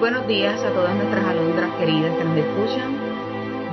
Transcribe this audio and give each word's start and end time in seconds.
Buenos 0.00 0.28
días 0.28 0.62
a 0.62 0.70
todas 0.70 0.94
nuestras 0.94 1.24
alondras 1.24 1.70
queridas 1.76 2.16
que 2.16 2.24
nos 2.24 2.38
escuchan. 2.38 2.96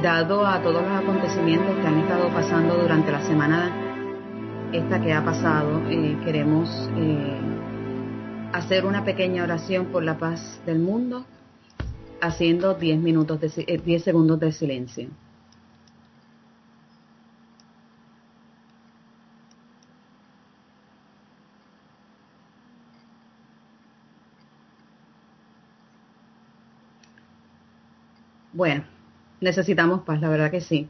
Dado 0.01 0.43
a 0.43 0.59
todos 0.59 0.81
los 0.81 0.91
acontecimientos 0.91 1.75
que 1.75 1.87
han 1.87 1.99
estado 1.99 2.29
pasando 2.29 2.77
durante 2.77 3.11
la 3.11 3.21
semana 3.21 3.71
esta 4.73 4.99
que 5.03 5.13
ha 5.13 5.23
pasado, 5.23 5.83
eh, 5.87 6.17
queremos 6.25 6.89
eh, 6.97 7.37
hacer 8.53 8.87
una 8.87 9.05
pequeña 9.05 9.43
oración 9.43 9.85
por 9.87 10.01
la 10.01 10.17
paz 10.17 10.59
del 10.65 10.79
mundo, 10.79 11.27
haciendo 12.21 12.73
10 12.73 12.99
minutos 13.01 13.39
de, 13.39 13.79
10 13.85 13.87
eh, 13.87 14.03
segundos 14.03 14.39
de 14.39 14.51
silencio. 14.51 15.09
Bueno, 28.55 28.85
necesitamos 29.41 30.03
paz, 30.03 30.21
la 30.21 30.29
verdad 30.29 30.49
que 30.49 30.61
sí. 30.61 30.87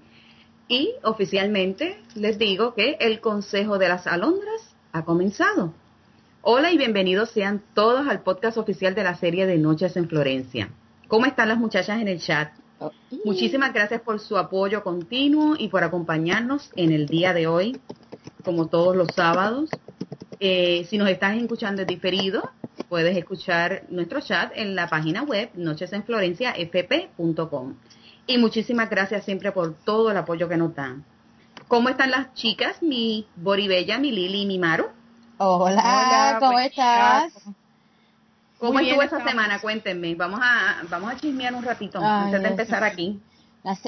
Y 0.68 0.94
oficialmente 1.02 1.98
les 2.14 2.38
digo 2.38 2.76
que 2.76 2.96
el 3.00 3.22
Consejo 3.22 3.80
de 3.80 3.90
las 3.90 4.06
Alondras 4.06 4.76
ha 4.92 5.04
comenzado. 5.04 5.74
Hola 6.44 6.72
y 6.72 6.78
bienvenidos 6.78 7.32
sean 7.32 7.64
todos 7.74 8.08
al 8.08 8.22
podcast 8.22 8.60
oficial 8.60 8.94
de 8.94 9.02
la 9.02 9.16
serie 9.16 9.48
de 9.48 9.58
Noches 9.58 9.98
en 9.98 10.08
Florencia. 10.08 10.70
¿Cómo 11.08 11.26
están 11.26 11.50
las 11.50 11.58
muchachas 11.58 12.00
en 12.00 12.08
el 12.08 12.22
chat? 12.22 12.54
Oh, 12.78 12.92
Muchísimas 13.24 13.74
gracias 13.74 14.00
por 14.02 14.20
su 14.20 14.38
apoyo 14.38 14.84
continuo 14.84 15.56
y 15.58 15.70
por 15.70 15.84
acompañarnos 15.84 16.70
en 16.76 16.92
el 16.92 17.08
día 17.08 17.34
de 17.34 17.48
hoy, 17.48 17.82
como 18.44 18.68
todos 18.68 18.96
los 18.96 19.08
sábados. 19.16 19.72
Eh, 20.40 20.86
si 20.88 21.00
nos 21.00 21.10
están 21.10 21.40
escuchando 21.40 21.82
en 21.82 21.88
diferido, 21.88 22.48
puedes 22.96 23.18
escuchar 23.18 23.84
nuestro 23.90 24.22
chat 24.22 24.54
en 24.56 24.74
la 24.74 24.88
página 24.88 25.24
web 25.24 25.50
nochesenflorenciafp.com. 25.56 27.76
Y 28.26 28.38
muchísimas 28.38 28.90
gracias 28.90 29.26
siempre 29.26 29.52
por 29.52 29.74
todo 29.74 30.12
el 30.12 30.18
apoyo 30.18 30.48
que 30.48 30.56
nos 30.56 30.74
dan. 30.74 31.04
¿Cómo 31.68 31.90
están 31.90 32.12
las 32.12 32.34
chicas? 32.36 32.82
Mi 32.82 33.28
Boribella, 33.36 34.00
mi 34.00 34.14
Lili 34.14 34.44
y 34.44 34.46
mi 34.46 34.58
Maru. 34.58 34.86
Hola, 35.40 36.38
¿cómo 36.40 36.58
estás? 36.58 37.34
¿Cómo 38.60 38.80
estuvo 38.80 39.02
esta 39.02 39.22
semana? 39.26 39.60
Cuéntenme. 39.60 40.16
Vamos 40.16 40.40
a, 40.42 40.78
vamos 40.90 41.12
a 41.12 41.18
chismear 41.18 41.54
un 41.54 41.64
ratito 41.64 42.00
antes 42.02 42.42
de 42.42 42.48
empezar 42.48 42.82
aquí. 42.82 43.20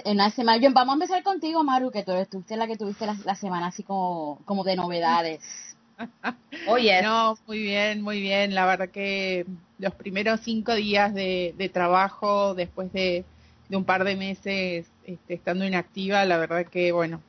una 0.04 0.30
semana. 0.32 0.70
vamos 0.74 0.92
a 0.92 0.96
empezar 0.96 1.24
contigo, 1.24 1.64
Maru, 1.64 1.92
que 1.92 2.04
tú 2.04 2.12
eres 2.12 2.28
la 2.50 2.68
que 2.68 2.76
tuviste 2.76 3.06
la, 3.06 3.36
semana 3.36 3.68
así 3.68 3.84
como, 3.84 4.42
como 4.44 4.66
de 4.66 4.76
novedades. 4.76 5.40
Oye. 6.68 7.02
No, 7.02 7.38
muy 7.48 7.62
bien, 7.62 8.02
muy 8.02 8.22
bien. 8.22 8.54
La 8.54 8.66
verdad 8.66 8.90
que 8.90 9.46
los 9.80 9.94
primeros 9.96 10.42
cinco 10.42 10.76
días 10.76 11.14
de, 11.14 11.72
trabajo, 11.74 12.56
después 12.56 12.92
de, 12.94 13.26
un 13.70 13.84
par 13.84 14.04
de 14.04 14.16
meses 14.16 14.88
este, 15.06 15.34
estando 15.34 15.66
inactiva, 15.66 16.26
la 16.26 16.38
verdad 16.38 16.66
que, 16.66 16.92
bueno, 16.92 17.22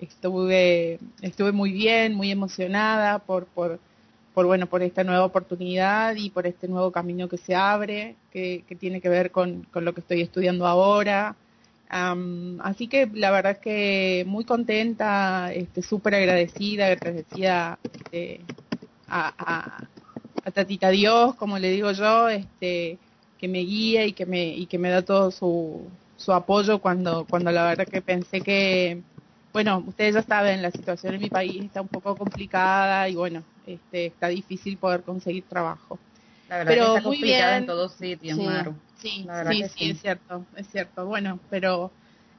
estuve, 0.00 0.98
estuve 1.22 1.52
muy 1.52 1.72
bien, 1.72 2.14
muy 2.14 2.30
emocionada 2.30 3.18
por, 3.18 3.46
por, 3.46 3.78
bueno, 4.34 4.66
por 4.66 4.82
esta 4.82 5.04
nueva 5.04 5.24
oportunidad 5.24 6.16
y 6.16 6.30
por 6.30 6.46
este 6.46 6.68
nuevo 6.68 6.90
camino 6.90 7.28
que 7.28 7.36
se 7.36 7.54
abre, 7.54 8.16
que, 8.32 8.64
tiene 8.78 9.00
que 9.00 9.08
ver 9.08 9.30
con, 9.30 9.66
lo 9.72 9.94
que 9.94 10.00
estoy 10.00 10.22
estudiando 10.22 10.66
ahora. 10.66 11.36
Así 11.88 12.88
que 12.88 13.08
la 13.12 13.30
verdad 13.30 13.52
es 13.52 13.58
que 13.58 14.24
muy 14.26 14.44
contenta, 14.44 15.52
este, 15.52 15.82
súper 15.82 16.14
agradecida, 16.16 16.86
agradecida 16.86 17.78
este, 17.82 18.40
a, 19.06 19.32
a, 19.38 19.86
a, 20.44 20.50
Tatita 20.50 20.90
Dios, 20.90 21.34
como 21.36 21.58
le 21.58 21.70
digo 21.70 21.92
yo, 21.92 22.28
este, 22.28 22.98
que 23.38 23.48
me 23.48 23.60
guía 23.60 24.04
y 24.06 24.12
que 24.12 24.26
me, 24.26 24.48
y 24.48 24.66
que 24.66 24.78
me 24.78 24.90
da 24.90 25.02
todo 25.02 25.30
su, 25.30 25.88
su 26.16 26.32
apoyo 26.32 26.80
cuando, 26.80 27.26
cuando 27.28 27.50
la 27.50 27.64
verdad 27.64 27.86
que 27.86 28.02
pensé 28.02 28.40
que, 28.40 29.02
bueno, 29.52 29.84
ustedes 29.86 30.14
ya 30.14 30.22
saben, 30.22 30.62
la 30.62 30.70
situación 30.70 31.14
en 31.14 31.20
mi 31.20 31.30
país 31.30 31.64
está 31.64 31.80
un 31.80 31.88
poco 31.88 32.16
complicada 32.16 33.08
y 33.08 33.14
bueno, 33.14 33.42
este, 33.66 34.06
está 34.06 34.28
difícil 34.28 34.76
poder 34.78 35.02
conseguir 35.02 35.44
trabajo. 35.44 35.98
La 36.54 36.58
verdad 36.58 36.72
pero 36.72 36.92
que 36.92 36.98
está 36.98 37.08
muy 37.08 37.22
bien. 37.22 37.48
en 37.48 37.66
todos 37.66 37.92
sitios, 37.94 38.38
sí, 38.38 38.44
Maru. 38.44 38.74
Sí, 38.96 39.26
sí, 39.50 39.64
sí, 39.76 39.90
es 39.90 40.00
cierto, 40.00 40.46
es 40.56 40.66
cierto. 40.68 41.06
Bueno, 41.06 41.38
pero 41.50 41.92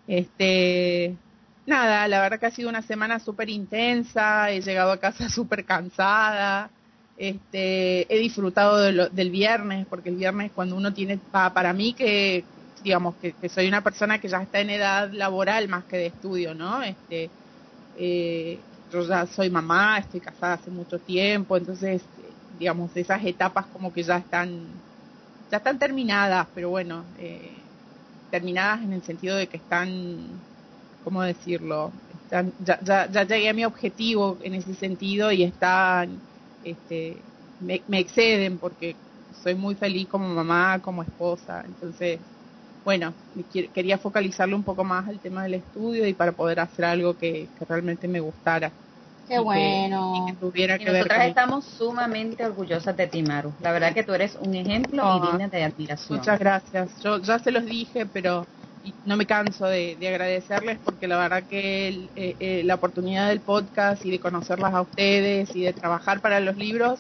este 0.08 1.18
nada, 1.66 2.08
la 2.08 2.22
verdad 2.22 2.40
que 2.40 2.46
ha 2.46 2.52
sido 2.52 2.70
una 2.70 2.82
semana 2.82 3.20
súper 3.20 3.50
intensa, 3.50 4.52
he 4.52 4.62
llegado 4.62 4.92
a 4.92 5.00
casa 5.00 5.30
súper 5.30 5.66
cansada, 5.66 6.70
este, 7.18 8.14
he 8.14 8.20
disfrutado 8.20 8.78
del 8.78 9.30
viernes, 9.32 9.86
porque 9.88 10.10
el 10.10 10.16
viernes 10.16 10.52
cuando 10.54 10.76
uno 10.76 10.94
tiene, 10.94 11.20
para 11.32 11.74
mí 11.74 11.94
que 11.94 12.46
digamos, 12.82 13.16
que, 13.16 13.36
soy 13.50 13.68
una 13.68 13.84
persona 13.84 14.20
que 14.20 14.28
ya 14.28 14.42
está 14.42 14.60
en 14.60 14.70
edad 14.70 15.12
laboral 15.12 15.68
más 15.68 15.86
que 15.86 15.98
de 15.98 16.06
estudio, 16.08 16.54
¿no? 16.54 16.84
Este, 16.84 17.32
eh, 17.96 18.62
yo 18.92 19.08
ya 19.08 19.26
soy 19.26 19.50
mamá, 19.50 19.98
estoy 19.98 20.20
casada 20.20 20.54
hace 20.54 20.70
mucho 20.70 21.00
tiempo, 21.00 21.58
entonces, 21.58 22.04
digamos, 22.58 22.96
esas 22.96 23.24
etapas 23.26 23.68
como 23.68 23.92
que 23.94 24.04
ya 24.04 24.18
están, 24.18 24.82
ya 25.50 25.58
están 25.58 25.80
terminadas, 25.80 26.48
pero 26.54 26.70
bueno, 26.70 27.06
eh, 27.18 27.72
terminadas 28.30 28.84
en 28.84 28.94
el 28.94 29.04
sentido 29.04 29.36
de 29.38 29.48
que 29.48 29.58
están, 29.58 30.42
¿cómo 31.02 31.24
decirlo? 31.24 31.94
Están, 32.10 32.54
ya, 32.60 32.80
ya, 32.84 33.10
ya 33.12 33.24
llegué 33.26 33.50
a 33.50 33.54
mi 33.54 33.66
objetivo 33.66 34.40
en 34.42 34.56
ese 34.56 34.74
sentido 34.76 35.32
y 35.32 35.44
están, 35.44 36.22
este, 36.62 37.26
me, 37.60 37.84
me 37.88 38.00
exceden 38.00 38.60
porque 38.60 38.98
soy 39.32 39.56
muy 39.56 39.76
feliz 39.76 40.08
como 40.10 40.28
mamá, 40.30 40.82
como 40.82 41.04
esposa, 41.04 41.64
entonces 41.66 42.22
bueno, 42.86 43.16
quería 43.74 43.98
focalizarlo 43.98 44.56
un 44.56 44.64
poco 44.64 44.84
más 44.84 45.08
al 45.08 45.20
tema 45.20 45.44
del 45.44 45.56
estudio 45.56 46.08
y 46.08 46.14
para 46.14 46.34
poder 46.34 46.60
hacer 46.60 46.86
algo 46.86 47.18
que, 47.18 47.50
realmente 47.68 48.08
me 48.08 48.20
gustara. 48.20 48.72
Qué 49.28 49.40
bueno. 49.40 50.38
tuviera 50.40 50.78
que 50.78 50.86
nosotras 50.86 51.28
estamos 51.28 51.66
sumamente 51.66 52.46
orgullosas 52.46 52.96
de 52.96 53.08
ti, 53.08 53.24
Maru. 53.24 53.54
La 53.60 53.72
verdad 53.72 53.94
que 53.94 54.04
tú 54.04 54.14
eres 54.14 54.38
un 54.40 54.54
ejemplo 54.54 54.98
y 54.98 55.00
ah, 55.02 55.30
digna 55.32 55.48
de 55.48 55.64
admiración. 55.64 56.20
Muchas 56.20 56.40
gracias. 56.40 57.00
Yo 57.02 57.20
ya 57.20 57.40
se 57.40 57.52
los 57.52 57.66
dije, 57.66 58.06
pero 58.06 58.46
no 59.04 59.18
me 59.18 59.26
canso 59.26 59.66
de, 59.66 59.98
agradecerles 60.08 60.80
porque 60.80 61.08
la 61.08 61.18
verdad 61.18 61.48
que 61.48 62.12
eh, 62.16 62.36
eh, 62.40 62.62
la 62.64 62.76
oportunidad 62.76 63.30
del 63.30 63.42
podcast 63.42 64.06
y 64.06 64.12
de 64.12 64.20
conocerlas 64.20 64.74
a 64.74 64.82
ustedes 64.82 65.56
y 65.56 65.64
de 65.64 65.74
trabajar 65.74 66.22
para 66.22 66.40
los 66.40 66.56
libros 66.56 67.00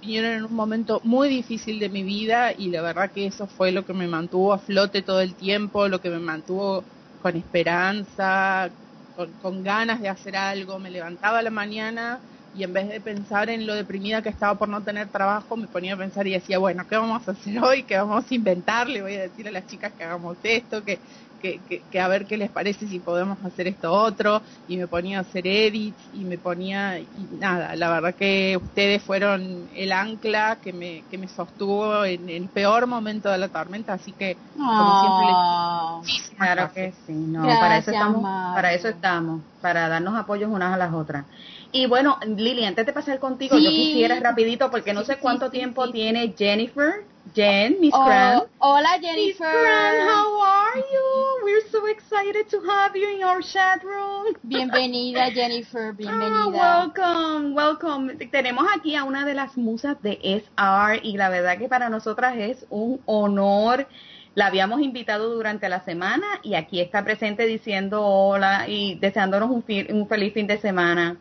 vinieron 0.00 0.32
en 0.32 0.44
un 0.44 0.52
momento 0.52 1.00
muy 1.04 1.28
difícil 1.28 1.78
de 1.78 1.88
mi 1.88 2.02
vida 2.02 2.52
y 2.52 2.68
la 2.68 2.82
verdad 2.82 3.12
que 3.12 3.26
eso 3.26 3.46
fue 3.46 3.70
lo 3.70 3.84
que 3.84 3.94
me 3.94 4.08
mantuvo 4.08 4.52
a 4.52 4.58
flote 4.58 5.00
todo 5.02 5.20
el 5.20 5.36
tiempo, 5.36 5.88
lo 5.88 6.00
que 6.00 6.10
me 6.10 6.18
mantuvo 6.18 6.84
con 7.18 7.36
esperanza, 7.36 8.74
con, 9.14 9.62
ganas 9.62 10.00
de 10.00 10.08
hacer 10.08 10.36
algo. 10.36 10.78
Me 10.78 10.90
levantaba 10.90 11.38
a 11.38 11.42
la 11.42 11.50
mañana 11.50 12.24
y 12.52 12.64
en 12.64 12.72
vez 12.72 12.88
de 12.88 13.00
pensar 13.00 13.50
en 13.50 13.66
lo 13.66 13.74
deprimida 13.74 14.22
que 14.22 14.28
estaba 14.28 14.58
por 14.58 14.68
no 14.68 14.82
tener 14.84 15.10
trabajo, 15.10 15.56
me 15.56 15.68
ponía 15.68 15.94
a 15.94 15.96
pensar 15.96 16.26
y 16.26 16.32
decía, 16.32 16.58
bueno, 16.58 16.86
¿qué 16.86 16.96
vamos 16.96 17.26
a 17.28 17.32
hacer 17.32 17.58
hoy? 17.62 17.84
¿Qué 17.84 17.96
vamos 17.96 18.30
a 18.30 18.34
inventar? 18.34 18.88
Le 18.88 19.02
voy 19.02 19.14
a 19.16 19.22
decir 19.22 19.48
a 19.48 19.52
las 19.52 19.66
chicas 19.66 19.94
que 19.94 20.04
hagamos 20.04 20.38
esto, 20.42 20.84
que 20.84 21.02
que, 21.42 22.00
a 22.00 22.08
ver 22.08 22.26
qué 22.26 22.36
les 22.36 22.50
parece 22.50 22.86
si 22.86 23.00
podemos 23.00 23.36
hacer 23.44 23.66
esto 23.66 23.92
otro, 23.92 24.42
y 24.68 24.76
me 24.76 24.86
ponía 24.86 25.18
a 25.18 25.22
hacer 25.22 25.46
edits, 25.46 26.00
y 26.12 26.24
me 26.24 26.38
ponía, 26.38 27.00
y 27.00 27.28
nada, 27.38 27.74
la 27.76 27.90
verdad 27.90 28.14
que 28.14 28.56
ustedes 28.56 29.02
fueron 29.02 29.68
el 29.74 29.92
ancla 29.92 30.58
que 30.62 30.72
me, 30.72 31.02
que 31.10 31.18
me 31.18 31.28
sostuvo 31.28 32.04
en 32.04 32.28
el 32.28 32.48
peor 32.48 32.86
momento 32.86 33.28
de 33.28 33.38
la 33.38 33.48
tormenta, 33.48 33.94
así 33.94 34.12
que 34.12 34.36
como 34.54 35.00
siempre 35.00 35.26
les 35.26 36.36
Claro 36.36 36.72
que 36.72 36.92
sí, 37.06 37.12
no, 37.12 37.42
para 37.42 37.78
eso 37.78 37.90
estamos, 37.90 38.22
para 38.22 38.72
eso 38.72 38.88
estamos, 38.88 39.42
para 39.60 39.88
darnos 39.88 40.18
apoyos 40.18 40.50
unas 40.50 40.72
a 40.72 40.76
las 40.76 40.94
otras. 40.94 41.26
Y 41.72 41.86
bueno, 41.86 42.18
Lili, 42.36 42.64
antes 42.64 42.86
de 42.86 42.92
pasar 42.92 43.18
contigo, 43.18 43.58
yo 43.58 43.70
quisiera 43.70 44.18
rapidito, 44.20 44.70
porque 44.70 44.92
no 44.92 45.04
sé 45.04 45.16
cuánto 45.16 45.50
tiempo 45.50 45.90
tiene 45.90 46.34
Jennifer 46.36 47.11
Jen, 47.34 47.80
Miss 47.80 47.94
oh, 47.94 48.48
Hola, 48.58 48.98
Jennifer. 49.00 49.16
Miss 49.16 49.38
Grant, 49.38 50.08
how 50.08 50.40
are 50.40 50.76
you? 50.76 51.44
We're 51.44 51.66
so 51.70 51.86
excited 51.86 52.48
to 52.50 52.60
have 52.60 52.94
you 52.94 53.08
in 53.16 53.22
our 53.22 53.40
chat 53.40 53.82
room. 53.84 54.34
Bienvenida, 54.46 55.32
Jennifer. 55.32 55.92
Bienvenida. 55.92 56.44
Ah, 56.44 56.48
welcome, 56.48 57.54
welcome. 57.54 58.16
Tenemos 58.30 58.66
aquí 58.76 58.96
a 58.96 59.04
una 59.04 59.24
de 59.24 59.34
las 59.34 59.56
musas 59.56 60.02
de 60.02 60.18
SR 60.22 61.00
y 61.02 61.16
la 61.16 61.30
verdad 61.30 61.58
que 61.58 61.68
para 61.68 61.88
nosotras 61.88 62.34
es 62.36 62.66
un 62.70 63.00
honor. 63.06 63.86
La 64.34 64.46
habíamos 64.46 64.80
invitado 64.80 65.34
durante 65.34 65.68
la 65.68 65.80
semana 65.84 66.26
y 66.42 66.54
aquí 66.54 66.80
está 66.80 67.04
presente 67.04 67.46
diciendo 67.46 68.04
hola 68.04 68.66
y 68.66 68.96
deseándonos 68.96 69.50
un, 69.50 69.64
un 69.90 70.08
feliz 70.08 70.34
fin 70.34 70.46
de 70.46 70.58
semana. 70.58 71.16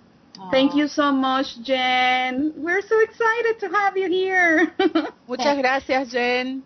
Thank 0.50 0.76
you 0.76 0.88
so 0.88 1.12
much, 1.12 1.62
Jen. 1.64 2.54
We're 2.58 2.82
so 2.82 3.00
excited 3.00 3.60
to 3.60 3.68
have 3.70 3.96
you 3.96 4.10
here. 4.10 4.74
Muchas 5.28 5.58
gracias, 5.58 6.12
Jen. 6.12 6.64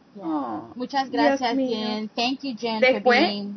Muchas 0.76 1.10
gracias, 1.10 1.56
Jen. 1.56 2.10
Thank 2.16 2.44
you, 2.44 2.56
Jen, 2.56 2.80
después, 2.80 3.48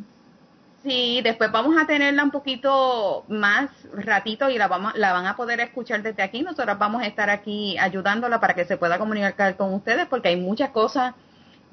Sí, 0.85 1.21
después 1.23 1.51
vamos 1.51 1.77
a 1.77 1.87
tenerla 1.87 2.23
un 2.23 2.31
poquito 2.31 3.25
más 3.29 3.69
ratito 3.93 4.49
y 4.49 4.57
la 4.59 4.69
vamos, 4.69 4.95
la 4.97 5.13
van 5.13 5.27
a 5.27 5.37
poder 5.37 5.61
escuchar 5.61 6.03
desde 6.03 6.23
aquí. 6.23 6.43
Nosotros 6.43 6.79
vamos 6.79 7.03
a 7.03 7.07
estar 7.07 7.29
aquí 7.31 7.77
ayudándola 7.79 8.39
para 8.39 8.55
que 8.55 8.65
se 8.65 8.77
pueda 8.77 8.97
comunicar 8.97 9.57
con 9.57 9.75
ustedes 9.75 10.07
porque 10.07 10.29
hay 10.29 10.37
muchas 10.37 10.71
cosas 10.71 11.15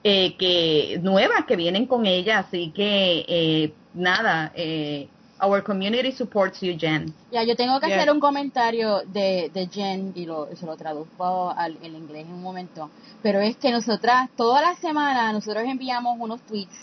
eh, 0.03 0.36
que 0.38 1.00
nuevas 1.03 1.45
que 1.45 1.56
vienen 1.56 1.86
con 1.86 2.06
ella, 2.06 2.39
así 2.39 2.71
que 2.75 3.25
eh, 3.27 3.74
nada, 3.94 4.51
eh, 4.56 5.07
our 5.45 5.62
community 5.63 6.12
supports 6.12 6.59
you, 6.62 6.75
Jen. 6.77 7.13
Ya, 7.31 7.44
yo 7.44 7.56
tengo 7.56 7.80
que 7.80 7.88
hacer 7.88 8.12
un 8.12 8.19
comentario 8.19 9.01
de, 9.06 9.50
de 9.53 9.68
Jen 9.68 10.12
y 10.15 10.25
lo, 10.25 10.47
se 10.56 10.65
lo 10.65 10.75
traduzco 10.75 11.50
al 11.50 11.77
el 11.83 11.95
inglés 11.95 12.25
en 12.25 12.33
un 12.33 12.42
momento. 12.42 12.89
Pero 13.21 13.39
es 13.39 13.56
que 13.57 13.71
nosotras, 13.71 14.30
toda 14.36 14.62
la 14.62 14.75
semana, 14.75 15.31
nosotros 15.31 15.63
enviamos 15.65 16.15
unos 16.19 16.42
tweets, 16.42 16.75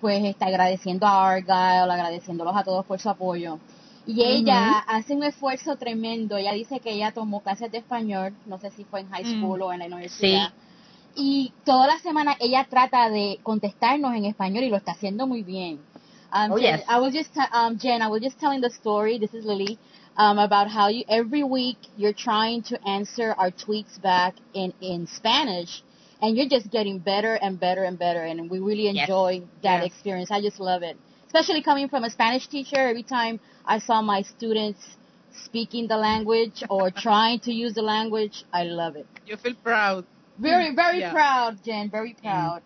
pues 0.00 0.24
está 0.24 0.46
agradeciendo 0.46 1.06
a 1.06 1.30
Argyle, 1.30 1.90
agradeciéndolos 1.90 2.54
a 2.56 2.62
todos 2.64 2.84
por 2.84 3.00
su 3.00 3.08
apoyo. 3.08 3.58
Y 4.06 4.22
ella 4.22 4.78
hace 4.86 5.14
un 5.14 5.24
esfuerzo 5.24 5.76
tremendo. 5.76 6.36
Ella 6.36 6.52
dice 6.52 6.78
que 6.78 6.92
ella 6.92 7.10
tomó 7.12 7.40
clases 7.40 7.72
de 7.72 7.78
español, 7.78 8.34
no 8.46 8.58
sé 8.58 8.70
si 8.70 8.84
fue 8.84 9.00
en 9.00 9.10
high 9.10 9.24
Mm. 9.24 9.40
school 9.40 9.62
o 9.62 9.72
en 9.72 9.80
la 9.80 9.86
universidad. 9.86 10.50
Y 11.16 11.50
toda 11.64 11.86
la 11.86 11.98
semana 11.98 12.36
ella 12.38 12.66
trata 12.68 13.08
de 13.08 13.40
contestarnos 13.42 14.14
en 14.14 14.26
español 14.26 14.64
y 14.64 14.68
lo 14.68 14.76
está 14.76 14.92
haciendo 14.92 15.26
muy 15.26 15.42
bien. 15.42 15.80
Um, 16.32 16.52
Oh, 16.52 16.58
Jen, 16.58 16.78
yes. 16.78 16.84
I 16.88 16.98
was 16.98 17.12
just, 17.14 17.32
t- 17.34 17.40
um, 17.52 17.78
Jen, 17.78 18.02
I 18.02 18.08
was 18.08 18.22
just 18.22 18.38
telling 18.38 18.60
the 18.60 18.70
story. 18.70 19.18
This 19.18 19.34
is 19.34 19.44
Lily. 19.44 19.78
Um, 20.18 20.38
about 20.38 20.70
how 20.70 20.88
you 20.88 21.04
every 21.10 21.44
week 21.44 21.76
you're 21.94 22.14
trying 22.14 22.62
to 22.70 22.88
answer 22.88 23.34
our 23.36 23.50
tweets 23.50 24.00
back 24.00 24.34
in 24.54 24.72
in 24.80 25.06
Spanish, 25.06 25.82
and 26.22 26.34
you're 26.38 26.48
just 26.48 26.70
getting 26.70 27.00
better 27.00 27.34
and 27.34 27.60
better 27.60 27.84
and 27.84 27.98
better, 27.98 28.22
and 28.22 28.48
we 28.50 28.58
really 28.58 28.84
Yes. 28.88 29.02
enjoy 29.10 29.42
that 29.62 29.82
Yes. 29.82 29.92
experience. 29.92 30.30
I 30.30 30.40
just 30.40 30.58
love 30.58 30.82
it, 30.82 30.96
especially 31.26 31.60
coming 31.60 31.88
from 31.90 32.04
a 32.04 32.08
Spanish 32.08 32.46
teacher. 32.46 32.78
Every 32.80 33.02
time 33.02 33.40
I 33.66 33.78
saw 33.78 34.00
my 34.00 34.22
students 34.22 34.80
speaking 35.44 35.86
the 35.86 35.98
language 35.98 36.62
or 36.70 36.90
trying 37.06 37.40
to 37.40 37.52
use 37.52 37.74
the 37.74 37.82
language, 37.82 38.42
I 38.54 38.62
love 38.64 38.96
it. 38.96 39.06
You 39.26 39.36
feel 39.36 39.54
proud. 39.62 40.06
Very, 40.38 40.74
very 40.74 41.00
Yeah. 41.00 41.12
proud, 41.12 41.62
Jen. 41.62 41.90
Very 41.90 42.14
proud. 42.14 42.62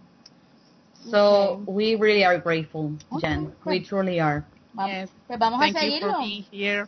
So 1.08 1.60
Okay. 1.62 1.64
we 1.66 1.96
really 1.96 2.24
are 2.24 2.38
grateful, 2.40 2.90
Jen. 3.20 3.46
Okay, 3.46 3.78
We 3.80 3.80
truly 3.84 4.20
are. 4.20 4.44
Yes. 4.86 5.10
Pues 5.26 5.38
vamos 5.38 5.60
Thank 5.60 5.76
a 5.76 5.80
you 5.80 5.92
seguirlo. 5.92 6.12
for 6.14 6.22
being 6.22 6.44
here. 6.52 6.86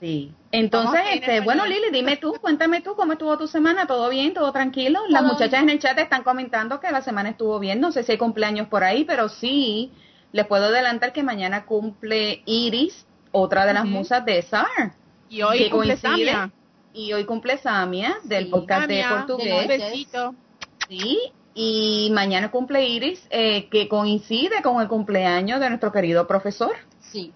Sí. 0.00 0.32
Entonces, 0.52 1.00
este, 1.14 1.40
bueno. 1.40 1.64
Lili, 1.64 1.90
dime 1.92 2.16
tú, 2.18 2.34
cuéntame 2.40 2.80
tú 2.82 2.94
cómo 2.96 3.12
estuvo 3.12 3.38
tu 3.38 3.46
semana, 3.48 3.86
¿todo 3.86 4.08
bien, 4.10 4.34
todo 4.34 4.52
tranquilo? 4.52 5.00
Las 5.08 5.22
Todo 5.22 5.32
muchachas 5.32 5.62
en 5.62 5.70
el 5.70 5.78
chat 5.78 5.98
están 5.98 6.22
comentando 6.22 6.80
que 6.80 6.90
la 6.90 7.00
semana 7.02 7.30
estuvo 7.30 7.58
bien, 7.58 7.80
no 7.80 7.92
sé 7.92 8.02
si 8.02 8.12
hay 8.12 8.18
cumpleaños 8.18 8.68
por 8.68 8.84
ahí, 8.84 9.04
pero 9.04 9.28
sí, 9.30 9.92
les 10.32 10.46
puedo 10.46 10.66
adelantar 10.66 11.12
que 11.14 11.22
mañana 11.22 11.64
cumple 11.64 12.42
Iris, 12.44 13.06
otra 13.32 13.64
de 13.64 13.72
las 13.74 13.86
musas 13.86 14.24
de 14.26 14.42
SAR, 14.42 14.92
Y 15.30 15.42
hoy 15.42 15.58
Que 15.58 15.70
cumple 15.70 15.96
coincide. 15.98 16.30
Samia. 16.32 16.52
y 16.92 17.12
hoy 17.14 17.24
cumple 17.24 17.56
Samia, 17.58 18.16
del 18.24 18.44
Sí. 18.44 18.50
podcast 18.50 18.88
de 18.88 19.02
Samia, 19.02 19.16
portugués, 19.26 19.68
de- 19.68 19.78
besito. 19.78 20.34
sí, 20.88 21.18
y 21.58 22.10
mañana 22.12 22.50
cumple 22.50 22.86
Iris, 22.86 23.26
eh, 23.30 23.66
que 23.70 23.88
coincide 23.88 24.60
con 24.62 24.80
el 24.82 24.88
cumpleaños 24.88 25.58
de 25.58 25.70
nuestro 25.70 25.90
querido 25.90 26.26
profesor. 26.26 26.72
Sí. 27.00 27.32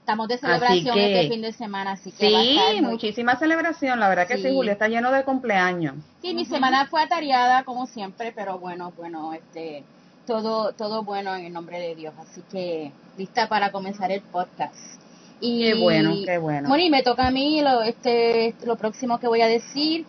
Estamos 0.00 0.26
de 0.28 0.38
celebración 0.38 0.94
que- 0.96 1.20
este 1.20 1.32
fin 1.32 1.40
de 1.40 1.52
semana, 1.52 1.92
así 1.92 2.10
que 2.10 2.30
va 2.32 2.40
a 2.40 2.42
Sí, 2.42 2.50
estar 2.58 2.72
muy- 2.82 2.90
muchísima 2.92 3.36
celebración, 3.36 4.00
la 4.00 4.08
verdad 4.08 4.26
que 4.26 4.36
sí, 4.38 4.42
Sí. 4.42 4.52
Julia 4.52 4.72
está 4.72 4.88
lleno 4.88 5.12
de 5.12 5.22
cumpleaños. 5.24 5.94
Sí, 6.20 6.34
mi 6.34 6.44
semana 6.44 6.86
fue 6.88 7.00
atareada 7.02 7.62
como 7.62 7.86
siempre, 7.86 8.32
pero 8.32 8.58
bueno, 8.58 8.92
bueno, 8.98 9.32
este, 9.32 9.84
todo, 10.26 10.72
todo 10.72 11.04
bueno 11.04 11.34
en 11.36 11.46
el 11.46 11.52
nombre 11.52 11.78
de 11.78 11.94
Dios, 11.94 12.12
así 12.18 12.42
que 12.50 12.90
lista 13.16 13.48
para 13.48 13.70
comenzar 13.70 14.10
el 14.10 14.20
podcast. 14.20 15.00
Y, 15.40 15.62
Qué 15.62 15.74
bueno, 15.74 16.14
qué 16.26 16.38
bueno. 16.38 16.68
Bueno, 16.68 16.84
y 16.84 16.90
me 16.90 17.02
toca 17.02 17.26
a 17.28 17.30
mí 17.30 17.60
lo, 17.62 17.82
este, 17.82 18.54
lo 18.66 18.76
próximo 18.76 19.18
que 19.20 19.28
voy 19.28 19.42
a 19.42 19.46
decir. 19.46 20.04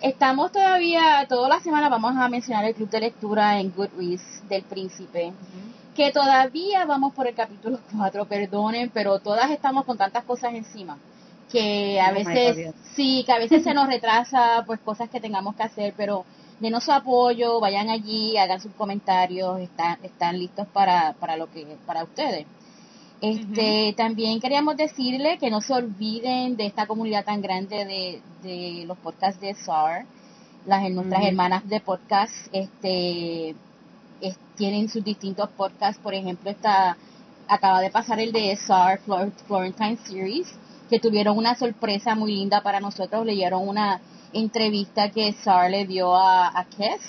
Estamos 0.00 0.52
todavía, 0.52 1.26
toda 1.28 1.48
la 1.48 1.60
semana 1.60 1.88
vamos 1.88 2.16
a 2.16 2.28
mencionar 2.28 2.64
el 2.64 2.74
club 2.74 2.90
de 2.90 3.00
lectura 3.00 3.58
en 3.58 3.72
Goodreads 3.74 4.46
del 4.48 4.62
Príncipe, 4.62 5.32
que 5.94 6.12
todavía 6.12 6.84
vamos 6.84 7.14
por 7.14 7.26
el 7.26 7.34
capítulo 7.34 7.78
4, 7.96 8.26
perdonen, 8.26 8.90
pero 8.90 9.18
todas 9.20 9.50
estamos 9.50 9.84
con 9.84 9.96
tantas 9.96 10.24
cosas 10.24 10.54
encima 10.54 10.98
que 11.50 12.00
a 12.00 12.10
Oh 12.10 12.14
veces 12.14 12.74
sí, 12.94 13.22
que 13.24 13.32
a 13.32 13.38
veces 13.38 13.62
se 13.62 13.72
nos 13.72 13.86
retrasa 13.86 14.64
pues 14.66 14.80
cosas 14.80 15.08
que 15.08 15.20
tengamos 15.20 15.54
que 15.54 15.62
hacer, 15.62 15.94
pero 15.96 16.24
denos 16.60 16.84
su 16.84 16.92
apoyo, 16.92 17.60
vayan 17.60 17.88
allí, 17.88 18.36
hagan 18.36 18.60
sus 18.60 18.72
comentarios, 18.72 19.60
están, 19.60 19.98
están 20.02 20.38
listos 20.38 20.66
para, 20.68 21.14
para 21.14 21.36
lo 21.36 21.50
que, 21.50 21.64
para 21.86 22.04
ustedes. 22.04 22.46
Este, 23.20 23.94
también 23.96 24.40
queríamos 24.40 24.76
decirle 24.76 25.38
que 25.38 25.50
no 25.50 25.60
se 25.62 25.72
olviden 25.72 26.56
de 26.56 26.66
esta 26.66 26.86
comunidad 26.86 27.24
tan 27.24 27.40
grande 27.40 27.84
de, 27.84 28.22
de 28.42 28.84
los 28.86 28.98
podcasts 28.98 29.40
de 29.40 29.54
SAR, 29.54 30.04
las 30.66 30.88
nuestras 30.90 31.24
hermanas 31.24 31.66
de 31.68 31.80
podcast, 31.80 32.34
este, 32.52 33.54
es- 34.20 34.38
tienen 34.56 34.88
sus 34.88 35.02
distintos 35.02 35.48
podcasts, 35.50 36.00
por 36.02 36.14
ejemplo, 36.14 36.50
está, 36.50 36.96
acaba 37.48 37.80
de 37.80 37.90
pasar 37.90 38.20
el 38.20 38.32
de 38.32 38.54
SAR 38.56 39.00
Flor- 39.00 39.32
Florentine 39.46 39.96
Series, 40.06 40.46
que 40.90 40.98
tuvieron 41.00 41.38
una 41.38 41.54
sorpresa 41.54 42.14
muy 42.14 42.32
linda 42.34 42.60
para 42.60 42.80
nosotros, 42.80 43.24
leyeron 43.24 43.66
una 43.66 44.00
entrevista 44.32 45.10
que 45.10 45.32
SAR 45.32 45.70
le 45.70 45.86
dio 45.86 46.14
a, 46.14 46.48
a 46.48 46.64
Kes, 46.64 47.00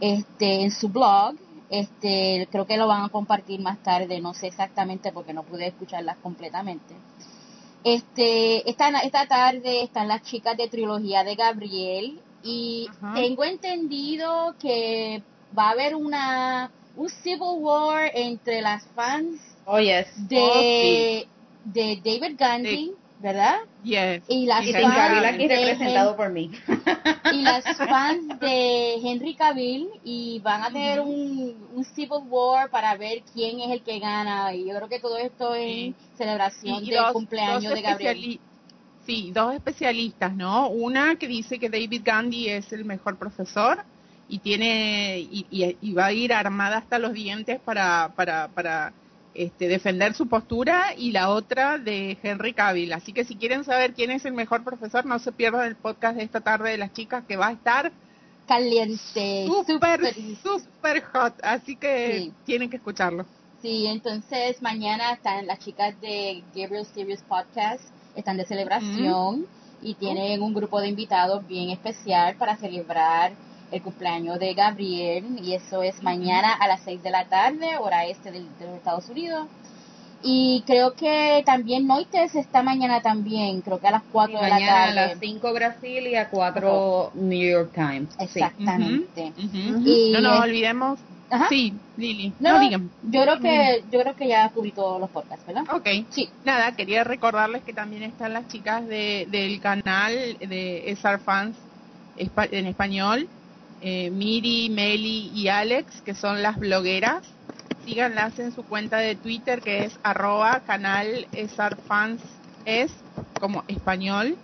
este, 0.00 0.62
en 0.62 0.70
su 0.70 0.88
blog, 0.88 1.34
este, 1.70 2.48
creo 2.50 2.66
que 2.66 2.76
lo 2.76 2.86
van 2.88 3.04
a 3.04 3.08
compartir 3.08 3.60
más 3.60 3.82
tarde, 3.82 4.20
no 4.20 4.34
sé 4.34 4.48
exactamente 4.48 5.12
porque 5.12 5.32
no 5.32 5.44
pude 5.44 5.68
escucharlas 5.68 6.18
completamente. 6.18 6.94
Este, 7.84 8.68
esta, 8.68 8.88
esta 9.00 9.26
tarde 9.26 9.82
están 9.82 10.08
las 10.08 10.22
chicas 10.22 10.56
de 10.56 10.68
trilogía 10.68 11.24
de 11.24 11.34
Gabriel 11.36 12.20
y 12.42 12.88
Ajá. 12.90 13.14
tengo 13.14 13.44
entendido 13.44 14.54
que 14.60 15.22
va 15.56 15.68
a 15.68 15.70
haber 15.70 15.94
una 15.94 16.70
un 16.96 17.08
civil 17.08 17.60
war 17.60 18.10
entre 18.12 18.60
las 18.60 18.84
fans 18.94 19.40
Oh, 19.64 19.78
yes. 19.78 20.06
de, 20.28 21.28
de 21.64 21.96
David 22.04 22.36
Gandhi, 22.36 22.92
¿verdad? 23.20 23.56
Yes. 23.84 24.22
Y 24.28 24.46
las 24.46 24.66
Y 24.66 24.72
fans 24.72 25.24
aquí 25.24 25.46
de 25.46 25.56
representado 25.56 26.16
por 26.16 26.30
mí. 26.30 26.50
y 27.32 27.42
las 27.42 27.64
fans 27.76 28.40
de 28.40 28.94
Henry 28.94 29.34
Cavill 29.34 29.88
y 30.04 30.40
van 30.40 30.62
a 30.62 30.68
tener 30.68 31.00
un, 31.00 31.68
un 31.74 31.84
civil 31.84 32.20
war 32.28 32.70
para 32.70 32.96
ver 32.96 33.22
quién 33.32 33.60
es 33.60 33.70
el 33.70 33.82
que 33.82 33.98
gana 33.98 34.54
y 34.54 34.66
yo 34.66 34.74
creo 34.74 34.88
que 34.88 35.00
todo 35.00 35.16
esto 35.18 35.54
es 35.54 35.70
Sí. 35.70 35.94
celebración 36.16 36.84
del 36.84 36.96
dos- 36.96 37.12
cumpleaños 37.12 37.64
dos 37.64 37.74
de 37.74 37.82
Gabriel. 37.82 38.40
Sí, 39.06 39.32
dos 39.34 39.54
especialistas, 39.54 40.34
¿no? 40.34 40.68
Una 40.68 41.16
que 41.16 41.26
dice 41.26 41.58
que 41.58 41.68
David 41.70 42.02
Gandhi 42.04 42.48
es 42.48 42.72
el 42.72 42.84
mejor 42.84 43.16
profesor 43.16 43.82
y 44.28 44.38
tiene 44.38 45.18
y, 45.18 45.46
y- 45.50 45.76
y 45.80 45.92
va 45.94 46.06
a 46.06 46.12
ir 46.12 46.32
armada 46.32 46.78
hasta 46.78 46.98
los 46.98 47.12
dientes 47.12 47.58
para 47.60 48.12
para 48.14 48.48
para 48.48 48.92
este, 49.34 49.68
defender 49.68 50.14
su 50.14 50.28
postura 50.28 50.94
y 50.96 51.12
la 51.12 51.30
otra 51.30 51.78
de 51.78 52.18
Henry 52.22 52.52
Cavill. 52.52 52.92
Así 52.92 53.12
que 53.12 53.24
si 53.24 53.36
quieren 53.36 53.64
saber 53.64 53.94
quién 53.94 54.10
es 54.10 54.24
el 54.24 54.32
mejor 54.32 54.64
profesor, 54.64 55.06
no 55.06 55.18
se 55.18 55.32
pierdan 55.32 55.66
el 55.66 55.76
podcast 55.76 56.16
de 56.16 56.24
esta 56.24 56.40
tarde 56.40 56.70
de 56.70 56.78
las 56.78 56.92
chicas 56.92 57.24
que 57.26 57.36
va 57.36 57.48
a 57.48 57.52
estar 57.52 57.92
Caliente, 58.46 59.46
súper, 59.46 60.00
súper- 60.42 61.04
hot. 61.12 61.34
Así 61.42 61.76
que 61.76 62.18
Sí. 62.18 62.32
tienen 62.44 62.68
que 62.68 62.76
escucharlo. 62.78 63.24
Sí, 63.62 63.86
entonces 63.86 64.60
mañana 64.60 65.12
están 65.12 65.46
las 65.46 65.60
chicas 65.60 65.94
de 66.00 66.42
Gabriel 66.54 66.84
Serious 66.86 67.22
Podcast, 67.22 67.84
están 68.16 68.36
de 68.38 68.44
celebración 68.46 69.46
y 69.82 69.94
tienen 69.94 70.42
un 70.42 70.52
grupo 70.52 70.80
de 70.80 70.88
invitados 70.88 71.46
bien 71.46 71.70
especial 71.70 72.34
para 72.36 72.56
celebrar 72.56 73.32
el 73.70 73.82
cumpleaños 73.82 74.38
de 74.38 74.54
Gabriel 74.54 75.24
y 75.42 75.54
eso 75.54 75.82
es 75.82 76.02
mañana 76.02 76.52
a 76.54 76.66
las 76.68 76.80
6 76.82 77.02
de 77.02 77.10
la 77.10 77.24
tarde, 77.28 77.76
hora 77.78 78.04
este 78.06 78.30
del- 78.30 78.48
de, 78.58 78.66
los 78.66 78.76
Estados 78.76 79.08
Unidos. 79.08 79.46
Y 80.22 80.62
creo 80.66 80.92
que 80.94 81.42
también 81.46 81.86
Noites 81.86 82.34
está 82.34 82.62
mañana 82.62 83.00
también, 83.00 83.62
creo 83.62 83.78
que 83.80 83.86
a 83.88 83.92
las 83.92 84.02
4 84.12 84.38
de 84.38 84.48
la 84.48 84.54
mañana 84.54 84.82
a 84.82 84.86
tarde. 84.94 84.94
las 85.12 85.18
5 85.18 85.52
Brasil 85.54 86.06
y 86.06 86.14
a 86.14 86.28
4 86.28 87.10
New 87.14 87.50
York 87.50 87.70
Times. 87.74 88.10
Sí. 88.18 88.24
Exactamente. 88.24 89.32
Ujú. 89.38 89.82
Y 89.88 90.12
No 90.12 90.20
nos 90.20 90.40
olvidemos. 90.40 90.98
Ajá. 91.30 91.46
Sí, 91.48 91.72
Lili. 91.96 92.32
No, 92.40 92.54
No, 92.54 92.60
digan. 92.60 92.90
yo 93.02 93.22
creo 93.22 93.38
que 93.40 93.84
yo 93.90 94.00
creo 94.00 94.16
que 94.16 94.26
ya 94.28 94.48
cubrí 94.50 94.72
todos 94.72 95.00
los 95.00 95.08
podcasts, 95.10 95.46
¿verdad? 95.46 95.62
Ok. 95.72 95.88
Sí. 96.10 96.28
Nada, 96.44 96.74
quería 96.74 97.04
recordarles 97.04 97.62
que 97.62 97.72
también 97.72 98.02
están 98.02 98.32
las 98.34 98.48
chicas 98.48 98.84
de, 98.88 99.26
del 99.30 99.60
canal 99.60 100.12
de 100.40 100.90
SR 100.90 101.18
Fans 101.20 101.56
en 102.16 102.66
español, 102.66 103.28
eh, 103.80 104.10
Miri, 104.10 104.70
Meli 104.70 105.30
y 105.34 105.48
Alex, 105.48 106.02
que 106.02 106.14
son 106.14 106.42
las 106.42 106.58
blogueras. 106.58 107.22
Síganlas 107.84 108.38
en 108.38 108.52
su 108.52 108.64
cuenta 108.64 108.98
de 108.98 109.16
Twitter, 109.16 109.62
que 109.62 109.84
es 109.84 109.98
arroba 110.02 110.60
canal 110.60 111.26
es 112.64 112.92
como 113.38 113.64
español. 113.68 114.36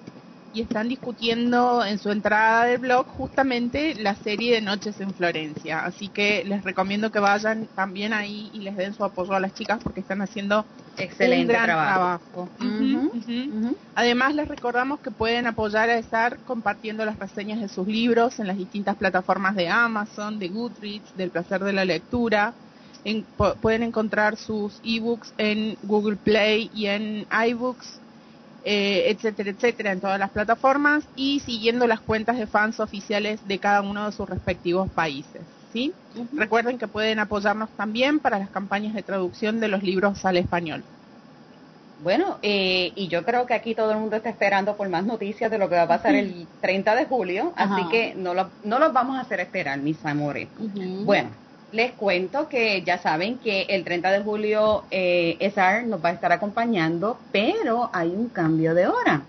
Y 0.57 0.63
están 0.63 0.89
discutiendo 0.89 1.85
en 1.85 1.99
su 1.99 2.11
entrada 2.11 2.65
del 2.65 2.79
blog 2.79 3.07
justamente 3.07 3.95
la 3.95 4.15
serie 4.15 4.55
de 4.55 4.63
Noches 4.63 4.99
en 5.03 5.13
Florencia. 5.13 5.85
Así 5.85 6.09
que 6.09 6.45
les 6.47 6.65
recomiendo 6.65 7.13
que 7.13 7.19
vayan 7.19 7.69
también 7.75 8.15
ahí 8.15 8.51
y 8.55 8.61
les 8.61 8.75
den 8.75 8.95
su 8.95 9.05
apoyo 9.05 9.35
a 9.35 9.41
las 9.41 9.53
chicas 9.53 9.81
porque 9.83 10.01
están 10.01 10.23
haciendo 10.23 10.65
Excelente 10.97 11.43
un 11.43 11.49
gran 11.49 11.67
trabajo. 11.67 12.49
Además 13.95 14.35
les 14.35 14.49
recordamos 14.49 15.01
que 15.01 15.11
pueden 15.11 15.47
apoyar 15.47 15.91
a 15.91 15.99
estar 15.99 16.39
compartiendo 16.39 17.05
las 17.05 17.19
reseñas 17.19 17.61
de 17.61 17.69
sus 17.69 17.87
libros 17.87 18.41
en 18.41 18.47
las 18.47 18.57
distintas 18.57 18.97
plataformas 18.97 19.57
de 19.57 19.69
Amazon, 19.69 20.39
de 20.39 20.49
Goodreads, 20.49 21.15
del 21.19 21.29
placer 21.29 21.63
de 21.65 21.75
la 21.75 21.85
lectura. 21.85 22.55
pueden 23.61 23.83
encontrar 23.83 24.39
sus 24.39 24.81
ebooks 24.83 25.35
en 25.37 25.77
Google 25.83 26.17
Play 26.17 26.71
y 26.75 26.87
en 26.87 27.27
iBooks 27.47 28.01
eh, 28.69 29.13
etcétera, 29.13 29.51
etcétera, 29.51 29.93
en 29.93 30.01
todas 30.01 30.19
las 30.19 30.31
plataformas 30.31 31.05
y 31.15 31.39
siguiendo 31.39 31.87
las 31.87 32.01
cuentas 32.01 32.37
de 32.37 32.49
fans 32.49 32.81
oficiales 32.81 33.47
de 33.47 33.61
cada 33.61 33.81
uno 33.81 34.07
de 34.07 34.11
sus 34.11 34.29
respectivos 34.29 34.91
países. 34.91 35.41
¿sí? 35.73 35.93
Recuerden 36.33 36.77
que 36.77 36.89
pueden 36.89 37.21
apoyarnos 37.21 37.71
también 37.77 38.19
para 38.19 38.41
las 38.41 38.51
campañas 38.51 38.93
de 38.93 39.05
traducción 39.05 39.61
de 39.61 39.69
los 39.69 39.85
libros 39.85 40.25
al 40.25 40.37
español. 40.37 40.83
Bueno, 42.03 42.39
eh, 42.43 42.91
y 42.97 43.07
yo 43.07 43.25
creo 43.25 43.47
que 43.47 43.55
aquí 43.55 43.77
todo 43.77 43.93
el 43.93 43.99
mundo 43.99 44.17
está 44.17 44.31
esperando 44.31 44.77
por 44.77 44.89
más 44.89 45.05
noticias 45.05 45.49
de 45.49 45.59
lo 45.59 45.69
que 45.69 45.77
va 45.77 45.83
a 45.83 45.89
pasar 45.89 46.17
el 46.17 46.49
30 46.61 46.97
de 46.97 47.05
julio, 47.05 47.53
así 47.55 47.89
que 47.89 48.17
no, 48.17 48.35
lo, 48.35 48.51
no 48.65 48.81
los 48.81 48.93
vamos 48.93 49.17
a 49.17 49.21
hacer 49.21 49.39
esperar, 49.39 49.79
mis 49.79 50.05
amores. 50.05 50.49
Bueno, 51.05 51.31
les 51.73 51.93
cuento 51.93 52.49
que 52.49 52.83
ya 52.83 52.99
saben 52.99 53.39
que 53.39 53.63
el 53.63 53.85
30 53.85 54.11
de 54.11 54.21
julio 54.21 54.85
eh, 54.91 55.53
nos 55.87 56.05
va 56.05 56.11
a 56.11 56.13
estar 56.13 56.33
acompañando, 56.33 57.19
pero 57.33 57.91
hay 57.93 58.09
un 58.09 58.29
cambio 58.29 58.75
de 58.75 58.87
hora. 58.87 59.23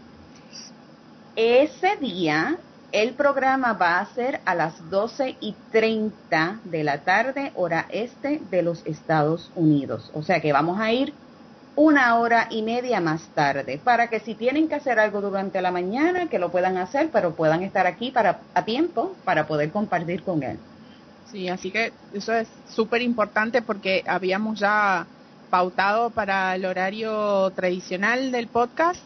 Ese 1.36 1.98
día 1.98 2.58
el 2.91 3.13
programa 3.13 3.74
va 3.74 4.00
a 4.00 4.06
ser 4.13 4.39
a 4.46 4.56
las 4.56 4.89
12 4.89 5.36
y 5.39 5.56
30 5.72 6.60
de 6.63 6.84
la 6.84 7.00
tarde, 7.00 7.51
hora 7.56 7.86
este 7.89 8.41
de 8.50 8.62
los 8.62 8.86
Estados 8.86 9.51
Unidos. 9.56 10.10
O 10.13 10.24
sea 10.24 10.39
que 10.39 10.53
vamos 10.53 10.79
a 10.79 10.91
ir 10.91 11.13
una 11.75 12.17
hora 12.17 12.48
y 12.50 12.63
media 12.63 13.00
más 13.01 13.27
tarde, 13.36 13.79
para 13.84 14.10
que 14.10 14.20
si 14.20 14.34
tienen 14.34 14.67
que 14.67 14.75
hacer 14.75 15.00
algo 15.00 15.22
durante 15.22 15.62
la 15.62 15.70
mañana, 15.70 16.27
que 16.27 16.39
lo 16.39 16.50
puedan 16.50 16.77
hacer, 16.77 17.10
pero 17.12 17.36
puedan 17.36 17.62
estar 17.62 17.86
aquí 17.86 18.10
para, 18.10 18.39
a 18.56 18.65
tiempo 18.65 19.15
para 19.24 19.46
poder 19.46 19.70
compartir 19.70 20.24
con 20.24 20.41
él. 20.41 20.58
Sí, 21.29 21.50
así 21.50 21.72
que 21.72 21.91
eso 22.13 22.34
es 22.34 22.48
súper 22.69 23.01
importante 23.01 23.62
porque 23.62 24.03
habíamos 24.07 24.60
ya 24.60 25.07
pautado 25.50 26.10
para 26.12 26.55
el 26.55 26.65
horario 26.65 27.51
tradicional 27.51 28.31
del 28.31 28.48
podcast 28.48 29.01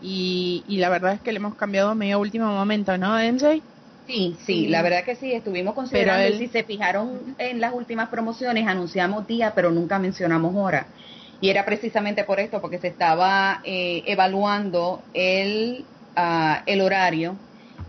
y, 0.00 0.64
la 0.78 0.88
verdad 0.88 1.14
es 1.14 1.20
que 1.20 1.32
le 1.32 1.38
hemos 1.38 1.56
cambiado 1.56 1.94
medio 1.94 2.20
último 2.20 2.46
momento, 2.46 2.96
¿no, 2.96 3.18
MJ? 3.18 3.60
Sí, 4.06 4.38
sí, 4.46 4.68
la 4.68 4.80
verdad 4.80 5.04
que 5.04 5.16
sí, 5.16 5.32
estuvimos 5.32 5.74
considerando, 5.74 6.24
pero 6.24 6.38
si 6.38 6.48
se 6.48 6.62
fijaron 6.62 7.34
en 7.36 7.60
las 7.60 7.74
últimas 7.74 8.08
promociones, 8.08 8.66
anunciamos 8.66 9.26
día, 9.26 9.52
pero 9.54 9.70
nunca 9.70 9.98
mencionamos 9.98 10.54
hora. 10.56 10.86
Y 11.40 11.50
era 11.50 11.66
precisamente 11.66 12.24
por 12.24 12.40
esto, 12.40 12.62
porque 12.62 12.78
se 12.78 12.88
estaba 12.88 13.60
eh, 13.64 14.04
evaluando 14.06 15.02
el, 15.12 15.84
uh, 16.16 16.62
el 16.64 16.80
horario 16.80 17.36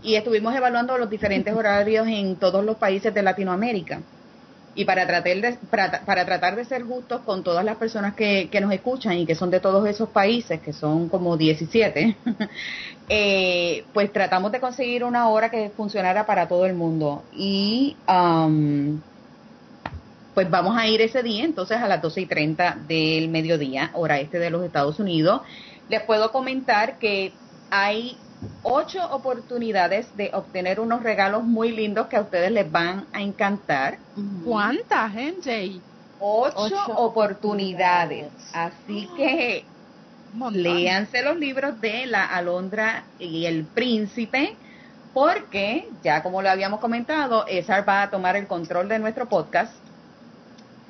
y 0.02 0.14
estuvimos 0.14 0.54
evaluando 0.54 0.96
los 0.98 1.10
diferentes 1.10 1.54
horarios 1.54 2.06
en 2.06 2.36
todos 2.36 2.64
los 2.64 2.76
países 2.76 3.12
de 3.12 3.22
Latinoamérica. 3.22 4.00
Y 4.74 4.84
para 4.84 5.06
tratar 5.06 5.36
de, 5.36 5.58
para, 5.68 6.24
tratar 6.24 6.54
de 6.54 6.64
ser 6.64 6.82
justos 6.84 7.22
con 7.22 7.42
todas 7.42 7.64
las 7.64 7.76
personas 7.76 8.14
que, 8.14 8.48
que, 8.50 8.60
nos 8.60 8.72
escuchan 8.72 9.14
y 9.14 9.26
que 9.26 9.34
son 9.34 9.50
de 9.50 9.58
todos 9.58 9.86
esos 9.88 10.08
países, 10.10 10.60
que 10.60 10.72
son 10.72 11.08
como 11.08 11.36
17, 11.36 12.16
eh, 13.08 13.84
pues 13.92 14.12
tratamos 14.12 14.52
de 14.52 14.60
conseguir 14.60 15.02
una 15.02 15.28
hora 15.28 15.50
que 15.50 15.70
funcionara 15.70 16.24
para 16.24 16.46
todo 16.46 16.66
el 16.66 16.74
mundo. 16.74 17.24
Y 17.34 17.96
um, 18.08 19.00
pues 20.34 20.48
vamos 20.48 20.76
a 20.78 20.86
ir 20.86 21.00
ese 21.00 21.24
día, 21.24 21.44
entonces 21.44 21.78
a 21.78 21.88
las 21.88 22.00
12 22.00 22.20
y 22.20 22.26
30 22.26 22.78
del 22.86 23.28
mediodía, 23.28 23.90
hora 23.94 24.20
este 24.20 24.38
de 24.38 24.50
los 24.50 24.64
Estados 24.64 25.00
Unidos. 25.00 25.42
Les 25.88 26.02
puedo 26.02 26.30
comentar 26.30 26.98
que 26.98 27.32
hay 27.70 28.16
ocho 28.62 29.04
oportunidades 29.10 30.16
de 30.16 30.30
obtener 30.32 30.80
unos 30.80 31.02
regalos 31.02 31.44
muy 31.44 31.72
lindos 31.72 32.06
que 32.06 32.16
a 32.16 32.20
ustedes 32.20 32.50
les 32.50 32.70
van 32.70 33.06
a 33.12 33.20
encantar. 33.20 33.98
¿Cuántas, 34.44 35.12
MJ? 35.12 35.80
Ocho, 36.18 36.76
oportunidades. 36.96 38.26
Así 38.52 39.08
que 39.16 39.64
léanse 40.52 41.22
los 41.22 41.36
libros 41.36 41.80
de 41.80 42.06
La 42.06 42.24
Alondra 42.26 43.04
y 43.18 43.46
el 43.46 43.64
Príncipe, 43.64 44.54
porque 45.14 45.88
ya 46.02 46.22
como 46.22 46.42
lo 46.42 46.50
habíamos 46.50 46.80
comentado, 46.80 47.46
Esar 47.46 47.88
va 47.88 48.02
a 48.02 48.10
tomar 48.10 48.36
el 48.36 48.46
control 48.46 48.88
de 48.88 48.98
nuestro 48.98 49.28
podcast. 49.28 49.72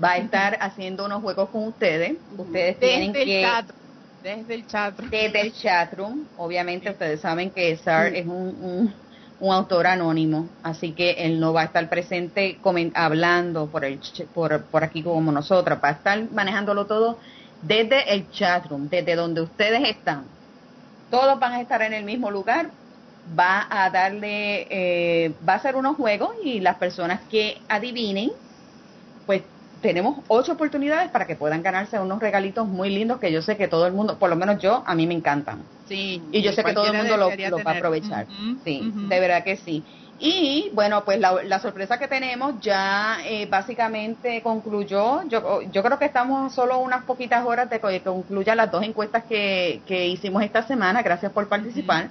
Va 0.03 0.13
a 0.13 0.17
estar 0.17 0.57
haciendo 0.61 1.05
unos 1.05 1.23
juegos 1.23 1.51
con 1.51 1.69
ustedes. 1.69 2.17
Ustedes 2.37 2.79
tienen 2.81 3.13
que 3.13 3.47
desde 4.23 4.55
el 4.55 4.67
chatroom. 4.67 5.11
Desde 5.11 5.41
el 5.41 5.53
chatroom. 5.53 6.25
Obviamente 6.37 6.91
ustedes 6.91 7.21
saben 7.21 7.51
que 7.51 7.77
Sar 7.77 8.15
es 8.15 8.27
un, 8.27 8.93
un, 9.41 9.53
autor 9.53 9.87
anónimo, 9.87 10.49
así 10.63 10.93
que 10.93 11.13
él 11.13 11.41
no 11.41 11.53
va 11.53 11.63
a 11.63 11.65
estar 11.65 11.89
presente 11.89 12.59
hablando 12.95 13.67
por, 13.69 13.85
el, 13.85 13.99
por, 14.35 14.65
por 14.65 14.85
aquí 14.85 15.03
como 15.03 15.33
nosotras, 15.33 15.79
va 15.83 15.89
a 15.89 15.93
estar 15.93 16.31
manejándolo 16.31 16.87
todo 16.87 17.19
desde 17.63 18.13
el 18.13 18.31
chatroom, 18.31 18.89
desde 18.89 19.15
donde 19.17 19.41
ustedes 19.41 19.89
están. 19.89 20.25
Todos 21.11 21.39
van 21.41 21.53
a 21.53 21.61
estar 21.61 21.81
en 21.83 21.95
el 21.95 22.05
mismo 22.05 22.31
lugar, 22.31 22.71
va 23.39 23.67
a 23.71 23.89
darle, 23.91 24.67
eh, 24.71 25.33
va 25.49 25.55
a 25.55 25.57
hacer 25.57 25.75
unos 25.75 25.97
juegos 25.97 26.31
y 26.45 26.61
las 26.61 26.77
personas 26.77 27.21
que 27.31 27.59
adivinen, 27.69 28.31
pues 29.27 29.43
tenemos 29.81 30.19
ocho 30.29 30.53
oportunidades 30.53 31.11
para 31.11 31.27
que 31.27 31.37
puedan 31.37 31.63
ganarse 31.63 31.99
unos 31.99 32.21
regalitos 32.21 32.67
muy 32.67 32.91
lindos 32.91 33.19
que 33.19 33.33
yo 33.33 33.43
sé 33.43 33.57
que 33.57 33.69
todo 33.69 33.87
el 33.87 33.93
mundo, 33.93 34.19
por 34.19 34.31
lo 34.31 34.37
menos 34.37 34.61
yo, 34.61 34.83
a 34.87 34.95
mí 34.95 35.07
me 35.07 35.15
encantan. 35.15 35.63
Sí. 35.89 36.23
Y 36.33 36.43
yo 36.43 36.53
sé 36.53 36.63
que 36.63 36.73
todo 36.73 36.87
el 36.87 36.97
mundo 36.97 37.17
lo, 37.17 37.29
va 37.65 37.73
a 37.73 37.77
aprovechar. 37.77 38.27
sí, 38.65 38.93
de 39.09 39.21
verdad 39.21 39.43
que 39.43 39.57
sí. 39.57 39.83
Y 40.23 40.71
bueno, 40.75 41.03
pues 41.03 41.19
la, 41.19 41.59
sorpresa 41.61 41.99
que 41.99 42.07
tenemos 42.07 42.61
ya 42.61 43.19
eh, 43.25 43.47
básicamente 43.47 44.43
concluyó. 44.43 45.27
Yo, 45.27 45.63
yo 45.63 45.83
creo 45.83 45.99
que 45.99 46.05
estamos 46.05 46.55
solo 46.55 46.79
unas 46.79 47.05
poquitas 47.05 47.45
horas 47.47 47.71
de 47.71 47.81
que 47.81 48.03
concluya 48.03 48.55
las 48.55 48.71
dos 48.71 48.85
encuestas 48.85 49.25
que, 49.25 49.81
que 49.87 50.09
hicimos 50.09 50.43
esta 50.43 50.63
semana. 50.63 51.03
Gracias 51.03 51.33
por 51.33 51.49
participar. 51.49 52.11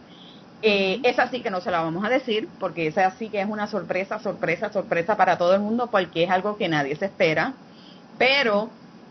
Eh, 0.61 0.99
esa 1.03 1.29
sí 1.29 1.41
que 1.41 1.49
no 1.49 1.61
se 1.61 1.71
la 1.71 1.81
vamos 1.81 2.03
a 2.05 2.09
decir, 2.09 2.49
porque 2.59 2.87
esa 2.87 3.09
sí 3.11 3.29
que 3.29 3.39
es 3.39 3.47
una 3.47 3.67
sorpresa, 3.67 4.19
sorpresa, 4.19 4.71
sorpresa 4.71 5.15
para 5.15 5.37
todo 5.37 5.53
el 5.53 5.61
mundo, 5.61 5.89
porque 5.89 6.23
es 6.23 6.29
algo 6.29 6.57
que 6.57 6.67
nadie 6.67 6.95
se 6.95 7.05
espera, 7.05 7.53
pero 8.17 8.69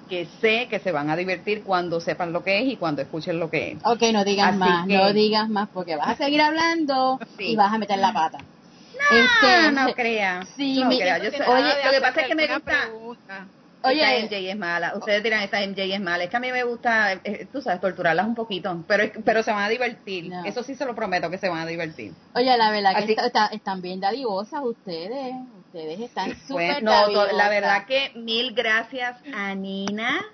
que 0.08 0.26
sé 0.40 0.68
que 0.68 0.78
se 0.78 0.92
van 0.92 1.10
a 1.10 1.16
divertir 1.16 1.62
cuando 1.62 2.00
sepan 2.00 2.32
lo 2.32 2.42
que 2.42 2.60
es 2.60 2.64
y 2.66 2.76
cuando 2.76 3.02
escuchen 3.02 3.38
lo 3.38 3.50
que 3.50 3.72
es. 3.72 3.78
Ok, 3.84 4.02
no 4.12 4.24
digas 4.24 4.56
más, 4.56 4.86
no 4.86 5.12
digas 5.12 5.48
más, 5.48 5.68
porque 5.70 5.96
vas 5.96 6.08
a 6.08 6.16
seguir 6.16 6.40
hablando 6.40 7.18
y 7.38 7.56
vas 7.56 7.72
a 7.72 7.78
meter 7.78 7.98
la 7.98 8.12
pata. 8.12 8.38
No, 8.38 9.18
este, 9.18 9.72
no 9.72 9.94
crea. 9.94 10.46
Sí, 10.56 10.82
no 10.82 10.88
crea. 10.88 11.18
Yo 11.18 11.30
oye, 11.46 11.84
lo 11.84 11.90
que 11.90 12.00
pasa 12.00 12.20
es 12.22 12.28
que 12.28 12.34
me 12.34 12.46
gusta... 12.46 13.48
Oye, 13.82 14.00
esta 14.00 14.36
MJ 14.36 14.50
es 14.50 14.56
mala. 14.56 14.94
Ustedes 14.96 15.22
dirán, 15.22 15.42
esta 15.42 15.60
MJ 15.64 15.94
es 15.94 16.00
mala. 16.00 16.24
Es 16.24 16.30
que 16.30 16.36
a 16.36 16.40
mí 16.40 16.50
me 16.50 16.64
gusta, 16.64 17.12
eh, 17.12 17.48
tú 17.52 17.62
sabes, 17.62 17.80
torturarlas 17.80 18.26
un 18.26 18.34
poquito. 18.34 18.84
Pero 18.88 19.04
pero 19.24 19.42
se 19.42 19.52
van 19.52 19.64
a 19.64 19.68
divertir. 19.68 20.32
Eso 20.44 20.62
sí 20.62 20.74
se 20.74 20.84
lo 20.84 20.94
prometo 20.94 21.30
que 21.30 21.38
se 21.38 21.48
van 21.48 21.60
a 21.60 21.66
divertir. 21.66 22.12
Oye, 22.34 22.56
la 22.56 22.70
verdad 22.70 22.94
que 22.96 23.16
están 23.52 23.80
bien 23.80 24.00
dadivosas 24.00 24.62
ustedes. 24.64 25.34
Ustedes 25.66 26.00
están 26.00 26.26
pues, 26.26 26.38
súper 26.46 26.82
no, 26.82 27.08
La 27.32 27.48
verdad 27.48 27.86
que 27.86 28.12
mil 28.16 28.52
gracias 28.52 29.16
a 29.32 29.54
Nina 29.54 30.24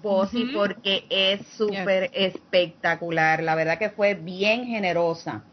Bossi 0.00 0.46
porque 0.54 1.04
es 1.10 1.46
súper 1.56 2.10
espectacular. 2.14 3.42
La 3.42 3.54
verdad 3.54 3.78
que 3.78 3.90
fue 3.90 4.14
bien 4.14 4.64
generosa. 4.64 5.44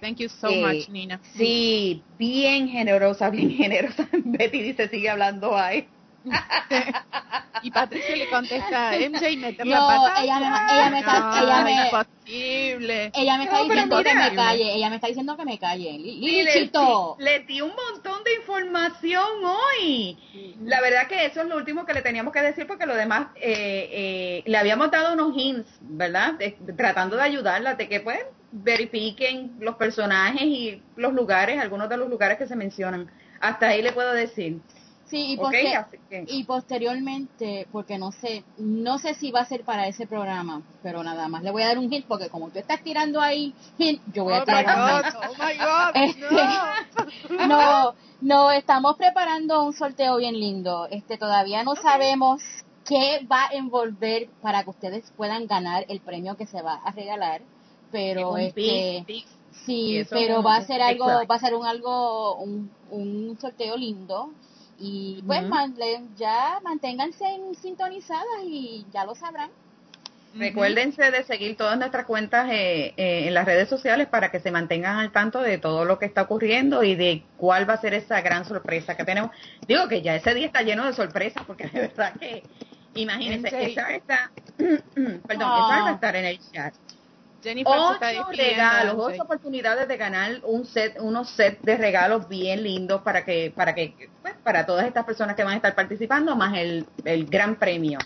Thank 0.00 0.18
you 0.18 0.28
so 0.28 0.50
much, 0.50 0.88
Nina. 0.88 1.20
Sí, 1.34 2.04
bien 2.18 2.68
generosa, 2.68 3.30
bien 3.30 3.50
generosa. 3.50 4.08
Betty 4.24 4.62
dice, 4.62 4.88
sigue 4.88 5.10
hablando 5.10 5.56
ahí. 5.56 5.88
y 7.62 7.70
Patricia 7.70 8.16
le 8.16 8.28
contesta, 8.30 8.92
MJ, 9.10 9.36
meter 9.36 9.66
no, 9.66 9.72
la 9.72 9.86
pata. 9.86 10.22
Ella 10.22 10.38
me, 10.38 10.46
ella 10.46 10.90
me 10.90 10.98
está, 10.98 11.20
no, 11.20 11.42
ella 11.42 11.62
me, 11.62 11.84
imposible. 11.84 13.12
Ella 13.14 13.36
me 13.38 13.44
está 13.44 13.62
diciendo 13.62 14.02
que 14.02 14.14
me 14.14 14.34
calle, 14.34 14.74
ella 14.74 14.90
me 14.90 14.96
está 14.96 15.06
diciendo 15.08 15.36
que 15.36 15.44
me 15.44 15.58
calle. 15.58 15.98
Lichito. 15.98 17.16
le, 17.18 17.40
di 17.40 17.60
un 17.60 17.72
montón 17.74 18.22
de 18.24 18.34
información 18.34 19.26
hoy. 19.44 20.18
La 20.62 20.80
verdad 20.80 21.06
que 21.06 21.26
eso 21.26 21.40
es 21.42 21.48
lo 21.48 21.56
último 21.56 21.84
que 21.84 21.94
le 21.94 22.02
teníamos 22.02 22.32
que 22.32 22.40
decir 22.40 22.66
porque 22.66 22.86
lo 22.86 22.94
demás 22.94 23.28
eh, 23.36 23.88
eh, 23.92 24.42
le 24.46 24.56
habíamos 24.58 24.90
dado 24.90 25.14
unos 25.14 25.36
hints, 25.36 25.68
¿verdad? 25.80 26.34
tratando 26.76 27.16
de 27.16 27.22
ayudarla 27.22 27.74
de 27.74 27.88
que 27.88 28.00
pues 28.00 28.18
verifiquen 28.50 29.56
los 29.60 29.76
personajes 29.76 30.42
y 30.42 30.82
los 30.96 31.12
lugares, 31.12 31.60
algunos 31.60 31.88
de 31.88 31.96
los 31.96 32.08
lugares 32.08 32.38
que 32.38 32.46
se 32.46 32.56
mencionan. 32.56 33.10
Hasta 33.40 33.68
ahí 33.68 33.82
le 33.82 33.92
puedo 33.92 34.12
decir. 34.12 34.60
Sí, 35.08 35.38
y, 36.10 36.44
posteriormente, 36.44 37.66
porque 37.72 37.96
no 37.96 38.12
sé, 38.12 38.44
no 38.58 38.98
sé 38.98 39.14
si 39.14 39.30
va 39.30 39.40
a 39.40 39.46
ser 39.46 39.64
para 39.64 39.86
ese 39.86 40.06
programa, 40.06 40.62
pero 40.82 41.02
nada 41.02 41.28
más 41.28 41.42
le 41.42 41.50
voy 41.50 41.62
a 41.62 41.68
dar 41.68 41.78
un 41.78 41.90
hint 41.90 42.04
porque 42.06 42.28
como 42.28 42.50
tú 42.50 42.58
estás 42.58 42.82
tirando 42.82 43.20
ahí 43.20 43.54
hint, 43.78 44.02
yo 44.12 44.24
voy 44.24 44.34
a 44.34 44.42
oh 44.42 44.44
tirar. 44.44 45.14
Oh 45.16 45.32
my 45.32 45.56
God, 45.56 45.90
este, 47.28 47.46
no. 47.48 47.94
no, 48.20 48.50
estamos 48.50 48.96
preparando 48.96 49.64
un 49.64 49.72
sorteo 49.72 50.18
bien 50.18 50.38
lindo. 50.38 50.86
Este, 50.90 51.16
todavía 51.16 51.64
no 51.64 51.74
sabemos 51.74 52.42
qué 52.86 53.26
va 53.30 53.46
a 53.46 53.54
envolver 53.54 54.28
para 54.42 54.62
que 54.62 54.70
ustedes 54.70 55.10
puedan 55.16 55.46
ganar 55.46 55.86
el 55.88 56.00
premio 56.00 56.36
que 56.36 56.46
se 56.46 56.60
va 56.60 56.82
a 56.84 56.90
regalar, 56.90 57.40
pero 57.90 58.36
este, 58.36 59.06
sí, 59.64 60.04
pero 60.10 60.42
va 60.42 60.56
a 60.56 60.66
ser 60.66 60.82
algo, 60.82 61.06
va 61.06 61.34
a 61.34 61.38
ser 61.38 61.54
un 61.54 61.64
algo, 61.64 62.36
un, 62.36 62.70
un 62.90 63.38
sorteo 63.40 63.74
lindo 63.74 64.32
y 64.78 65.22
pues 65.26 65.42
ya 66.16 66.60
manténganse 66.62 67.24
sintonizadas 67.60 68.44
y 68.44 68.86
ya 68.92 69.04
lo 69.04 69.14
sabrán. 69.14 69.50
Recuérdense 70.34 71.10
de 71.10 71.24
seguir 71.24 71.56
todas 71.56 71.78
nuestras 71.78 72.04
cuentas 72.04 72.48
eh, 72.50 72.92
eh, 72.96 73.26
en 73.26 73.34
las 73.34 73.46
redes 73.46 73.68
sociales 73.68 74.08
para 74.08 74.30
que 74.30 74.40
se 74.40 74.50
mantengan 74.50 74.98
al 74.98 75.10
tanto 75.10 75.40
de 75.40 75.58
todo 75.58 75.84
lo 75.84 75.98
que 75.98 76.06
está 76.06 76.22
ocurriendo 76.22 76.84
y 76.84 76.94
de 76.94 77.24
cuál 77.36 77.68
va 77.68 77.74
a 77.74 77.80
ser 77.80 77.94
esa 77.94 78.20
gran 78.20 78.44
sorpresa 78.44 78.96
que 78.96 79.04
tenemos. 79.04 79.30
Digo 79.66 79.88
que 79.88 80.02
ya 80.02 80.14
ese 80.14 80.34
día 80.34 80.46
está 80.46 80.62
lleno 80.62 80.84
de 80.84 80.92
sorpresas 80.92 81.44
porque 81.46 81.66
de 81.68 81.80
verdad 81.80 82.12
que, 82.20 82.42
imagínense, 82.94 83.72
esa 83.72 83.90
está, 83.94 84.30
perdón, 84.56 85.20
esa 85.26 85.38
va 85.38 85.88
a 85.88 85.94
estar 85.94 86.14
en 86.14 86.24
el 86.26 86.38
chat. 86.52 86.74
Jennifer 87.42 87.72
ocho 87.72 88.28
regalos, 88.32 88.96
ocho 88.98 89.22
oportunidades 89.22 89.86
de 89.86 89.96
ganar 89.96 90.40
un 90.44 90.66
set, 90.66 90.96
unos 91.00 91.30
sets 91.30 91.62
de 91.62 91.76
regalos 91.76 92.28
bien 92.28 92.62
lindos 92.62 93.02
para 93.02 93.24
que, 93.24 93.52
para 93.54 93.74
que, 93.74 93.94
pues, 94.22 94.34
para 94.42 94.66
todas 94.66 94.86
estas 94.86 95.04
personas 95.04 95.36
que 95.36 95.44
van 95.44 95.52
a 95.52 95.56
estar 95.56 95.74
participando, 95.74 96.34
más 96.34 96.56
el, 96.58 96.84
el 97.04 97.26
gran 97.26 97.56
premio. 97.56 97.98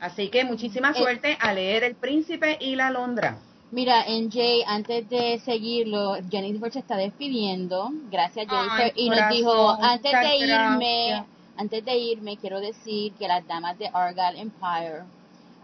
Así 0.00 0.28
que 0.28 0.44
muchísima 0.44 0.90
eh, 0.90 0.94
suerte 0.94 1.36
a 1.40 1.52
leer 1.52 1.82
El 1.82 1.96
Príncipe 1.96 2.56
y 2.60 2.76
la 2.76 2.90
Londra. 2.90 3.38
Mira, 3.72 4.04
NJ, 4.08 4.64
antes 4.66 5.08
de 5.08 5.40
seguirlo, 5.44 6.16
Jennifer 6.30 6.72
se 6.72 6.78
está 6.78 6.96
despidiendo. 6.96 7.90
Gracias, 8.10 8.46
Jennifer. 8.48 8.92
y 8.94 9.10
nos 9.10 9.28
dijo, 9.30 9.70
antes 9.82 10.12
de 10.12 10.36
irme, 10.36 11.24
antes 11.56 11.84
de 11.84 11.96
irme, 11.96 12.36
quiero 12.36 12.60
decir 12.60 13.12
que 13.14 13.26
las 13.26 13.46
damas 13.46 13.76
de 13.78 13.88
Argyle 13.92 14.40
Empire 14.40 15.02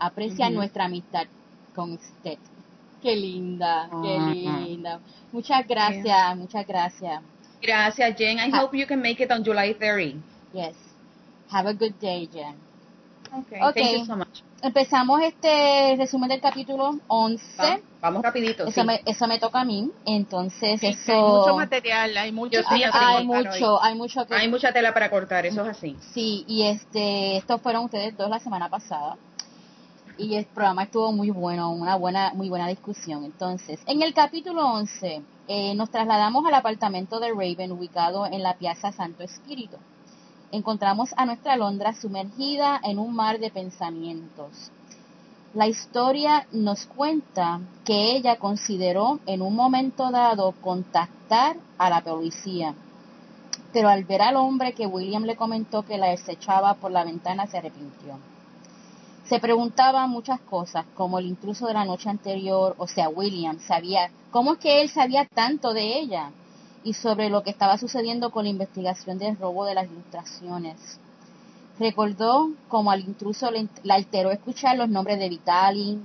aprecian 0.01 0.55
nuestra 0.55 0.87
amistad 0.87 1.27
con 1.75 1.93
usted. 1.93 2.39
Qué 3.03 3.17
linda, 3.17 3.91
qué 4.01 4.19
linda. 4.19 5.01
Muchas 5.33 5.67
gracias, 5.67 6.37
muchas 6.37 6.65
gracias. 6.67 7.21
Gracias, 7.61 8.17
Jen. 8.17 8.39
I 8.39 8.51
hope 8.51 8.77
you 8.77 8.87
can 8.87 9.03
make 9.03 9.21
it 9.23 9.31
on 9.31 9.45
July 9.45 9.75
30. 9.75 10.21
Yes. 10.53 10.77
Have 11.51 11.69
a 11.69 11.73
good 11.73 11.95
day, 12.01 12.29
Jen. 12.33 12.55
Okay, 13.33 13.61
okay. 13.63 13.83
Thank 13.83 13.99
you 13.99 14.05
so 14.07 14.17
much. 14.17 14.43
Empezamos 14.63 15.21
este 15.23 15.97
resumen 15.97 16.29
del 16.29 16.41
capítulo 16.41 17.01
11. 17.09 17.83
vamos 18.01 18.23
rapidito. 18.23 18.67
Eso, 18.67 18.85
me, 18.85 19.01
eso 19.05 19.27
me 19.27 19.41
toca 19.41 19.61
a 19.61 19.65
mí. 19.65 19.91
Entonces, 20.05 20.81
eso... 20.83 21.13
Hay 21.13 21.21
mucho 21.21 21.57
material, 21.57 22.17
hay 22.17 22.33
mucho... 22.33 22.61
hay, 22.69 22.83
hay 22.85 23.27
mucho, 23.27 23.83
hay 23.83 23.95
mucho 23.97 24.27
Hay 24.31 24.49
mucha 24.49 24.73
tela 24.73 24.95
para 24.95 25.11
cortar, 25.11 25.47
eso 25.47 25.63
es 25.63 25.69
así. 25.69 25.97
Sí, 26.13 26.45
y 26.47 26.69
este, 26.69 27.39
estos 27.39 27.61
fueron 27.61 27.87
ustedes 27.87 28.17
dos 28.17 28.31
la 28.31 28.39
semana 28.39 28.69
pasada 28.69 29.17
y 30.19 30.35
el 30.35 30.45
programa 30.47 30.85
estuvo 30.85 31.13
muy 31.13 31.31
bueno, 31.31 31.71
una 31.71 31.97
buena, 31.97 32.33
muy 32.35 32.49
buena 32.49 32.69
discusión. 32.69 33.25
Entonces, 33.25 33.81
en 33.87 34.03
el 34.03 34.15
capítulo 34.15 34.67
11 34.67 35.23
eh, 35.49 35.75
nos 35.75 35.91
trasladamos 35.91 36.45
al 36.47 36.55
apartamento 36.55 37.21
de 37.21 37.31
Raven 37.31 37.73
ubicado 37.73 38.27
en 38.27 38.43
la 38.43 38.55
Piazza 38.55 38.93
Santo 38.93 39.23
Espíritu. 39.23 39.77
Encontramos 40.51 41.11
a 41.17 41.25
nuestra 41.25 41.57
Londra 41.57 41.95
sumergida 41.95 42.81
en 42.85 42.99
un 42.99 43.15
mar 43.15 43.39
de 43.39 43.51
pensamientos. 43.51 44.71
La 45.55 45.67
historia 45.67 46.47
nos 46.53 46.87
cuenta 46.87 47.61
que 47.85 48.17
ella 48.17 48.37
consideró 48.37 49.21
en 49.27 49.43
un 49.43 49.55
momento 49.55 50.11
dado 50.11 50.53
contactar 50.61 51.57
a 51.79 51.91
la 51.91 52.03
policía, 52.03 52.75
pero 53.73 53.89
al 53.89 54.05
ver 54.05 54.23
al 54.23 54.37
hombre 54.37 54.73
que 54.73 54.87
William 54.87 55.25
le 55.25 55.37
comentó 55.37 55.83
que 55.83 55.99
la 55.99 56.09
desechaba 56.09 56.75
por 56.75 56.91
la 56.91 57.05
ventana 57.05 57.47
se 57.47 57.59
arrepintió. 57.59 58.32
Se 59.33 59.41
preguntaba 59.41 60.07
muchas 60.07 60.41
cosas, 60.41 60.85
como 60.95 61.19
el 61.19 61.25
intruso 61.25 61.67
de 61.67 61.73
la 61.73 61.87
noche 61.87 62.11
anterior, 62.11 62.75
o 62.77 62.87
sea, 62.87 63.09
William, 63.09 63.59
sabía, 63.61 64.11
¿cómo 64.31 64.53
es 64.53 64.59
que 64.59 64.83
él 64.83 64.91
sabía 64.91 65.25
tanto 65.25 65.73
de 65.73 66.01
ella? 66.01 66.33
Y 66.85 66.93
sobre 66.93 67.31
lo 67.31 67.43
que 67.43 67.49
estaba 67.49 67.79
sucediendo 67.79 68.31
con 68.31 68.45
la 68.45 68.51
investigación 68.51 69.17
del 69.17 69.39
robo 69.39 69.65
de 69.65 69.75
las 69.75 69.87
ilustraciones. 69.87 70.77
Recordó 71.79 72.51
cómo 72.69 72.91
al 72.91 73.01
intruso 73.01 73.51
le, 73.51 73.71
alteró 73.89 74.33
escuchar 74.33 74.77
los 74.77 74.91
nombres 74.91 75.19
de 75.19 75.31
Vitali, 75.31 75.99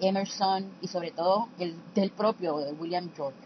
Emerson 0.00 0.68
y 0.80 0.88
sobre 0.88 1.12
todo 1.12 1.46
el 1.60 1.76
del 1.94 2.10
propio 2.10 2.56
William 2.80 3.12
George. 3.14 3.38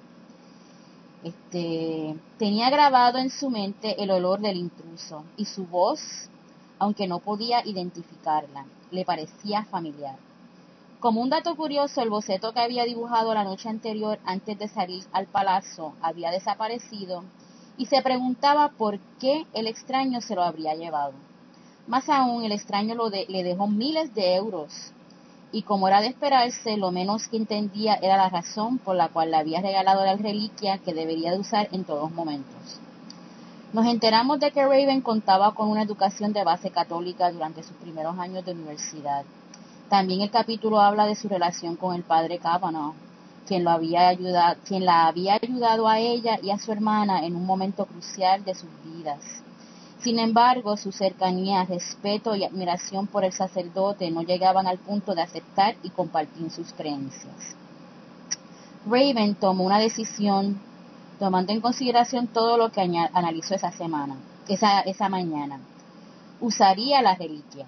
Este, 1.24 2.16
tenía 2.38 2.70
grabado 2.70 3.18
en 3.18 3.28
su 3.28 3.50
mente 3.50 4.02
el 4.02 4.10
olor 4.12 4.40
del 4.40 4.56
intruso 4.56 5.24
y 5.36 5.44
su 5.44 5.66
voz, 5.66 6.00
aunque 6.78 7.06
no 7.06 7.18
podía 7.18 7.60
identificarla 7.66 8.64
le 8.90 9.04
parecía 9.04 9.64
familiar. 9.64 10.16
Como 11.00 11.20
un 11.20 11.30
dato 11.30 11.54
curioso, 11.56 12.00
el 12.02 12.10
boceto 12.10 12.52
que 12.52 12.60
había 12.60 12.84
dibujado 12.84 13.34
la 13.34 13.44
noche 13.44 13.68
anterior 13.68 14.18
antes 14.24 14.58
de 14.58 14.68
salir 14.68 15.04
al 15.12 15.26
palazzo 15.26 15.94
había 16.00 16.30
desaparecido 16.30 17.22
y 17.76 17.86
se 17.86 18.02
preguntaba 18.02 18.70
por 18.70 18.98
qué 19.20 19.46
el 19.52 19.66
extraño 19.66 20.20
se 20.20 20.34
lo 20.34 20.42
habría 20.42 20.74
llevado. 20.74 21.12
Más 21.86 22.08
aún, 22.08 22.44
el 22.44 22.52
extraño 22.52 22.96
le 23.28 23.44
dejó 23.44 23.66
miles 23.68 24.14
de 24.14 24.34
euros 24.36 24.92
y 25.52 25.62
como 25.62 25.86
era 25.88 26.00
de 26.00 26.08
esperarse, 26.08 26.76
lo 26.76 26.90
menos 26.90 27.28
que 27.28 27.36
entendía 27.36 27.94
era 27.94 28.16
la 28.16 28.28
razón 28.28 28.78
por 28.78 28.96
la 28.96 29.08
cual 29.08 29.30
le 29.30 29.36
había 29.36 29.60
regalado 29.60 30.04
la 30.04 30.16
reliquia 30.16 30.78
que 30.78 30.92
debería 30.92 31.30
de 31.32 31.38
usar 31.38 31.68
en 31.72 31.84
todos 31.84 32.10
momentos. 32.10 32.80
Nos 33.72 33.86
enteramos 33.86 34.38
de 34.38 34.52
que 34.52 34.62
Raven 34.62 35.00
contaba 35.00 35.52
con 35.52 35.68
una 35.68 35.82
educación 35.82 36.32
de 36.32 36.44
base 36.44 36.70
católica 36.70 37.30
durante 37.32 37.62
sus 37.62 37.76
primeros 37.76 38.18
años 38.18 38.44
de 38.44 38.52
universidad. 38.52 39.24
También 39.90 40.20
el 40.20 40.30
capítulo 40.30 40.80
habla 40.80 41.06
de 41.06 41.16
su 41.16 41.28
relación 41.28 41.76
con 41.76 41.94
el 41.94 42.02
padre 42.02 42.38
Kavanaugh, 42.38 42.94
quien, 43.46 43.64
lo 43.64 43.70
había 43.70 44.08
ayudado, 44.08 44.56
quien 44.66 44.84
la 44.84 45.06
había 45.06 45.34
ayudado 45.34 45.88
a 45.88 45.98
ella 45.98 46.38
y 46.42 46.50
a 46.50 46.58
su 46.58 46.72
hermana 46.72 47.24
en 47.24 47.34
un 47.36 47.44
momento 47.44 47.86
crucial 47.86 48.44
de 48.44 48.54
sus 48.54 48.70
vidas. 48.84 49.20
Sin 49.98 50.18
embargo, 50.20 50.76
su 50.76 50.92
cercanía, 50.92 51.64
respeto 51.64 52.36
y 52.36 52.44
admiración 52.44 53.08
por 53.08 53.24
el 53.24 53.32
sacerdote 53.32 54.10
no 54.10 54.22
llegaban 54.22 54.66
al 54.66 54.78
punto 54.78 55.14
de 55.14 55.22
aceptar 55.22 55.74
y 55.82 55.90
compartir 55.90 56.50
sus 56.50 56.72
creencias. 56.72 57.56
Raven 58.88 59.34
tomó 59.34 59.64
una 59.64 59.80
decisión 59.80 60.60
tomando 61.18 61.52
en 61.52 61.60
consideración 61.60 62.26
todo 62.26 62.56
lo 62.56 62.70
que 62.70 62.80
analizó 62.80 63.54
esa 63.54 63.72
semana, 63.72 64.16
esa, 64.48 64.80
esa 64.80 65.08
mañana. 65.08 65.60
Usaría 66.40 67.00
la 67.02 67.14
reliquia. 67.14 67.66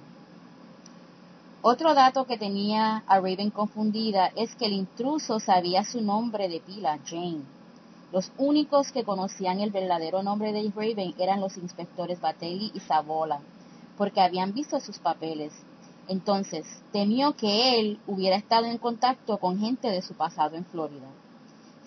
Otro 1.63 1.95
dato 1.95 2.25
que 2.25 2.39
tenía 2.39 3.03
a 3.07 3.17
Raven 3.17 3.51
confundida 3.51 4.31
es 4.37 4.55
que 4.55 4.67
el 4.67 4.75
intruso 4.75 5.41
sabía 5.41 5.85
su 5.85 6.01
nombre 6.01 6.49
de 6.49 6.61
pila, 6.61 6.99
Jane. 7.05 7.43
Los 8.13 8.31
únicos 8.39 8.93
que 8.93 9.05
conocían 9.05 9.61
el 9.61 9.71
verdadero 9.71 10.23
nombre 10.23 10.53
de 10.53 10.73
Raven 10.75 11.15
eran 11.19 11.41
los 11.41 11.57
inspectores 11.57 12.21
Batelli 12.21 12.71
y 12.75 12.81
Savola, 12.81 13.41
porque 13.97 14.21
habían 14.21 14.55
visto 14.55 14.79
sus 14.81 14.99
papeles. 14.99 15.53
Entonces, 16.07 16.65
temió 16.93 17.35
que 17.35 17.81
él 17.81 17.99
hubiera 18.07 18.37
estado 18.37 18.67
en 18.67 18.79
contacto 18.79 19.39
con 19.39 19.59
gente 19.59 19.89
de 19.91 20.01
su 20.01 20.15
pasado 20.15 20.57
en 20.57 20.65
Florida. 20.65 21.09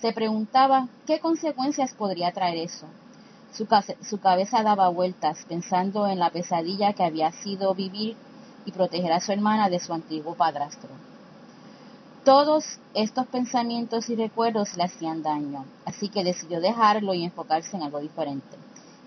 Se 0.02 0.14
preguntaba 0.14 0.88
qué 1.06 1.20
consecuencias 1.20 1.94
podría 1.94 2.32
traer 2.32 2.58
eso. 2.58 2.88
Su, 3.54 4.18
cabeza 4.18 4.64
daba 4.64 4.90
vueltas 4.90 5.46
pensando 5.48 6.08
en 6.08 6.18
la 6.18 6.32
pesadilla 6.32 6.94
que 6.94 7.04
había 7.04 7.32
sido 7.32 7.76
vivir 7.76 8.16
y 8.66 8.72
proteger 8.72 9.12
a 9.12 9.20
su 9.20 9.32
hermana 9.32 9.70
de 9.70 9.80
su 9.80 9.94
antiguo 9.94 10.34
padrastro. 10.34 10.90
Todos 12.26 12.80
estos 12.96 13.28
pensamientos 13.28 14.10
y 14.10 14.16
recuerdos 14.16 14.76
le 14.76 14.86
hacían 14.86 15.22
daño, 15.22 15.66
así 15.86 16.10
que 16.10 16.24
decidió 16.24 16.62
dejarlo 16.62 17.14
y 17.14 17.24
enfocarse 17.24 17.78
en 17.78 17.84
algo 17.84 18.00
diferente. 18.00 18.58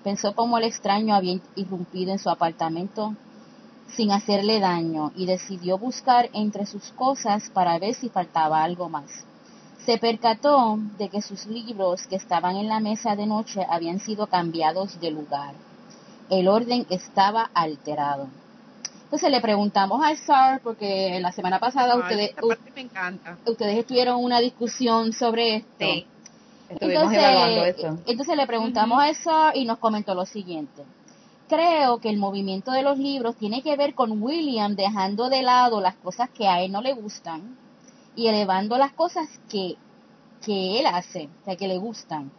Pensó 0.05 0.33
cómo 0.37 0.59
el 0.59 0.65
extraño 0.65 1.17
había 1.17 1.41
irrumpido 1.57 2.13
en 2.13 2.21
su 2.21 2.31
apartamento 2.31 3.15
sin 3.97 4.13
hacerle 4.13 4.61
daño 4.61 5.11
y 5.17 5.27
decidió 5.27 5.77
buscar 5.77 6.31
entre 6.35 6.67
sus 6.67 6.85
cosas 6.93 7.51
para 7.51 7.79
ver 7.81 7.95
si 7.95 8.11
faltaba 8.11 8.63
algo 8.63 8.89
más. 8.89 9.11
Se 9.85 9.99
percató 9.99 10.79
de 10.97 11.11
que 11.11 11.21
sus 11.21 11.45
libros 11.47 12.07
que 12.07 12.17
estaban 12.17 12.57
en 12.57 12.69
la 12.69 12.81
mesa 12.81 13.17
de 13.17 13.27
noche 13.27 13.67
habían 13.69 14.01
sido 14.01 14.27
cambiados 14.27 14.99
de 14.99 15.11
lugar. 15.11 15.55
El 16.31 16.49
orden 16.49 16.87
estaba 16.89 17.51
alterado. 17.53 18.29
Entonces 19.05 19.31
le 19.31 19.43
preguntamos 19.43 20.03
al 20.03 20.17
SAR, 20.17 20.61
porque 20.63 21.21
la 21.21 21.33
semana 21.33 21.61
pasada 21.61 21.97
ustedes, 21.97 22.35
ustedes 23.47 23.79
estuvieron 23.79 24.25
una 24.25 24.41
discusión 24.41 25.13
sobre 25.13 25.57
esto. 25.57 25.85
entonces, 26.81 27.77
entonces 28.07 28.37
le 28.37 28.47
preguntamos 28.47 28.99
al 28.99 29.15
SAR 29.15 29.57
y 29.57 29.67
nos 29.67 29.79
comentó 29.79 30.15
lo 30.15 30.25
siguiente. 30.25 30.83
creo 31.47 31.99
que 31.99 32.09
el 32.09 32.17
movimiento 32.17 32.73
de 32.73 32.83
los 32.83 32.99
libros 32.99 33.37
tiene 33.37 33.63
que 33.63 33.77
ver 33.77 33.95
con 33.95 34.23
William 34.23 34.75
dejando 34.75 35.29
de 35.29 35.43
lado 35.43 35.83
las 35.83 35.95
cosas 35.97 36.31
que 36.31 36.49
a 36.49 36.63
él 36.63 36.73
no 36.73 36.81
le 36.81 36.95
gustan 36.95 37.64
y 38.17 38.29
elevando 38.29 38.79
las 38.79 38.93
cosas 38.93 39.29
que, 39.51 39.77
que 40.45 40.81
él 40.81 40.87
hace, 40.87 41.29
o 41.43 41.45
sea, 41.45 41.57
que 41.57 41.69
le 41.69 41.79
gustan. 41.79 42.31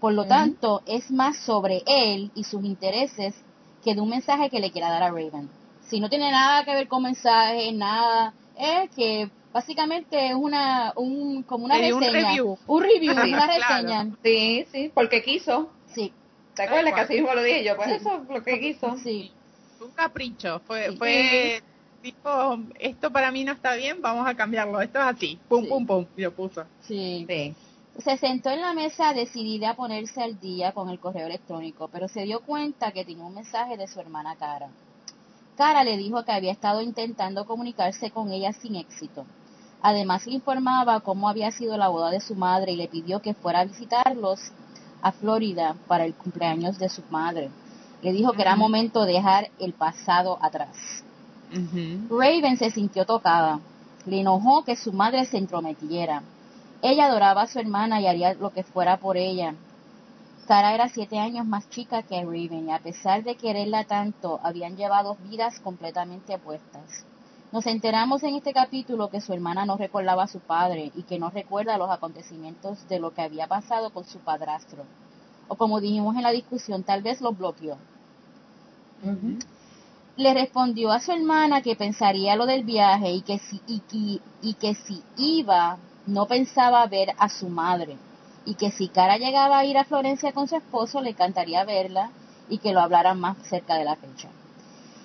Por 0.00 0.12
lo 0.12 0.26
tanto, 0.26 0.82
es 0.86 1.10
más 1.10 1.36
sobre 1.38 1.82
él 1.86 2.30
y 2.34 2.44
sus 2.44 2.64
intereses 2.64 3.34
que 3.82 3.94
de 3.94 4.00
un 4.00 4.08
mensaje 4.08 4.48
que 4.48 4.60
le 4.60 4.70
quiera 4.70 4.90
dar 4.90 5.02
a 5.02 5.10
Raven. 5.10 5.50
Si 5.88 5.98
no 5.98 6.08
tiene 6.08 6.30
nada 6.30 6.64
que 6.64 6.74
ver 6.74 6.86
con 6.86 7.02
mensajes, 7.02 7.74
nada, 7.74 8.32
es 8.56 8.90
que 8.94 9.28
básicamente 9.52 10.28
es 10.28 10.34
una, 10.34 10.92
un, 10.94 11.42
como 11.42 11.64
una 11.64 11.78
reseña. 11.78 11.96
Un 11.96 12.02
review. 12.02 12.58
Un 12.66 12.82
review, 12.82 13.12
una 13.12 13.46
reseña. 13.46 14.16
Sí, 14.22 14.66
sí, 14.70 14.90
porque 14.94 15.22
quiso. 15.22 15.70
Sí. 15.94 16.12
¿Te 16.54 16.64
acuerdas 16.64 16.94
que 16.94 17.00
así 17.00 17.14
mismo 17.14 17.34
lo 17.34 17.42
dije 17.42 17.64
yo? 17.64 17.76
Pues 17.76 17.88
eso 17.88 18.22
es 18.22 18.28
lo 18.28 18.42
que 18.42 18.60
quiso. 18.60 18.96
Sí. 18.98 19.32
Un 19.80 19.90
capricho. 19.92 20.60
Fue, 20.66 20.92
fue 20.96 21.62
tipo, 22.02 22.58
esto 22.78 23.10
para 23.10 23.30
mí 23.30 23.44
no 23.44 23.52
está 23.52 23.74
bien, 23.74 24.00
vamos 24.00 24.26
a 24.26 24.34
cambiarlo. 24.34 24.80
Esto 24.80 24.98
es 24.98 25.04
así. 25.04 25.38
Pum, 25.48 25.66
pum, 25.68 25.86
pum. 25.86 26.06
Y 26.16 26.22
lo 26.22 26.32
puso. 26.32 26.64
Sí. 26.82 27.26
Se 27.98 28.16
sentó 28.16 28.50
en 28.50 28.60
la 28.60 28.74
mesa 28.74 29.12
decidida 29.12 29.70
a 29.70 29.76
ponerse 29.76 30.22
al 30.22 30.38
día 30.38 30.72
con 30.72 30.88
el 30.88 31.00
correo 31.00 31.26
electrónico, 31.26 31.88
pero 31.88 32.06
se 32.08 32.22
dio 32.22 32.40
cuenta 32.40 32.92
que 32.92 33.04
tenía 33.04 33.24
un 33.24 33.34
mensaje 33.34 33.76
de 33.76 33.88
su 33.88 33.98
hermana 33.98 34.36
Cara. 34.36 34.68
Cara 35.56 35.82
le 35.82 35.96
dijo 35.96 36.24
que 36.24 36.30
había 36.30 36.52
estado 36.52 36.80
intentando 36.80 37.44
comunicarse 37.44 38.12
con 38.12 38.30
ella 38.30 38.52
sin 38.52 38.76
éxito. 38.76 39.26
Además 39.82 40.26
le 40.26 40.34
informaba 40.34 41.00
cómo 41.00 41.28
había 41.28 41.50
sido 41.50 41.76
la 41.76 41.88
boda 41.88 42.10
de 42.10 42.20
su 42.20 42.36
madre 42.36 42.72
y 42.72 42.76
le 42.76 42.86
pidió 42.86 43.20
que 43.20 43.34
fuera 43.34 43.60
a 43.60 43.64
visitarlos 43.64 44.52
a 45.02 45.10
Florida 45.10 45.74
para 45.88 46.04
el 46.04 46.14
cumpleaños 46.14 46.78
de 46.78 46.88
su 46.88 47.02
madre. 47.10 47.50
Le 48.02 48.12
dijo 48.12 48.32
que 48.32 48.42
era 48.42 48.54
momento 48.54 49.04
de 49.04 49.14
dejar 49.14 49.50
el 49.58 49.72
pasado 49.72 50.38
atrás. 50.40 51.02
Raven 52.10 52.56
se 52.56 52.70
sintió 52.70 53.04
tocada. 53.06 53.60
Le 54.06 54.20
enojó 54.20 54.64
que 54.64 54.76
su 54.76 54.92
madre 54.92 55.24
se 55.26 55.38
entrometiera. 55.38 56.22
Ella 56.82 57.06
adoraba 57.06 57.42
a 57.42 57.46
su 57.46 57.58
hermana 57.58 58.00
y 58.00 58.06
haría 58.06 58.34
lo 58.34 58.50
que 58.50 58.62
fuera 58.62 58.98
por 58.98 59.16
ella. 59.16 59.54
Sara 60.46 60.74
era 60.74 60.88
siete 60.88 61.18
años 61.18 61.46
más 61.46 61.68
chica 61.68 62.02
que 62.02 62.22
Raven 62.24 62.68
y 62.68 62.72
a 62.72 62.78
pesar 62.78 63.22
de 63.22 63.34
quererla 63.34 63.84
tanto, 63.84 64.40
habían 64.42 64.76
llevado 64.76 65.16
vidas 65.28 65.60
completamente 65.60 66.34
opuestas. 66.34 67.04
Nos 67.52 67.66
enteramos 67.66 68.22
en 68.22 68.36
este 68.36 68.52
capítulo 68.52 69.08
que 69.08 69.20
su 69.20 69.32
hermana 69.32 69.66
no 69.66 69.76
recordaba 69.76 70.24
a 70.24 70.28
su 70.28 70.38
padre 70.38 70.92
y 70.94 71.02
que 71.02 71.18
no 71.18 71.30
recuerda 71.30 71.78
los 71.78 71.90
acontecimientos 71.90 72.86
de 72.88 72.98
lo 72.98 73.12
que 73.12 73.22
había 73.22 73.46
pasado 73.46 73.90
con 73.90 74.04
su 74.04 74.18
padrastro. 74.18 74.84
O 75.48 75.56
como 75.56 75.80
dijimos 75.80 76.14
en 76.16 76.22
la 76.22 76.30
discusión, 76.30 76.82
tal 76.82 77.02
vez 77.02 77.20
lo 77.20 77.32
bloqueó. 77.32 77.76
Le 80.18 80.34
respondió 80.34 80.90
a 80.90 80.98
su 80.98 81.12
hermana 81.12 81.62
que 81.62 81.76
pensaría 81.76 82.34
lo 82.34 82.44
del 82.44 82.64
viaje 82.64 83.12
y 83.12 83.20
que 83.22 83.38
si, 84.74 85.02
iba, 85.16 85.78
no 86.06 86.26
pensaba 86.26 86.84
ver 86.86 87.10
a 87.18 87.28
su 87.28 87.48
madre. 87.48 87.96
Y 88.44 88.54
que 88.54 88.72
si 88.72 88.88
Cara 88.88 89.16
llegaba 89.16 89.60
a 89.60 89.64
ir 89.64 89.78
a 89.78 89.84
Florencia 89.84 90.32
con 90.32 90.48
su 90.48 90.56
esposo, 90.56 91.00
le 91.00 91.10
encantaría 91.10 91.62
verla 91.62 92.10
y 92.48 92.58
que 92.58 92.72
lo 92.72 92.80
hablaran 92.80 93.20
más 93.20 93.36
cerca 93.46 93.76
de 93.76 93.84
la 93.84 93.94
fecha. 93.94 94.28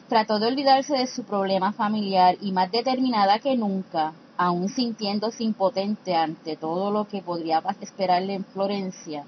Trató 0.10 0.40
de 0.40 0.48
olvidarse 0.48 0.98
de 0.98 1.06
su 1.06 1.26
problema 1.26 1.74
familiar 1.74 2.36
y 2.42 2.52
más 2.52 2.72
determinada 2.72 3.38
que 3.38 3.56
nunca, 3.56 4.14
aún 4.36 4.68
sintiéndose 4.68 5.44
impotente 5.44 6.16
ante 6.16 6.56
todo 6.56 6.90
lo 6.90 7.08
que 7.08 7.22
podría 7.22 7.62
esperarle 7.82 8.34
en 8.34 8.46
Florencia, 8.46 9.26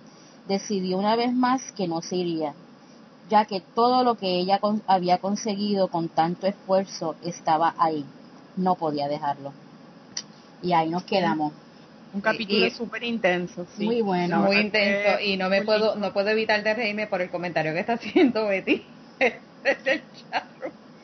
decidió 0.47 0.97
una 0.97 1.15
vez 1.15 1.31
más 1.31 1.71
que 1.73 1.87
no 1.87 2.01
se 2.01 2.15
iría, 2.15 2.55
ya 3.29 3.45
que 3.45 3.61
todo 3.73 4.03
lo 4.03 4.15
que 4.15 4.39
ella 4.39 4.59
había 4.87 5.17
conseguido 5.17 5.87
con 5.87 6.09
tanto 6.09 6.47
esfuerzo 6.47 7.15
estaba 7.23 7.75
ahí. 7.77 8.05
No 8.55 8.75
podía 8.75 9.07
dejarlo. 9.07 9.51
Y 10.61 10.73
ahí 10.73 10.89
nos 10.89 11.03
quedamos. 11.03 11.53
Un 12.13 12.21
capítulo 12.21 12.69
súper 12.69 13.03
intenso, 13.03 13.65
sí. 13.75 13.85
Muy 13.85 14.01
bueno. 14.01 14.39
Muy 14.39 14.57
intenso 14.57 15.19
y 15.19 15.35
no 15.35 15.49
me 15.49 15.63
puedo 15.63 15.95
no 15.95 16.13
puedo 16.13 16.29
evitar 16.29 16.63
de 16.63 16.73
reírme 16.73 17.07
por 17.07 17.21
el 17.21 17.29
comentario 17.29 17.73
que 17.73 17.81
está 17.81 17.93
haciendo 17.93 18.47
Betty 18.47 18.83
desde 19.19 19.91
el 19.91 20.01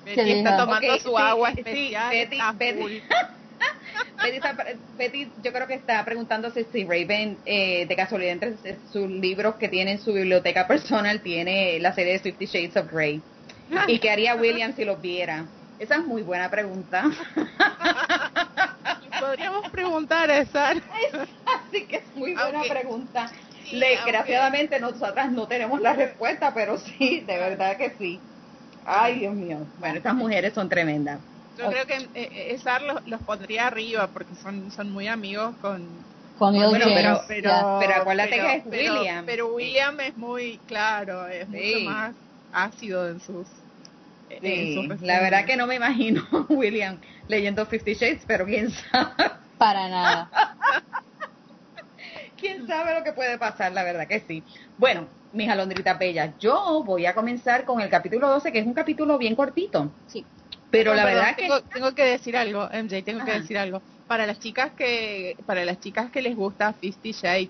Betty 0.06 0.32
está 0.32 0.58
tomando 0.58 0.98
su 1.00 1.18
agua 1.18 1.50
especial. 1.50 2.12
Betty, 2.12 2.38
Betty, 2.58 3.04
Betty, 4.98 5.32
yo 5.44 5.52
creo 5.52 5.68
que 5.68 5.74
está 5.74 6.04
preguntándose 6.06 6.66
si 6.72 6.84
Raven, 6.84 7.38
eh, 7.46 7.86
de 7.86 7.96
casualidad, 7.96 8.34
entre 8.34 8.78
sus 8.92 9.10
libros 9.10 9.56
que 9.56 9.68
tiene 9.68 9.94
en 9.94 10.00
su 10.00 10.14
biblioteca 10.14 10.68
personal, 10.68 11.22
tiene 11.22 11.80
la 11.80 11.94
serie 11.94 12.14
de 12.14 12.20
Fifty 12.20 12.46
Shades 12.46 12.78
of 12.78 12.92
Grey. 12.92 13.22
¿Y 13.88 14.00
qué 14.00 14.12
haría 14.12 14.36
William 14.36 14.76
si 14.76 14.86
los 14.86 15.02
viera? 15.02 15.46
Esa 15.80 15.96
es 15.96 16.06
muy 16.06 16.22
buena 16.22 16.50
pregunta. 16.50 17.06
Podríamos 19.20 19.70
preguntar 19.70 20.30
a 20.30 20.40
esa. 20.40 20.70
Así 20.70 21.86
que 21.88 21.98
es 21.98 22.16
muy 22.16 22.34
buena 22.36 22.62
pregunta. 22.70 23.32
Desgraciadamente 23.72 24.80
nosotras 24.80 25.32
no 25.32 25.48
tenemos 25.48 25.80
la 25.80 25.94
respuesta, 25.94 26.54
pero 26.54 26.78
sí, 26.78 27.22
de 27.22 27.38
verdad 27.38 27.78
que 27.78 27.92
sí. 27.98 28.20
Ay, 28.86 29.20
Dios 29.20 29.34
mío. 29.34 29.68
Bueno, 29.80 29.98
estas 29.98 30.16
mujeres 30.16 30.54
son 30.54 30.70
tremendas. 30.70 31.20
Yo 31.62 31.70
creo 31.70 31.86
que 31.86 32.08
eh, 32.16 32.54
Esar 32.54 32.82
los, 32.82 33.06
los, 33.08 33.22
pondría 33.22 33.68
arriba 33.68 34.08
porque 34.08 34.36
son, 34.36 34.72
son 34.72 34.92
muy 34.92 35.08
amigos 35.08 35.56
con... 35.62 35.88
Con 36.38 36.56
el 36.56 36.70
bueno, 36.70 36.86
pero, 36.96 37.22
pero, 37.28 37.78
pero, 37.80 37.96
acuérdate 37.96 38.32
que 38.32 38.56
es 38.56 38.66
William. 38.66 39.26
Pero 39.28 39.54
William 39.54 40.00
es 40.00 40.18
muy 40.18 40.58
claro, 40.66 41.28
es 41.28 41.48
mucho 41.48 41.80
más 41.86 42.16
ácido 42.52 43.08
en 43.10 43.20
sus... 43.20 43.48
Sí, 44.42 44.90
la 45.02 45.20
verdad 45.20 45.46
que 45.46 45.58
no 45.58 45.68
me 45.68 45.76
imagino 45.76 46.26
William 46.50 46.98
leyendo 47.28 47.66
Fifty 47.66 47.94
Shades, 47.94 48.24
pero 48.26 48.46
quién 48.46 48.72
sabe. 48.72 49.14
Para 49.58 49.90
nada. 49.90 50.32
quién 52.40 52.66
sabe 52.66 52.98
lo 52.98 53.04
que 53.04 53.14
puede 53.14 53.38
pasar, 53.38 53.72
la 53.74 53.84
verdad 53.84 54.08
que 54.08 54.22
sí. 54.22 54.44
Bueno, 54.78 55.08
mis 55.34 55.50
alondritas 55.50 55.98
bellas, 55.98 56.32
yo 56.40 56.84
voy 56.84 57.06
a 57.06 57.14
comenzar 57.14 57.66
con 57.66 57.82
el 57.82 57.90
capítulo 57.90 58.28
12, 58.30 58.52
que 58.52 58.60
es 58.60 58.66
un 58.66 58.74
capítulo 58.74 59.18
bien 59.18 59.36
cortito. 59.36 59.92
Sí. 60.08 60.26
Pero 60.72 60.96
la 60.96 61.06
verdad 61.06 61.36
tengo, 61.36 61.62
que 61.62 61.70
tengo 61.74 61.94
que 61.94 62.04
decir 62.04 62.38
algo, 62.38 62.70
MJ, 62.72 63.04
tengo 63.04 63.26
que 63.26 63.34
decir 63.34 63.58
algo. 63.58 63.82
Para 64.08 64.26
las 64.26 64.40
chicas 64.40 64.72
que 64.72 65.36
para 65.46 65.64
las 65.66 65.80
chicas 65.80 66.10
que 66.12 66.22
les 66.22 66.36
gusta 66.36 66.74
Fifty 66.74 67.12
Shades, 67.12 67.50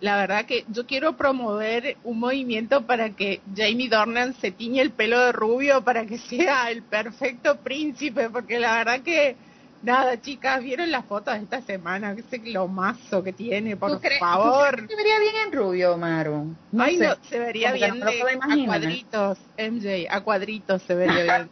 la 0.00 0.16
verdad 0.16 0.46
que 0.46 0.64
yo 0.68 0.86
quiero 0.86 1.16
promover 1.16 1.96
un 2.02 2.18
movimiento 2.18 2.86
para 2.86 3.10
que 3.10 3.40
Jamie 3.54 3.88
Dornan 3.88 4.34
se 4.34 4.50
tiñe 4.50 4.80
el 4.80 4.90
pelo 4.90 5.20
de 5.20 5.32
rubio 5.32 5.82
para 5.82 6.06
que 6.06 6.18
sea 6.18 6.70
el 6.70 6.82
perfecto 6.82 7.56
príncipe, 7.56 8.30
porque 8.30 8.58
la 8.58 8.76
verdad 8.78 9.00
que 9.00 9.36
nada, 9.82 10.20
chicas, 10.20 10.62
vieron 10.62 10.90
las 10.90 11.04
fotos 11.04 11.34
de 11.34 11.44
esta 11.44 11.60
semana, 11.62 12.16
ese 12.16 12.40
mazo 12.68 13.22
que 13.22 13.32
tiene, 13.32 13.76
por 13.76 14.00
favor. 14.18 14.88
se 14.88 14.96
vería 14.96 15.18
bien 15.18 15.34
en 15.46 15.52
rubio, 15.52 15.96
Maru? 15.96 16.56
No 16.70 16.84
Ay, 16.84 16.96
no, 16.96 17.14
se 17.22 17.38
vería 17.38 17.72
bien 17.72 17.98
no 17.98 18.06
a 18.06 18.66
cuadritos, 18.66 19.38
MJ, 19.56 20.08
a 20.10 20.20
cuadritos 20.20 20.82
se 20.82 20.94
vería 20.94 21.22
bien. 21.22 21.50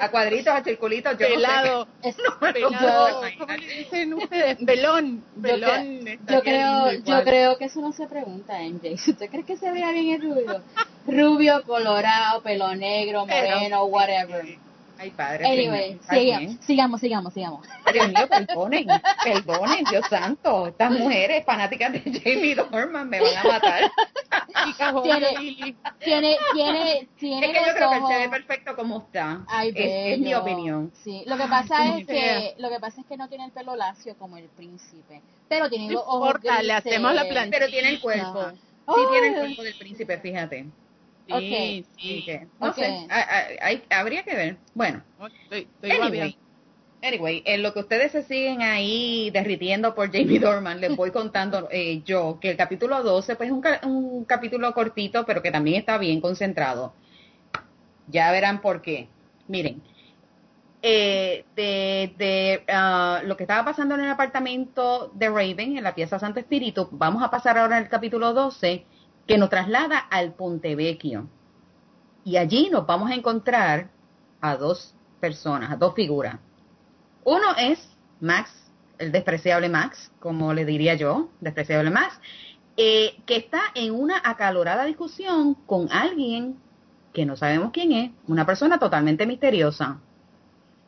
A 0.00 0.10
cuadritos, 0.10 0.54
a 0.54 0.64
circulitos, 0.64 1.12
yo 1.12 1.26
pelado, 1.26 1.86
no 2.02 2.12
sé 2.12 2.52
pelado, 2.52 3.22
¿cómo 3.38 3.52
le 3.52 3.66
dicen 3.66 4.14
ustedes? 4.14 4.56
Pelón, 4.64 5.22
pelón. 5.40 6.00
Yo, 6.26 6.40
creo, 6.42 6.92
yo 6.92 7.22
creo 7.22 7.58
que 7.58 7.66
eso 7.66 7.80
no 7.82 7.92
se 7.92 8.06
pregunta, 8.06 8.58
MJ. 8.58 8.94
¿Usted 9.10 9.30
cree 9.30 9.44
que 9.44 9.56
se 9.58 9.70
vería 9.70 9.92
bien 9.92 10.22
el 10.22 10.22
rubio? 10.22 10.62
Rubio, 11.06 11.62
colorado, 11.64 12.42
pelo 12.42 12.74
negro, 12.74 13.26
moreno, 13.26 13.84
whatever. 13.84 14.58
Ay, 15.00 15.10
padre. 15.12 15.46
Anyway, 15.46 15.98
sigamos, 16.10 16.56
sigamos, 16.60 17.00
sigamos, 17.00 17.32
sigamos. 17.32 17.66
Dios 17.90 18.08
mío, 18.08 18.28
perdonen, 18.28 18.86
perdonen, 19.24 19.84
Dios 19.90 20.06
santo. 20.10 20.66
Estas 20.66 20.92
mujeres 20.92 21.42
fanáticas 21.46 21.90
de 21.90 22.00
Jamie 22.22 22.54
Dorman 22.54 23.08
me 23.08 23.18
van 23.18 23.34
a 23.38 23.44
matar. 23.44 23.90
tiene, 25.02 25.28
tiene, 26.04 26.36
tiene, 26.52 27.08
tiene 27.18 27.46
Es 27.46 27.52
que 27.52 27.66
yo 27.66 27.74
creo 27.74 27.90
que 27.92 28.12
se 28.12 28.18
ve 28.18 28.28
perfecto 28.28 28.76
como 28.76 28.98
está. 28.98 29.42
Ay, 29.48 29.72
es, 29.74 30.16
es, 30.16 30.18
mi 30.18 30.34
opinión. 30.34 30.92
Sí, 31.02 31.22
lo 31.26 31.38
que 31.38 31.46
pasa 31.46 31.96
es 31.96 32.06
que, 32.06 32.54
lo 32.58 32.68
que 32.68 32.78
pasa 32.78 33.00
es 33.00 33.06
que 33.06 33.16
no 33.16 33.26
tiene 33.30 33.46
el 33.46 33.52
pelo 33.52 33.76
lacio 33.76 34.14
como 34.18 34.36
el 34.36 34.50
príncipe, 34.50 35.22
pero 35.48 35.70
tiene 35.70 35.90
los 35.94 36.02
ojos 36.02 36.28
importa, 36.28 36.62
le 36.62 36.74
hacemos 36.74 37.14
la 37.14 37.24
plancha. 37.24 37.56
Pero 37.58 37.70
tiene 37.70 37.88
el 37.88 38.00
cuerpo. 38.02 38.50
Sí, 38.50 39.00
tiene 39.12 39.28
el 39.28 39.34
cuerpo 39.34 39.62
del 39.62 39.78
príncipe, 39.78 40.18
fíjate. 40.18 40.66
Sí, 41.28 41.84
sí. 41.96 42.22
Que, 42.24 42.46
no 42.60 42.72
sé, 42.72 43.06
hay, 43.08 43.82
habría 43.90 44.22
que 44.24 44.34
ver. 44.34 44.56
Bueno, 44.74 45.02
estoy, 45.42 45.68
estoy 45.74 45.90
anyway, 45.90 46.36
anyway, 47.02 47.42
en 47.46 47.62
lo 47.62 47.72
que 47.72 47.80
ustedes 47.80 48.12
se 48.12 48.22
siguen 48.22 48.62
ahí 48.62 49.30
derritiendo 49.30 49.94
por 49.94 50.10
Jamie 50.10 50.38
Dorman, 50.40 50.80
les 50.80 50.96
voy 50.96 51.10
contando 51.10 51.68
eh, 51.70 52.02
yo 52.04 52.38
que 52.40 52.50
el 52.50 52.56
capítulo 52.56 53.02
12 53.02 53.36
pues 53.36 53.48
es 53.48 53.52
un, 53.52 53.64
un 53.84 54.24
capítulo 54.24 54.72
cortito, 54.74 55.24
pero 55.24 55.42
que 55.42 55.50
también 55.50 55.78
está 55.78 55.98
bien 55.98 56.20
concentrado. 56.20 56.92
Ya 58.08 58.32
verán 58.32 58.60
por 58.60 58.82
qué. 58.82 59.08
Miren, 59.46 59.82
eh, 60.82 61.44
de, 61.54 62.14
de 62.16 62.64
uh, 62.72 63.26
lo 63.26 63.36
que 63.36 63.44
estaba 63.44 63.64
pasando 63.64 63.94
en 63.96 64.00
el 64.00 64.10
apartamento 64.10 65.10
de 65.14 65.28
Raven, 65.28 65.76
en 65.76 65.84
la 65.84 65.94
pieza 65.94 66.18
Santo 66.18 66.40
Espíritu, 66.40 66.88
vamos 66.90 67.22
a 67.22 67.30
pasar 67.30 67.58
ahora 67.58 67.76
al 67.76 67.88
capítulo 67.88 68.32
12 68.32 68.86
que 69.26 69.38
nos 69.38 69.50
traslada 69.50 69.98
al 69.98 70.32
Ponte 70.34 70.74
Vecchio. 70.74 71.28
Y 72.24 72.36
allí 72.36 72.68
nos 72.70 72.86
vamos 72.86 73.10
a 73.10 73.14
encontrar 73.14 73.90
a 74.40 74.56
dos 74.56 74.94
personas, 75.20 75.70
a 75.70 75.76
dos 75.76 75.94
figuras. 75.94 76.38
Uno 77.24 77.54
es 77.58 77.78
Max, 78.20 78.50
el 78.98 79.12
despreciable 79.12 79.68
Max, 79.68 80.10
como 80.20 80.52
le 80.52 80.64
diría 80.64 80.94
yo, 80.94 81.30
despreciable 81.40 81.90
Max, 81.90 82.18
eh, 82.76 83.16
que 83.26 83.36
está 83.36 83.60
en 83.74 83.94
una 83.94 84.20
acalorada 84.24 84.84
discusión 84.84 85.54
con 85.66 85.90
alguien 85.90 86.56
que 87.12 87.26
no 87.26 87.36
sabemos 87.36 87.70
quién 87.72 87.92
es, 87.92 88.10
una 88.26 88.46
persona 88.46 88.78
totalmente 88.78 89.26
misteriosa. 89.26 90.00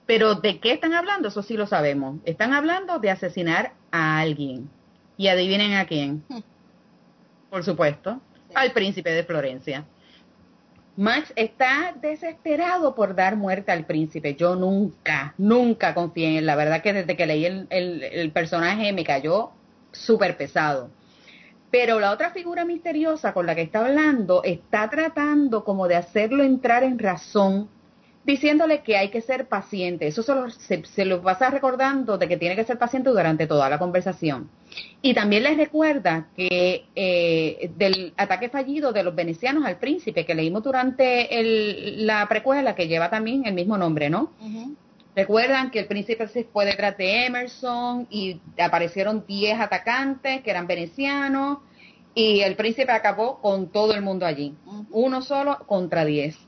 Pero 0.07 0.35
¿de 0.37 0.59
qué 0.61 0.73
están 0.73 0.95
hablando? 0.95 1.29
Eso 1.29 1.43
sí 1.43 1.57
lo 1.57 1.67
sabemos. 1.67 2.21
Están 2.25 2.53
hablando 2.53 2.99
de 2.99 3.11
asesinar 3.11 3.75
a 3.91 4.21
alguien. 4.21 4.71
Y 5.17 5.29
adivinen 5.29 5.75
a 5.75 5.87
quién. 5.87 6.25
Por 7.53 7.65
supuesto, 7.65 8.19
al 8.55 8.73
príncipe 8.73 9.11
de 9.11 9.25
Florencia. 9.25 9.85
Max 10.97 11.35
está 11.37 11.95
desesperado 12.01 12.95
por 12.95 13.15
dar 13.15 13.37
muerte 13.37 13.71
al 13.73 13.85
príncipe. 13.85 14.37
Yo 14.37 14.57
nunca, 14.57 15.35
nunca 15.37 15.93
confié 15.93 16.31
en 16.31 16.37
él. 16.37 16.47
La 16.47 16.57
verdad 16.57 16.81
que 16.81 16.95
desde 16.95 17.15
que 17.15 17.27
leí 17.27 17.45
el, 17.45 17.67
el 17.69 18.33
personaje 18.33 18.95
me 18.95 19.05
cayó 19.05 19.51
súper 19.91 20.39
pesado. 20.39 20.89
Pero 21.71 22.01
la 22.01 22.13
otra 22.13 22.31
figura 22.31 22.65
misteriosa 22.65 23.35
con 23.35 23.45
la 23.45 23.55
que 23.55 23.61
está 23.61 23.85
hablando 23.85 24.43
está 24.45 24.89
tratando 24.89 25.63
como 25.63 25.89
de 25.89 25.97
hacerlo 25.97 26.45
entrar 26.45 26.85
en 26.85 26.99
razón, 26.99 27.69
diciéndole 28.25 28.83
que 28.83 28.97
hay 28.97 29.11
que 29.11 29.21
ser 29.21 29.49
paciente. 29.49 30.07
Eso 30.07 30.23
se 30.23 30.35
lo, 30.35 30.51
se, 30.51 31.05
lo 31.05 31.23
pasa 31.23 31.51
recordando 31.51 32.19
de 32.19 32.29
que 32.29 32.37
tiene 32.37 32.55
que 32.55 32.65
ser 32.65 32.79
paciente 32.79 33.11
durante 33.11 33.47
toda 33.47 33.69
la 33.69 33.79
conversación. 33.79 34.49
Y 35.03 35.13
también 35.15 35.43
les 35.43 35.57
recuerda 35.57 36.29
que 36.37 36.87
eh, 36.95 37.71
del 37.77 38.15
ataque 38.17 38.49
fallido 38.49 38.93
de 38.93 39.03
los 39.03 39.15
venecianos 39.15 39.65
al 39.65 39.79
príncipe 39.79 40.25
que 40.25 40.35
leímos 40.35 40.63
durante 40.63 41.39
el, 41.39 42.07
la 42.07 42.27
precuela 42.29 42.75
que 42.75 42.87
lleva 42.87 43.11
también 43.11 43.45
el 43.47 43.55
mismo 43.55 43.77
nombre, 43.77 44.09
¿no? 44.09 44.31
Recuerdan 45.15 45.71
que 45.71 45.81
el 45.81 45.87
príncipe 45.87 46.27
se 46.29 46.45
fue 46.45 46.65
detrás 46.65 46.97
de 46.97 47.27
Emerson 47.27 48.07
y 48.09 48.41
aparecieron 48.59 49.25
10 49.27 49.61
atacantes 49.61 50.43
que 50.43 50.51
eran 50.51 50.67
venecianos 50.67 51.59
y 52.15 52.41
el 52.41 52.57
príncipe 52.57 52.93
acabó 52.93 53.41
con 53.41 53.69
todo 53.69 53.95
el 53.95 54.01
mundo 54.01 54.25
allí. 54.25 54.55
Uno 54.91 55.21
solo 55.21 55.59
contra 55.67 56.05
10. 56.07 56.39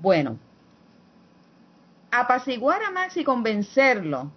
Bueno, 0.00 0.38
apaciguar 2.10 2.82
a 2.82 2.90
Max 2.90 3.16
y 3.16 3.24
convencerlo 3.24 4.30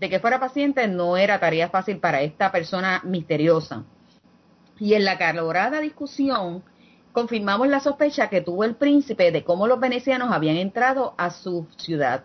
de 0.00 0.10
que 0.10 0.20
fuera 0.20 0.40
paciente 0.40 0.86
no 0.88 1.16
era 1.16 1.40
tarea 1.40 1.68
fácil 1.68 1.98
para 1.98 2.22
esta 2.22 2.50
persona 2.52 3.00
misteriosa. 3.04 3.84
Y 4.78 4.94
en 4.94 5.04
la 5.04 5.18
calorada 5.18 5.80
discusión 5.80 6.64
confirmamos 7.12 7.68
la 7.68 7.80
sospecha 7.80 8.28
que 8.28 8.40
tuvo 8.40 8.64
el 8.64 8.74
príncipe 8.74 9.30
de 9.30 9.44
cómo 9.44 9.66
los 9.66 9.78
venecianos 9.78 10.32
habían 10.32 10.56
entrado 10.56 11.14
a 11.16 11.30
su 11.30 11.68
ciudad. 11.76 12.24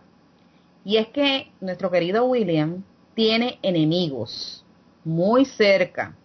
Y 0.84 0.98
es 0.98 1.10
que 1.10 1.52
nuestro 1.62 1.92
querido 1.92 2.26
William 2.26 2.84
tiene 3.14 3.60
enemigos 3.62 4.66
muy 5.04 5.46
cerca. 5.46 6.16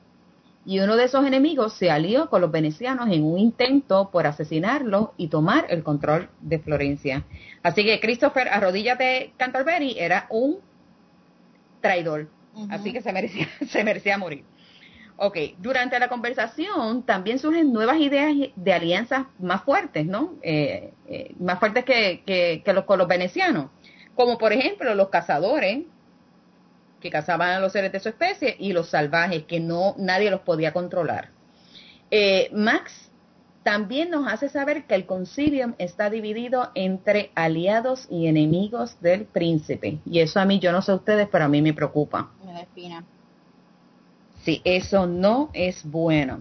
Y 0.66 0.81
uno 0.81 0.96
de 0.96 1.05
esos 1.05 1.27
enemigos 1.27 1.74
se 1.74 1.90
alió 1.90 2.31
con 2.31 2.40
los 2.40 2.50
venecianos 2.50 3.09
en 3.11 3.24
un 3.24 3.38
intento 3.38 4.11
por 4.11 4.27
asesinarlo 4.27 5.12
y 5.16 5.29
tomar 5.29 5.66
el 5.68 5.83
control 5.83 6.31
de 6.40 6.59
Florencia. 6.59 7.24
Así 7.62 7.85
que 7.85 8.00
Christopher, 8.00 8.48
arrodíllate 8.48 9.33
Canterbury, 9.37 9.96
era 9.98 10.27
un 10.31 10.59
traidor. 11.81 12.29
Así 12.70 12.92
que 12.92 13.03
se 13.03 13.12
merecía, 13.12 13.48
se 13.68 13.85
merecía 13.85 14.16
morir. 14.16 14.44
Ok, 15.16 15.37
durante 15.59 15.98
la 15.98 16.09
conversación 16.09 17.05
también 17.05 17.38
surgen 17.38 17.72
nuevas 17.72 17.98
ideas 17.98 18.33
de 18.57 18.72
alianzas 18.72 19.27
más 19.38 19.62
fuertes, 19.62 20.07
¿no? 20.07 20.35
Eh, 20.42 20.92
eh, 21.07 21.35
más 21.38 21.61
fuertes 21.61 21.85
que, 21.85 22.22
que, 22.64 22.72
los, 22.72 22.85
con 22.85 22.98
los 22.98 23.07
venecianos 23.07 23.66
como 24.14 24.38
por 24.38 24.53
ejemplo 24.53 24.94
los 24.94 25.09
cazadores 25.09 25.85
que 27.05 27.11
cazaban 27.11 27.51
a 27.51 27.61
los 27.61 27.71
seres 27.71 27.93
de 27.93 28.01
su 28.01 28.09
especie 28.09 28.57
y 28.59 28.73
los 28.73 28.88
salvajes 28.88 29.45
que 29.45 29.61
no 29.61 29.95
nadie 29.99 30.31
los 30.31 30.40
podía 30.40 30.73
controlar. 30.73 31.29
Eh, 32.11 32.49
Max 32.55 33.11
también 33.62 34.09
nos 34.09 34.27
hace 34.27 34.49
saber 34.49 34.87
que 34.87 34.95
el 34.95 35.05
concilium 35.05 35.75
está 35.77 36.09
dividido 36.09 36.71
entre 36.75 37.31
aliados 37.35 38.07
y 38.11 38.27
enemigos 38.27 38.99
del 39.03 39.27
príncipe. 39.27 39.99
Y 40.07 40.21
eso 40.21 40.40
a 40.40 40.47
mí, 40.47 40.59
yo 40.61 40.73
no 40.73 40.81
sé 40.81 40.95
ustedes, 40.95 41.29
pero 41.31 41.45
a 41.45 41.49
mí 41.49 41.61
me 41.61 41.75
preocupa. 41.75 42.31
Me 42.43 42.55
da 42.55 43.05
Sí, 44.43 44.62
eso 44.64 45.07
no 45.07 45.51
es 45.53 45.85
bueno. 45.85 46.40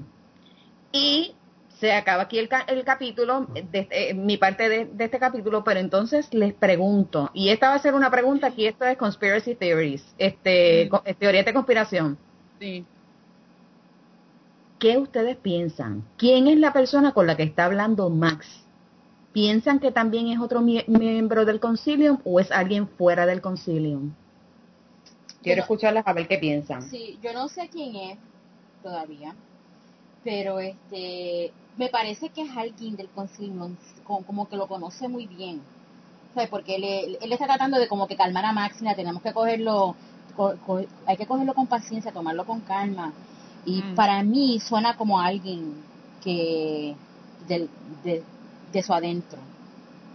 Y 0.93 1.36
se 1.83 1.91
acaba 1.91 2.23
aquí 2.23 2.39
el, 2.39 2.47
el 2.67 2.85
capítulo, 2.85 3.45
de, 3.71 3.89
eh, 3.91 4.13
mi 4.13 4.37
parte 4.37 4.69
de, 4.69 5.03
este 5.03 5.19
capítulo, 5.19 5.65
pero 5.65 5.81
entonces 5.81 6.33
les 6.33 6.53
pregunto, 6.53 7.29
y 7.33 7.49
esta 7.49 7.67
va 7.67 7.75
a 7.75 7.79
ser 7.79 7.93
una 7.93 8.09
pregunta 8.09 8.47
aquí, 8.47 8.67
esto 8.67 8.85
es 8.85 8.95
Conspiracy 8.95 9.53
Theories, 9.55 10.01
este, 10.17 10.89
mm. 10.89 11.13
teoría 11.19 11.43
de 11.43 11.53
conspiración. 11.53 12.17
Sí. 12.57 12.85
¿Qué 14.79 14.97
ustedes 14.97 15.35
piensan? 15.35 16.05
¿Quién 16.15 16.47
es 16.47 16.57
la 16.57 16.71
persona 16.71 17.11
con 17.11 17.27
la 17.27 17.35
que 17.35 17.43
está 17.43 17.65
hablando 17.65 18.09
Max? 18.09 18.47
¿Piensan 19.33 19.79
que 19.79 19.91
también 19.91 20.29
es 20.29 20.39
otro 20.39 20.61
miembro 20.61 21.43
del 21.43 21.59
concilium 21.59 22.19
o 22.23 22.39
es 22.39 22.49
alguien 22.49 22.87
fuera 22.87 23.25
del 23.25 23.41
concilium? 23.41 24.13
Quiero 25.41 25.63
escucharlas 25.63 26.07
a 26.07 26.13
ver 26.13 26.29
qué 26.29 26.37
piensan. 26.37 26.83
Sí, 26.83 27.19
yo 27.21 27.33
no 27.33 27.49
sé 27.49 27.67
quién 27.69 27.93
es 27.93 28.17
todavía, 28.81 29.35
pero 30.23 30.59
este 30.59 31.51
me 31.77 31.89
parece 31.89 32.29
que 32.29 32.43
es 32.43 32.55
alguien 32.55 32.95
del 32.95 33.07
concilio, 33.09 33.71
como 34.03 34.47
que 34.47 34.57
lo 34.57 34.67
conoce 34.67 35.07
muy 35.07 35.27
bien. 35.27 35.62
Porque 36.49 36.75
él, 36.75 37.17
él, 37.21 37.31
está 37.31 37.45
tratando 37.45 37.77
de 37.77 37.88
como 37.88 38.07
que 38.07 38.15
calmar 38.15 38.45
a 38.45 38.53
Máxima, 38.53 38.95
tenemos 38.95 39.21
que 39.21 39.33
cogerlo, 39.33 39.95
hay 41.05 41.17
que 41.17 41.27
cogerlo 41.27 41.53
con 41.53 41.67
paciencia, 41.67 42.12
tomarlo 42.12 42.45
con 42.45 42.62
calma. 42.62 43.13
Y 43.65 43.81
mm. 43.81 43.95
para 43.95 44.23
mí 44.23 44.59
suena 44.59 44.97
como 44.97 45.19
alguien 45.19 45.75
que 46.23 46.95
del, 47.47 47.69
de, 48.03 48.23
de 48.71 48.83
su 48.83 48.93
adentro. 48.93 49.38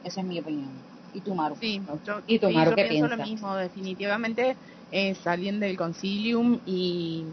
Esa 0.05 0.21
es 0.21 0.27
mi 0.27 0.41
opinión. 0.41 0.71
¿Y 1.15 1.21
tú, 1.21 1.35
Maru? 1.35 1.57
Sí, 1.61 1.81
yo, 2.05 2.21
¿Y 2.27 2.39
tú, 2.39 2.51
Maru, 2.51 2.75
pienso 2.75 3.09
lo 3.09 3.17
mismo. 3.17 3.55
Definitivamente 3.55 4.57
es 4.91 5.27
alguien 5.27 5.61
del 5.61 5.77
concilium 5.77 6.59
y 6.67 7.25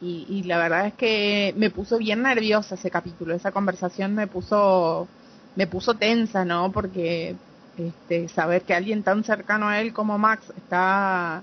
y, 0.00 0.42
la 0.42 0.58
verdad 0.58 0.86
es 0.86 0.94
que 0.94 1.54
me 1.56 1.70
puso 1.70 1.96
bien 1.98 2.22
nerviosa 2.22 2.74
ese 2.74 2.90
capítulo, 2.90 3.34
esa 3.34 3.52
conversación 3.52 4.14
me 4.14 4.26
puso, 4.26 5.08
me 5.56 5.66
puso 5.66 5.94
tensa, 5.94 6.44
¿no? 6.44 6.70
Porque 6.72 7.36
este, 7.76 8.28
saber 8.28 8.62
que 8.62 8.74
alguien 8.74 9.02
tan 9.02 9.24
cercano 9.24 9.68
a 9.68 9.80
él 9.80 9.94
como 9.94 10.18
Max 10.18 10.52
está 10.56 11.42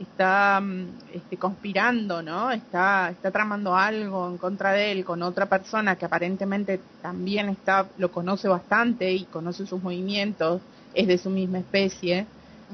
está 0.00 0.60
mm, 0.60 0.88
este, 1.12 1.36
conspirando, 1.36 2.22
¿no? 2.22 2.50
Está, 2.50 3.10
está 3.10 3.30
tramando 3.30 3.76
algo 3.76 4.28
en 4.28 4.38
contra 4.38 4.72
de 4.72 4.92
él 4.92 5.04
con 5.04 5.22
otra 5.22 5.46
persona 5.46 5.96
que 5.96 6.06
aparentemente 6.06 6.80
también 7.02 7.50
está, 7.50 7.86
lo 7.98 8.10
conoce 8.10 8.48
bastante 8.48 9.12
y 9.12 9.26
conoce 9.26 9.66
sus 9.66 9.82
movimientos, 9.82 10.62
es 10.94 11.06
de 11.06 11.18
su 11.18 11.30
misma 11.30 11.58
especie. 11.58 12.26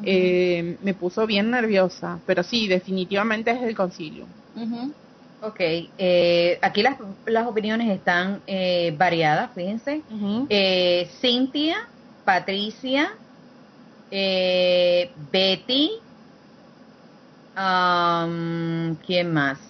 eh, 0.03 0.79
me 0.83 0.95
puso 0.95 1.27
bien 1.27 1.51
nerviosa, 1.51 2.21
pero 2.27 2.43
sí, 2.43 2.69
definitivamente 2.69 3.51
es 3.51 3.63
el 3.63 3.75
concilio. 3.75 4.27
Ok, 5.47 5.61
eh, 5.61 6.59
aquí 6.61 6.83
las, 6.83 6.97
las 7.25 7.47
opiniones 7.47 7.89
están 7.97 8.43
eh, 8.49 8.97
variadas, 8.99 9.53
fíjense. 9.55 10.03
eh, 10.49 11.09
Cintia, 11.21 11.77
Patricia, 12.25 13.09
eh, 14.11 15.13
Betty, 15.17 15.91
um, 17.57 18.97
¿quién 19.07 19.33
más? 19.33 19.61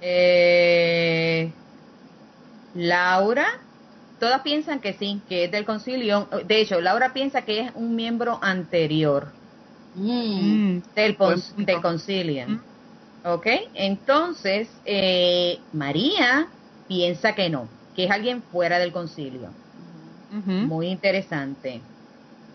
Eh, 0.00 1.52
Laura, 2.72 3.46
todas 4.18 4.40
piensan 4.42 4.80
que 4.80 4.94
sí, 4.94 5.22
que 5.28 5.44
es 5.44 5.50
del 5.50 5.66
concilio. 5.66 6.28
De 6.46 6.60
hecho, 6.62 6.80
Laura 6.80 7.12
piensa 7.12 7.42
que 7.42 7.60
es 7.60 7.72
un 7.74 7.94
miembro 7.94 8.38
anterior 8.42 9.34
mm. 9.94 10.78
del, 10.94 11.16
del 11.66 11.82
concilio. 11.82 12.48
Mm. 12.48 12.73
¿Ok? 13.24 13.46
Entonces, 13.74 14.80
eh, 14.84 15.66
María 15.72 16.48
piensa 16.86 17.34
que 17.34 17.48
no, 17.50 17.68
que 17.94 18.04
es 18.04 18.10
alguien 18.10 18.42
fuera 18.42 18.78
del 18.78 18.92
concilio. 18.92 19.56
Muy 20.28 20.88
interesante. 20.88 21.88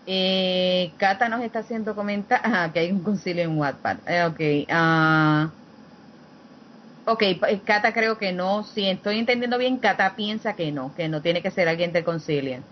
Eh, 0.06 0.94
Cata 0.98 1.28
nos 1.28 1.42
está 1.42 1.60
haciendo 1.60 1.94
comentar 1.94 2.40
ah, 2.44 2.70
que 2.72 2.80
hay 2.80 2.92
un 2.92 3.02
concilio 3.02 3.42
en 3.44 3.56
Wattpad. 3.58 4.00
Eh, 4.06 4.24
ok. 4.24 4.40
Uh, 4.72 5.52
ok, 7.12 7.22
Cata 7.64 7.92
creo 7.92 8.18
que 8.18 8.32
no. 8.32 8.64
Si 8.64 8.88
estoy 8.88 9.18
entendiendo 9.18 9.58
bien, 9.58 9.78
Cata 9.80 10.14
piensa 10.16 10.54
que 10.56 10.72
no, 10.72 10.94
que 10.94 11.08
no 11.08 11.22
tiene 11.22 11.42
que 11.42 11.50
ser 11.50 11.68
alguien 11.68 11.92
del 11.92 12.04
concilio. 12.04 12.64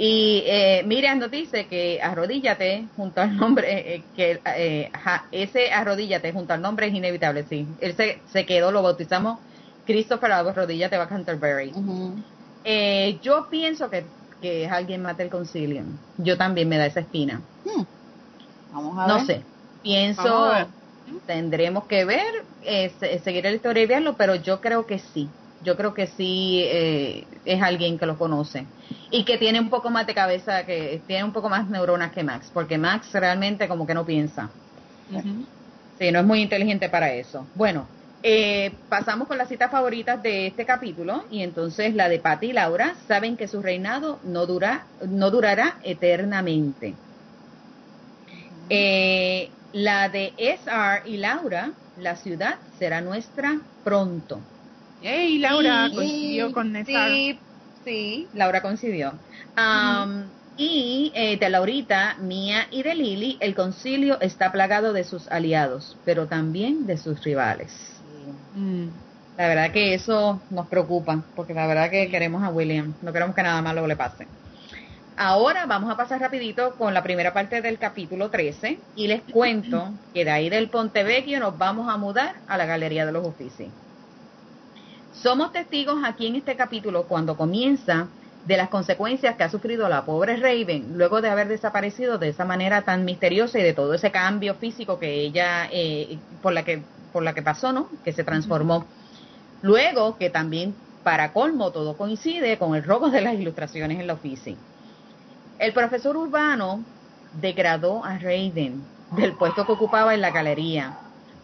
Y 0.00 0.44
eh, 0.46 0.82
Miriam 0.86 1.18
nos 1.18 1.30
dice 1.30 1.66
que 1.66 2.00
arrodíllate 2.00 2.86
junto 2.94 3.20
al 3.20 3.36
nombre, 3.36 3.72
eh, 3.72 3.94
eh, 3.96 4.02
que 4.14 4.40
eh, 4.44 4.90
ese 5.32 5.72
arrodíllate 5.72 6.32
junto 6.32 6.52
al 6.52 6.62
nombre 6.62 6.86
es 6.86 6.94
inevitable, 6.94 7.44
sí. 7.48 7.66
Él 7.80 7.94
se, 7.94 8.20
se 8.32 8.46
quedó, 8.46 8.70
lo 8.70 8.82
bautizamos 8.82 9.40
Christopher 9.88 10.32
arrodíllate 10.32 10.98
va 10.98 11.04
a 11.04 11.08
Canterbury. 11.08 11.72
Eh, 12.62 13.18
yo 13.22 13.48
pienso 13.50 13.88
que, 13.88 14.04
que 14.40 14.66
es 14.66 14.70
alguien 14.70 15.00
mate 15.00 15.22
el 15.22 15.30
concilio. 15.30 15.82
Yo 16.18 16.36
también 16.36 16.68
me 16.68 16.76
da 16.76 16.84
esa 16.84 17.00
espina. 17.00 17.40
Hmm. 17.64 17.84
Vamos 18.70 18.98
a 18.98 19.06
ver. 19.06 19.16
No 19.16 19.24
sé. 19.24 19.42
Pienso, 19.82 20.52
tendremos 21.26 21.84
que 21.84 22.04
ver, 22.04 22.26
eh, 22.60 22.92
seguir 23.24 23.46
el 23.46 23.54
historia 23.54 23.82
y 23.82 23.86
verlo, 23.86 24.14
pero 24.18 24.34
yo 24.34 24.60
creo 24.60 24.86
que 24.86 24.98
sí. 24.98 25.26
Yo 25.64 25.74
creo 25.74 25.94
que 25.94 26.06
sí 26.06 26.62
eh, 26.66 27.24
es 27.46 27.62
alguien 27.62 27.98
que 27.98 28.04
lo 28.06 28.18
conoce 28.18 28.66
y 29.10 29.24
que 29.24 29.38
tiene 29.38 29.60
un 29.60 29.70
poco 29.70 29.90
más 29.90 30.06
de 30.06 30.14
cabeza, 30.14 30.64
que 30.66 31.02
tiene 31.06 31.24
un 31.24 31.32
poco 31.32 31.48
más 31.48 31.68
neuronas 31.68 32.12
que 32.12 32.22
Max, 32.22 32.50
porque 32.52 32.78
Max 32.78 33.08
realmente 33.12 33.68
como 33.68 33.86
que 33.86 33.94
no 33.94 34.04
piensa. 34.04 34.50
Sí, 35.98 36.12
no 36.12 36.20
es 36.20 36.26
muy 36.26 36.42
inteligente 36.42 36.88
para 36.88 37.12
eso. 37.12 37.48
Bueno, 37.54 37.88
eh, 38.22 38.72
pasamos 38.88 39.28
con 39.28 39.38
las 39.38 39.48
citas 39.48 39.70
favoritas 39.70 40.22
de 40.22 40.48
este 40.48 40.64
capítulo 40.66 41.24
y 41.30 41.42
entonces 41.42 41.94
la 41.94 42.08
de 42.08 42.18
Patty 42.18 42.48
y 42.48 42.52
Laura 42.52 42.94
saben 43.06 43.36
que 43.36 43.48
su 43.48 43.62
reinado 43.62 44.20
no 44.24 44.46
dura 44.46 44.86
no 45.08 45.30
durará 45.30 45.78
eternamente. 45.82 46.96
Eh, 48.70 49.50
la 49.72 50.08
de 50.08 50.34
SR 50.36 51.02
y 51.10 51.16
Laura, 51.16 51.72
la 51.96 52.16
ciudad 52.16 52.58
será 52.78 53.00
nuestra 53.00 53.60
pronto. 53.82 54.40
¡Ey, 55.00 55.38
Laura 55.38 55.88
coincidió 55.94 56.52
con 56.52 56.74
SR! 56.76 57.14
Sí, 57.14 57.40
sí, 57.88 58.28
Laura 58.34 58.60
coincidió. 58.60 59.14
Y 60.60 61.12
eh, 61.14 61.38
de 61.38 61.50
Laurita, 61.50 62.16
Mía 62.18 62.66
y 62.70 62.82
de 62.82 62.94
Lili, 62.94 63.36
el 63.40 63.54
concilio 63.54 64.20
está 64.20 64.50
plagado 64.50 64.92
de 64.92 65.04
sus 65.04 65.28
aliados, 65.28 65.96
pero 66.04 66.26
también 66.26 66.84
de 66.86 66.96
sus 66.96 67.22
rivales. 67.22 67.72
Mm. 68.56 68.88
La 69.36 69.46
verdad 69.46 69.70
que 69.70 69.94
eso 69.94 70.42
nos 70.50 70.66
preocupa, 70.66 71.22
porque 71.36 71.54
la 71.54 71.68
verdad 71.68 71.90
que 71.90 72.10
queremos 72.10 72.42
a 72.42 72.50
William, 72.50 72.92
no 73.02 73.12
queremos 73.12 73.36
que 73.36 73.42
nada 73.44 73.62
malo 73.62 73.86
le 73.86 73.94
pase. 73.94 74.26
Ahora 75.16 75.66
vamos 75.66 75.90
a 75.90 75.96
pasar 75.96 76.20
rapidito 76.20 76.74
con 76.74 76.92
la 76.92 77.04
primera 77.04 77.32
parte 77.32 77.62
del 77.62 77.78
capítulo 77.78 78.28
13 78.28 78.78
y 78.96 79.06
les 79.06 79.22
cuento 79.22 79.92
que 80.12 80.24
de 80.24 80.30
ahí 80.30 80.50
del 80.50 80.70
Ponte 80.70 81.04
Vecchio 81.04 81.38
nos 81.38 81.56
vamos 81.56 81.88
a 81.88 81.96
mudar 81.96 82.34
a 82.48 82.56
la 82.56 82.66
Galería 82.66 83.06
de 83.06 83.12
los 83.12 83.24
Oficios. 83.26 83.70
Somos 85.22 85.52
testigos 85.52 85.98
aquí 86.04 86.28
en 86.28 86.36
este 86.36 86.54
capítulo 86.54 87.04
cuando 87.08 87.36
comienza 87.36 88.06
de 88.46 88.56
las 88.56 88.68
consecuencias 88.68 89.34
que 89.34 89.42
ha 89.42 89.50
sufrido 89.50 89.88
la 89.88 90.04
pobre 90.04 90.36
Raven 90.36 90.96
luego 90.96 91.20
de 91.20 91.28
haber 91.28 91.48
desaparecido 91.48 92.18
de 92.18 92.28
esa 92.28 92.44
manera 92.44 92.82
tan 92.82 93.04
misteriosa 93.04 93.58
y 93.58 93.62
de 93.62 93.72
todo 93.72 93.94
ese 93.94 94.12
cambio 94.12 94.54
físico 94.54 95.00
que 95.00 95.22
ella 95.22 95.68
eh, 95.72 96.18
por 96.40 96.52
la 96.52 96.64
que 96.64 96.82
por 97.12 97.24
la 97.24 97.34
que 97.34 97.42
pasó, 97.42 97.72
¿no? 97.72 97.88
Que 98.04 98.12
se 98.12 98.22
transformó. 98.22 98.84
Luego 99.60 100.16
que 100.18 100.30
también 100.30 100.74
para 101.02 101.32
colmo 101.32 101.72
todo 101.72 101.96
coincide 101.96 102.56
con 102.56 102.76
el 102.76 102.84
robo 102.84 103.10
de 103.10 103.20
las 103.20 103.34
ilustraciones 103.34 103.98
en 103.98 104.06
la 104.06 104.14
oficina. 104.14 104.58
El 105.58 105.72
profesor 105.72 106.16
Urbano 106.16 106.84
degradó 107.40 108.04
a 108.04 108.18
Raven 108.18 108.84
del 109.16 109.32
puesto 109.32 109.66
que 109.66 109.72
ocupaba 109.72 110.14
en 110.14 110.20
la 110.20 110.30
galería, 110.30 110.96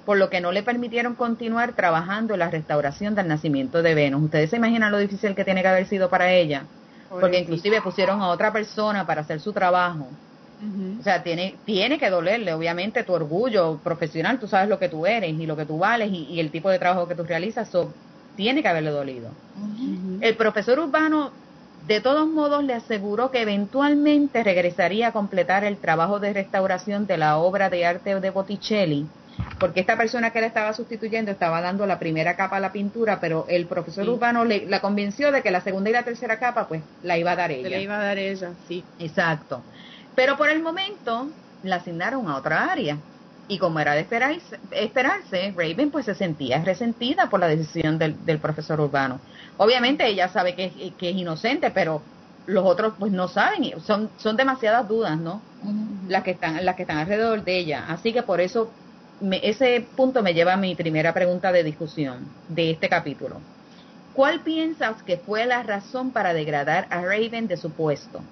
por 0.05 0.19
lo 0.19 0.31
que 0.31 0.41
no 0.41 0.53
le 0.53 0.63
permitieron 0.63 1.15
continuar 1.15 1.75
trabajando 1.75 2.35
en 2.35 2.41
la 2.41 2.51
restauración 2.51 3.15
del 3.15 3.29
nacimiento 3.29 3.83
de 3.83 3.95
Venus. 3.95 4.25
Ustedes 4.25 4.51
se 4.51 4.57
imaginan 4.57 4.93
lo 4.93 4.99
difícil 4.99 5.35
que 5.35 5.45
tiene 5.45 5.63
que 5.63 5.69
haber 5.69 5.87
sido 5.87 6.09
para 6.09 6.33
ella 6.33 6.65
porque 7.21 7.41
inclusive 7.41 7.81
pusieron 7.81 8.21
a 8.21 8.29
otra 8.29 8.53
persona 8.53 9.07
para 9.07 9.23
hacer 9.23 9.41
su 9.41 9.53
trabajo. 9.53 10.09
O 10.99 11.03
sea, 11.03 11.23
tiene, 11.23 11.57
tiene 11.67 11.99
que 11.99 12.09
dolerle, 12.09 12.55
obviamente, 12.55 13.05
tu 13.05 13.13
orgullo 13.13 13.79
profesional, 13.85 14.39
tú 14.39 14.49
sabes 14.49 14.69
lo 14.69 14.79
que 14.79 14.89
tú 14.89 15.05
eres 15.05 15.31
y 15.39 15.47
lo 15.47 15.57
que 15.57 15.67
tú 15.67 15.79
vales 15.79 16.11
y, 16.11 16.41
el 16.41 16.51
tipo 16.51 16.71
de 16.71 16.79
trabajo 16.79 17.07
que 17.07 17.15
tú 17.15 17.25
realizas, 17.25 17.71
tiene 18.35 18.63
que 18.63 18.69
haberle 18.69 18.91
dolido. 18.91 19.29
El 20.23 20.37
profesor 20.37 20.79
Urbano, 20.79 21.33
de 21.87 22.01
todos 22.01 22.27
modos, 22.27 22.65
le 22.65 22.73
aseguró 22.73 23.31
que 23.31 23.43
eventualmente 23.43 24.43
regresaría 24.43 25.09
a 25.09 25.13
completar 25.13 25.65
el 25.65 25.77
trabajo 25.77 26.19
de 26.19 26.33
restauración 26.33 27.07
de 27.07 27.19
la 27.19 27.37
obra 27.37 27.69
de 27.69 27.85
arte 27.85 28.19
de 28.19 28.31
Botticelli, 28.31 29.07
porque 29.59 29.81
esta 29.81 29.97
persona 29.97 30.31
que 30.31 30.41
le 30.41 30.47
estaba 30.47 30.73
sustituyendo 30.75 31.31
estaba 31.31 31.61
dando 31.61 31.87
la 31.87 31.99
primera 31.99 32.37
capa 32.37 32.57
a 32.57 32.61
la 32.61 32.73
pintura, 32.73 33.21
pero 33.21 33.47
el 33.49 33.67
profesor 33.67 34.09
Urbano 34.09 34.45
le, 34.45 34.67
la 34.67 34.81
convenció 34.81 35.33
de 35.33 35.43
que 35.43 35.51
la 35.51 35.61
segunda 35.61 35.91
y 35.91 35.93
la 35.93 36.03
tercera 36.03 36.39
capa, 36.39 36.69
pues, 36.69 36.83
la 37.03 37.19
iba 37.19 37.33
a 37.33 37.37
dar 37.37 37.51
ella. 37.51 37.69
la 37.69 37.79
iba 37.79 37.97
a 37.97 38.03
dar 38.03 38.19
ella, 38.19 38.51
sí. 38.69 38.85
Exacto. 38.99 39.63
Pero 40.15 40.37
por 40.37 40.49
el 40.49 40.63
momento 40.63 41.29
la 41.63 41.77
asignaron 41.77 42.29
a 42.29 42.37
otra 42.37 42.71
área. 42.71 42.99
Y 43.47 43.59
como 43.59 43.79
era 43.79 43.93
de 43.93 44.01
esperarse, 44.01 44.59
esperarse, 44.71 45.53
Raven 45.55 45.91
pues 45.91 46.07
se 46.07 46.15
sentía 46.15 46.65
resentida 46.65 47.29
por 47.29 47.41
la 47.41 47.47
decisión 47.47 47.99
del, 47.99 48.39
profesor 48.39 48.81
Urbano. 48.81 49.21
Obviamente 49.59 50.07
ella 50.07 50.29
sabe 50.29 50.55
que, 50.55 50.73
es 50.99 51.17
inocente, 51.17 51.71
pero 51.71 52.01
los 52.47 52.65
otros 52.65 52.95
pues 52.99 53.13
no 53.13 53.29
saben, 53.29 53.79
son, 53.83 54.09
son 54.17 54.37
demasiadas 54.37 54.89
dudas, 54.89 55.19
¿no? 55.19 55.43
Las 56.09 56.23
que 56.23 56.31
están, 56.31 56.65
las 56.65 56.75
que 56.75 56.83
están 56.83 56.97
alrededor 56.97 57.45
de 57.45 57.59
ella. 57.59 57.85
Así 57.89 58.15
que 58.15 58.23
por 58.23 58.41
eso 58.41 58.71
ese 59.43 59.89
punto 59.95 60.23
me 60.23 60.35
lleva 60.35 60.55
a 60.55 60.59
mi 60.59 60.75
primera 60.75 61.13
pregunta 61.15 61.53
de 61.53 61.63
discusión 61.63 62.27
de 62.49 62.71
este 62.71 62.89
capítulo. 62.89 63.41
¿Cuál 64.13 64.43
piensas 64.43 65.03
que 65.03 65.17
fue 65.19 65.45
la 65.45 65.63
razón 65.63 66.13
para 66.13 66.33
degradar 66.33 66.87
a 66.91 67.03
Raven 67.03 67.49
de 67.49 67.57
su 67.57 67.71
puesto? 67.73 68.23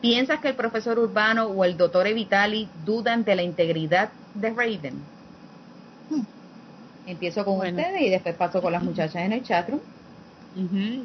¿Piensas 0.00 0.40
que 0.40 0.48
el 0.48 0.56
profesor 0.56 0.98
Urbano 0.98 1.46
o 1.46 1.64
el 1.64 1.76
doctor 1.76 2.06
Evitali 2.06 2.68
dudan 2.84 3.24
de 3.24 3.34
la 3.34 3.42
integridad 3.42 4.12
de 4.34 4.50
Raven? 4.50 4.94
Hmm. 6.08 6.22
Empiezo 7.06 7.44
con 7.44 7.56
ustedes 7.56 8.00
y 8.00 8.08
después 8.08 8.36
paso 8.36 8.62
con 8.62 8.72
las 8.72 8.82
muchachas 8.82 9.16
en 9.16 9.32
el 9.32 9.42
chatroom. 9.42 9.80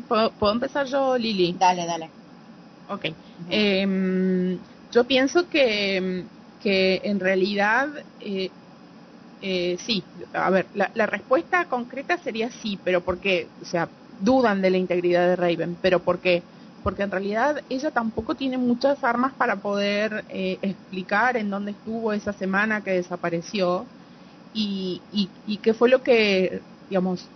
¿Puedo, 0.08 0.54
empezar 0.54 0.86
yo, 0.86 1.18
Lili? 1.18 1.56
Dale, 1.60 1.86
dale. 1.86 2.10
Ok. 2.88 3.06
Em, 3.50 4.60
yo 4.92 5.04
pienso 5.06 5.50
que, 5.50 6.26
que 6.60 7.02
en 7.04 7.20
realidad 7.20 7.88
eh, 8.20 8.50
eh, 9.48 9.78
sí, 9.86 10.04
a 10.34 10.50
ver, 10.50 10.66
la, 10.74 10.90
la, 10.96 11.06
respuesta 11.06 11.66
concreta 11.66 12.18
sería 12.18 12.50
sí, 12.50 12.80
pero 12.84 13.02
porque, 13.02 13.48
o 13.62 13.66
sea, 13.66 13.88
dudan 14.20 14.60
de 14.64 14.72
la 14.72 14.80
integridad 14.80 15.28
de 15.28 15.36
Raven, 15.36 15.78
pero 15.84 16.00
porque 16.00 16.42
porque 16.82 17.04
en 17.04 17.12
realidad 17.12 17.62
ella 17.70 17.92
tampoco 17.92 18.34
tiene 18.34 18.58
muchas 18.58 19.04
armas 19.04 19.34
para 19.34 19.58
poder 19.58 20.26
eh, 20.30 20.58
explicar 20.64 21.38
en 21.38 21.52
dónde 21.52 21.72
estuvo 21.72 22.12
esa 22.12 22.34
semana 22.34 22.82
que 22.82 22.92
desapareció 22.92 23.86
y, 24.52 25.00
y, 25.12 25.58
qué 25.58 25.76
fue 25.76 25.90
lo 25.90 26.02
que, 26.02 26.62
digamos, 26.90 27.28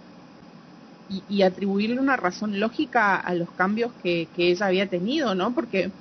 y, 1.30 1.43
atribuirle 1.43 2.00
una 2.00 2.15
razón 2.15 2.60
lógica 2.60 3.17
a 3.17 3.36
los 3.36 3.50
cambios 3.52 3.91
que, 4.02 4.28
que 4.36 4.50
ella 4.50 4.65
había 4.65 4.88
tenido, 4.89 5.36
¿no? 5.36 5.54
Porque 5.54 5.91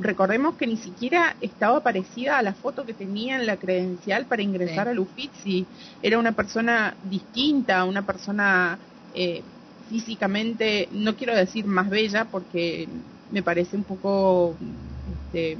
recordemos 0.00 0.56
que 0.56 0.66
ni 0.66 0.76
siquiera 0.76 1.36
estaba 1.40 1.82
parecida 1.82 2.38
a 2.38 2.42
la 2.42 2.54
foto 2.54 2.84
que 2.84 2.94
tenía 2.94 3.36
en 3.36 3.46
la 3.46 3.56
credencial 3.56 4.26
para 4.26 4.42
ingresar 4.42 4.88
al 4.88 4.98
Uffizi. 4.98 5.66
Era 6.02 6.18
una 6.18 6.32
persona 6.32 6.96
distinta, 7.02 7.84
una 7.84 8.06
persona 8.06 8.78
eh, 9.14 9.42
físicamente, 9.88 10.88
no 10.92 11.16
quiero 11.16 11.34
decir 11.34 11.66
más 11.66 11.90
bella 11.90 12.26
porque 12.30 12.88
me 13.30 13.42
parece 13.42 13.76
un 13.76 13.84
poco 13.84 14.56
este, 15.26 15.58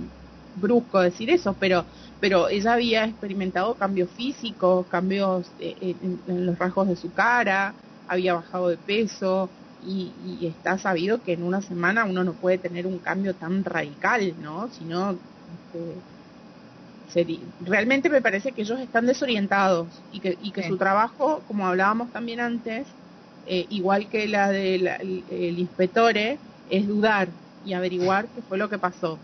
brusco 0.57 1.01
decir 1.01 1.31
eso, 1.31 1.55
pero, 1.59 1.85
pero 2.21 2.49
ella 2.49 2.75
había 2.75 3.05
experimentado 3.05 3.75
cambios 3.75 4.11
físicos, 4.11 4.87
cambios 4.87 5.51
eh, 5.59 5.95
en, 6.27 6.47
los 6.47 6.59
rasgos 6.59 6.89
de 6.89 6.97
su 6.97 7.13
cara, 7.13 7.75
había 8.09 8.35
bajado 8.35 8.69
de 8.69 8.77
peso 8.77 9.51
y, 9.81 10.47
está 10.47 10.79
sabido 10.79 11.23
que 11.23 11.33
en 11.33 11.43
una 11.43 11.63
semana 11.63 12.05
uno 12.05 12.25
no 12.25 12.35
puede 12.35 12.59
tener 12.59 12.87
un 12.87 12.99
cambio 13.01 13.35
tan 13.37 13.65
radical, 13.65 14.35
¿no? 14.39 14.69
Sino 14.69 15.19
este, 15.47 16.03
realmente 17.61 18.09
me 18.09 18.23
parece 18.23 18.53
que 18.53 18.63
ellos 18.63 18.81
están 18.81 19.07
desorientados 19.07 20.05
y 20.11 20.21
que, 20.21 20.37
y 20.41 20.53
que 20.53 20.63
su 20.63 20.77
trabajo, 20.77 21.45
como 21.47 21.67
hablábamos 21.67 22.13
también 22.13 22.41
antes, 22.41 22.89
eh, 23.45 23.67
igual 23.71 24.09
que 24.09 24.29
la 24.29 24.51
del 24.51 24.87
el 24.87 25.59
inspectore, 25.59 26.39
es 26.69 26.87
dudar 26.87 27.33
y 27.63 27.73
averiguar 27.73 28.29
qué 28.31 28.43
fue 28.43 28.59
lo 28.59 28.69
que 28.69 28.79
pasó. 28.79 29.21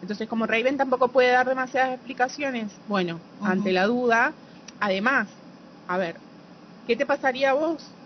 Entonces, 0.00 0.28
como 0.28 0.46
Raven 0.46 0.78
tampoco 0.78 1.12
puede 1.12 1.30
dar 1.30 1.46
demasiadas 1.46 1.94
explicaciones, 1.94 2.80
bueno, 2.86 3.20
ante 3.38 3.72
la 3.72 3.86
duda, 3.86 4.34
además, 4.78 5.30
a 5.86 5.98
ver, 5.98 6.20
¿qué 6.86 6.96
te 6.96 7.04
pasaría 7.04 7.50
a 7.50 7.54
vos 7.54 7.99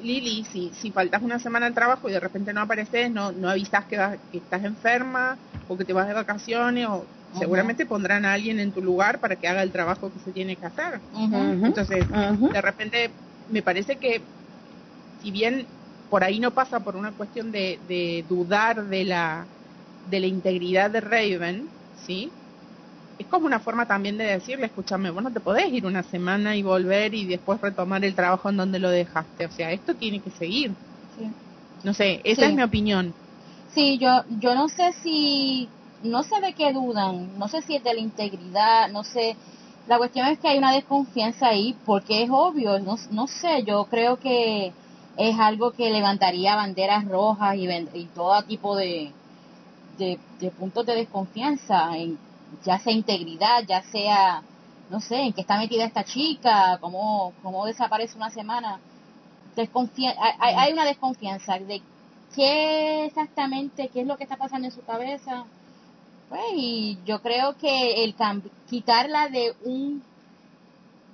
Lili, 0.00 0.44
si, 0.44 0.72
si 0.74 0.90
faltas 0.90 1.22
una 1.22 1.38
semana 1.38 1.66
al 1.66 1.74
trabajo 1.74 2.08
y 2.08 2.12
de 2.12 2.20
repente 2.20 2.52
no 2.52 2.62
apareces, 2.62 3.10
no, 3.10 3.32
no 3.32 3.48
avisas 3.48 3.86
que, 3.86 3.96
que 4.30 4.38
estás 4.38 4.64
enferma 4.64 5.38
o 5.68 5.76
que 5.76 5.84
te 5.84 5.92
vas 5.92 6.08
de 6.08 6.14
vacaciones 6.14 6.86
o 6.88 7.06
seguramente 7.38 7.86
pondrán 7.86 8.24
a 8.24 8.32
alguien 8.32 8.58
en 8.58 8.72
tu 8.72 8.82
lugar 8.82 9.20
para 9.20 9.36
que 9.36 9.46
haga 9.46 9.62
el 9.62 9.72
trabajo 9.72 10.12
que 10.12 10.18
se 10.18 10.32
tiene 10.32 10.56
que 10.56 10.66
hacer. 10.66 11.00
Entonces, 11.64 12.08
de 12.08 12.60
repente, 12.60 13.12
me 13.48 13.62
parece 13.62 13.98
que 13.98 14.24
si 15.20 15.30
bien 15.30 15.68
por 16.08 16.24
ahí 16.24 16.40
no 16.40 16.50
pasa 16.50 16.80
por 16.80 16.96
una 16.96 17.12
cuestión 17.12 17.52
de, 17.52 18.24
dudar 18.28 18.88
de 18.88 19.04
la, 19.04 19.48
de 20.04 20.20
la 20.20 20.26
integridad 20.26 20.90
de 20.90 21.00
Raven, 21.00 21.70
¿sí? 21.94 22.32
Es 23.20 23.26
como 23.26 23.44
una 23.44 23.60
forma 23.60 23.84
también 23.84 24.16
de 24.16 24.24
decirle, 24.24 24.64
escúchame, 24.64 25.10
vos 25.10 25.22
no 25.22 25.30
te 25.30 25.40
podés 25.40 25.70
ir 25.70 25.84
una 25.84 26.02
semana 26.02 26.56
y 26.56 26.62
volver 26.62 27.14
y 27.14 27.26
después 27.26 27.60
retomar 27.60 28.02
el 28.02 28.14
trabajo 28.14 28.48
en 28.48 28.56
donde 28.56 28.78
lo 28.78 28.88
dejaste. 28.88 29.44
O 29.44 29.50
sea, 29.50 29.72
esto 29.72 29.92
tiene 29.94 30.20
que 30.20 30.30
seguir. 30.30 30.72
No 31.84 31.92
sé, 31.92 32.22
esa 32.24 32.46
es 32.46 32.54
mi 32.54 32.62
opinión. 32.62 33.12
Sí, 33.74 33.98
yo, 33.98 34.24
yo 34.40 34.54
no 34.54 34.70
sé 34.70 34.94
si, 35.02 35.68
no 36.02 36.22
sé 36.22 36.40
de 36.40 36.54
qué 36.54 36.72
dudan, 36.72 37.38
no 37.38 37.46
sé 37.48 37.60
si 37.60 37.76
es 37.76 37.84
de 37.84 37.92
la 37.92 38.00
integridad, 38.00 38.88
no 38.88 39.04
sé. 39.04 39.36
La 39.86 39.98
cuestión 39.98 40.26
es 40.26 40.38
que 40.38 40.48
hay 40.48 40.56
una 40.56 40.72
desconfianza 40.72 41.48
ahí, 41.48 41.76
porque 41.84 42.22
es 42.22 42.30
obvio, 42.32 42.78
no, 42.78 42.96
no 43.10 43.26
sé, 43.26 43.64
yo 43.66 43.84
creo 43.84 44.16
que 44.16 44.72
es 45.18 45.38
algo 45.38 45.72
que 45.72 45.90
levantaría 45.90 46.56
banderas 46.56 47.04
rojas 47.06 47.54
y, 47.56 47.68
y 47.68 48.04
todo 48.14 48.40
tipo 48.44 48.76
de, 48.76 49.12
de, 49.98 50.18
puntos 50.58 50.86
de 50.86 50.94
desconfianza, 50.94 51.98
en, 51.98 52.18
ya 52.64 52.78
sea 52.78 52.92
integridad, 52.92 53.64
ya 53.66 53.82
sea, 53.82 54.42
no 54.90 55.00
sé, 55.00 55.16
en 55.16 55.32
qué 55.32 55.40
está 55.42 55.58
metida 55.58 55.84
esta 55.84 56.04
chica, 56.04 56.78
cómo, 56.80 57.32
cómo 57.42 57.66
desaparece 57.66 58.16
una 58.16 58.30
semana. 58.30 58.80
Hay, 59.56 60.54
hay 60.56 60.72
una 60.72 60.84
desconfianza 60.84 61.58
de 61.58 61.82
qué 62.34 63.04
exactamente, 63.06 63.88
qué 63.88 64.02
es 64.02 64.06
lo 64.06 64.16
que 64.16 64.24
está 64.24 64.36
pasando 64.36 64.66
en 64.68 64.72
su 64.72 64.82
cabeza. 64.82 65.44
Pues, 66.28 66.42
y 66.54 66.98
yo 67.04 67.20
creo 67.20 67.56
que 67.56 68.04
el 68.04 68.14
quitarla 68.68 69.28
de 69.28 69.52
un 69.64 70.02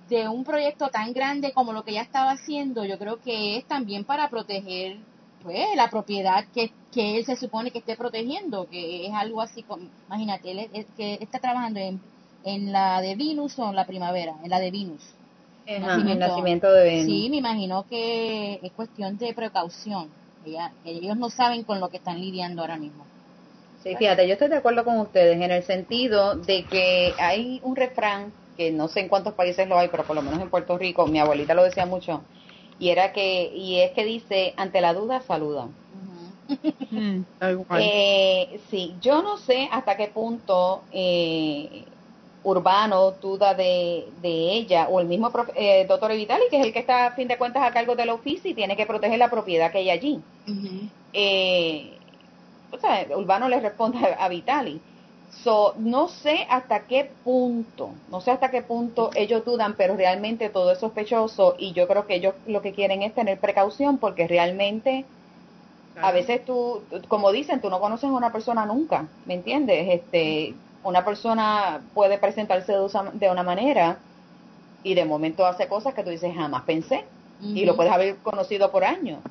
de 0.09 0.29
un 0.29 0.45
proyecto 0.45 0.89
tan 0.89 1.13
grande 1.13 1.53
como 1.53 1.73
lo 1.73 1.83
que 1.83 1.91
ella 1.91 2.03
estaba 2.03 2.31
haciendo, 2.31 2.85
yo 2.85 2.99
creo 2.99 3.21
que 3.21 3.57
es 3.57 3.65
también 3.65 4.05
para 4.05 4.31
proteger 4.31 4.99
pues 5.47 5.77
la 5.77 5.89
propiedad 5.89 6.45
que, 6.53 6.71
que 6.93 7.17
él 7.17 7.25
se 7.25 7.37
supone 7.37 7.71
que 7.71 7.79
esté 7.79 7.97
protegiendo, 7.97 8.67
que 8.69 9.07
es 9.07 9.15
algo 9.15 9.41
así 9.41 9.63
como, 9.63 9.87
imagínate, 10.09 10.51
él, 10.51 10.87
que 10.97 11.19
está 11.21 11.39
trabajando 11.39 11.81
en, 11.81 12.01
en 12.45 12.73
la 12.73 13.01
de 13.01 13.15
Venus 13.15 13.59
o 13.59 13.71
en 13.71 13.77
la 13.77 13.87
primavera, 13.87 14.35
en 14.43 14.51
la 14.51 14.59
de 14.59 14.71
Venus. 14.71 15.01
el 15.67 16.19
nacimiento 16.19 16.73
de 16.73 16.85
Venus. 16.85 17.07
Sí, 17.07 17.31
me 17.31 17.37
imagino 17.37 17.87
que 17.89 18.59
es 18.63 18.73
cuestión 18.73 19.17
de 19.19 19.33
precaución 19.33 20.11
ellos 20.85 21.17
no 21.17 21.31
saben 21.31 21.65
con 21.65 21.81
lo 21.81 21.89
que 21.89 21.97
están 21.97 22.21
lidiando 22.21 22.63
ahora 22.63 22.77
mismo. 22.77 23.05
Sí, 23.83 23.95
fíjate, 23.97 24.27
yo 24.27 24.33
estoy 24.35 24.49
de 24.49 24.57
acuerdo 24.57 24.85
con 24.85 24.99
ustedes 24.99 25.41
en 25.41 25.51
el 25.51 25.63
sentido 25.63 26.35
de 26.35 26.65
que 26.65 27.13
hay 27.19 27.61
un 27.63 27.77
refrán 27.77 28.33
que 28.57 28.71
no 28.71 28.89
sé 28.89 29.01
en 29.01 29.09
cuántos 29.09 29.35
países 29.35 29.69
lo 29.69 29.79
hay, 29.79 29.89
pero 29.89 30.05
por 30.05 30.17
lo 30.17 30.23
menos 30.23 30.41
en 30.41 30.49
Puerto 30.49 30.79
Rico, 30.79 31.07
mi 31.07 31.19
abuelita 31.19 31.55
lo 31.55 31.63
decía 31.63 31.85
mucho, 31.85 32.23
y 32.79 32.91
era 32.91 33.13
que, 33.13 33.51
y 33.55 33.81
es 33.81 33.93
que 33.93 34.05
dice, 34.05 34.55
ante 34.57 34.81
la 34.81 34.95
duda 34.95 35.21
saludan. 35.21 35.71
Mm, 36.91 37.23
eh, 37.79 38.61
sí, 38.71 38.95
yo 39.01 39.23
no 39.23 39.37
sé 39.39 39.69
hasta 39.73 39.97
qué 39.97 40.09
punto 40.09 40.83
eh, 40.93 41.85
Urbano 42.43 43.11
duda 43.21 43.55
de, 43.55 44.05
de 44.23 44.53
ella, 44.53 44.89
o 44.89 45.01
el 45.01 45.09
mismo 45.09 45.33
eh, 45.57 45.85
doctor 45.89 46.13
Evitali, 46.13 46.45
que 46.49 46.61
es 46.61 46.67
el 46.67 46.73
que 46.73 46.79
está 46.79 47.07
a 47.07 47.13
fin 47.13 47.27
de 47.27 47.39
cuentas 47.39 47.63
a 47.63 47.73
cargo 47.73 47.97
del 47.97 48.11
oficio 48.11 48.51
y 48.51 48.55
tiene 48.55 48.77
que 48.77 48.87
proteger 48.87 49.19
la 49.19 49.31
propiedad 49.31 49.73
que 49.73 49.79
hay 49.79 49.91
allí. 49.91 50.21
eh, 51.13 51.99
o 52.71 52.79
sea, 52.79 53.07
Urbano 53.17 53.49
le 53.49 53.61
responde 53.61 53.99
a, 54.19 54.29
Vitali. 54.29 54.81
So, 55.43 55.75
no 55.79 56.09
sé 56.09 56.47
hasta 56.51 56.87
qué 56.87 57.05
punto, 57.23 58.03
no 58.09 58.21
sé 58.21 58.31
hasta 58.31 58.51
qué 58.51 58.63
punto 58.63 59.11
ellos 59.15 59.45
dudan, 59.45 59.77
pero 59.77 59.97
realmente 59.97 60.49
todo 60.51 60.73
es 60.73 60.79
sospechoso 60.81 61.55
y 61.59 61.73
yo 61.75 61.87
creo 61.87 62.07
que 62.07 62.15
ellos 62.17 62.35
lo 62.47 62.63
que 62.63 62.73
quieren 62.73 63.03
es 63.03 63.15
tener 63.15 63.39
precaución 63.41 63.99
porque 63.99 64.27
realmente 64.27 65.07
a 66.01 66.13
veces 66.13 66.45
tú, 66.45 66.89
como 67.09 67.33
dicen, 67.33 67.61
tú 67.61 67.71
no 67.71 67.81
conoces 67.81 68.11
a 68.11 68.13
una 68.15 68.33
persona 68.33 68.67
nunca, 68.67 69.15
¿me 69.25 69.35
entiendes? 69.35 69.89
Este, 69.91 70.61
una 70.83 71.05
persona 71.05 71.91
puede 71.95 72.19
presentarse 72.19 72.73
de 72.75 73.31
una 73.31 73.43
manera 73.43 74.05
y 74.83 74.95
de 74.95 75.05
momento 75.07 75.47
hace 75.47 75.69
cosas 75.69 75.95
que 75.95 76.05
tú 76.05 76.11
dices 76.11 76.35
jamás 76.35 76.65
pensé 76.65 77.13
y 77.53 77.65
lo 77.67 77.77
puedes 77.77 77.93
haber 77.93 78.23
conocido 78.23 78.73
por 78.73 78.85
años. 78.85 79.23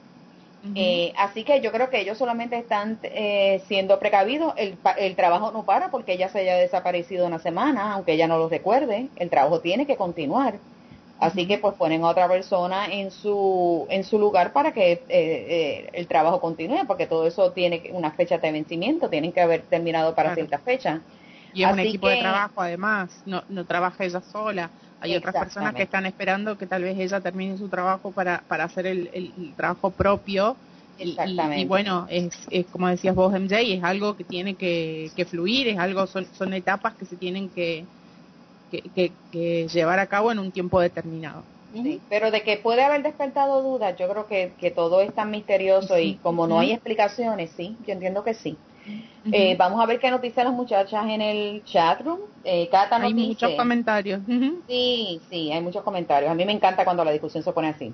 Eh, 0.74 1.14
así 1.18 1.44
que 1.44 1.62
yo 1.62 1.72
creo 1.72 1.90
que 1.90 2.02
ellos 2.02 2.18
solamente 2.18 2.58
están 2.58 2.98
eh, 3.04 3.62
siendo 3.68 4.00
precavidos. 4.00 4.54
El, 4.58 4.78
el, 4.98 5.16
trabajo 5.16 5.52
no 5.52 5.64
para 5.64 5.92
porque 5.92 6.14
ella 6.14 6.30
se 6.30 6.40
haya 6.40 6.56
desaparecido 6.56 7.28
una 7.28 7.40
semana, 7.40 7.94
aunque 7.94 8.14
ella 8.14 8.28
no 8.28 8.38
lo 8.38 8.50
recuerde. 8.50 9.10
El 9.18 9.30
trabajo 9.30 9.60
tiene 9.60 9.86
que 9.86 9.96
continuar. 9.96 10.56
Así 11.20 11.48
que 11.48 11.58
pues 11.58 11.76
ponen 11.76 12.04
a 12.04 12.10
otra 12.10 12.28
persona 12.28 12.88
en 12.88 13.10
su 13.10 13.88
en 13.90 14.04
su 14.04 14.20
lugar 14.20 14.52
para 14.52 14.74
que 14.74 15.02
eh, 15.08 15.90
el 15.94 16.08
trabajo 16.08 16.42
continúe, 16.42 16.86
porque 16.88 17.08
todo 17.08 17.26
eso 17.26 17.52
tiene 17.52 17.90
una 17.92 18.12
fecha 18.12 18.38
de 18.38 18.52
vencimiento, 18.52 19.10
tienen 19.10 19.32
que 19.32 19.40
haber 19.40 19.62
terminado 19.62 20.14
para 20.14 20.34
cierta 20.34 20.60
fecha. 20.60 21.02
Y 21.54 21.64
es 21.64 21.72
un 21.72 21.80
equipo 21.80 22.10
de 22.10 22.18
trabajo 22.18 22.62
además, 22.62 23.22
no, 23.26 23.44
no 23.48 23.66
trabaja 23.66 24.04
ella 24.04 24.20
sola. 24.20 24.70
Hay 25.06 25.16
otras 25.16 25.36
personas 25.36 25.74
que 25.74 25.84
están 25.84 26.06
esperando 26.06 26.58
que 26.58 26.66
tal 26.66 26.84
vez 26.84 26.98
ella 26.98 27.22
termine 27.22 27.58
su 27.58 27.68
trabajo 27.68 28.12
para, 28.12 28.44
para 28.48 28.66
hacer 28.66 28.88
el, 28.88 29.10
el, 29.14 29.54
trabajo 29.56 29.92
propio. 29.92 30.56
Y, 30.98 31.18
y, 31.58 31.66
bueno, 31.66 32.08
es, 32.10 32.30
es, 32.50 32.66
como 32.68 32.88
decías 32.88 33.16
vos, 33.16 33.34
MJ, 33.34 33.60
es 33.60 33.84
algo 33.84 34.16
que 34.16 34.24
tiene 34.24 34.56
que, 34.56 35.12
que 35.16 35.26
fluir, 35.26 35.68
es 35.68 35.78
algo, 35.78 36.08
son, 36.08 36.26
son 36.38 36.54
etapas 36.54 36.96
que 36.96 37.06
se 37.06 37.18
tienen 37.18 37.50
que, 37.50 37.84
que, 38.72 39.12
que, 39.32 39.68
llevar 39.68 40.00
a 40.00 40.08
cabo 40.08 40.32
en 40.32 40.40
un 40.40 40.52
tiempo 40.52 40.80
determinado. 40.80 41.44
Sí, 41.74 42.00
pero 42.10 42.32
de 42.32 42.42
que 42.42 42.56
puede 42.58 42.82
haber 42.84 43.04
despertado 43.04 43.62
dudas, 43.62 43.98
yo 44.00 44.08
creo 44.08 44.28
que, 44.28 44.54
que 44.58 44.72
todo 44.72 45.02
es 45.02 45.14
tan 45.14 45.32
misterioso 45.32 46.00
y 46.00 46.16
como 46.16 46.48
no 46.48 46.60
hay 46.60 46.72
explicaciones, 46.72 47.52
sí, 47.58 47.76
yo 47.86 47.92
entiendo 47.92 48.24
que 48.24 48.34
sí. 48.34 48.58
Eh, 49.32 49.56
vamos 49.58 49.82
a 49.82 49.86
ver 49.86 50.00
qué 50.00 50.12
nos 50.12 50.22
dicen 50.22 50.46
las 50.46 50.54
muchachas 50.54 51.06
en 51.08 51.22
el 51.22 51.64
chat 51.66 52.02
room. 52.02 52.20
Eh, 52.44 52.70
Cata 52.70 52.98
hay 52.98 53.14
muchos 53.14 53.52
comentarios. 53.56 54.22
Sí, 54.68 55.20
sí, 55.30 55.52
hay 55.52 55.62
muchos 55.62 55.84
comentarios. 55.84 56.32
A 56.32 56.36
mí 56.36 56.46
me 56.46 56.52
encanta 56.52 56.84
cuando 56.84 57.04
la 57.04 57.12
discusión 57.12 57.44
se 57.44 57.52
pone 57.52 57.70
así. 57.70 57.94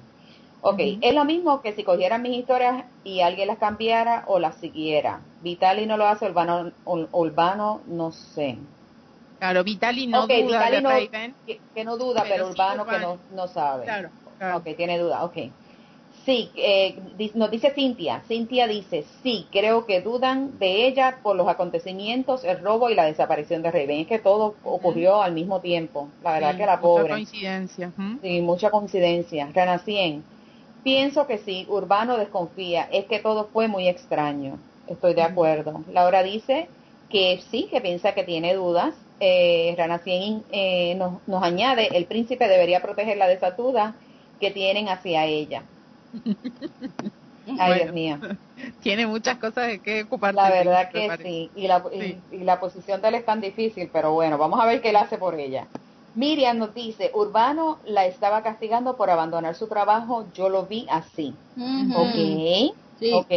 Ok, 0.63 0.79
es 1.01 1.15
lo 1.15 1.25
mismo 1.25 1.61
que 1.61 1.73
si 1.73 1.83
cogieran 1.83 2.21
mis 2.21 2.37
historias 2.37 2.85
y 3.03 3.21
alguien 3.21 3.47
las 3.47 3.57
cambiara 3.57 4.25
o 4.27 4.37
las 4.37 4.55
siguiera. 4.57 5.19
Vitali 5.41 5.87
no 5.87 5.97
lo 5.97 6.07
hace, 6.07 6.25
Urbano, 6.25 6.71
Urbano 6.85 7.81
no 7.87 8.11
sé. 8.11 8.57
Claro, 9.39 9.63
Vitali 9.63 10.05
no 10.05 10.27
duda 10.27 10.69
de 10.69 10.81
no, 10.81 10.89
Que, 11.73 11.83
no 11.83 11.97
duda, 11.97 12.23
pero, 12.29 12.49
Urbano, 12.49 12.85
que 12.85 12.99
no, 12.99 13.17
no 13.33 13.47
sabe. 13.47 13.85
Claro, 13.85 14.09
claro. 14.37 14.57
Ok, 14.57 14.65
tiene 14.77 14.99
duda, 14.99 15.23
ok. 15.23 15.37
Sí, 16.25 16.51
eh, 16.55 16.95
nos 17.33 17.49
dice 17.49 17.71
Cintia. 17.71 18.21
Cintia 18.27 18.67
dice, 18.67 19.05
sí, 19.23 19.47
creo 19.51 19.85
que 19.87 20.01
dudan 20.01 20.59
de 20.59 20.85
ella 20.85 21.17
por 21.23 21.35
los 21.35 21.47
acontecimientos, 21.47 22.43
el 22.43 22.59
robo 22.59 22.89
y 22.91 22.95
la 22.95 23.05
desaparición 23.05 23.63
de 23.63 23.71
Raven. 23.71 24.01
Es 24.01 24.07
que 24.07 24.19
todo 24.19 24.55
ocurrió 24.63 25.21
al 25.21 25.33
mismo 25.33 25.61
tiempo. 25.61 26.09
La 26.23 26.33
verdad 26.33 26.57
que 26.57 26.65
la 26.65 26.79
pobre. 26.79 27.03
Mucha 27.03 27.15
coincidencia. 27.15 27.91
Sí, 28.21 28.41
mucha 28.41 28.69
coincidencia. 28.69 29.49
Renacien. 29.51 30.23
Pienso 30.83 31.25
que 31.25 31.39
sí, 31.39 31.65
Urbano 31.69 32.17
desconfía. 32.17 32.87
Es 32.91 33.05
que 33.05 33.19
todo 33.19 33.47
fue 33.51 33.67
muy 33.67 33.87
extraño. 33.87 34.59
Estoy 34.87 35.15
de 35.15 35.23
acuerdo. 35.23 35.83
Laura 35.91 36.21
dice 36.21 36.67
que 37.09 37.41
sí, 37.49 37.67
que 37.71 37.81
piensa 37.81 38.13
que 38.13 38.23
tiene 38.23 38.53
dudas. 38.53 38.93
Eh, 39.19 39.73
Renacien 39.75 40.43
eh, 40.51 40.95
nos, 40.95 41.27
nos 41.27 41.43
añade, 41.43 41.89
el 41.95 42.05
príncipe 42.05 42.47
debería 42.47 42.81
protegerla 42.81 43.27
de 43.27 43.35
esa 43.35 43.51
duda 43.51 43.95
que 44.39 44.49
tienen 44.49 44.89
hacia 44.89 45.25
ella. 45.25 45.63
Ay, 47.59 47.81
Dios 47.81 47.93
mío. 47.93 48.19
Tiene 48.81 49.07
muchas 49.07 49.37
cosas 49.39 49.67
de 49.67 49.79
que 49.79 50.03
ocupar. 50.03 50.33
La 50.33 50.49
verdad 50.49 50.89
que 50.91 51.09
sí. 51.23 51.51
Y 51.55 51.67
la, 51.67 51.83
Y, 51.91 52.43
la 52.43 52.59
posición 52.59 53.01
de 53.01 53.07
él 53.09 53.15
es 53.15 53.25
tan 53.25 53.41
difícil, 53.41 53.89
pero 53.91 54.13
bueno, 54.13 54.37
vamos 54.37 54.59
a 54.59 54.65
ver 54.65 54.81
qué 54.81 54.89
él 54.89 54.95
hace 54.95 55.17
por 55.17 55.39
ella. 55.39 55.67
Miriam 56.13 56.57
nos 56.57 56.73
dice, 56.73 57.11
Urbano 57.13 57.79
la 57.85 58.05
estaba 58.05 58.43
castigando 58.43 58.97
por 58.97 59.09
abandonar 59.09 59.55
su 59.55 59.67
trabajo, 59.67 60.25
yo 60.33 60.49
lo 60.49 60.65
vi 60.65 60.85
así. 60.89 61.33
Ok, 61.95 62.75
ok. 63.13 63.31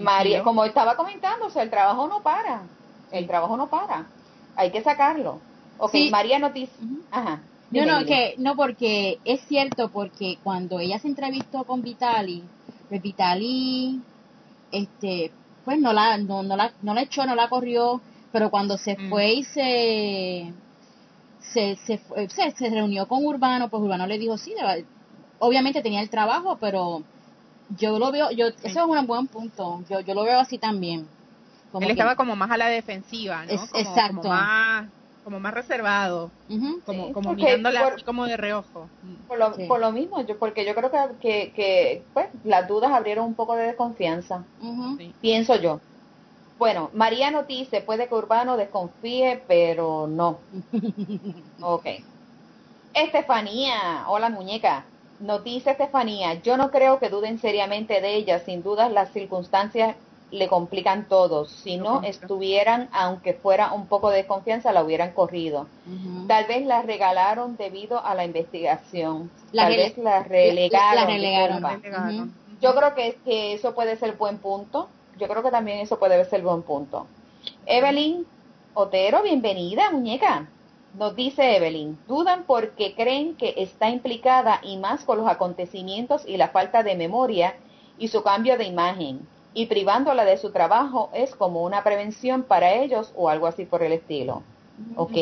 María, 0.00 0.42
como 0.44 0.64
estaba 0.64 0.94
comentando, 0.96 1.46
o 1.46 1.50
sea, 1.50 1.62
el 1.62 1.70
trabajo 1.70 2.06
no 2.06 2.22
para, 2.22 2.62
el 3.10 3.26
trabajo 3.26 3.56
no 3.56 3.68
para, 3.68 4.06
hay 4.54 4.70
que 4.70 4.82
sacarlo. 4.82 5.40
Ok, 5.78 5.94
María 6.10 6.38
nos 6.38 6.54
dice, 6.54 6.72
ajá. 7.10 7.40
No, 7.70 7.84
no, 7.84 8.06
que, 8.06 8.34
no, 8.38 8.56
porque 8.56 9.18
es 9.24 9.40
cierto, 9.42 9.90
porque 9.90 10.38
cuando 10.42 10.78
ella 10.78 10.98
se 10.98 11.08
entrevistó 11.08 11.64
con 11.64 11.82
Vitali, 11.82 12.42
pues 12.88 13.02
Vitali, 13.02 14.00
este, 14.72 15.30
pues 15.64 15.78
no 15.78 15.92
la, 15.92 16.16
no, 16.16 16.42
no 16.42 16.56
la, 16.56 16.72
no 16.82 16.94
la 16.94 17.02
echó, 17.02 17.26
no 17.26 17.34
la 17.34 17.48
corrió, 17.48 18.00
pero 18.32 18.50
cuando 18.50 18.78
se 18.78 18.96
mm. 18.96 19.10
fue 19.10 19.32
y 19.32 19.44
se, 19.44 20.52
se, 21.40 21.76
se, 21.76 22.50
se, 22.56 22.70
reunió 22.70 23.06
con 23.06 23.24
Urbano, 23.24 23.68
pues 23.68 23.82
Urbano 23.82 24.06
le 24.06 24.18
dijo, 24.18 24.38
sí, 24.38 24.54
obviamente 25.38 25.82
tenía 25.82 26.00
el 26.00 26.08
trabajo, 26.08 26.56
pero 26.58 27.02
yo 27.76 27.98
lo 27.98 28.10
veo, 28.10 28.30
yo, 28.30 28.46
eso 28.46 28.56
es 28.62 28.76
un 28.76 29.06
buen 29.06 29.26
punto, 29.26 29.84
yo, 29.90 30.00
yo 30.00 30.14
lo 30.14 30.24
veo 30.24 30.40
así 30.40 30.56
también. 30.56 31.06
Él 31.80 31.90
estaba 31.90 32.16
como 32.16 32.34
más 32.34 32.50
a 32.50 32.56
la 32.56 32.68
defensiva, 32.68 33.44
¿no? 33.44 33.52
exacto. 33.52 34.22
Como 34.22 34.34
más 34.34 34.86
como 35.28 35.40
más 35.40 35.52
reservado, 35.52 36.30
como, 36.86 37.12
como 37.12 37.34
mirándola 37.34 37.96
como 38.06 38.24
de 38.24 38.38
reojo. 38.38 38.88
Por 39.26 39.38
lo, 39.38 39.52
por 39.68 39.78
lo 39.78 39.92
mismo, 39.92 40.24
yo 40.24 40.38
porque 40.38 40.64
yo 40.64 40.74
creo 40.74 40.90
que, 41.20 41.52
que, 41.54 42.02
pues, 42.14 42.28
las 42.44 42.66
dudas 42.66 42.92
abrieron 42.92 43.26
un 43.26 43.34
poco 43.34 43.54
de 43.54 43.64
desconfianza, 43.66 44.44
pienso 45.20 45.56
yo. 45.56 45.80
Bueno, 46.58 46.88
María 46.94 47.30
nos 47.30 47.46
dice, 47.46 47.82
puede 47.82 48.08
que 48.08 48.14
Urbano 48.14 48.56
desconfíe, 48.56 49.42
pero 49.46 50.06
no. 50.06 50.38
ok. 51.60 51.84
Estefanía, 52.94 54.06
hola 54.08 54.30
muñeca. 54.30 54.86
nos 55.20 55.44
dice 55.44 55.72
Estefanía, 55.72 56.40
yo 56.40 56.56
no 56.56 56.70
creo 56.70 56.98
que 57.00 57.10
duden 57.10 57.38
seriamente 57.38 58.00
de 58.00 58.14
ella, 58.14 58.38
sin 58.38 58.62
duda 58.62 58.88
las 58.88 59.12
circunstancias 59.12 59.94
le 60.30 60.48
complican 60.48 61.08
todo. 61.08 61.46
Si 61.46 61.76
no 61.76 62.02
estuvieran, 62.02 62.88
aunque 62.92 63.34
fuera 63.34 63.72
un 63.72 63.86
poco 63.86 64.10
de 64.10 64.18
desconfianza, 64.18 64.72
la 64.72 64.84
hubieran 64.84 65.12
corrido. 65.12 65.66
Tal 66.26 66.46
vez 66.46 66.66
la 66.66 66.82
regalaron 66.82 67.56
debido 67.56 68.04
a 68.04 68.14
la 68.14 68.24
investigación. 68.24 69.30
Tal 69.54 69.76
vez 69.76 69.96
la 69.98 70.22
relegaron. 70.22 72.32
Yo 72.60 72.74
creo 72.74 72.94
que, 72.94 73.16
que 73.24 73.54
eso 73.54 73.74
puede 73.74 73.96
ser 73.96 74.16
buen 74.16 74.38
punto. 74.38 74.88
Yo 75.18 75.28
creo 75.28 75.42
que 75.42 75.50
también 75.50 75.78
eso 75.78 75.98
puede 75.98 76.24
ser 76.26 76.42
buen 76.42 76.62
punto. 76.62 77.06
Evelyn 77.66 78.26
Otero, 78.80 79.22
bienvenida, 79.22 79.90
muñeca. 79.90 80.46
Nos 80.94 81.16
dice 81.16 81.56
Evelyn, 81.56 81.98
dudan 82.06 82.44
porque 82.46 82.94
creen 82.94 83.34
que 83.34 83.54
está 83.56 83.90
implicada 83.90 84.60
y 84.62 84.76
más 84.76 85.04
con 85.04 85.18
los 85.18 85.28
acontecimientos 85.28 86.22
y 86.26 86.36
la 86.36 86.48
falta 86.48 86.82
de 86.82 86.94
memoria 86.94 87.56
y 87.98 88.06
su 88.06 88.22
cambio 88.22 88.56
de 88.56 88.64
imagen. 88.64 89.26
Y 89.54 89.66
privándola 89.66 90.24
de 90.24 90.36
su 90.36 90.50
trabajo 90.52 91.10
es 91.14 91.34
como 91.34 91.64
una 91.64 91.82
prevención 91.82 92.42
para 92.42 92.74
ellos 92.74 93.12
o 93.16 93.28
algo 93.28 93.46
así 93.46 93.64
por 93.64 93.82
el 93.82 93.92
estilo. 93.92 94.42
Ok. 94.96 95.16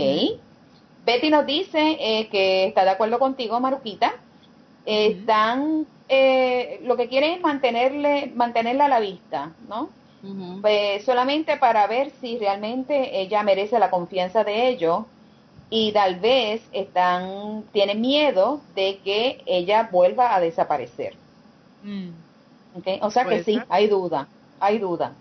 Betty 1.05 1.31
nos 1.31 1.47
dice 1.47 1.97
eh, 2.01 2.29
que 2.29 2.67
está 2.67 2.85
de 2.85 2.91
acuerdo 2.91 3.19
contigo, 3.19 3.61
Maruquita. 3.61 4.13
Están, 4.85 5.87
eh, 6.09 6.81
lo 6.85 6.97
que 6.97 7.09
quieren 7.09 7.35
es 7.35 7.41
mantenerle, 7.41 8.33
mantenerla 8.35 8.87
a 8.87 8.89
la 8.89 9.01
vista, 9.01 9.53
¿no? 9.69 9.91
pues 10.61 11.05
solamente 11.05 11.57
para 11.57 11.87
ver 11.87 12.11
si 12.21 12.39
realmente 12.39 13.21
ella 13.21 13.43
merece 13.43 13.79
la 13.79 13.91
confianza 13.91 14.43
de 14.43 14.69
ellos 14.69 15.05
y 15.71 15.93
tal 15.93 16.17
vez 16.21 16.63
están 16.73 17.65
tienen 17.73 18.01
miedo 18.01 18.61
de 18.75 18.99
que 19.05 19.43
ella 19.47 19.89
vuelva 19.91 20.35
a 20.35 20.41
desaparecer. 20.41 21.15
Mm. 21.83 22.11
O 23.01 23.11
sea 23.11 23.25
que 23.25 23.43
sí, 23.43 23.61
hay 23.69 23.87
duda, 23.89 24.29
hay 24.61 24.79
duda. 24.79 25.13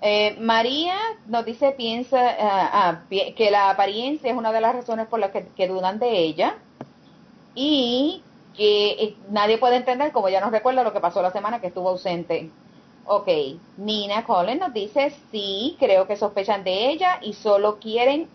Eh, 0.00 0.36
María 0.38 0.94
nos 1.28 1.44
dice, 1.46 1.72
piensa 1.72 2.18
ah, 2.38 2.70
ah, 2.72 3.02
que 3.08 3.50
la 3.50 3.70
apariencia 3.70 4.30
es 4.30 4.36
una 4.36 4.52
de 4.52 4.60
las 4.60 4.74
razones 4.74 5.06
por 5.06 5.18
las 5.18 5.30
que, 5.30 5.68
dudan 5.68 5.98
de 5.98 6.18
ella 6.18 6.56
y 7.54 8.22
que 8.54 8.90
eh, 8.90 9.16
nadie 9.30 9.56
puede 9.58 9.76
entender, 9.76 10.12
como 10.12 10.28
ya 10.28 10.40
nos 10.40 10.50
recuerda 10.50 10.84
lo 10.84 10.92
que 10.92 11.00
pasó 11.00 11.22
la 11.22 11.32
semana 11.32 11.60
que 11.60 11.68
estuvo 11.68 11.88
ausente. 11.88 12.50
Ok, 13.06 13.28
Nina 13.78 14.24
Collins 14.24 14.60
nos 14.60 14.74
dice, 14.74 15.10
sí, 15.30 15.76
creo 15.78 16.06
que 16.06 16.16
sospechan 16.16 16.64
de 16.64 16.90
ella 16.90 17.18
y 17.22 17.32
solo 17.32 17.78
quieren 17.78 18.28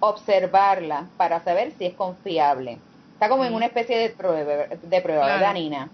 observarla 0.00 1.06
para 1.16 1.42
saber 1.42 1.72
si 1.78 1.86
es 1.86 1.94
confiable. 1.94 2.78
Está 3.16 3.30
como 3.30 3.46
en 3.46 3.54
una 3.54 3.64
especie 3.64 3.96
de 3.96 4.10
prueba, 4.10 4.66
de 4.82 5.00
prueba 5.00 5.24
¿verdad, 5.24 5.54
Nina? 5.54 5.88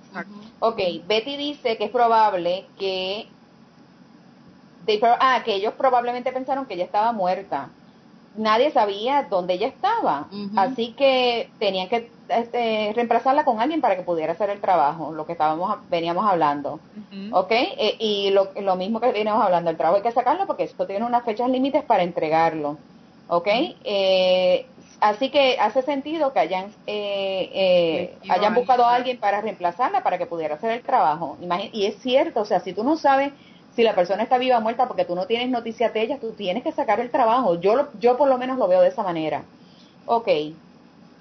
Ok, 0.59 0.81
Betty 1.07 1.37
dice 1.37 1.77
que 1.77 1.85
es 1.85 1.91
probable 1.93 2.66
que... 2.77 3.29
ah, 5.20 5.41
que 5.45 5.55
ellos 5.55 5.73
probablemente 5.79 6.33
pensaron 6.33 6.66
que 6.66 6.75
ella 6.75 6.83
estaba 6.83 7.12
muerta. 7.12 7.68
Nadie 8.37 8.73
sabía 8.73 9.29
dónde 9.31 9.55
ella 9.55 9.68
estaba. 9.68 10.27
Así 10.57 10.95
que 10.95 11.49
tenían 11.61 11.89
que 11.89 12.11
este, 12.29 12.93
reemplazarla 12.93 13.45
con 13.45 13.61
alguien 13.61 13.81
para 13.81 13.95
que 13.97 14.03
pudiera 14.03 14.33
hacer 14.33 14.51
el 14.51 14.61
trabajo, 14.61 15.12
lo 15.12 15.25
que 15.25 15.33
estábamos 15.33 15.79
veníamos 15.89 16.27
hablando. 16.29 16.81
¿Ok? 17.31 17.53
Eh, 17.53 17.97
y 18.01 18.31
lo, 18.31 18.51
lo 18.61 18.75
mismo 18.75 18.99
que 18.99 19.12
veníamos 19.12 19.45
hablando, 19.45 19.70
el 19.70 19.77
trabajo 19.77 19.99
hay 19.99 20.03
que 20.03 20.11
sacarlo 20.11 20.49
porque 20.49 20.64
esto 20.64 20.89
tiene 20.89 21.07
unas 21.07 21.25
fechas 21.25 21.49
límites 21.49 21.85
para 21.85 22.03
entregarlo. 22.03 22.79
¿ok? 23.29 23.49
Eh, 23.85 24.66
así 25.03 25.30
que 25.30 25.59
hace 25.61 25.82
sentido 25.82 26.32
que 26.32 26.40
hayan, 26.40 26.66
eh, 26.86 27.50
eh, 27.53 28.18
hayan 28.30 28.55
buscado 28.55 28.84
a 28.86 28.94
alguien 28.94 29.18
para 29.18 29.40
reemplazarla, 29.40 30.03
para 30.03 30.16
que 30.16 30.26
pudiera 30.26 30.55
hacer 30.55 30.70
el 30.70 30.82
trabajo. 30.82 31.36
y 31.72 31.86
es 31.86 31.96
cierto, 32.00 32.40
o 32.40 32.44
sea, 32.44 32.61
si 32.61 32.72
tú 32.72 32.84
no 32.84 32.96
sabes 32.96 33.32
si 33.74 33.82
la 33.82 33.94
persona 33.94 34.22
está 34.22 34.38
viva 34.38 34.59
o 34.59 34.61
muerta 34.61 34.86
porque 34.86 35.05
tú 35.05 35.14
no 35.14 35.26
tienes 35.26 35.48
noticias 35.48 35.92
de 35.94 36.03
ella, 36.03 36.18
tú 36.20 36.32
tienes 36.32 36.62
que 36.62 36.72
sacar 36.72 37.00
el 37.00 37.11
trabajo. 37.11 37.61
Yo, 37.61 37.88
yo 37.98 38.16
por 38.16 38.28
lo 38.28 38.38
menos 38.38 38.59
lo 38.59 38.68
veo 38.68 38.82
de 38.82 38.88
esa 38.88 39.03
manera. 39.03 39.44
Ok. 40.07 40.28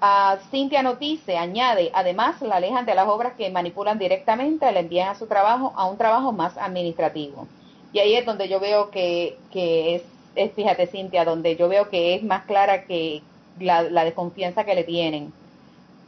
Uh, 0.02 0.36
Cintia 0.50 0.82
nos 0.82 0.98
dice, 0.98 1.38
añade, 1.38 1.90
además 1.94 2.42
la 2.42 2.56
alejan 2.56 2.84
de 2.84 2.94
las 2.94 3.08
obras 3.08 3.34
que 3.34 3.50
manipulan 3.50 3.98
directamente, 3.98 4.70
le 4.70 4.80
envían 4.80 5.08
a 5.08 5.14
su 5.14 5.26
trabajo, 5.26 5.72
a 5.76 5.86
un 5.86 5.96
trabajo 5.96 6.32
más 6.32 6.58
administrativo. 6.58 7.46
Y 7.92 8.00
ahí 8.00 8.14
es 8.14 8.26
donde 8.26 8.48
yo 8.48 8.58
veo 8.60 8.90
que, 8.90 9.38
que 9.50 9.94
es 9.94 10.02
es, 10.34 10.52
fíjate 10.52 10.86
Cintia, 10.86 11.24
donde 11.24 11.56
yo 11.56 11.68
veo 11.68 11.88
que 11.88 12.14
es 12.14 12.22
más 12.22 12.44
clara 12.44 12.84
que 12.84 13.22
la, 13.58 14.04
desconfianza 14.04 14.64
que 14.64 14.74
le 14.74 14.84
tienen 14.84 15.32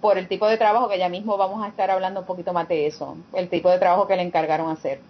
por 0.00 0.18
el 0.18 0.28
tipo 0.28 0.46
de 0.46 0.58
trabajo 0.58 0.88
que 0.88 0.98
ya 0.98 1.08
mismo 1.08 1.36
vamos 1.36 1.64
a 1.64 1.68
estar 1.68 1.90
hablando 1.90 2.20
un 2.20 2.26
poquito 2.26 2.52
más 2.52 2.68
de 2.68 2.86
eso, 2.86 3.16
el 3.32 3.48
tipo 3.48 3.70
de 3.70 3.78
trabajo 3.78 4.06
que 4.06 4.16
le 4.16 4.22
encargaron 4.22 4.70
hacer. 4.70 5.00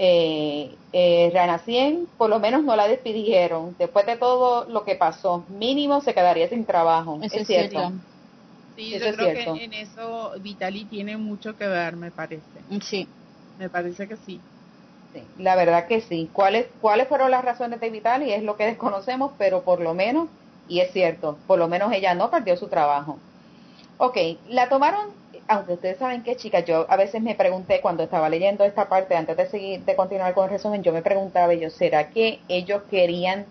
Eh, 0.00 0.76
eh, 0.92 1.30
Rana 1.34 1.58
100 1.58 2.06
por 2.16 2.30
lo 2.30 2.38
menos 2.38 2.62
no 2.62 2.76
la 2.76 2.86
despidieron. 2.86 3.74
Después 3.78 4.06
de 4.06 4.16
todo 4.16 4.64
lo 4.66 4.84
que 4.84 4.94
pasó, 4.94 5.44
mínimo 5.48 6.00
se 6.00 6.14
quedaría 6.14 6.48
sin 6.48 6.64
trabajo. 6.64 7.18
es, 7.22 7.46
cierto. 7.46 7.92
Sí, 8.76 8.90
yo 8.90 9.12
creo 9.12 9.56
que 9.56 9.64
en 9.64 9.72
eso 9.72 10.32
Vitali 10.40 10.84
tiene 10.84 11.16
mucho 11.16 11.56
que 11.56 11.66
ver, 11.66 11.96
me 11.96 12.12
parece. 12.12 12.42
Sí. 12.80 13.08
Me 13.58 13.68
parece 13.68 14.06
que 14.06 14.16
sí 14.18 14.40
la 15.38 15.56
verdad 15.56 15.86
que 15.86 16.00
sí. 16.00 16.28
¿Cuáles, 16.32 16.66
¿Cuáles 16.80 17.08
fueron 17.08 17.30
las 17.30 17.44
razones 17.44 17.80
de 17.80 17.90
Vitali? 17.90 18.32
Es 18.32 18.42
lo 18.42 18.56
que 18.56 18.66
desconocemos, 18.66 19.32
pero 19.38 19.62
por 19.62 19.80
lo 19.80 19.94
menos, 19.94 20.28
y 20.68 20.80
es 20.80 20.92
cierto, 20.92 21.38
por 21.46 21.58
lo 21.58 21.68
menos 21.68 21.92
ella 21.92 22.14
no 22.14 22.30
perdió 22.30 22.56
su 22.56 22.68
trabajo. 22.68 23.18
Ok, 23.98 24.16
la 24.48 24.68
tomaron, 24.68 25.06
aunque 25.48 25.72
ustedes 25.72 25.98
saben 25.98 26.22
que 26.22 26.36
chicas, 26.36 26.64
yo 26.64 26.86
a 26.88 26.96
veces 26.96 27.20
me 27.20 27.34
pregunté 27.34 27.80
cuando 27.80 28.02
estaba 28.02 28.28
leyendo 28.28 28.64
esta 28.64 28.88
parte, 28.88 29.16
antes 29.16 29.36
de 29.36 29.48
seguir, 29.48 29.84
de 29.84 29.96
continuar 29.96 30.34
con 30.34 30.44
el 30.44 30.50
resumen, 30.50 30.82
yo 30.82 30.92
me 30.92 31.02
preguntaba, 31.02 31.54
yo, 31.54 31.70
¿será 31.70 32.10
que 32.10 32.40
ellos 32.48 32.82
querían 32.90 33.46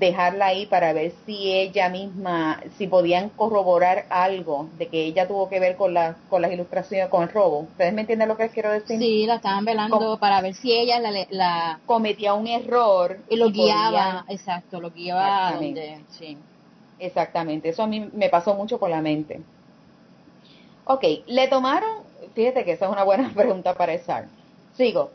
dejarla 0.00 0.46
ahí 0.46 0.66
para 0.66 0.92
ver 0.92 1.12
si 1.26 1.52
ella 1.52 1.88
misma, 1.88 2.60
si 2.78 2.86
podían 2.86 3.28
corroborar 3.30 4.06
algo 4.08 4.68
de 4.78 4.88
que 4.88 5.04
ella 5.04 5.28
tuvo 5.28 5.48
que 5.48 5.60
ver 5.60 5.76
con, 5.76 5.94
la, 5.94 6.16
con 6.28 6.42
las 6.42 6.52
ilustraciones, 6.52 7.08
con 7.08 7.22
el 7.22 7.28
robo. 7.28 7.60
¿Ustedes 7.60 7.92
me 7.92 8.00
entienden 8.00 8.28
lo 8.28 8.36
que 8.36 8.48
quiero 8.48 8.72
decir? 8.72 8.98
Sí, 8.98 9.26
la 9.26 9.36
estaban 9.36 9.64
velando 9.64 10.18
para 10.18 10.40
ver 10.40 10.54
si 10.54 10.72
ella 10.72 10.98
la, 10.98 11.26
la, 11.30 11.80
cometía 11.86 12.34
un 12.34 12.46
error. 12.46 13.18
Y 13.28 13.36
lo 13.36 13.50
guiaba, 13.50 14.24
exacto, 14.28 14.80
lo 14.80 14.90
guiaba 14.90 15.48
a 15.48 15.52
donde, 15.52 16.00
sí. 16.08 16.36
Exactamente, 17.00 17.70
eso 17.70 17.82
a 17.82 17.86
mí 17.86 18.10
me 18.12 18.28
pasó 18.28 18.54
mucho 18.54 18.78
por 18.78 18.90
la 18.90 19.00
mente. 19.00 19.40
Ok, 20.84 21.04
le 21.26 21.48
tomaron, 21.48 22.02
fíjate 22.34 22.64
que 22.64 22.72
esa 22.72 22.86
es 22.86 22.92
una 22.92 23.04
buena 23.04 23.30
pregunta 23.34 23.74
para 23.74 23.94
esa. 23.94 24.28
Sigo. 24.76 25.10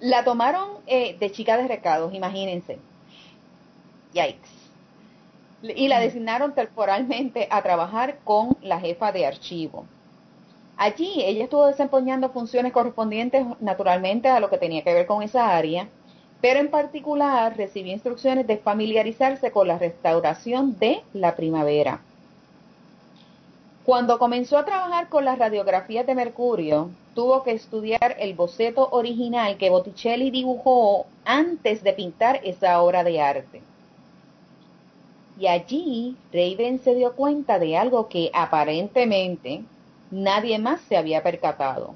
La 0.00 0.24
tomaron 0.24 0.78
eh, 0.86 1.16
de 1.18 1.30
chica 1.30 1.58
de 1.58 1.68
recados, 1.68 2.14
imagínense 2.14 2.78
Yikes. 4.14 4.48
Y 5.62 5.88
la 5.88 6.00
designaron 6.00 6.54
temporalmente 6.54 7.46
a 7.50 7.62
trabajar 7.62 8.18
con 8.24 8.56
la 8.62 8.80
jefa 8.80 9.12
de 9.12 9.26
archivo. 9.26 9.84
Allí 10.78 11.22
ella 11.22 11.44
estuvo 11.44 11.66
desempeñando 11.66 12.30
funciones 12.30 12.72
correspondientes 12.72 13.44
naturalmente 13.60 14.28
a 14.28 14.40
lo 14.40 14.48
que 14.48 14.56
tenía 14.56 14.82
que 14.82 14.94
ver 14.94 15.06
con 15.06 15.22
esa 15.22 15.54
área, 15.54 15.88
pero 16.40 16.60
en 16.60 16.70
particular 16.70 17.56
recibió 17.56 17.92
instrucciones 17.92 18.46
de 18.46 18.58
familiarizarse 18.58 19.50
con 19.50 19.68
la 19.68 19.78
restauración 19.78 20.78
de 20.78 21.02
la 21.12 21.36
primavera. 21.36 22.00
Cuando 23.84 24.18
comenzó 24.18 24.58
a 24.58 24.64
trabajar 24.64 25.08
con 25.08 25.24
las 25.24 25.38
radiografías 25.38 26.06
de 26.06 26.14
Mercurio, 26.14 26.90
tuvo 27.14 27.42
que 27.42 27.52
estudiar 27.52 28.16
el 28.18 28.34
boceto 28.34 28.88
original 28.92 29.56
que 29.56 29.70
Botticelli 29.70 30.30
dibujó 30.30 31.06
antes 31.24 31.82
de 31.82 31.92
pintar 31.92 32.40
esa 32.44 32.80
obra 32.82 33.04
de 33.04 33.20
arte. 33.20 33.62
Y 35.38 35.46
allí 35.46 36.16
Raven 36.32 36.80
se 36.80 36.94
dio 36.94 37.14
cuenta 37.14 37.58
de 37.58 37.76
algo 37.76 38.08
que 38.08 38.30
aparentemente 38.32 39.62
nadie 40.10 40.58
más 40.58 40.80
se 40.82 40.96
había 40.96 41.22
percatado. 41.22 41.94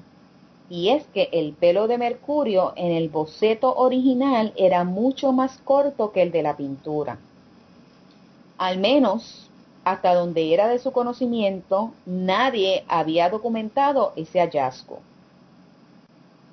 Y 0.69 0.89
es 0.89 1.05
que 1.13 1.29
el 1.31 1.53
pelo 1.53 1.87
de 1.87 1.97
Mercurio 1.97 2.73
en 2.75 2.91
el 2.91 3.09
boceto 3.09 3.75
original 3.75 4.51
era 4.55 4.83
mucho 4.83 5.31
más 5.31 5.59
corto 5.59 6.11
que 6.11 6.23
el 6.23 6.31
de 6.31 6.41
la 6.41 6.57
pintura. 6.57 7.19
Al 8.57 8.79
menos, 8.79 9.49
hasta 9.83 10.15
donde 10.15 10.53
era 10.53 10.67
de 10.67 10.79
su 10.79 10.91
conocimiento, 10.91 11.91
nadie 12.05 12.83
había 12.87 13.29
documentado 13.29 14.13
ese 14.15 14.39
hallazgo. 14.39 14.99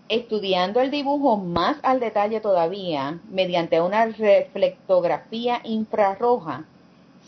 Estudiando 0.08 0.80
el 0.80 0.90
dibujo 0.90 1.38
más 1.38 1.78
al 1.82 1.98
detalle 1.98 2.40
todavía, 2.40 3.18
mediante 3.30 3.80
una 3.80 4.04
reflectografía 4.04 5.60
infrarroja, 5.64 6.66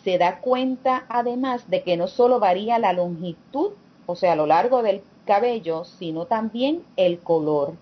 se 0.02 0.18
da 0.18 0.40
cuenta 0.40 1.06
además 1.08 1.70
de 1.70 1.82
que 1.82 1.96
no 1.96 2.08
solo 2.08 2.40
varía 2.40 2.78
la 2.78 2.92
longitud, 2.92 3.70
o 4.04 4.16
sea, 4.16 4.32
a 4.32 4.36
lo 4.36 4.44
largo 4.44 4.82
del 4.82 5.02
cabello, 5.24 5.84
sino 5.84 6.26
también 6.26 6.82
el 6.96 7.18
color. 7.18 7.74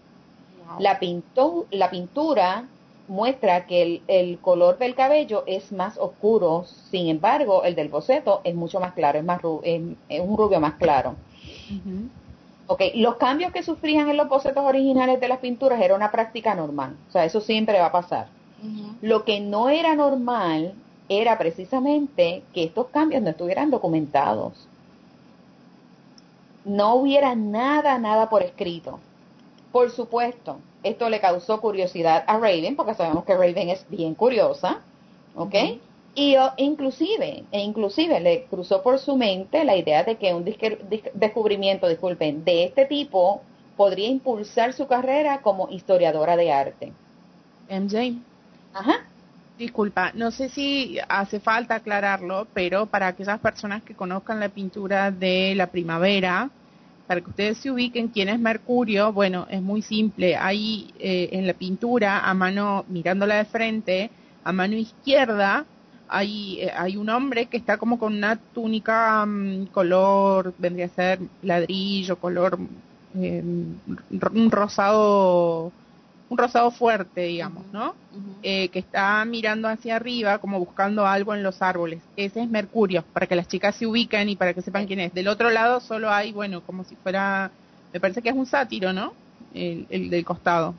La, 0.79 0.99
la 1.71 1.91
pintura 1.91 2.67
muestra 3.09 3.67
que 3.67 4.01
el, 4.07 4.39
color 4.39 4.79
del 4.79 4.95
cabello 4.95 5.45
es 5.47 5.73
más 5.73 5.99
oscuro, 5.99 6.65
sin 6.91 7.09
embargo, 7.09 7.63
el 7.65 7.75
del 7.75 7.89
boceto 7.89 8.41
es 8.45 8.55
mucho 8.55 8.81
más 8.81 8.95
claro, 8.95 9.19
es, 9.19 9.25
más 9.25 9.41
es, 9.63 10.21
un 10.21 10.37
rubio 10.37 10.61
más 10.61 10.75
claro. 10.75 11.15
Ok, 12.67 12.81
los 12.95 13.17
cambios 13.17 13.53
que 13.53 13.63
sufrían 13.63 14.09
en 14.09 14.17
los 14.17 14.29
bocetos 14.29 14.65
originales 14.65 15.21
de 15.21 15.29
las 15.29 15.39
pinturas 15.39 15.81
era 15.81 15.95
una 15.95 16.11
práctica 16.11 16.55
normal, 16.55 16.97
o 17.09 17.13
sea, 17.13 17.25
eso 17.25 17.41
siempre 17.41 17.79
va 17.79 17.87
a 17.87 17.93
pasar. 17.93 18.29
Lo 19.01 19.25
que 19.25 19.41
no 19.41 19.69
era 19.69 19.95
normal 19.97 20.75
era 21.09 21.37
precisamente 21.37 22.45
que 22.55 22.65
estos 22.65 22.87
cambios 22.89 23.23
no 23.23 23.31
estuvieran 23.31 23.71
documentados. 23.71 24.69
No 26.65 26.95
hubiera 26.95 27.35
nada, 27.35 27.99
nada 27.99 28.29
por 28.29 28.43
escrito. 28.43 29.01
Por 29.73 29.91
supuesto, 29.91 30.59
esto 30.83 31.09
le 31.09 31.21
causó 31.21 31.61
curiosidad 31.61 32.25
a 32.27 32.39
Raven, 32.39 32.77
porque 32.77 32.95
sabemos 32.95 33.25
que 33.25 33.35
Raven 33.35 33.71
es 33.71 33.85
bien 33.89 34.15
curiosa, 34.15 34.81
¿ok? 35.35 35.55
Y 36.15 36.37
inclusive, 36.59 37.45
e 37.51 37.61
inclusive 37.61 38.21
le 38.21 38.45
cruzó 38.45 38.83
por 38.83 38.99
su 38.99 39.17
mente 39.17 39.65
la 39.65 39.77
idea 39.77 40.05
de 40.05 40.17
que 40.17 40.35
un 40.35 40.45
descubrimiento, 40.45 41.89
disculpen, 41.89 42.45
de 42.45 42.65
este 42.65 42.85
tipo 42.85 43.41
podría 43.77 44.09
impulsar 44.09 44.75
su 44.75 44.87
carrera 44.87 45.41
como 45.41 45.71
historiadora 45.71 46.37
de 46.37 46.53
arte. 46.53 46.93
MJ. 47.71 48.19
Ajá. 48.75 49.07
Disculpa, 49.59 50.13
no 50.15 50.31
sé 50.31 50.49
si 50.49 50.99
hace 51.09 51.39
falta 51.41 51.77
aclararlo, 51.77 52.49
pero 52.53 52.87
para 52.87 53.09
aquellas 53.09 53.39
personas 53.41 53.83
que 53.85 53.95
conozcan 53.95 54.41
la 54.41 54.49
pintura 54.49 55.11
de 55.11 55.55
la 55.55 55.71
primavera, 55.71 56.51
para 57.07 57.21
que 57.21 57.31
ustedes 57.31 57.59
se 57.59 57.71
ubiquen 57.71 58.09
quién 58.09 58.29
es 58.31 58.41
Mercurio, 58.41 59.13
bueno, 59.13 59.47
es 59.51 59.61
muy 59.63 59.83
simple. 59.83 60.37
Hay 60.37 60.93
eh, 60.99 61.29
en 61.33 61.47
la 61.47 61.55
pintura, 61.55 62.21
a 62.21 62.35
mano, 62.35 62.85
mirándola 62.89 63.37
de 63.37 63.45
frente, 63.45 64.11
a 64.43 64.53
mano 64.53 64.75
izquierda, 64.77 65.67
hay, 66.09 66.61
eh, 66.61 66.73
hay 66.75 66.97
un 66.97 67.09
hombre 67.11 67.47
que 67.49 67.59
está 67.59 67.79
como 67.79 67.99
con 67.99 68.15
una 68.15 68.37
túnica 68.37 69.25
mm, 69.27 69.67
color, 69.67 70.55
vendría 70.59 70.87
a 70.87 70.89
ser 70.89 71.21
ladrillo, 71.43 72.19
color, 72.19 72.59
eh, 73.15 73.43
un 73.45 74.51
rosado 74.51 75.73
un 76.33 76.39
rosado 76.39 76.71
fuerte, 76.71 77.23
digamos, 77.23 77.65
¿no? 77.73 77.95
Eh, 78.43 78.69
que 78.69 78.79
está 78.79 79.23
mirando 79.27 79.69
hacia 79.69 79.97
arriba, 79.97 80.39
como 80.39 80.59
buscando 80.59 81.07
algo 81.07 81.35
en 81.35 81.43
los 81.43 81.61
árboles. 81.61 82.01
Ese 82.17 82.41
es 82.41 82.49
Mercurio, 82.49 83.05
para 83.13 83.27
que 83.27 83.37
las 83.37 83.49
chicas 83.49 83.77
se 83.77 83.87
ubiquen 83.87 84.31
y 84.31 84.37
para 84.37 84.55
que 84.55 84.63
sepan 84.63 84.87
quién 84.87 85.01
es. 85.01 85.13
Del 85.13 85.29
otro 85.29 85.51
lado 85.51 85.81
solo 85.81 86.11
hay, 86.11 86.33
bueno, 86.33 86.63
como 86.63 86.85
si 86.85 86.97
fuera, 86.97 87.51
me 87.93 88.01
parece 88.01 88.23
que 88.23 88.31
es 88.31 88.35
un 88.35 88.47
sátiro, 88.47 88.95
¿no? 88.95 89.13
el 89.55 90.09
del 90.09 90.25
costado. 90.25 90.75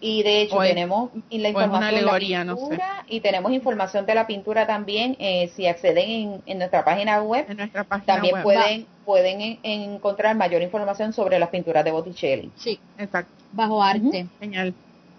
Y 0.00 0.22
de 0.22 0.42
hecho 0.42 0.58
tenemos 0.58 1.10
la 1.30 1.48
información 1.48 1.94
de 1.94 2.02
la 2.02 2.18
pintura 2.18 3.04
y 3.08 3.20
tenemos 3.20 3.52
información 3.52 4.06
de 4.06 4.14
la 4.14 4.26
pintura 4.26 4.66
también. 4.66 5.16
Eh, 5.20 5.50
si 5.54 5.66
acceden 5.66 6.42
en, 6.46 6.58
nuestra 6.58 6.84
página 6.84 7.22
web, 7.22 7.46
también 8.04 8.42
pueden 8.42 8.86
pueden 9.04 9.58
encontrar 9.62 10.36
mayor 10.36 10.62
información 10.62 11.12
sobre 11.12 11.38
las 11.38 11.50
pinturas 11.50 11.84
de 11.84 11.90
Botticelli. 11.90 12.50
Sí, 12.56 12.78
exacto. 12.98 13.32
Bajo 13.52 13.82
arte. 13.82 14.26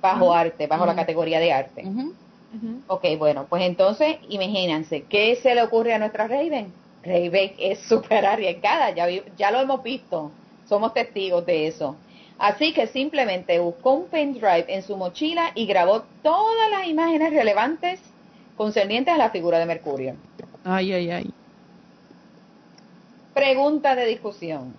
Bajo 0.01 0.33
arte, 0.33 0.67
bajo 0.67 0.85
la 0.85 0.95
categoría 0.95 1.39
de 1.39 1.53
arte. 1.53 1.85
Ok, 2.87 3.05
bueno, 3.17 3.47
pues 3.49 3.63
entonces 3.63 4.17
imagínense, 4.29 5.03
¿qué 5.03 5.35
se 5.37 5.55
le 5.55 5.63
ocurre 5.63 5.93
a 5.93 5.99
nuestra 5.99 6.27
Raven? 6.27 6.73
Raven 7.03 7.55
es 7.57 7.79
súper 7.87 8.25
arriesgada, 8.25 8.91
ya, 8.91 9.07
ya 9.37 9.51
lo 9.51 9.61
hemos 9.61 9.81
visto, 9.83 10.31
somos 10.67 10.93
testigos 10.93 11.45
de 11.45 11.67
eso. 11.67 11.95
Así 12.37 12.73
que 12.73 12.87
simplemente 12.87 13.59
buscó 13.59 13.93
un 13.93 14.09
pendrive 14.09 14.65
en 14.67 14.83
su 14.83 14.97
mochila 14.97 15.51
y 15.55 15.65
grabó 15.65 16.03
todas 16.21 16.69
las 16.71 16.87
imágenes 16.87 17.31
relevantes 17.31 18.01
concernientes 18.55 19.13
a 19.13 19.17
la 19.17 19.29
figura 19.29 19.59
de 19.59 19.65
Mercurio. 19.65 20.15
Ay, 20.63 20.93
ay, 20.93 21.11
ay. 21.11 21.42
Pregunta 23.33 23.95
de 23.95 24.05
discusión. 24.05 24.73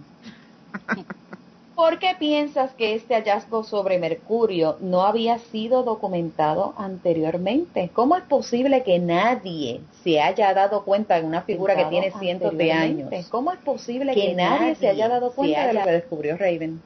¿Por 1.75 1.99
qué 1.99 2.15
piensas 2.19 2.73
que 2.75 2.95
este 2.95 3.15
hallazgo 3.15 3.65
sobre 3.65 3.99
Mercurio 3.99 4.77
no 4.81 5.03
había 5.03 5.39
sido 5.39 5.83
documentado 5.83 6.73
anteriormente? 6.79 7.91
¿Cómo 7.93 8.17
es 8.17 8.23
posible 8.25 8.85
que 8.85 9.01
nadie 9.01 9.81
se 10.05 10.21
haya 10.21 10.55
dado 10.55 10.85
cuenta 10.85 11.21
de 11.21 11.27
una 11.27 11.43
figura 11.43 11.77
que 11.77 11.87
tiene 11.87 12.13
cientos 12.13 12.57
de 12.57 12.71
años? 12.71 13.11
¿Cómo 13.29 13.53
es 13.53 13.59
posible 13.59 14.15
que, 14.15 14.35
nadie, 14.35 14.77
se 14.77 14.89
haya 14.89 15.09
dado 15.09 15.33
cuenta 15.33 15.67
de 15.67 15.75
lo 15.75 15.83
que 15.83 15.91
descubrió 15.91 16.37
Raven? 16.37 16.81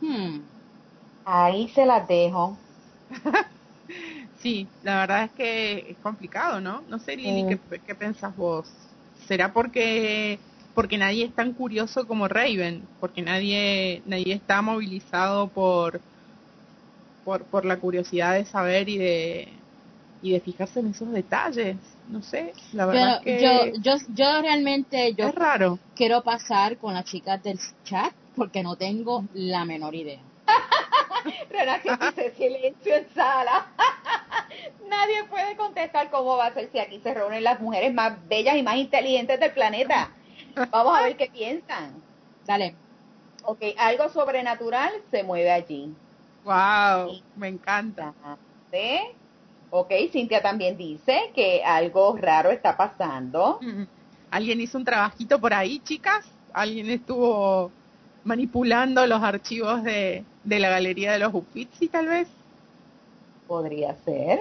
Hmm. 0.00 0.40
Ahí 1.26 1.68
se 1.68 1.84
las 1.84 2.08
dejo. 2.08 2.56
sí, 4.40 4.66
la 4.82 5.00
verdad 5.00 5.24
es 5.24 5.30
que 5.32 5.90
es 5.90 5.98
complicado, 5.98 6.62
¿no? 6.62 6.80
No 6.88 6.98
sé, 6.98 7.14
Lili, 7.14 7.46
¿qué, 7.46 7.78
¿qué 7.78 7.94
pensás 7.94 8.34
vos? 8.34 8.72
¿Será 9.26 9.52
porque 9.52 10.38
porque 10.74 10.96
nadie 10.98 11.24
es 11.24 11.34
tan 11.34 11.52
curioso 11.52 12.06
como 12.06 12.28
Raven? 12.28 12.82
Porque 13.00 13.22
nadie 13.22 14.02
nadie 14.06 14.34
está 14.34 14.62
movilizado 14.62 15.48
por 15.48 16.00
por, 17.24 17.44
por 17.44 17.64
la 17.64 17.78
curiosidad 17.78 18.34
de 18.34 18.44
saber 18.44 18.88
y 18.88 18.98
de 18.98 19.48
y 20.22 20.32
de 20.32 20.40
fijarse 20.40 20.80
en 20.80 20.88
esos 20.88 21.12
detalles. 21.12 21.76
No 22.08 22.22
sé, 22.22 22.52
la 22.72 22.86
verdad 22.86 23.20
que 23.22 23.42
yo, 23.42 23.72
yo, 23.82 23.96
yo 24.14 24.40
realmente 24.40 25.14
yo 25.14 25.26
es 25.26 25.34
raro. 25.34 25.78
quiero 25.96 26.22
pasar 26.22 26.76
con 26.78 26.94
las 26.94 27.04
chicas 27.04 27.42
del 27.42 27.58
chat 27.84 28.12
porque 28.36 28.62
no 28.62 28.76
tengo 28.76 29.24
la 29.34 29.64
menor 29.64 29.94
idea. 29.94 30.20
Renata 31.52 31.98
dice 32.10 32.30
silencio 32.36 32.94
en 32.94 33.08
sala. 33.14 33.66
Nadie 34.88 35.24
puede 35.24 35.56
contestar 35.56 36.10
cómo 36.10 36.36
va 36.36 36.46
a 36.46 36.54
ser 36.54 36.70
si 36.70 36.78
aquí 36.78 37.00
se 37.00 37.14
reúnen 37.14 37.44
las 37.44 37.60
mujeres 37.60 37.92
más 37.92 38.16
bellas 38.28 38.56
y 38.56 38.62
más 38.62 38.76
inteligentes 38.76 39.38
del 39.38 39.52
planeta. 39.52 40.10
Vamos 40.70 40.98
a 40.98 41.02
ver 41.02 41.16
qué 41.16 41.30
piensan. 41.32 42.02
Dale. 42.46 42.74
Ok, 43.44 43.60
algo 43.76 44.08
sobrenatural 44.08 44.92
se 45.10 45.22
mueve 45.22 45.50
allí. 45.50 45.94
Wow, 46.44 47.20
me 47.36 47.48
encanta. 47.48 48.14
¿Sí? 48.70 49.00
Ok, 49.70 49.90
Cintia 50.10 50.42
también 50.42 50.76
dice 50.76 51.32
que 51.34 51.62
algo 51.64 52.16
raro 52.16 52.50
está 52.50 52.76
pasando. 52.76 53.58
¿Alguien 54.30 54.60
hizo 54.60 54.78
un 54.78 54.84
trabajito 54.84 55.40
por 55.40 55.54
ahí, 55.54 55.80
chicas? 55.80 56.26
¿Alguien 56.52 56.90
estuvo 56.90 57.70
manipulando 58.24 59.06
los 59.06 59.22
archivos 59.22 59.82
de, 59.82 60.24
de 60.44 60.58
la 60.58 60.70
galería 60.70 61.12
de 61.12 61.18
los 61.18 61.34
Uffizi, 61.34 61.88
tal 61.88 62.06
vez. 62.06 62.28
Podría 63.46 63.94
ser, 64.04 64.40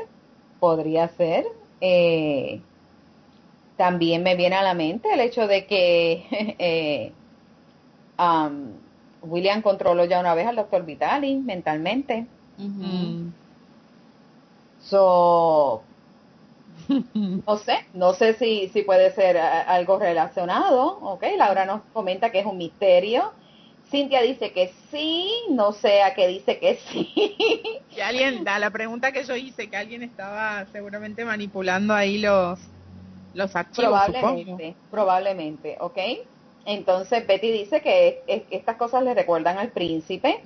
podría 0.60 1.08
ser. 1.10 1.46
Eh, 1.80 2.62
también 3.78 4.24
me 4.24 4.36
viene 4.36 4.56
a 4.56 4.64
la 4.64 4.74
mente 4.74 5.12
el 5.14 5.20
hecho 5.20 5.48
de 5.48 5.66
que 5.66 6.26
eh, 6.60 7.12
um, 8.20 8.74
William 9.24 9.62
controló 9.62 10.06
ya 10.06 10.20
una 10.20 10.36
vez 10.36 10.48
al 10.48 10.56
doctor 10.56 10.86
Vitali 10.86 11.36
mentalmente. 11.38 12.28
So, 14.82 15.84
no 16.88 17.58
sé, 17.58 17.86
no 17.94 18.14
sé 18.14 18.34
si, 18.34 18.70
si 18.70 18.84
puede 18.84 19.12
ser 19.12 19.38
algo 19.38 19.98
relacionado, 19.98 21.00
ok, 21.02 21.24
Laura 21.38 21.66
nos 21.66 21.82
comenta 21.94 22.32
que 22.32 22.40
es 22.40 22.46
un 22.46 22.58
misterio, 22.58 23.32
Cintia 23.92 24.22
dice 24.22 24.54
que 24.54 24.72
sí, 24.90 25.30
no 25.52 25.74
sé 25.74 26.02
a 26.02 26.16
qué 26.16 26.28
dice 26.28 26.58
que 26.60 26.76
sí. 26.76 27.12
Que 27.94 28.02
alguien, 28.02 28.46
da 28.46 28.58
la 28.58 28.72
pregunta 28.72 29.12
que 29.12 29.26
yo 29.26 29.36
hice, 29.36 29.70
que 29.70 29.76
alguien 29.76 30.02
estaba 30.02 30.66
seguramente 30.72 31.26
manipulando 31.26 31.94
ahí 31.94 32.18
los, 32.18 32.58
los 33.34 33.54
archivos. 33.54 34.02
Probablemente, 34.08 34.76
probablemente, 34.90 35.78
¿ok? 35.82 35.98
Entonces 36.66 37.26
Betty 37.26 37.52
dice 37.52 37.82
que 37.82 38.24
estas 38.52 38.78
cosas 38.78 39.04
le 39.04 39.14
recuerdan 39.14 39.58
al 39.58 39.72
príncipe. 39.72 40.42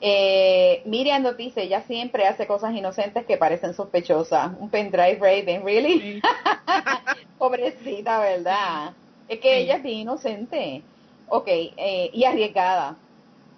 eh, 0.00 0.82
Miriam 0.86 1.22
nos 1.22 1.36
dice, 1.36 1.64
ella 1.64 1.82
siempre 1.82 2.26
hace 2.26 2.46
cosas 2.46 2.74
inocentes 2.74 3.26
que 3.26 3.36
parecen 3.36 3.74
sospechosas. 3.74 4.52
Un 4.58 4.70
pendrive 4.70 5.18
Raven, 5.20 5.64
¿really? 5.64 6.22
Pobrecita, 7.38 8.20
¿verdad? 8.20 8.92
Es 9.28 9.40
que 9.40 9.58
ella 9.58 9.76
es 9.76 9.82
bien 9.82 9.98
inocente. 9.98 10.82
Ok, 11.30 11.46
eh, 11.48 12.10
y 12.12 12.24
arriesgada. 12.24 12.96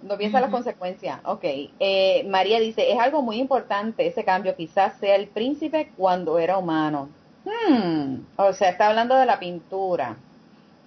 No 0.02 0.18
piensa 0.18 0.40
las 0.40 0.50
consecuencias. 0.50 1.20
Ok. 1.24 1.44
Eh, 1.44 2.26
María 2.28 2.60
dice, 2.60 2.92
es 2.92 2.98
algo 2.98 3.22
muy 3.22 3.38
importante 3.38 4.06
ese 4.06 4.24
cambio. 4.24 4.54
Quizás 4.56 4.98
sea 4.98 5.16
el 5.16 5.28
príncipe 5.28 5.90
cuando 5.96 6.38
era 6.38 6.58
humano. 6.58 7.08
Hmm. 7.44 8.18
O 8.36 8.52
sea, 8.52 8.70
está 8.70 8.88
hablando 8.88 9.14
de 9.14 9.26
la 9.26 9.38
pintura. 9.38 10.16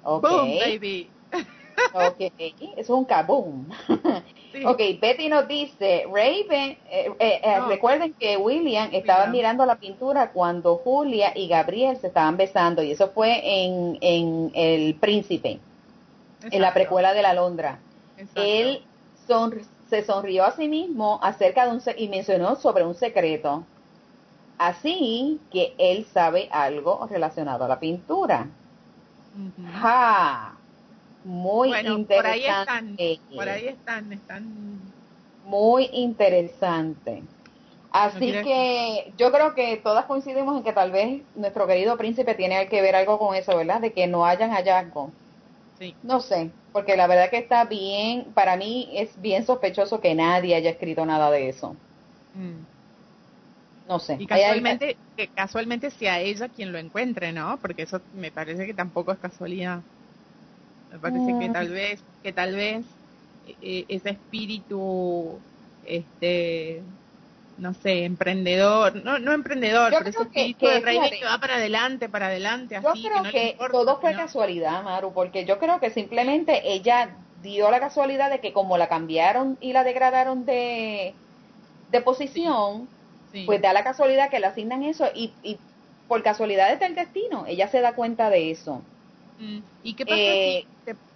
Ok. 0.04 0.30
Boom, 0.30 0.60
baby. 0.60 1.10
ok, 1.94 2.20
eso 2.20 2.72
es 2.78 2.90
un 2.90 3.06
kaboom. 3.06 3.66
Ok, 4.66 4.80
Betty 5.02 5.28
nos 5.28 5.50
dice, 5.50 6.06
Raven, 6.06 6.78
eh, 6.90 7.12
eh, 7.20 7.60
recuerden 7.68 8.14
que 8.14 8.38
William 8.38 8.88
estaba 8.94 9.28
mirando 9.28 9.66
la 9.66 9.76
pintura 9.76 10.32
cuando 10.32 10.78
Julia 10.78 11.34
y 11.36 11.50
Gabriel 11.50 11.98
se 11.98 12.08
estaban 12.08 12.38
besando 12.38 12.82
y 12.82 12.92
eso 12.92 13.10
fue 13.10 13.42
en, 13.44 13.98
en 14.00 14.52
El 14.54 14.96
Príncipe 14.96 15.60
en 16.44 16.62
la 16.62 16.74
precuela 16.74 17.14
de 17.14 17.22
la 17.22 17.34
Londra. 17.34 17.80
Él 18.36 18.84
se 19.90 20.04
sonrió 20.04 20.46
a 20.46 20.52
sí 20.52 20.68
mismo 20.68 21.20
acerca 21.22 21.66
de 21.66 21.72
un 21.72 21.82
y 21.98 22.08
mencionó 22.08 22.56
sobre 22.56 22.86
un 22.86 22.96
secreto. 22.96 23.64
Así 24.58 25.40
que 25.52 25.76
él 25.78 26.06
sabe 26.14 26.48
algo 26.52 27.08
relacionado 27.10 27.66
a 27.66 27.68
la 27.68 27.80
pintura. 27.80 28.48
muy 31.26 31.76
interesante. 31.76 32.16
Por 32.16 32.26
ahí 32.26 32.46
están, 32.46 32.98
por 33.36 33.50
ahí 33.50 33.68
están, 33.68 34.14
están 34.14 34.80
muy 35.46 35.90
interesante. 35.92 37.24
Así 37.92 38.32
que 38.32 39.14
yo 39.18 39.32
creo 39.32 39.56
que 39.56 39.78
todas 39.78 40.06
coincidimos 40.06 40.58
en 40.58 40.64
que 40.64 40.74
tal 40.74 40.92
vez 40.92 41.22
nuestro 41.36 41.66
querido 41.66 41.98
príncipe 41.98 42.36
tiene 42.36 42.68
que 42.68 42.82
ver 42.82 42.96
algo 42.96 43.18
con 43.18 43.36
eso, 43.36 43.56
¿verdad? 43.56 43.80
De 43.80 43.94
que 43.94 44.06
no 44.06 44.26
hayan 44.26 44.52
hallazgo. 44.52 45.12
Sí. 45.80 45.94
No 46.04 46.22
sé, 46.22 46.52
porque 46.72 46.96
la 46.96 47.08
verdad 47.08 47.30
que 47.30 47.38
está 47.38 47.66
bien, 47.66 48.34
para 48.34 48.56
mí 48.56 48.90
es 48.94 49.20
bien 49.22 49.46
sospechoso 49.46 50.00
que 50.00 50.16
nadie 50.16 50.56
haya 50.56 50.70
escrito 50.70 51.06
nada 51.06 51.30
de 51.32 51.50
eso. 51.50 51.76
Mm. 52.34 52.76
No 53.88 54.00
sé. 54.00 54.18
Y 54.20 54.26
casualmente, 54.26 54.98
que 55.16 55.28
casualmente 55.28 55.92
sea 55.92 56.20
ella 56.20 56.50
quien 56.50 56.72
lo 56.72 56.80
encuentre, 56.80 57.32
¿no? 57.32 57.60
Porque 57.62 57.84
eso 57.84 58.02
me 58.14 58.32
parece 58.32 58.66
que 58.66 58.74
tampoco 58.74 59.12
es 59.12 59.20
casualidad. 59.20 59.82
Me 60.92 61.00
parece 61.00 61.28
que 61.40 61.50
mm. 61.50 61.54
tal 61.54 61.70
vez, 61.70 62.04
que 62.24 62.32
tal 62.32 62.56
vez 62.56 62.86
e, 63.62 63.86
ese 63.90 64.12
espíritu, 64.12 65.40
este, 65.86 66.82
no 67.58 67.74
sé, 67.74 68.06
emprendedor, 68.06 68.96
no, 69.04 69.20
no 69.20 69.32
emprendedor, 69.32 69.94
pero 69.98 70.10
ese 70.10 70.24
espíritu 70.24 70.66
de 70.66 70.80
rey 70.82 71.00
que 71.10 71.26
va 71.26 71.40
para 71.40 71.56
adelante, 71.56 72.10
para 72.10 72.28
adelante, 72.28 72.76
así. 72.76 73.02
Yo 73.02 73.10
creo 73.10 73.24
que, 73.32 73.58
todo 73.72 74.00
fue 74.00 74.14
casualidad, 74.14 74.84
Maru, 74.84 75.14
porque 75.14 75.46
yo 75.46 75.58
creo 75.58 75.80
que 75.80 75.90
simplemente 75.90 76.62
ella 76.74 77.16
dio 77.42 77.72
la 77.72 77.80
casualidad 77.80 78.30
de 78.30 78.40
que 78.40 78.52
como 78.52 78.78
la 78.78 78.90
cambiaron 78.90 79.58
y 79.62 79.72
la 79.72 79.84
degradaron 79.84 80.46
de, 80.46 81.14
de 81.92 82.02
posición, 82.02 82.90
pues 83.46 83.62
da 83.62 83.74
la 83.74 83.84
casualidad 83.84 84.30
que 84.30 84.40
le 84.40 84.48
asignan 84.48 84.84
eso 84.84 85.08
y, 85.14 85.34
y 85.44 85.58
por 86.08 86.24
casualidades 86.24 86.80
del 86.80 86.96
destino, 86.96 87.46
ella 87.48 87.68
se 87.68 87.82
da 87.82 87.94
cuenta 87.94 88.30
de 88.30 88.52
eso. 88.52 88.82
Mm. 89.40 89.60
¿Y 89.84 89.94
qué 89.94 90.06
pasa 90.06 90.18
eh, 90.18 90.66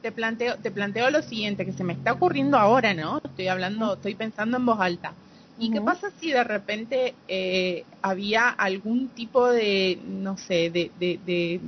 te, 0.02 0.12
planteo, 0.12 0.58
te 0.58 0.72
planteo 0.72 1.10
lo 1.10 1.22
siguiente, 1.22 1.66
que 1.66 1.74
se 1.74 1.84
me 1.84 1.94
está 1.94 2.14
ocurriendo 2.14 2.58
ahora, 2.58 2.94
¿no? 2.94 3.22
Estoy 3.24 3.48
hablando, 3.48 3.94
estoy 3.94 4.16
pensando 4.16 4.58
en 4.58 4.66
voz 4.66 4.80
alta. 4.80 5.14
¿Y 5.60 5.72
qué 5.72 5.82
pasa 5.82 6.10
si 6.20 6.32
de 6.32 6.44
repente 6.44 7.14
eh, 7.28 7.84
había 8.02 8.50
algún 8.50 9.10
tipo 9.10 9.48
de, 9.48 10.00
no 10.08 10.38
sé, 10.38 10.70
de, 10.70 10.90
de, 11.00 11.20
de, 11.26 11.60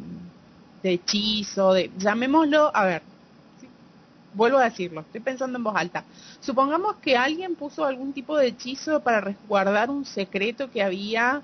de 0.82 0.94
hechizo, 0.94 1.74
de, 1.74 1.92
llamémoslo, 1.98 2.72
a 2.74 2.86
ver, 2.86 3.02
vuelvo 4.34 4.58
a 4.60 4.66
decirlo, 4.66 5.02
estoy 5.02 5.22
pensando 5.22 5.58
en 5.58 5.64
voz 5.64 5.76
alta. 5.76 6.04
Supongamos 6.40 6.96
que 6.98 7.18
alguien 7.18 7.56
puso 7.56 7.86
algún 7.86 8.14
tipo 8.14 8.38
de 8.38 8.48
hechizo 8.48 9.02
para 9.02 9.22
resguardar 9.22 9.90
un 9.90 10.06
secreto 10.06 10.72
que 10.72 10.82
había 10.82 11.42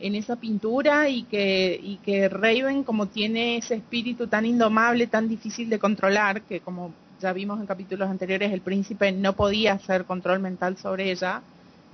en 0.00 0.14
esa 0.14 0.36
pintura 0.36 1.08
y 1.08 1.24
que, 1.24 1.78
y 1.82 1.96
que 1.96 2.28
Raven 2.28 2.82
como 2.82 3.06
tiene 3.06 3.58
ese 3.58 3.74
espíritu 3.74 4.26
tan 4.26 4.46
indomable, 4.46 5.06
tan 5.06 5.28
difícil 5.28 5.68
de 5.68 5.78
controlar, 5.78 6.40
que 6.42 6.60
como 6.60 6.92
ya 7.20 7.34
vimos 7.34 7.60
en 7.60 7.66
capítulos 7.66 8.08
anteriores, 8.08 8.52
el 8.52 8.62
príncipe 8.62 9.12
no 9.12 9.34
podía 9.34 9.74
hacer 9.74 10.06
control 10.06 10.40
mental 10.40 10.78
sobre 10.78 11.10
ella, 11.10 11.42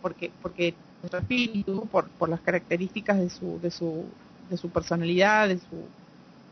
porque, 0.07 0.31
porque 0.41 0.73
su 1.11 1.17
espíritu, 1.17 1.89
por, 1.91 2.09
por 2.11 2.29
las 2.29 2.41
características 2.41 3.19
de 3.19 3.29
su, 3.29 3.59
de 3.61 3.73
su, 3.73 4.05
de 4.49 4.57
su 4.57 4.71
personalidad, 4.71 5.49
de 5.49 5.59
su, 5.59 5.89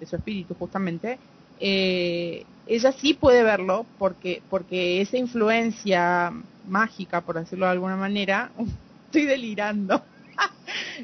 de 0.00 0.07
su 0.07 0.16
espíritu 0.16 0.57
justamente, 0.59 1.20
eh, 1.61 2.44
ella 2.66 2.90
sí 2.90 3.14
puede 3.14 3.44
verlo 3.44 3.86
porque, 3.96 4.42
porque 4.50 5.00
esa 5.00 5.18
influencia 5.18 6.32
mágica, 6.68 7.20
por 7.20 7.38
decirlo 7.38 7.66
de 7.66 7.72
alguna 7.72 7.94
manera, 7.94 8.50
estoy 9.07 9.26
delirando. 9.26 10.02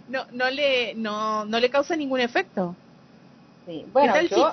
No, 0.09 0.24
no 0.32 0.51
le, 0.51 0.94
no, 0.94 1.44
no 1.44 1.61
le 1.61 1.70
causa 1.70 1.94
ningún 1.94 2.20
efecto. 2.20 2.74
Sí, 3.66 3.84
bueno, 3.92 4.14
yo, 4.22 4.51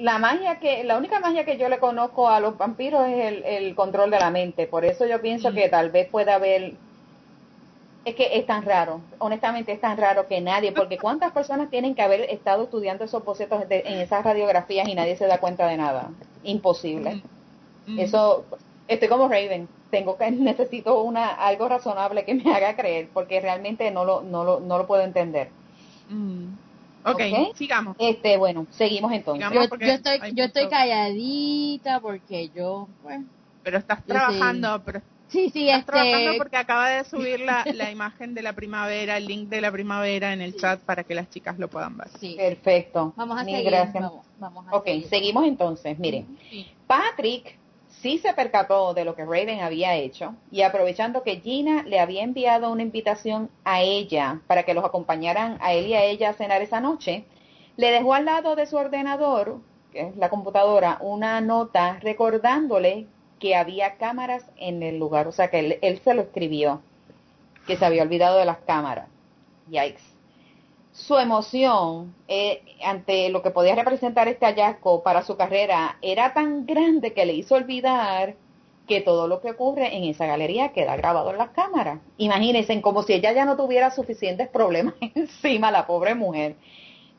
la 0.00 0.18
magia 0.18 0.58
que, 0.58 0.84
la 0.84 0.96
única 0.96 1.20
magia 1.20 1.44
que 1.44 1.58
yo 1.58 1.68
le 1.68 1.78
conozco 1.78 2.28
a 2.28 2.40
los 2.40 2.56
vampiros 2.56 3.06
es 3.08 3.24
el, 3.26 3.44
el 3.44 3.74
control 3.74 4.10
de 4.10 4.18
la 4.18 4.30
mente, 4.30 4.66
por 4.66 4.84
eso 4.84 5.06
yo 5.06 5.20
pienso 5.20 5.52
que 5.52 5.68
tal 5.68 5.90
vez 5.90 6.08
pueda 6.08 6.36
haber, 6.36 6.74
es 8.04 8.14
que 8.14 8.38
es 8.38 8.46
tan 8.46 8.64
raro, 8.64 9.00
honestamente 9.18 9.72
es 9.72 9.80
tan 9.80 9.96
raro 9.98 10.26
que 10.26 10.40
nadie, 10.40 10.72
porque 10.72 10.98
cuántas 10.98 11.32
personas 11.32 11.68
tienen 11.70 11.94
que 11.94 12.02
haber 12.02 12.22
estado 12.22 12.64
estudiando 12.64 13.04
esos 13.04 13.24
bocetos 13.24 13.62
en 13.68 13.98
esas 13.98 14.24
radiografías 14.24 14.88
y 14.88 14.94
nadie 14.94 15.16
se 15.16 15.26
da 15.26 15.38
cuenta 15.38 15.66
de 15.66 15.76
nada, 15.76 16.10
imposible. 16.42 17.22
Eso, 17.98 18.44
estoy 18.88 19.08
como 19.08 19.28
Raven 19.28 19.68
tengo 19.90 20.16
que 20.16 20.30
necesito 20.30 21.02
una 21.02 21.28
algo 21.28 21.68
razonable 21.68 22.24
que 22.24 22.34
me 22.34 22.54
haga 22.54 22.76
creer 22.76 23.08
porque 23.12 23.40
realmente 23.40 23.90
no 23.90 24.04
lo 24.04 24.22
no 24.22 24.44
lo, 24.44 24.60
no 24.60 24.78
lo 24.78 24.86
puedo 24.86 25.02
entender. 25.02 25.50
Mm. 26.08 26.46
okay, 27.04 27.52
sigamos. 27.54 27.96
Este 27.98 28.36
bueno 28.36 28.66
seguimos 28.70 29.12
entonces. 29.12 29.46
Yo, 29.52 29.60
estoy 29.62 30.34
yo 30.34 30.44
estoy 30.44 30.68
calladita 30.68 32.00
porque 32.00 32.50
yo 32.50 32.88
bueno, 33.02 33.26
pero 33.62 33.78
estás 33.78 34.04
trabajando 34.04 34.82
pero 34.84 35.02
sí 35.30 35.50
sí 35.50 35.68
estás 35.68 35.86
trabajando 35.86 36.32
porque 36.38 36.56
acaba 36.56 36.88
de 36.88 37.04
subir 37.04 37.40
la, 37.40 37.64
la 37.74 37.90
imagen 37.90 38.34
de 38.34 38.42
la 38.42 38.52
primavera 38.52 39.16
el 39.16 39.26
link 39.26 39.48
de 39.48 39.60
la 39.60 39.72
primavera 39.72 40.32
en 40.32 40.40
el 40.40 40.56
chat 40.56 40.80
para 40.80 41.04
que 41.04 41.14
las 41.14 41.30
chicas 41.30 41.58
lo 41.58 41.68
puedan 41.68 41.96
ver. 41.96 42.08
Sí. 42.18 42.34
Perfecto. 42.36 43.12
Vamos 43.16 43.40
a 43.40 43.44
seguir 43.44 43.64
gracias. 43.64 44.10
vamos, 44.38 44.66
a 44.68 44.76
okay 44.76 45.02
seguimos 45.04 45.44
entonces. 45.44 45.98
Miren 45.98 46.26
Patrick 46.86 47.58
sí 48.00 48.18
se 48.18 48.32
percató 48.32 48.94
de 48.94 49.04
lo 49.04 49.14
que 49.14 49.24
Raven 49.24 49.60
había 49.60 49.94
hecho 49.96 50.34
y 50.50 50.62
aprovechando 50.62 51.22
que 51.22 51.40
Gina 51.40 51.82
le 51.82 52.00
había 52.00 52.22
enviado 52.22 52.70
una 52.70 52.82
invitación 52.82 53.50
a 53.64 53.82
ella 53.82 54.40
para 54.46 54.62
que 54.62 54.74
los 54.74 54.84
acompañaran 54.84 55.58
a 55.60 55.72
él 55.72 55.86
y 55.86 55.94
a 55.94 56.04
ella 56.04 56.30
a 56.30 56.34
cenar 56.34 56.62
esa 56.62 56.80
noche, 56.80 57.24
le 57.76 57.90
dejó 57.90 58.14
al 58.14 58.24
lado 58.24 58.56
de 58.56 58.66
su 58.66 58.76
ordenador, 58.76 59.58
que 59.92 60.08
es 60.08 60.16
la 60.16 60.30
computadora, 60.30 60.98
una 61.00 61.40
nota 61.40 61.98
recordándole 62.00 63.06
que 63.40 63.56
había 63.56 63.96
cámaras 63.96 64.44
en 64.56 64.82
el 64.82 64.98
lugar, 64.98 65.26
o 65.26 65.32
sea 65.32 65.50
que 65.50 65.78
él, 65.80 66.00
se 66.04 66.14
lo 66.14 66.22
escribió, 66.22 66.82
que 67.66 67.76
se 67.76 67.84
había 67.84 68.02
olvidado 68.02 68.38
de 68.38 68.44
las 68.44 68.58
cámaras. 68.58 69.08
Yikes 69.68 70.20
su 70.92 71.16
emoción 71.16 72.14
eh, 72.28 72.62
ante 72.84 73.28
lo 73.30 73.42
que 73.42 73.50
podía 73.50 73.74
representar 73.74 74.28
este 74.28 74.46
hallazgo 74.46 75.02
para 75.02 75.22
su 75.22 75.36
carrera 75.36 75.96
era 76.02 76.34
tan 76.34 76.66
grande 76.66 77.12
que 77.12 77.24
le 77.24 77.32
hizo 77.32 77.54
olvidar 77.54 78.34
que 78.86 79.00
todo 79.00 79.28
lo 79.28 79.40
que 79.40 79.52
ocurre 79.52 79.96
en 79.96 80.04
esa 80.04 80.26
galería 80.26 80.72
queda 80.72 80.96
grabado 80.96 81.30
en 81.30 81.38
las 81.38 81.50
cámaras. 81.50 82.00
Imagínense, 82.18 82.80
como 82.82 83.04
si 83.04 83.12
ella 83.12 83.32
ya 83.32 83.44
no 83.44 83.56
tuviera 83.56 83.90
suficientes 83.92 84.48
problemas 84.48 84.94
encima, 85.14 85.70
la 85.70 85.86
pobre 85.86 86.14
mujer. 86.14 86.56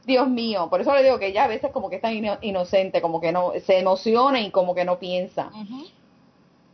Dios 0.05 0.27
mío, 0.27 0.67
por 0.69 0.81
eso 0.81 0.93
le 0.93 1.03
digo 1.03 1.19
que 1.19 1.27
ella 1.27 1.45
a 1.45 1.47
veces 1.47 1.71
como 1.71 1.89
que 1.89 1.97
es 1.97 2.01
tan 2.01 2.13
inocente, 2.41 3.01
como 3.01 3.21
que 3.21 3.31
no, 3.31 3.53
se 3.65 3.79
emociona 3.79 4.41
y 4.41 4.51
como 4.51 4.75
que 4.75 4.83
no 4.83 4.99
piensa. 4.99 5.49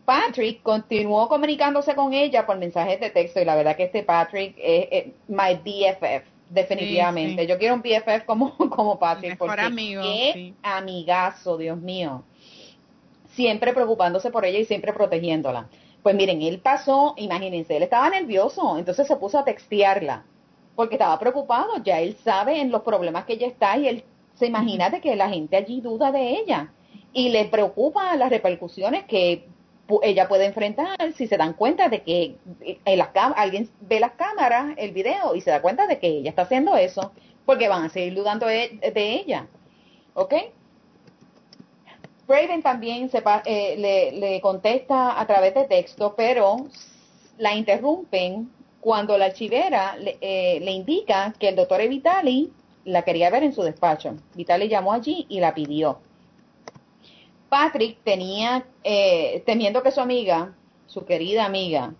Patrick 0.07 0.63
continuó 0.63 1.27
comunicándose 1.27 1.93
con 1.93 2.13
ella 2.13 2.45
por 2.45 2.57
mensajes 2.57 2.97
de 3.01 3.09
texto 3.09 3.41
y 3.41 3.45
la 3.45 3.57
verdad 3.57 3.75
que 3.75 3.83
este 3.83 4.03
Patrick 4.03 4.55
es 4.57 5.07
my 5.27 5.55
BFF 5.55 6.25
definitivamente. 6.49 7.45
Yo 7.45 7.57
quiero 7.57 7.75
un 7.75 7.81
BFF 7.81 8.23
como, 8.25 8.55
como 8.69 8.97
Patrick, 8.97 9.37
porque 9.37 9.59
amigo, 9.59 10.01
qué 10.01 10.53
amigazo, 10.63 11.57
Dios 11.57 11.77
mío. 11.77 12.23
Siempre 13.31 13.73
preocupándose 13.73 14.31
por 14.31 14.45
ella 14.45 14.59
y 14.59 14.63
siempre 14.63 14.93
protegiéndola. 14.93 15.67
Pues 16.01 16.15
miren, 16.15 16.41
él 16.41 16.59
pasó, 16.59 17.13
imagínense, 17.17 17.75
él 17.75 17.83
estaba 17.83 18.09
nervioso, 18.09 18.77
entonces 18.77 19.07
se 19.07 19.17
puso 19.17 19.37
a 19.39 19.43
textearla, 19.43 20.23
porque 20.77 20.95
estaba 20.95 21.19
preocupado, 21.19 21.83
ya 21.83 21.99
él 21.99 22.15
sabe 22.23 22.61
en 22.61 22.71
los 22.71 22.83
problemas 22.83 23.25
que 23.25 23.33
ella 23.33 23.47
está 23.47 23.77
y 23.77 23.89
él 23.89 24.03
se 24.35 24.45
imagina 24.45 24.89
de 24.89 25.01
que 25.01 25.17
la 25.17 25.27
gente 25.27 25.57
allí 25.57 25.81
duda 25.81 26.13
de 26.13 26.39
ella 26.39 26.71
y 27.11 27.27
le 27.27 27.43
preocupa 27.43 28.15
las 28.15 28.29
repercusiones 28.29 29.03
que 29.03 29.49
ella 30.01 30.27
puede 30.27 30.45
enfrentar 30.45 31.13
si 31.13 31.27
se 31.27 31.37
dan 31.37 31.53
cuenta 31.53 31.89
de 31.89 32.01
que 32.03 32.37
en 32.85 32.99
eh, 32.99 33.09
alguien 33.35 33.69
ve 33.81 33.99
las 33.99 34.11
cámaras, 34.11 34.73
el 34.77 34.91
video, 34.91 35.35
y 35.35 35.41
se 35.41 35.51
da 35.51 35.61
cuenta 35.61 35.87
de 35.87 35.99
que 35.99 36.07
ella 36.07 36.29
está 36.29 36.43
haciendo 36.43 36.75
eso, 36.75 37.11
porque 37.45 37.67
van 37.67 37.85
a 37.85 37.89
seguir 37.89 38.15
dudando 38.15 38.45
de, 38.47 38.79
ella. 38.93 39.47
¿Ok? 40.13 40.33
Raven 42.27 42.61
también 42.61 43.09
eh, 43.45 43.75
le, 43.77 44.11
le, 44.11 44.41
contesta 44.41 45.19
a 45.19 45.25
través 45.25 45.53
de 45.53 45.63
texto, 45.63 46.13
pero 46.17 46.57
la 47.37 47.55
interrumpen 47.55 48.51
cuando 48.81 49.17
la 49.17 49.25
archivera 49.25 49.95
le, 49.95 50.17
eh, 50.19 50.59
le 50.61 50.71
indica 50.71 51.33
que 51.39 51.49
el 51.49 51.55
doctor 51.55 51.87
Vitali 51.87 52.51
la 52.83 53.03
quería 53.03 53.29
ver 53.29 53.43
en 53.43 53.53
su 53.53 53.63
despacho. 53.63 54.15
Vitali 54.35 54.67
llamó 54.67 54.91
allí 54.91 55.25
y 55.29 55.39
la 55.39 55.53
pidió. 55.53 55.99
Patrick 57.49 57.99
tenía, 58.03 58.65
eh, 58.83 59.43
temiendo 59.45 59.81
que 59.83 59.91
su 59.91 60.01
amiga, 60.01 60.53
su 60.85 61.05
querida 61.05 61.45
amiga, 61.45 61.93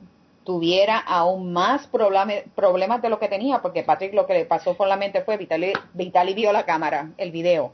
tuviera 0.44 0.98
aún 0.98 1.52
más 1.52 1.88
problemas 1.88 3.02
de 3.02 3.10
lo 3.10 3.20
que 3.20 3.28
tenía, 3.28 3.62
porque 3.62 3.84
Patrick 3.84 4.14
lo 4.14 4.26
que 4.26 4.34
le 4.34 4.46
pasó 4.46 4.76
solamente 4.76 5.22
fue, 5.22 5.38
Vitali, 5.38 5.74
Vitali 5.94 6.34
vio 6.34 6.54
la 6.54 6.66
cámara, 6.66 7.12
el 7.18 7.32
video, 7.32 7.72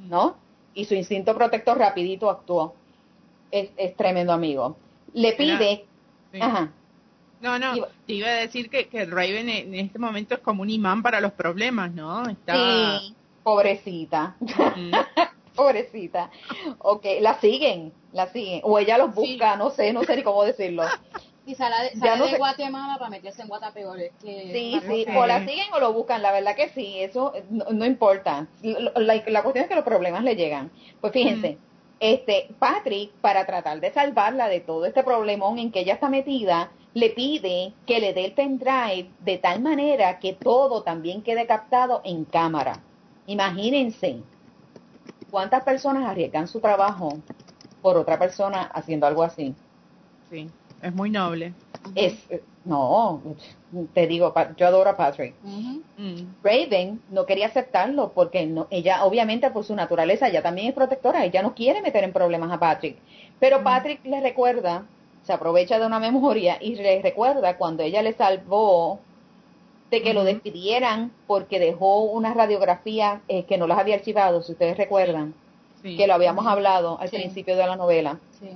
¿no? 0.00 0.36
Y 0.72 0.86
su 0.86 0.94
instinto 0.94 1.34
protector 1.34 1.76
rapidito 1.76 2.30
actuó. 2.30 2.74
Es, 3.50 3.96
tremendo 3.96 4.32
amigo. 4.32 4.76
Le 5.12 5.32
pide... 5.32 5.84
Ajá. 6.40 6.70
No, 7.40 7.58
no, 7.58 7.86
te 8.06 8.12
iba 8.12 8.28
a 8.28 8.32
decir 8.32 8.70
que, 8.70 8.88
que 8.88 9.06
Raven 9.06 9.48
en 9.48 9.74
este 9.74 9.98
momento 9.98 10.34
es 10.34 10.40
como 10.40 10.62
un 10.62 10.70
imán 10.70 11.02
para 11.02 11.20
los 11.20 11.32
problemas, 11.32 11.92
¿no? 11.92 12.28
Está... 12.28 12.98
Sí, 13.00 13.14
pobrecita. 13.42 14.36
Pobrecita. 15.60 16.30
Ok, 16.78 17.04
la 17.20 17.38
siguen, 17.40 17.92
la 18.12 18.26
siguen. 18.28 18.60
O 18.64 18.78
ella 18.78 18.98
los 18.98 19.14
busca, 19.14 19.56
no 19.56 19.70
sé, 19.70 19.92
no 19.92 20.02
sé 20.04 20.16
ni 20.16 20.22
cómo 20.22 20.44
decirlo. 20.44 20.84
Y 21.46 21.54
sale, 21.54 21.90
de, 21.94 22.38
Guatemala 22.38 22.96
para 22.98 23.10
meterse 23.10 23.42
en 23.42 23.48
Guatapeor. 23.48 23.98
que 24.22 24.50
sí, 24.52 24.80
sí, 24.86 25.06
o 25.16 25.26
la 25.26 25.40
siguen 25.40 25.66
o 25.72 25.80
lo 25.80 25.92
buscan, 25.92 26.22
la 26.22 26.32
verdad 26.32 26.54
que 26.54 26.68
sí, 26.68 27.00
eso 27.00 27.32
no, 27.48 27.84
importa. 27.84 28.46
La, 28.62 29.42
cuestión 29.42 29.64
es 29.64 29.68
que 29.68 29.74
los 29.74 29.84
problemas 29.84 30.22
le 30.22 30.36
llegan. 30.36 30.70
Pues 31.00 31.12
fíjense, 31.12 31.58
este 31.98 32.48
Patrick, 32.58 33.12
para 33.20 33.46
tratar 33.46 33.80
de 33.80 33.90
salvarla 33.92 34.48
de 34.48 34.60
todo 34.60 34.86
este 34.86 35.02
problemón 35.02 35.58
en 35.58 35.72
que 35.72 35.80
ella 35.80 35.94
está 35.94 36.08
metida, 36.08 36.70
le 36.94 37.10
pide 37.10 37.72
que 37.86 38.00
le 38.00 38.12
dé 38.14 38.26
el 38.26 38.32
pendrive 38.32 39.10
de 39.20 39.38
tal 39.38 39.60
manera 39.60 40.18
que 40.18 40.34
todo 40.34 40.82
también 40.82 41.22
quede 41.22 41.46
captado 41.46 42.00
en 42.04 42.24
cámara. 42.24 42.82
Imagínense 43.26 44.22
cuántas 45.30 45.62
personas 45.64 46.04
arriesgan 46.04 46.48
su 46.48 46.60
trabajo 46.60 47.18
por 47.82 47.96
otra 47.96 48.18
persona 48.18 48.62
haciendo 48.62 49.06
algo 49.06 49.22
así. 49.22 49.54
Sí, 50.30 50.48
es 50.82 50.94
muy 50.94 51.10
noble. 51.10 51.54
Es, 51.94 52.14
no, 52.64 53.22
te 53.94 54.06
digo, 54.06 54.34
yo 54.56 54.66
adoro 54.66 54.90
a 54.90 54.96
Patrick. 54.96 55.34
Mm. 55.42 56.22
Raven 56.42 57.00
no 57.10 57.24
quería 57.24 57.46
aceptarlo 57.46 58.12
porque 58.12 58.44
no, 58.46 58.66
ella, 58.70 59.04
obviamente, 59.04 59.50
por 59.50 59.64
su 59.64 59.74
naturaleza, 59.74 60.28
ella 60.28 60.42
también 60.42 60.68
es 60.68 60.74
protectora, 60.74 61.24
ella 61.24 61.42
no 61.42 61.54
quiere 61.54 61.80
meter 61.80 62.04
en 62.04 62.12
problemas 62.12 62.52
a 62.52 62.58
Patrick. 62.58 62.98
Pero 63.38 63.62
Patrick 63.62 64.04
le 64.04 64.20
recuerda 64.20 64.84
se 65.22 65.32
aprovecha 65.32 65.78
de 65.78 65.86
una 65.86 66.00
memoria 66.00 66.58
y 66.60 66.76
le 66.76 67.02
recuerda 67.02 67.56
cuando 67.56 67.82
ella 67.82 68.02
le 68.02 68.12
salvó 68.14 69.00
de 69.90 70.02
que 70.02 70.14
lo 70.14 70.24
despidieran 70.24 71.12
porque 71.26 71.58
dejó 71.58 72.04
una 72.04 72.32
radiografía 72.32 73.22
eh, 73.28 73.44
que 73.44 73.58
no 73.58 73.66
las 73.66 73.78
había 73.78 73.96
archivado, 73.96 74.42
si 74.42 74.52
ustedes 74.52 74.76
recuerdan, 74.76 75.34
que 75.82 76.06
lo 76.06 76.14
habíamos 76.14 76.46
hablado 76.46 76.98
al 77.00 77.08
principio 77.08 77.56
de 77.56 77.66
la 77.66 77.76
novela. 77.76 78.20
Sí. 78.38 78.50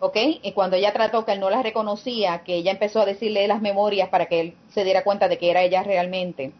¿Ok? 0.00 0.16
Y 0.42 0.52
cuando 0.52 0.76
ella 0.76 0.92
trató 0.92 1.24
que 1.24 1.32
él 1.32 1.40
no 1.40 1.50
las 1.50 1.62
reconocía, 1.62 2.44
que 2.44 2.54
ella 2.54 2.70
empezó 2.70 3.00
a 3.00 3.06
decirle 3.06 3.48
las 3.48 3.60
memorias 3.60 4.08
para 4.10 4.26
que 4.26 4.40
él 4.40 4.54
se 4.68 4.84
diera 4.84 5.02
cuenta 5.02 5.28
de 5.28 5.38
que 5.38 5.50
era 5.50 5.62
ella 5.62 5.82
realmente. 5.82 6.52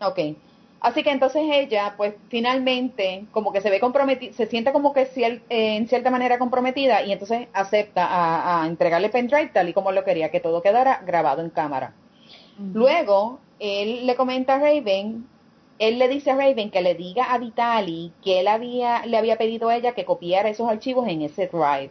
Ok. 0.00 0.18
Así 0.80 1.02
que 1.02 1.12
entonces 1.12 1.42
ella, 1.50 1.94
pues 1.96 2.14
finalmente, 2.28 3.24
como 3.30 3.52
que 3.52 3.62
se 3.62 3.70
ve 3.70 3.80
comprometida, 3.80 4.34
se 4.34 4.46
siente 4.46 4.72
como 4.72 4.92
que 4.92 5.08
eh, 5.16 5.40
en 5.48 5.88
cierta 5.88 6.10
manera 6.10 6.38
comprometida 6.38 7.02
y 7.02 7.12
entonces 7.12 7.48
acepta 7.54 8.06
a, 8.60 8.66
entregarle 8.66 9.08
pendrive 9.08 9.48
tal 9.48 9.68
y 9.68 9.72
como 9.72 9.92
lo 9.92 10.04
quería, 10.04 10.30
que 10.30 10.40
todo 10.40 10.60
quedara 10.60 11.02
grabado 11.06 11.40
en 11.40 11.48
cámara. 11.48 11.94
Luego, 12.58 13.40
él 13.58 14.06
le 14.06 14.14
comenta 14.16 14.54
a 14.54 14.58
Raven, 14.58 15.26
él 15.78 15.98
le 15.98 16.08
dice 16.08 16.30
a 16.30 16.36
Raven 16.36 16.70
que 16.70 16.82
le 16.82 16.94
diga 16.94 17.32
a 17.32 17.38
Vitali 17.38 18.12
que 18.22 18.40
él 18.40 18.48
había, 18.48 19.04
le 19.06 19.16
había 19.16 19.36
pedido 19.36 19.68
a 19.68 19.76
ella 19.76 19.92
que 19.92 20.04
copiara 20.04 20.48
esos 20.48 20.68
archivos 20.68 21.08
en 21.08 21.22
ese 21.22 21.48
drive. 21.48 21.90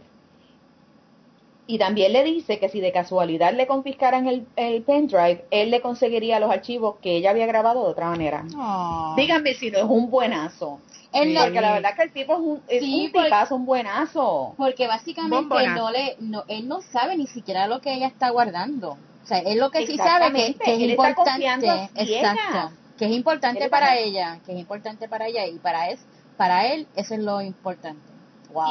Y 1.65 1.77
también 1.77 2.11
le 2.11 2.23
dice 2.23 2.59
que 2.59 2.67
si 2.67 2.81
de 2.81 2.91
casualidad 2.91 3.53
le 3.53 3.67
confiscaran 3.67 4.27
el, 4.27 4.45
el 4.57 4.83
pendrive, 4.83 5.45
él 5.49 5.71
le 5.71 5.79
conseguiría 5.79 6.39
los 6.39 6.51
archivos 6.51 6.95
que 7.01 7.15
ella 7.15 7.29
había 7.29 7.45
grabado 7.45 7.85
de 7.85 7.91
otra 7.91 8.09
manera. 8.09 8.45
Ah. 8.57 9.13
Díganme 9.15 9.53
si 9.53 9.71
no 9.71 9.77
es 9.77 9.85
un 9.85 10.09
buenazo. 10.09 10.79
Él 11.13 11.37
porque 11.39 11.61
la 11.61 11.73
verdad 11.73 11.95
que 11.95 12.03
el 12.03 12.11
tipo 12.11 12.33
es 12.33 12.39
un, 12.39 12.61
es 12.67 12.83
un 12.83 13.11
tipazo, 13.11 13.55
un 13.55 13.65
buenazo. 13.65 14.55
Porque 14.57 14.87
básicamente 14.87 15.67
no 15.69 15.91
le, 15.91 16.17
no, 16.19 16.43
él 16.47 16.67
no 16.67 16.81
sabe 16.81 17.15
ni 17.15 17.27
siquiera 17.27 17.67
lo 17.67 17.79
que 17.79 17.93
ella 17.93 18.07
está 18.07 18.31
guardando. 18.31 18.97
O 19.23 19.25
sea, 19.25 19.39
él 19.39 19.59
lo 19.59 19.71
que 19.71 19.87
sí 19.87 19.97
sabe 19.97 20.31
que, 20.33 20.55
que 20.55 20.73
es 20.73 20.79
importante. 20.81 21.89
Exacto. 21.95 22.71
Que 22.97 23.05
es 23.05 23.11
importante 23.11 23.69
para 23.69 23.97
ella, 23.97 24.39
que 24.45 24.53
es 24.53 24.59
importante 24.59 25.07
para 25.07 25.27
ella 25.27 25.47
y 25.47 25.57
para, 25.57 25.89
es, 25.89 26.05
para 26.37 26.67
él 26.67 26.87
eso 26.95 27.15
es 27.15 27.21
lo 27.21 27.41
importante. 27.41 28.13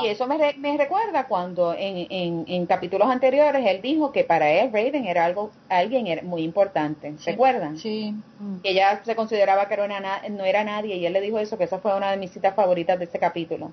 Y 0.03 0.07
eso 0.07 0.27
me, 0.27 0.39
me 0.59 0.77
recuerda 0.77 1.27
cuando 1.27 1.75
en, 1.75 2.07
en, 2.09 2.45
en, 2.47 2.67
capítulos 2.67 3.09
anteriores 3.09 3.67
él 3.67 3.83
dijo 3.83 4.13
que 4.13 4.23
para 4.23 4.49
él 4.49 4.71
Raven 4.73 5.07
era 5.07 5.25
algo 5.25 5.51
alguien 5.69 6.07
era 6.07 6.23
muy 6.23 6.43
importante. 6.43 7.15
¿Se 7.19 7.33
acuerdan? 7.33 7.77
Sí. 7.79 8.15
Que 8.63 8.71
ella 8.71 9.03
se 9.05 9.17
consideraba 9.17 9.67
que 9.67 9.77
no 9.77 10.45
era 10.45 10.65
nadie 10.65 10.97
y 10.97 11.07
él 11.07 11.13
le 11.13 11.21
dijo 11.21 11.39
eso, 11.39 11.59
que 11.59 11.65
esa 11.65 11.79
fue 11.79 11.97
una 11.97 12.13
de 12.13 12.17
mis 12.17 12.31
citas 12.31 12.55
favoritas 12.55 12.99
de 12.99 13.07
ese 13.07 13.19
capítulo. 13.19 13.73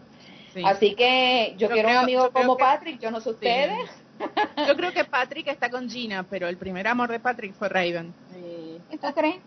Así 0.65 0.95
que 0.95 1.53
yo, 1.57 1.69
quiero 1.69 1.89
un 1.89 1.95
amigo 1.95 2.31
como 2.31 2.57
Patrick, 2.57 2.99
yo 2.99 3.11
no 3.11 3.21
sé 3.21 3.29
ustedes. 3.29 3.89
Yo 4.67 4.75
creo 4.75 4.91
que 4.91 5.05
Patrick 5.05 5.47
está 5.47 5.69
con 5.69 5.89
Gina, 5.89 6.23
pero 6.29 6.47
el 6.47 6.57
primer 6.57 6.87
amor 6.87 7.09
de 7.09 7.19
Patrick 7.19 7.53
fue 7.53 7.69
Raven. 7.69 8.13
Sí. 8.33 8.97
¿Tú 8.97 9.13
crees? 9.13 9.37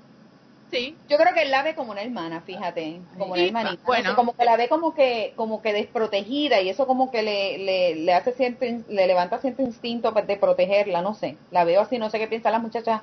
Sí. 0.71 0.97
Yo 1.07 1.19
creo 1.19 1.35
que 1.35 1.43
él 1.43 1.51
la 1.51 1.63
ve 1.63 1.75
como 1.75 1.93
una 1.93 2.01
hermana, 2.01 2.41
fíjate, 2.41 2.99
como 3.19 3.35
una 3.35 3.43
hermanita. 3.43 3.83
Bueno, 3.85 4.17
como 4.17 4.35
que 4.35 4.45
la 4.47 4.57
ve 4.57 4.69
como 4.69 4.95
que 4.95 5.35
como 5.37 5.61
que 5.61 5.75
desprotegida 5.75 6.63
y 6.63 6.71
eso 6.71 6.87
como 6.87 7.11
que 7.11 7.23
le, 7.23 7.59
le, 7.59 7.95
le 7.97 8.15
hace 8.15 8.33
cierto, 8.33 8.65
le 8.65 9.07
levanta 9.07 9.39
cierto 9.39 9.61
instinto 9.61 10.13
de 10.13 10.37
protegerla, 10.39 11.03
no 11.03 11.13
sé. 11.13 11.37
La 11.51 11.65
veo 11.65 11.83
así, 11.83 11.99
no 11.99 12.09
sé 12.09 12.19
qué 12.19 12.27
piensan 12.27 12.53
las 12.53 12.63
muchachas. 12.63 13.03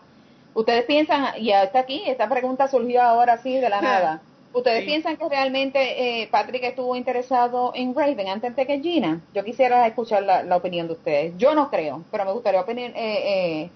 Ustedes 0.55 0.85
piensan, 0.85 1.39
y 1.39 1.51
hasta 1.51 1.79
aquí, 1.79 2.01
esta 2.07 2.27
pregunta 2.27 2.67
surgió 2.67 3.03
ahora 3.03 3.33
así 3.33 3.55
de 3.59 3.69
la 3.69 3.81
nada. 3.81 4.21
¿Ustedes 4.51 4.83
piensan 4.83 5.15
que 5.15 5.29
realmente 5.29 6.21
eh, 6.23 6.27
Patrick 6.31 6.63
estuvo 6.63 6.95
interesado 6.95 7.71
en 7.75 7.93
Raven 7.93 8.27
antes 8.27 8.55
de 8.55 8.65
que 8.65 8.79
Gina? 8.79 9.21
Yo 9.33 9.43
quisiera 9.43 9.85
escuchar 9.85 10.23
la, 10.23 10.55
opinión 10.55 10.87
de 10.87 10.93
ustedes. 10.93 11.37
Yo 11.37 11.53
no 11.53 11.69
creo, 11.69 12.03
pero 12.11 12.25
me 12.25 12.31
gustaría 12.31 12.61
opinión, 12.61 12.91
eh, 12.95 12.95
eh, 12.97 13.69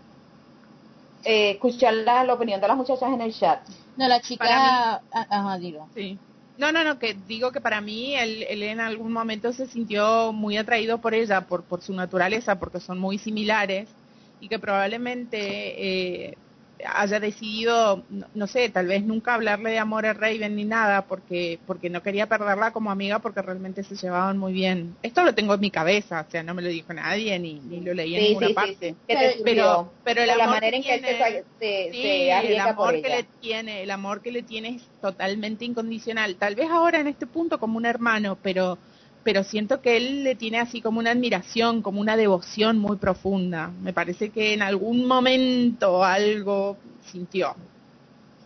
eh, 1.25 1.51
escuchar 1.51 1.93
la, 1.93 2.23
la 2.23 2.33
opinión 2.33 2.59
de 2.59 2.67
las 2.67 2.75
muchachas 2.75 3.13
en 3.13 3.21
el 3.21 3.33
chat. 3.33 3.59
No, 3.97 4.07
la 4.07 4.19
chica, 4.19 5.01
ajá, 5.11 5.57
digo. 5.59 5.87
Sí. 5.93 6.17
No, 6.57 6.71
no, 6.71 6.83
no, 6.83 6.99
que 6.99 7.15
digo 7.27 7.51
que 7.51 7.61
para 7.61 7.81
mí 7.81 8.15
él, 8.15 8.43
él, 8.47 8.63
en 8.63 8.79
algún 8.79 9.11
momento 9.11 9.53
se 9.53 9.67
sintió 9.67 10.33
muy 10.33 10.57
atraído 10.57 10.99
por 10.99 11.13
ella, 11.13 11.41
por, 11.41 11.63
por 11.63 11.81
su 11.81 11.93
naturaleza, 11.93 12.59
porque 12.59 12.79
son 12.79 12.99
muy 12.99 13.17
similares 13.17 13.89
y 14.39 14.49
que 14.49 14.59
probablemente 14.59 15.39
eh, 15.39 16.37
haya 16.85 17.19
decidido, 17.19 18.03
no, 18.33 18.47
sé, 18.47 18.69
tal 18.69 18.87
vez 18.87 19.03
nunca 19.03 19.33
hablarle 19.33 19.71
de 19.71 19.79
amor 19.79 20.05
a 20.05 20.13
Raven 20.13 20.55
ni 20.55 20.65
nada, 20.65 21.05
porque, 21.05 21.59
porque 21.65 21.89
no 21.89 22.01
quería 22.01 22.27
perderla 22.27 22.71
como 22.71 22.91
amiga, 22.91 23.19
porque 23.19 23.41
realmente 23.41 23.83
se 23.83 23.95
llevaban 23.95 24.37
muy 24.37 24.53
bien. 24.53 24.95
Esto 25.03 25.23
lo 25.23 25.33
tengo 25.35 25.53
en 25.53 25.59
mi 25.59 25.71
cabeza, 25.71 26.25
o 26.27 26.31
sea, 26.31 26.43
no 26.43 26.53
me 26.53 26.61
lo 26.61 26.69
dijo 26.69 26.93
nadie, 26.93 27.37
ni, 27.39 27.55
ni 27.55 27.81
lo 27.81 27.93
leí 27.93 28.15
en 28.15 28.23
ninguna 28.23 28.49
parte. 28.53 28.95
pero, 29.43 29.91
pero 30.03 30.23
el 30.23 30.29
amor 30.29 30.59
que 30.61 31.51
el 31.59 32.59
amor 32.59 33.01
que 33.01 33.09
le 33.09 33.23
tiene, 33.41 33.83
el 33.83 33.91
amor 33.91 34.21
que 34.21 34.31
le 34.31 34.43
tiene 34.43 34.69
es 34.75 34.83
totalmente 35.01 35.65
incondicional. 35.65 36.35
Tal 36.35 36.55
vez 36.55 36.69
ahora 36.69 36.99
en 36.99 37.07
este 37.07 37.27
punto 37.27 37.59
como 37.59 37.77
un 37.77 37.85
hermano, 37.85 38.37
pero 38.41 38.77
pero 39.23 39.43
siento 39.43 39.81
que 39.81 39.97
él 39.97 40.23
le 40.23 40.35
tiene 40.35 40.59
así 40.59 40.81
como 40.81 40.99
una 40.99 41.11
admiración, 41.11 41.81
como 41.81 42.01
una 42.01 42.17
devoción 42.17 42.77
muy 42.77 42.97
profunda. 42.97 43.71
Me 43.81 43.93
parece 43.93 44.29
que 44.29 44.53
en 44.53 44.61
algún 44.61 45.05
momento 45.07 46.03
algo 46.03 46.77
sintió. 47.11 47.55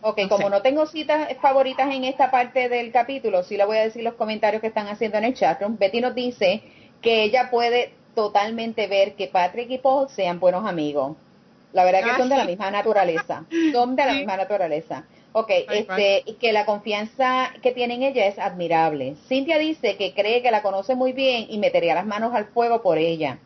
Ok, 0.00 0.20
como 0.28 0.48
no 0.48 0.62
tengo 0.62 0.86
citas 0.86 1.28
favoritas 1.42 1.92
en 1.92 2.04
esta 2.04 2.30
parte 2.30 2.68
del 2.68 2.92
capítulo, 2.92 3.42
sí 3.42 3.56
le 3.56 3.64
voy 3.64 3.78
a 3.78 3.82
decir 3.82 4.04
los 4.04 4.14
comentarios 4.14 4.60
que 4.60 4.68
están 4.68 4.86
haciendo 4.86 5.18
en 5.18 5.24
el 5.24 5.34
chat. 5.34 5.60
Betty 5.60 6.00
nos 6.00 6.14
dice 6.14 6.62
que 7.02 7.24
ella 7.24 7.50
puede 7.50 7.94
totalmente 8.14 8.86
ver 8.86 9.14
que 9.14 9.26
Patrick 9.26 9.70
y 9.70 9.78
Paul 9.78 10.08
sean 10.08 10.38
buenos 10.38 10.66
amigos. 10.66 11.16
La 11.72 11.84
verdad 11.84 12.02
que 12.02 12.16
son 12.16 12.28
de 12.28 12.36
la 12.36 12.44
misma 12.44 12.70
naturaleza. 12.70 13.44
Son 13.72 13.94
de 13.94 14.06
la 14.06 14.12
misma 14.14 14.36
naturaleza. 14.36 15.04
Ok, 15.32 15.50
este, 15.50 16.22
y 16.26 16.34
que 16.34 16.52
la 16.52 16.64
confianza 16.64 17.50
que 17.62 17.72
tiene 17.72 17.94
en 17.94 18.02
ella 18.02 18.26
es 18.26 18.38
admirable. 18.38 19.14
Cintia 19.28 19.58
dice 19.58 19.96
que 19.96 20.14
cree 20.14 20.42
que 20.42 20.50
la 20.50 20.62
conoce 20.62 20.94
muy 20.94 21.12
bien 21.12 21.46
y 21.48 21.58
metería 21.58 21.94
las 21.94 22.06
manos 22.06 22.34
al 22.34 22.46
fuego 22.46 22.82
por 22.82 22.98
ella. 22.98 23.38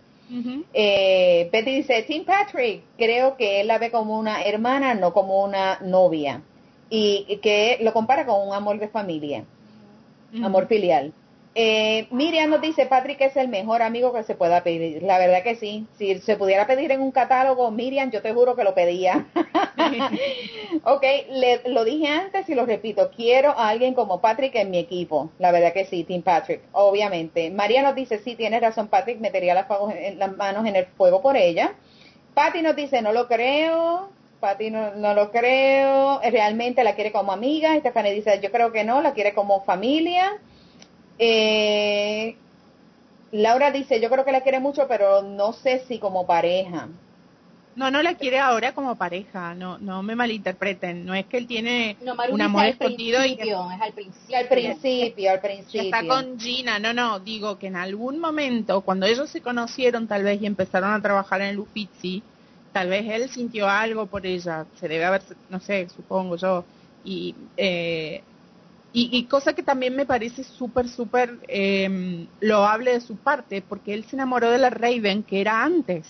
eh, 0.73 1.51
Betty 1.53 1.77
dice, 1.77 2.03
Tim 2.05 2.25
Patrick, 2.25 2.83
creo 2.97 3.37
que 3.37 3.61
él 3.61 3.67
la 3.67 3.79
ve 3.79 3.91
como 3.91 4.19
una 4.19 4.43
hermana, 4.43 4.95
no 4.95 5.13
como 5.13 5.45
una 5.45 5.79
novia. 5.83 6.41
Y 6.89 7.39
que 7.43 7.79
lo 7.83 7.93
compara 7.93 8.25
con 8.27 8.49
un 8.49 8.55
amor 8.55 8.79
de 8.79 8.89
familia, 8.89 9.45
amor 10.43 10.67
filial. 10.69 11.13
Eh, 11.55 12.07
Miriam 12.11 12.49
nos 12.49 12.63
dice, 12.63 12.87
Patrick 12.87 13.21
es 13.21 13.37
el 13.37 13.49
mejor 13.49 13.83
amigo 13.83 14.13
que 14.15 14.23
se 14.23 14.35
pueda 14.35 14.63
pedir. 14.63 15.03
La 15.03 15.19
verdad 15.19 15.43
que 15.43 15.57
sí. 15.57 15.87
Si 15.99 16.19
se 16.21 16.37
pudiera 16.37 16.67
pedir 16.67 16.91
en 16.93 17.03
un 17.03 17.11
catálogo, 17.11 17.71
Miriam, 17.71 18.11
yo 18.11 18.23
te 18.23 18.33
juro 18.33 18.57
que 18.57 18.65
lo 18.65 18.75
pedía. 18.75 19.27
ok, 20.85 21.05
le, 21.31 21.61
lo 21.67 21.85
dije 21.85 22.09
antes 22.09 22.49
y 22.49 22.55
lo 22.55 22.65
repito. 22.65 23.11
Quiero 23.15 23.51
a 23.51 23.69
alguien 23.69 23.93
como 23.95 24.21
Patrick 24.21 24.55
en 24.55 24.71
mi 24.71 24.79
equipo. 24.79 25.31
La 25.39 25.53
verdad 25.53 25.75
que 25.75 25.85
sí, 25.85 26.05
Team 26.05 26.23
Patrick, 26.23 26.63
obviamente. 26.73 27.51
María 27.51 27.83
nos 27.83 27.95
dice, 27.95 28.19
sí, 28.19 28.35
tienes 28.35 28.63
razón, 28.63 28.89
Patrick, 28.89 29.21
metería 29.21 29.55
las, 29.55 29.67
las 30.17 30.37
manos 30.37 30.67
en 30.67 30.77
el 30.77 30.87
fuego 30.87 31.21
por 31.21 31.37
ella. 31.37 31.75
Patty 32.35 32.63
nos 32.63 32.77
dice, 32.77 33.03
no 33.03 33.13
lo 33.13 33.29
creo. 33.29 34.09
Patty 34.41 34.71
no, 34.71 34.95
no 34.95 35.13
lo 35.13 35.31
creo. 35.31 36.21
Realmente 36.23 36.83
la 36.83 36.95
quiere 36.95 37.13
como 37.13 37.33
amiga. 37.33 37.77
Stephanie 37.79 38.15
dice, 38.15 38.41
yo 38.43 38.51
creo 38.51 38.73
que 38.73 38.85
no, 38.85 39.03
la 39.03 39.13
quiere 39.13 39.35
como 39.35 39.63
familia. 39.65 40.41
Eh, 41.19 42.37
Laura 43.33 43.71
dice, 43.71 44.01
yo 44.01 44.11
creo 44.11 44.25
que 44.25 44.33
la 44.33 44.43
quiere 44.43 44.61
mucho, 44.61 44.87
pero 44.89 45.23
no 45.23 45.53
sé 45.53 45.85
si 45.89 45.99
como 45.99 46.27
pareja. 46.27 46.89
No, 47.75 47.91
no 47.91 48.03
la 48.03 48.15
quiere 48.15 48.39
ahora 48.39 48.73
como 48.73 48.97
pareja, 48.97 49.55
no 49.55 49.79
no 49.79 50.03
me 50.03 50.15
malinterpreten, 50.15 51.07
no 51.07 51.15
es 51.15 51.25
que 51.25 51.39
él 51.39 51.47
tiene 51.47 51.97
un 52.31 52.43
amor 52.43 52.67
escondido 52.67 53.25
y 53.25 53.35
que 53.37 53.49
es 53.49 53.57
al 53.81 53.93
principio, 53.95 54.37
al 54.37 54.49
principio, 54.49 55.31
al 55.31 55.41
principio. 55.41 55.83
está 55.83 56.07
con 56.07 56.39
Gina, 56.39 56.79
no, 56.79 56.93
no, 56.93 57.19
digo 57.21 57.59
que 57.59 57.69
en 57.69 57.77
algún 57.77 58.19
momento 58.19 58.83
cuando 58.83 59.07
ellos 59.07 59.31
se 59.31 59.41
conocieron 59.41 60.07
tal 60.07 60.23
vez 60.23 60.43
y 60.43 60.47
empezaron 60.47 60.93
a 60.93 61.01
trabajar 61.01 61.41
en 61.41 61.57
Lufizzi, 61.57 62.23
tal 62.73 62.91
vez 62.91 63.09
él 63.09 63.31
sintió 63.31 63.67
algo 63.71 64.05
por 64.05 64.27
ella, 64.27 64.67
se 64.79 64.87
debe 64.87 65.07
haber, 65.07 65.23
no 65.49 65.59
sé, 65.59 65.89
supongo 65.89 66.37
yo, 66.37 66.65
y 67.07 67.35
eh, 67.57 68.23
y, 68.95 69.25
cosa 69.25 69.55
que 69.55 69.63
también 69.63 69.97
me 69.97 70.05
parece 70.05 70.45
súper, 70.45 70.87
súper 70.89 71.39
eh, 71.49 72.27
loable 72.41 72.93
de 72.93 73.01
su 73.01 73.17
parte, 73.17 73.63
porque 73.63 73.95
él 73.95 74.05
se 74.05 74.17
enamoró 74.17 74.51
de 74.51 74.59
la 74.59 74.69
Raven 74.69 75.23
que 75.23 75.41
era 75.41 75.63
antes. 75.63 76.07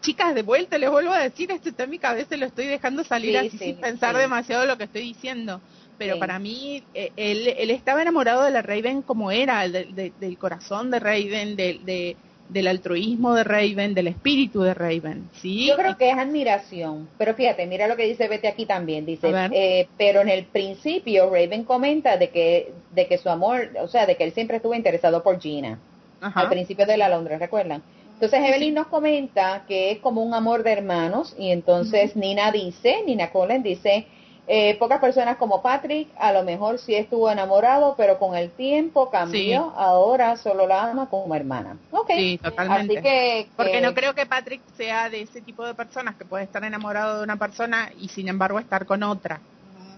Chicas, 0.00 0.34
de 0.34 0.42
vuelta 0.42 0.78
les 0.78 0.90
vuelvo 0.90 1.12
a 1.12 1.20
decir, 1.20 1.52
esto 1.52 1.68
está 1.68 1.84
en 1.84 1.90
mi 1.90 1.98
cabeza, 1.98 2.36
lo 2.36 2.46
estoy 2.46 2.66
dejando 2.66 3.04
salir 3.04 3.38
así 3.38 3.56
sin 3.56 3.76
pensar 3.76 4.16
demasiado 4.16 4.66
lo 4.66 4.76
que 4.76 4.84
estoy 4.84 5.02
diciendo. 5.02 5.60
Pero 5.96 6.18
para 6.18 6.38
mí, 6.38 6.82
eh, 6.94 7.12
él, 7.16 7.54
él, 7.56 7.70
estaba 7.70 8.02
enamorado 8.02 8.44
de 8.44 8.52
la 8.52 8.62
Raven 8.62 9.02
como 9.02 9.30
era, 9.30 9.68
del 9.68 10.38
corazón 10.38 10.90
de 10.90 11.00
Raven, 11.00 11.56
de, 11.56 12.16
del 12.48 12.66
altruismo 12.66 13.34
de 13.34 13.44
Raven, 13.44 13.94
del 13.94 14.08
espíritu 14.08 14.62
de 14.62 14.74
Raven. 14.74 15.28
¿sí? 15.34 15.66
Yo 15.66 15.76
creo 15.76 15.96
que 15.96 16.10
es 16.10 16.16
admiración. 16.16 17.08
Pero 17.18 17.34
fíjate, 17.34 17.66
mira 17.66 17.86
lo 17.86 17.96
que 17.96 18.04
dice 18.04 18.28
Vete 18.28 18.48
aquí 18.48 18.66
también. 18.66 19.04
Dice, 19.04 19.32
eh, 19.52 19.88
pero 19.96 20.20
en 20.20 20.28
el 20.28 20.44
principio 20.44 21.30
Raven 21.30 21.64
comenta 21.64 22.16
de 22.16 22.30
que, 22.30 22.72
de 22.94 23.06
que 23.06 23.18
su 23.18 23.28
amor, 23.28 23.70
o 23.80 23.88
sea, 23.88 24.06
de 24.06 24.16
que 24.16 24.24
él 24.24 24.32
siempre 24.32 24.56
estuvo 24.56 24.74
interesado 24.74 25.22
por 25.22 25.40
Gina. 25.40 25.78
Al 26.20 26.48
principio 26.48 26.84
de 26.84 26.96
la 26.96 27.08
Londres, 27.08 27.38
¿recuerdan? 27.38 27.82
Entonces 28.14 28.40
Evelyn 28.40 28.74
nos 28.74 28.88
comenta 28.88 29.64
que 29.68 29.92
es 29.92 29.98
como 30.00 30.24
un 30.24 30.34
amor 30.34 30.64
de 30.64 30.72
hermanos 30.72 31.36
y 31.38 31.52
entonces 31.52 32.16
Nina 32.16 32.50
dice, 32.50 32.96
Nina 33.06 33.30
Collen 33.30 33.62
dice, 33.62 34.08
eh, 34.50 34.76
pocas 34.78 34.98
personas 34.98 35.36
como 35.36 35.60
Patrick 35.60 36.08
a 36.18 36.32
lo 36.32 36.42
mejor 36.42 36.78
sí 36.78 36.94
estuvo 36.94 37.30
enamorado, 37.30 37.94
pero 37.98 38.18
con 38.18 38.34
el 38.34 38.50
tiempo 38.50 39.10
cambió, 39.10 39.74
ahora 39.76 40.38
solo 40.38 40.66
la 40.66 40.84
ama 40.84 41.10
como 41.10 41.34
hermana. 41.34 41.76
Ok, 41.90 42.10
sí, 42.16 42.40
totalmente. 42.42 42.94
Así 42.94 43.02
que, 43.02 43.48
Porque 43.54 43.82
no 43.82 43.92
creo 43.92 44.14
que 44.14 44.24
Patrick 44.24 44.62
sea 44.74 45.10
de 45.10 45.20
ese 45.20 45.42
tipo 45.42 45.66
de 45.66 45.74
personas 45.74 46.16
que 46.16 46.24
puede 46.24 46.44
estar 46.44 46.64
enamorado 46.64 47.18
de 47.18 47.24
una 47.24 47.36
persona 47.36 47.92
y 48.00 48.08
sin 48.08 48.28
embargo 48.28 48.58
estar 48.58 48.86
con 48.86 49.02
otra. 49.02 49.38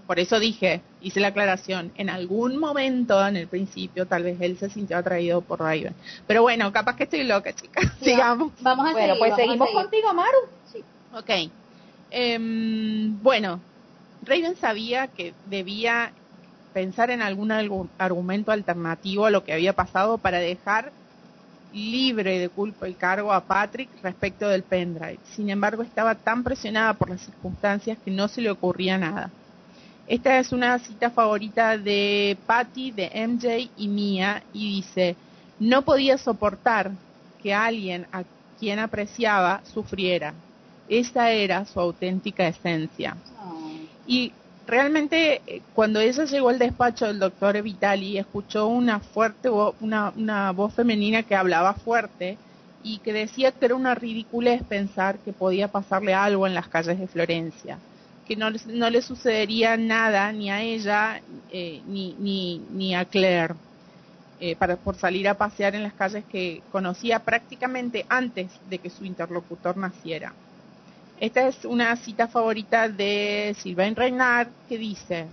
Por 0.09 0.18
eso 0.18 0.40
dije, 0.40 0.80
hice 1.01 1.20
la 1.20 1.28
aclaración, 1.28 1.92
en 1.96 2.11
algún 2.11 2.59
momento 2.59 3.24
en 3.24 3.36
el 3.36 3.46
principio 3.46 4.07
tal 4.07 4.24
vez 4.24 4.40
él 4.40 4.59
se 4.59 4.68
sintió 4.68 4.98
atraído 4.98 5.42
por 5.42 5.61
Raven. 5.61 5.94
Pero 6.26 6.42
bueno, 6.42 6.72
capaz 6.72 6.96
que 6.96 7.05
estoy 7.05 7.22
loca, 7.22 7.53
chicas. 7.53 7.84
Sigamos. 8.03 8.51
Vamos 8.61 8.88
a 8.88 8.92
bueno, 8.92 9.14
pues 9.16 9.36
seguimos 9.36 9.70
contigo, 9.70 10.12
Maru. 10.12 10.38
Sí. 10.72 10.82
Ok. 11.14 11.53
Em, 12.11 13.22
bueno, 13.22 13.61
Raven 14.31 14.55
sabía 14.55 15.09
que 15.09 15.35
debía 15.45 16.12
pensar 16.72 17.11
en 17.11 17.20
algún 17.20 17.51
argumento 17.51 18.53
alternativo 18.53 19.26
a 19.26 19.31
lo 19.31 19.43
que 19.43 19.53
había 19.53 19.72
pasado 19.72 20.18
para 20.18 20.39
dejar 20.39 20.93
libre 21.72 22.39
de 22.39 22.49
culpa 22.49 22.87
el 22.87 22.97
cargo 22.97 23.33
a 23.33 23.45
Patrick 23.45 23.91
respecto 24.03 24.49
del 24.49 24.62
pendrive. 24.62 25.18
Sin 25.35 25.51
embargo, 25.51 25.83
estaba 25.83 26.14
tan 26.14 26.45
presionada 26.45 26.95
por 26.95 27.11
las 27.11 27.22
circunstancias 27.22 27.99
que 28.05 28.12
no 28.12 28.28
se 28.28 28.41
le 28.41 28.53
ocurría 28.53 28.99
nada. 28.99 29.33
Esta 30.07 30.39
es 30.39 30.53
una 30.53 30.78
cita 30.78 31.11
favorita 31.11 31.76
de 31.76 32.39
Patty, 32.47 32.93
de 32.93 33.11
MJ 33.12 33.72
y 33.76 33.89
mía 33.89 34.45
y 34.53 34.76
dice, 34.76 35.16
no 35.59 35.83
podía 35.83 36.16
soportar 36.18 36.93
que 37.43 37.53
alguien 37.53 38.07
a 38.12 38.22
quien 38.61 38.78
apreciaba 38.78 39.61
sufriera. 39.64 40.35
Esa 40.89 41.33
era 41.33 41.64
su 41.64 41.81
auténtica 41.81 42.47
esencia. 42.47 43.16
Y 44.07 44.32
realmente 44.66 45.42
eh, 45.46 45.62
cuando 45.74 46.01
ella 46.01 46.24
llegó 46.24 46.48
al 46.48 46.59
despacho 46.59 47.07
del 47.07 47.18
doctor 47.18 47.61
Vitali, 47.62 48.18
escuchó 48.18 48.66
una 48.68 49.01
fuerte 49.01 49.51
una, 49.51 50.53
voz 50.53 50.74
femenina 50.74 51.22
que 51.22 51.34
hablaba 51.36 51.74
fuerte 51.74 52.38
y 52.82 52.98
que 52.98 53.12
decía 53.12 53.53
que 53.53 53.66
era 53.66 53.74
una 53.74 53.94
ridiculez 53.94 54.62
pensar 54.64 55.18
que 55.18 55.32
podía 55.32 55.68
pasarle 55.68 56.14
algo 56.14 56.46
en 56.46 56.55
las 56.55 56.68
calles 56.68 56.98
de 56.98 57.07
Florencia 57.09 57.78
que 58.30 58.36
no, 58.36 58.48
no 58.66 58.90
le 58.90 59.03
sucedería 59.03 59.76
nada 59.76 60.32
ni 60.32 60.51
a 60.51 60.62
ella 60.62 61.20
eh, 61.51 61.82
ni, 61.84 62.14
ni, 62.14 62.61
ni, 62.70 62.94
a 62.94 63.05
Claire 63.05 63.55
eh, 64.38 64.55
para, 64.55 64.76
por 64.76 64.94
salir 64.94 65.28
a 65.28 65.34
pasear 65.34 65.74
en 65.74 65.82
las 65.82 65.94
calles 65.94 66.24
que 66.26 66.62
conocía 66.70 67.18
prácticamente 67.24 68.07
antes 68.09 68.53
de 68.70 68.78
que 68.78 68.88
su 68.88 69.05
interlocutor 69.05 69.76
naciera. 69.76 70.32
Esta 71.20 71.48
es 71.48 71.66
una 71.66 71.94
cita 71.96 72.28
favorita 72.28 72.88
de 72.88 73.54
Sylvain 73.58 73.94
Reynard 73.94 74.48
que 74.70 74.78
dice, 74.78 75.26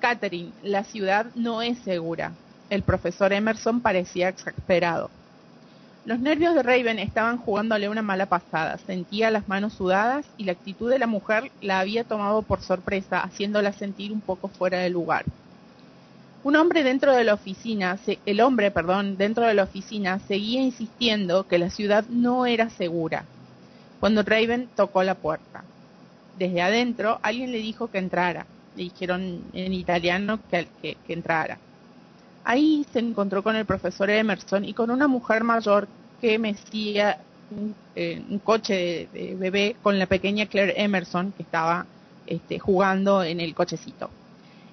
Catherine, 0.00 0.50
la 0.62 0.82
ciudad 0.82 1.26
no 1.34 1.60
es 1.60 1.78
segura. 1.80 2.32
El 2.70 2.82
profesor 2.82 3.30
Emerson 3.34 3.82
parecía 3.82 4.30
exasperado. 4.30 5.10
Los 6.06 6.20
nervios 6.20 6.54
de 6.54 6.62
Raven 6.62 6.98
estaban 6.98 7.36
jugándole 7.36 7.90
una 7.90 8.00
mala 8.00 8.24
pasada. 8.24 8.78
Sentía 8.78 9.30
las 9.30 9.46
manos 9.46 9.74
sudadas 9.74 10.24
y 10.38 10.44
la 10.44 10.52
actitud 10.52 10.88
de 10.88 10.98
la 10.98 11.06
mujer 11.06 11.52
la 11.60 11.80
había 11.80 12.04
tomado 12.04 12.40
por 12.40 12.62
sorpresa, 12.62 13.20
haciéndola 13.20 13.74
sentir 13.74 14.12
un 14.12 14.22
poco 14.22 14.48
fuera 14.48 14.78
de 14.78 14.88
lugar. 14.88 15.26
Un 16.42 16.56
hombre 16.56 16.82
dentro 16.82 17.12
de 17.12 17.24
la 17.24 17.34
oficina, 17.34 17.98
el 18.24 18.40
hombre, 18.40 18.70
perdón, 18.70 19.18
dentro 19.18 19.46
de 19.46 19.52
la 19.52 19.64
oficina 19.64 20.18
seguía 20.20 20.62
insistiendo 20.62 21.46
que 21.46 21.58
la 21.58 21.68
ciudad 21.68 22.06
no 22.08 22.46
era 22.46 22.70
segura. 22.70 23.26
Cuando 24.00 24.22
Raven 24.22 24.68
tocó 24.74 25.02
la 25.02 25.14
puerta. 25.14 25.62
Desde 26.38 26.62
adentro 26.62 27.20
alguien 27.22 27.52
le 27.52 27.58
dijo 27.58 27.88
que 27.88 27.98
entrara. 27.98 28.46
Le 28.76 28.84
dijeron 28.84 29.42
en 29.52 29.72
italiano 29.72 30.40
que, 30.50 30.66
que 30.80 31.12
entrara. 31.12 31.58
Ahí 32.44 32.86
se 32.92 32.98
encontró 32.98 33.42
con 33.42 33.56
el 33.56 33.66
profesor 33.66 34.08
Emerson 34.10 34.64
y 34.64 34.72
con 34.72 34.90
una 34.90 35.06
mujer 35.06 35.44
mayor 35.44 35.86
que 36.20 36.38
mecía 36.38 37.18
un, 37.50 37.74
eh, 37.94 38.22
un 38.28 38.38
coche 38.38 39.08
de, 39.12 39.36
bebé 39.38 39.76
con 39.82 39.98
la 39.98 40.06
pequeña 40.06 40.46
Claire 40.46 40.74
Emerson 40.76 41.32
que 41.32 41.42
estaba 41.42 41.86
este, 42.26 42.58
jugando 42.58 43.22
en 43.22 43.40
el 43.40 43.54
cochecito. 43.54 44.10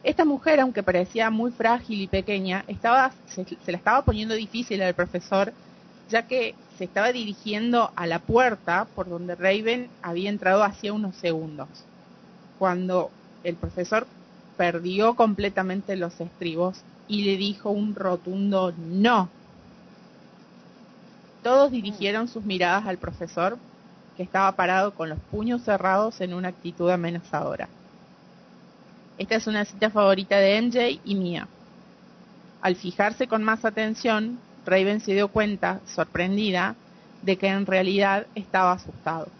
Esta 0.04 0.26
mujer, 0.26 0.60
aunque 0.60 0.84
parecía 0.84 1.30
muy 1.30 1.52
frágil 1.52 2.02
y 2.02 2.08
pequeña, 2.08 2.64
estaba, 2.68 3.12
se, 3.28 3.46
se 3.46 3.72
la 3.72 3.78
estaba 3.78 4.04
poniendo 4.04 4.36
difícil 4.36 4.82
al 4.82 4.94
profesor, 4.94 5.52
ya 6.10 6.28
que 6.28 6.56
se 6.78 6.86
estaba 6.86 7.12
dirigiendo 7.12 7.92
a 7.96 8.08
la 8.08 8.20
puerta 8.20 8.88
por 8.96 9.10
donde 9.10 9.36
Raven 9.36 9.90
había 10.02 10.30
entrado 10.30 10.64
hacía 10.64 10.94
unos 10.94 11.16
segundos. 11.16 11.68
Cuando 12.60 13.12
el 13.44 13.56
profesor 13.56 14.08
perdió 14.58 15.16
completamente 15.16 15.96
los 15.96 16.20
estribos 16.20 16.86
y 17.08 17.24
le 17.24 17.38
dijo 17.38 17.70
un 17.72 17.96
rotundo 17.96 18.74
no. 18.78 19.30
Todos 21.42 21.72
dirigieron 21.72 22.28
sus 22.28 22.44
miradas 22.44 22.86
al 22.88 22.98
profesor, 22.98 23.58
que 24.18 24.24
estaba 24.24 24.52
parado 24.56 24.96
con 24.96 25.10
los 25.10 25.20
puños 25.32 25.64
cerrados 25.64 26.20
en 26.22 26.34
una 26.34 26.50
actitud 26.50 26.90
amenazadora. 26.90 27.70
Esta 29.18 29.36
es 29.36 29.48
una 29.48 29.64
cita 29.66 29.90
favorita 29.90 30.38
de 30.38 30.62
MJ 30.62 31.02
y 31.04 31.16
mía. 31.16 31.48
Al 32.60 32.76
fijarse 32.76 33.28
con 33.28 33.44
más 33.44 33.64
atención, 33.64 34.47
Raven 34.68 35.02
se 35.02 35.14
dio 35.16 35.30
cuenta, 35.32 35.82
sorprendida, 35.88 36.78
de 37.22 37.38
que 37.40 37.48
en 37.48 37.66
realidad 37.66 38.30
estaba 38.36 38.74
asustado. 38.74 39.34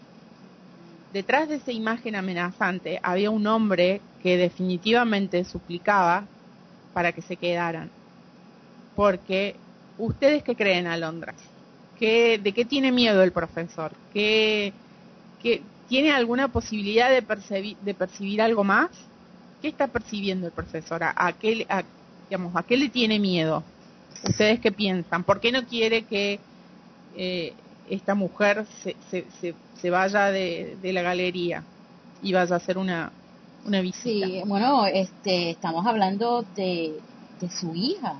Detrás 1.10 1.48
de 1.50 1.56
esa 1.56 1.72
imagen 1.72 2.14
amenazante 2.16 2.98
había 3.02 3.30
un 3.30 3.46
hombre 3.46 4.06
que 4.18 4.38
definitivamente 4.38 5.44
suplicaba 5.44 6.30
para 6.92 7.12
que 7.12 7.22
se 7.22 7.38
quedaran. 7.38 7.92
Porque 8.94 9.62
ustedes 9.96 10.42
que 10.42 10.56
creen 10.56 10.86
Alondras, 10.86 11.40
¿Qué, 11.94 12.38
¿de 12.38 12.54
qué 12.54 12.64
tiene 12.64 12.92
miedo 12.92 13.22
el 13.24 13.32
profesor? 13.32 13.98
¿Qué, 14.10 14.80
qué, 15.38 15.72
¿Tiene 15.86 16.12
alguna 16.12 16.48
posibilidad 16.52 17.10
de 17.10 17.22
de 17.80 17.94
percibir 17.94 18.42
algo 18.42 18.64
más? 18.64 18.90
¿Qué 19.60 19.68
está 19.68 19.88
percibiendo 19.88 20.46
el 20.46 20.52
profesor? 20.52 21.02
¿A, 21.04 21.38
qué, 21.38 21.66
¿A 21.70 22.64
qué 22.66 22.76
le 22.76 22.90
tiene 22.90 23.18
miedo? 23.20 23.64
¿Ustedes 24.24 24.60
qué 24.60 24.72
piensan? 24.72 25.24
¿Por 25.24 25.40
qué 25.40 25.52
no 25.52 25.64
quiere 25.64 26.02
que 26.02 26.40
eh, 27.16 27.52
esta 27.90 28.14
mujer 28.14 28.66
se, 28.82 28.96
se, 29.10 29.54
se, 29.80 29.90
vaya 29.90 30.26
de, 30.26 30.76
de, 30.82 30.92
la 30.92 31.02
galería 31.02 31.64
y 32.22 32.32
vaya 32.32 32.54
a 32.54 32.58
hacer 32.58 32.78
una, 32.78 33.10
una 33.66 33.80
visita. 33.80 34.26
Sí, 34.26 34.42
bueno, 34.46 34.86
este, 34.86 35.50
estamos 35.50 35.86
hablando 35.86 36.44
de, 36.54 36.98
de 37.40 37.50
su 37.50 37.74
hija. 37.74 38.14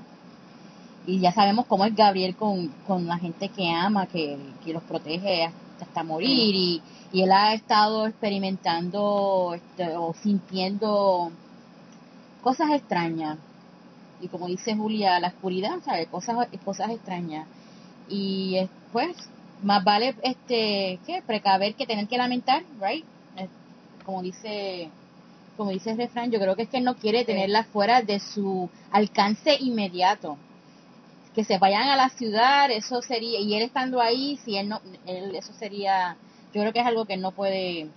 Y 1.07 1.21
ya 1.21 1.33
sabemos 1.33 1.67
cómo 1.67 1.85
es 1.85 1.95
Gabriel 1.95 2.37
con, 2.37 2.69
con 2.87 3.07
la 3.07 3.19
gente 3.19 3.49
que 3.49 3.71
ama, 3.71 4.07
que, 4.07 4.37
que 4.65 4.73
los 4.73 4.83
protege 4.83 5.51
hasta, 5.81 6.03
morir. 6.03 6.55
Y, 6.55 6.83
y, 7.13 7.23
él 7.23 7.33
ha 7.33 7.55
estado 7.55 8.07
experimentando 8.07 9.55
este, 9.55 9.97
o 9.97 10.15
sintiendo 10.15 11.31
cosas 12.43 12.71
extrañas. 12.73 13.39
Y 14.21 14.29
como 14.29 14.47
dice 14.47 14.75
Julia, 14.75 15.21
la 15.21 15.29
oscuridad, 15.29 15.79
¿sabe? 15.85 16.07
Cosas, 16.07 16.49
cosas 16.65 16.91
extrañas. 16.91 17.47
Y 18.09 18.59
pues 18.93 19.17
más 19.63 19.83
vale 19.85 20.15
este 20.23 20.99
¿qué? 21.07 21.23
precaver 21.27 21.75
que 21.75 21.87
tener 21.87 22.09
que 22.09 22.17
lamentar, 22.17 22.63
right? 22.81 23.05
Como 24.05 24.23
dice 24.23 24.91
como 25.59 25.73
dice 25.73 25.91
el 25.91 25.99
refrán, 25.99 26.31
yo 26.31 26.39
creo 26.39 26.55
que 26.55 26.63
es 26.63 26.69
que 26.69 26.79
él 26.79 26.85
no 26.85 26.95
quiere 26.95 27.25
tenerla 27.25 27.65
fuera 27.65 28.01
de 28.01 28.21
su 28.21 28.71
alcance 28.93 29.57
inmediato. 29.59 30.39
Que 31.35 31.43
se 31.43 31.59
vayan 31.59 31.89
a 31.89 31.97
la 31.97 32.11
ciudad, 32.11 32.71
eso 32.71 33.03
sería, 33.03 33.41
y 33.41 33.55
él 33.55 33.63
estando 33.63 34.01
ahí, 34.01 34.39
si 34.45 34.57
él 34.57 34.69
no, 34.69 34.81
él, 35.05 35.35
eso 35.35 35.53
sería, 35.53 36.17
yo 36.55 36.61
creo 36.61 36.73
que 36.73 36.79
es 36.79 36.87
algo 36.87 37.07
que 37.07 37.15
él 37.15 37.21
no 37.21 37.33
puede 37.33 37.89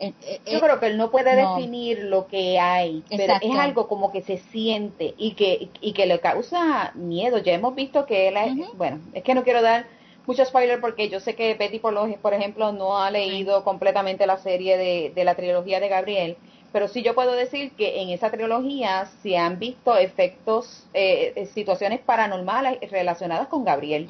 eh, 0.00 0.14
eh, 0.22 0.40
yo 0.50 0.60
creo 0.60 0.80
que 0.80 0.86
él 0.86 0.96
no 0.96 1.10
puede 1.10 1.36
definir 1.36 2.04
lo 2.04 2.26
que 2.26 2.58
hay, 2.58 3.04
pero 3.10 3.34
es 3.40 3.58
algo 3.58 3.86
como 3.86 4.10
que 4.10 4.22
se 4.22 4.38
siente 4.38 5.14
y 5.18 5.32
que, 5.32 5.68
y 5.82 5.92
que 5.92 6.06
le 6.06 6.20
causa 6.20 6.92
miedo. 6.94 7.36
Ya 7.36 7.52
hemos 7.52 7.74
visto 7.74 8.06
que 8.06 8.28
él, 8.28 8.36
es, 8.38 8.76
bueno, 8.78 9.00
es 9.12 9.22
que 9.22 9.34
no 9.34 9.44
quiero 9.44 9.60
dar 9.60 9.84
mucho 10.26 10.42
spoiler 10.46 10.80
porque 10.80 11.10
yo 11.10 11.20
sé 11.20 11.34
que 11.34 11.52
Betty, 11.54 11.80
por, 11.80 11.94
por 12.20 12.32
ejemplo, 12.32 12.72
no 12.72 12.96
ha 12.96 13.10
leído 13.10 13.62
completamente 13.62 14.26
la 14.26 14.38
serie 14.38 14.78
de, 14.78 15.12
de 15.14 15.24
la 15.24 15.34
trilogía 15.34 15.80
de 15.80 15.88
Gabriel, 15.88 16.38
pero 16.72 16.88
sí 16.88 17.02
yo 17.02 17.14
puedo 17.14 17.32
decir 17.32 17.72
que 17.72 18.00
en 18.00 18.08
esa 18.08 18.30
trilogía 18.30 19.04
se 19.22 19.36
han 19.36 19.58
visto 19.58 19.98
efectos, 19.98 20.86
eh, 20.94 21.34
eh 21.36 21.46
situaciones 21.46 22.00
paranormales 22.00 22.78
relacionadas 22.90 23.48
con 23.48 23.64
Gabriel. 23.64 24.08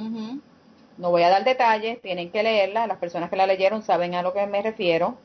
No 0.99 1.11
voy 1.11 1.22
a 1.22 1.30
dar 1.30 1.43
detalles, 1.43 2.01
tienen 2.01 2.30
que 2.30 2.45
leerla, 2.45 2.86
las 2.86 2.99
personas 2.99 3.28
que 3.28 3.36
la 3.36 3.47
leyeron 3.47 3.82
saben 3.82 4.14
a 4.14 4.22
lo 4.22 4.32
que 4.32 4.47
me 4.47 4.62
refiero 4.62 5.16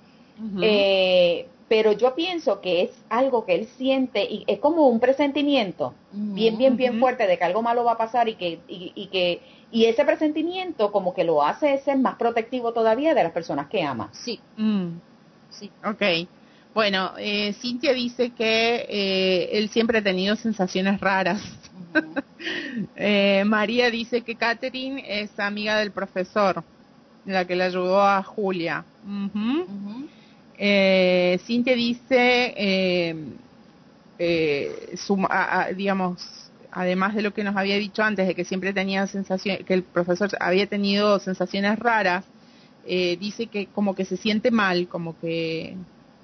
eh, 0.62 1.48
pero 1.68 1.94
yo 1.94 2.14
pienso 2.14 2.62
que 2.62 2.84
es 2.84 2.92
algo 3.10 3.46
que 3.46 3.56
él 3.56 3.68
siente 3.78 4.24
y 4.24 4.44
es 4.48 4.60
como 4.60 4.88
un 4.88 5.00
presentimiento 5.00 5.94
bien, 6.12 6.58
bien, 6.58 6.78
bien 6.78 7.00
fuerte 7.00 7.26
de 7.26 7.38
que 7.38 7.44
algo 7.44 7.62
malo 7.62 7.84
va 7.84 7.94
a 7.94 7.98
pasar 7.98 8.30
y 8.30 8.36
que, 8.36 8.60
y, 8.68 9.08
que, 9.08 9.42
y 9.72 9.86
ese 9.86 10.06
presentimiento 10.06 10.92
como 10.92 11.14
que 11.14 11.24
lo 11.24 11.44
hace 11.44 11.80
ser 11.80 11.98
más 11.98 12.16
protectivo 12.16 12.72
todavía 12.72 13.16
de 13.16 13.24
las 13.24 13.32
personas 13.32 13.68
que 13.68 13.84
ama. 13.84 14.10
Sí. 14.12 14.40
Mm. 14.58 14.90
Sí. 15.50 15.72
Ok. 15.84 16.28
Bueno, 16.76 17.14
eh, 17.18 17.54
Cintia 17.54 17.94
dice 17.94 18.32
que 18.32 18.86
eh, 18.90 19.50
él 19.54 19.70
siempre 19.70 20.00
ha 20.00 20.04
tenido 20.04 20.36
sensaciones 20.36 21.00
raras. 21.00 21.42
eh, 22.96 23.44
María 23.46 23.90
dice 23.90 24.22
que 24.22 24.36
Catherine 24.36 25.04
es 25.08 25.40
amiga 25.40 25.78
del 25.80 25.92
profesor, 25.92 26.64
la 27.26 27.46
que 27.46 27.56
le 27.56 27.64
ayudó 27.64 28.02
a 28.02 28.22
Julia. 28.22 28.84
Eh, 30.58 31.40
Cintia 31.46 31.76
dice, 31.76 32.54
eh, 32.56 33.16
eh 34.18 34.96
digamos, 35.76 36.22
además 36.72 37.16
de 37.16 37.22
lo 37.22 37.34
que 37.34 37.44
nos 37.44 37.56
había 37.56 37.78
dicho 37.78 38.04
antes, 38.04 38.28
de 38.28 38.36
que 38.36 38.46
siempre 38.46 38.74
tenía 38.74 39.08
sensaciones, 39.08 39.66
que 39.66 39.74
el 39.74 39.84
profesor 39.84 40.30
había 40.40 40.68
tenido 40.68 41.20
sensaciones 41.20 41.80
raras, 41.80 42.26
eh, 42.86 43.18
dice 43.18 43.48
que 43.48 43.68
como 43.68 43.96
que 43.96 44.06
se 44.06 44.18
siente 44.18 44.52
mal, 44.52 44.88
como 44.88 45.18
que, 45.20 45.76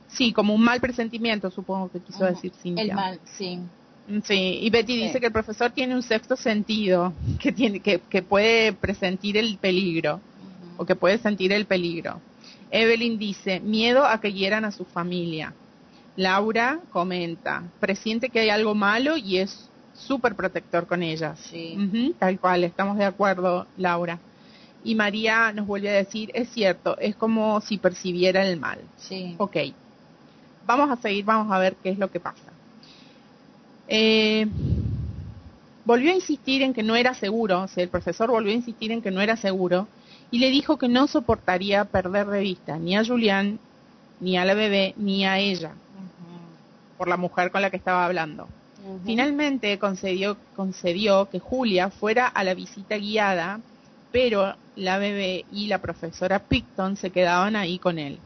sí, 0.08 0.34
como 0.34 0.54
un 0.54 0.62
mal 0.62 0.80
presentimiento, 0.80 1.50
supongo 1.50 1.90
que 1.90 2.00
quiso 2.00 2.26
decir 2.26 2.52
Cintia. 2.62 2.84
El 2.84 2.94
mal, 2.94 3.20
sí. 3.38 3.60
Mm, 4.08 4.20
sí, 4.24 4.60
y 4.62 4.70
Betty 4.70 4.98
dice 4.98 5.20
que 5.20 5.28
el 5.28 5.32
profesor 5.32 5.72
tiene 5.72 5.96
un 5.96 6.04
sexto 6.04 6.36
sentido, 6.36 7.14
que 7.40 7.52
tiene, 7.52 7.80
que, 7.80 8.00
que 8.00 8.22
puede 8.22 8.74
presentir 8.74 9.38
el 9.38 9.58
peligro, 9.58 10.22
o 10.78 10.86
que 10.86 10.96
puede 10.96 11.18
sentir 11.18 11.52
el 11.54 11.66
peligro. 11.66 12.22
Evelyn 12.72 13.20
dice, 13.20 13.60
miedo 13.60 14.06
a 14.06 14.20
que 14.20 14.32
hieran 14.32 14.66
a 14.66 14.72
su 14.72 14.86
familia. 14.86 15.54
Laura 16.16 16.80
comenta, 16.92 17.64
presiente 17.80 18.30
que 18.30 18.40
hay 18.40 18.50
algo 18.50 18.74
malo 18.74 19.18
y 19.18 19.38
es 19.38 19.70
súper 19.94 20.36
protector 20.36 20.88
con 20.88 21.04
ella. 21.04 21.36
Sí. 21.36 22.16
tal 22.18 22.40
cual, 22.40 22.64
estamos 22.64 22.98
de 22.98 23.06
acuerdo, 23.06 23.68
Laura. 23.78 24.20
Y 24.84 24.96
María 24.96 25.52
nos 25.52 25.68
vuelve 25.68 25.90
a 25.90 25.94
decir, 25.94 26.32
es 26.34 26.50
cierto, 26.50 26.98
es 26.98 27.16
como 27.16 27.62
si 27.62 27.78
percibiera 27.78 28.46
el 28.48 28.60
mal. 28.60 28.80
Sí. 28.98 29.36
Ok. 29.38 29.58
Vamos 30.66 30.90
a 30.90 31.02
seguir, 31.02 31.26
vamos 31.26 31.52
a 31.52 31.60
ver 31.60 31.76
qué 31.84 31.90
es 31.90 32.00
lo 32.00 32.10
que 32.10 32.20
pasa. 32.20 32.52
Eh, 33.88 34.48
volvió 35.86 36.12
a 36.12 36.16
insistir 36.16 36.62
en 36.62 36.74
que 36.74 36.84
no 36.84 36.96
era 36.96 37.14
seguro, 37.14 37.64
o 37.64 37.68
sea, 37.68 37.84
el 37.84 37.90
profesor 37.90 38.32
volvió 38.32 38.52
a 38.52 38.56
insistir 38.56 38.92
en 38.92 39.02
que 39.02 39.12
no 39.12 39.22
era 39.22 39.36
seguro 39.36 39.88
y 40.32 40.40
le 40.40 40.50
dijo 40.50 40.78
que 40.78 40.88
no 40.88 41.08
soportaría 41.08 41.84
perder 41.86 42.28
de 42.28 42.40
vista 42.40 42.78
ni 42.78 42.96
a 42.96 43.04
Julián, 43.06 43.60
ni 44.22 44.38
a 44.38 44.46
la 44.46 44.54
bebé, 44.54 44.94
ni 44.96 45.26
a 45.26 45.38
ella, 45.38 45.74
por 46.98 47.10
la 47.10 47.18
mujer 47.18 47.52
con 47.52 47.62
la 47.62 47.70
que 47.70 47.78
estaba 47.78 48.06
hablando. 48.06 48.48
Finalmente 49.06 49.78
concedió, 49.78 50.38
concedió 50.56 51.30
que 51.30 51.40
Julia 51.40 51.90
fuera 51.90 52.28
a 52.28 52.44
la 52.44 52.54
visita 52.54 52.98
guiada, 52.98 53.60
pero 54.12 54.56
la 54.76 54.98
bebé 54.98 55.46
y 55.52 55.68
la 55.68 55.80
profesora 55.80 56.40
Picton 56.40 56.96
se 56.96 57.12
quedaban 57.12 57.56
ahí 57.56 57.78
con 57.78 58.00
él. 58.00 58.18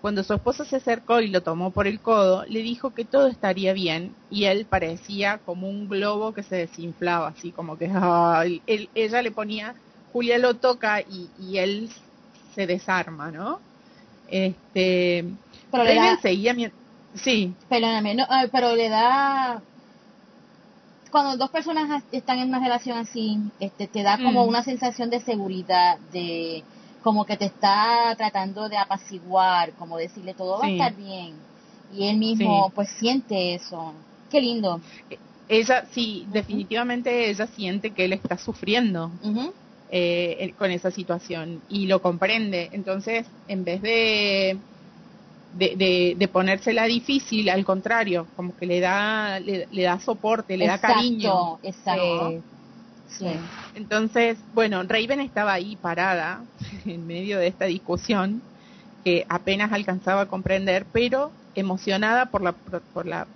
Cuando 0.00 0.24
su 0.24 0.34
esposa 0.34 0.64
se 0.64 0.76
acercó 0.76 1.20
y 1.20 1.28
lo 1.28 1.42
tomó 1.42 1.70
por 1.70 1.86
el 1.86 2.00
codo, 2.00 2.44
le 2.48 2.60
dijo 2.62 2.90
que 2.90 3.04
todo 3.04 3.26
estaría 3.28 3.72
bien 3.72 4.14
y 4.30 4.44
él 4.44 4.66
parecía 4.66 5.38
como 5.38 5.68
un 5.68 5.88
globo 5.88 6.32
que 6.32 6.42
se 6.42 6.56
desinflaba, 6.56 7.28
así 7.28 7.50
como 7.50 7.76
que 7.76 7.84
ella 7.86 9.22
le 9.22 9.30
ponía 9.30 9.74
Julia 10.12 10.38
lo 10.38 10.54
toca 10.54 11.00
y, 11.00 11.28
y 11.40 11.58
él 11.58 11.90
se 12.54 12.66
desarma, 12.66 13.30
¿no? 13.30 13.60
Este, 14.28 15.24
pero 15.70 15.84
le 15.84 15.94
da, 15.94 16.18
seguía 16.20 16.54
sí. 17.14 17.54
Perdóname, 17.68 18.14
no, 18.14 18.26
pero 18.50 18.74
le 18.74 18.88
da 18.88 19.62
cuando 21.12 21.36
dos 21.36 21.50
personas 21.50 22.02
están 22.10 22.38
en 22.38 22.48
una 22.48 22.58
relación 22.58 22.98
así, 22.98 23.38
este, 23.60 23.86
te 23.86 24.02
da 24.02 24.16
como 24.16 24.44
mm. 24.44 24.48
una 24.48 24.62
sensación 24.64 25.10
de 25.10 25.20
seguridad, 25.20 25.98
de 26.10 26.64
como 27.02 27.26
que 27.26 27.36
te 27.36 27.44
está 27.44 28.14
tratando 28.16 28.68
de 28.68 28.78
apaciguar, 28.78 29.72
como 29.72 29.98
decirle 29.98 30.34
todo 30.34 30.58
va 30.58 30.66
a 30.66 30.70
estar 30.70 30.96
bien. 30.96 31.34
Y 31.94 32.08
él 32.08 32.16
mismo 32.16 32.72
pues 32.74 32.88
siente 32.98 33.54
eso. 33.54 33.92
Qué 34.30 34.40
lindo. 34.40 34.80
E, 35.10 35.18
ella, 35.48 35.84
sí, 35.92 36.26
definitivamente 36.32 37.28
ella 37.28 37.46
siente 37.46 37.90
que 37.90 38.06
él 38.06 38.14
está 38.14 38.38
sufriendo. 38.38 39.10
Eh, 39.94 40.54
con 40.56 40.70
esa 40.70 40.90
situación 40.90 41.60
y 41.68 41.86
lo 41.86 42.00
comprende. 42.00 42.70
Entonces, 42.72 43.26
en 43.46 43.62
vez 43.62 43.82
de, 43.82 44.56
de, 45.52 46.28
ponérsela 46.32 46.86
difícil, 46.86 47.50
al 47.50 47.62
contrario, 47.66 48.26
como 48.34 48.56
que 48.56 48.64
le 48.64 48.80
da, 48.80 49.38
le, 49.38 49.66
da 49.70 50.00
soporte, 50.00 50.56
le 50.56 50.66
da 50.66 50.78
cariño. 50.78 51.58
Exacto. 51.62 52.42
Entonces, 53.74 54.38
bueno, 54.54 54.82
Raven 54.82 55.20
estaba 55.20 55.52
ahí 55.52 55.76
parada 55.76 56.40
en 56.86 57.06
medio 57.06 57.38
de 57.38 57.48
esta 57.48 57.66
discusión 57.66 58.40
que 59.04 59.26
apenas 59.28 59.72
alcanzaba 59.72 60.22
a 60.22 60.26
comprender, 60.26 60.86
pero 60.90 61.30
emocionada 61.54 62.30
por 62.30 62.40
la, 62.40 62.52
por 62.52 63.04
la, 63.04 63.26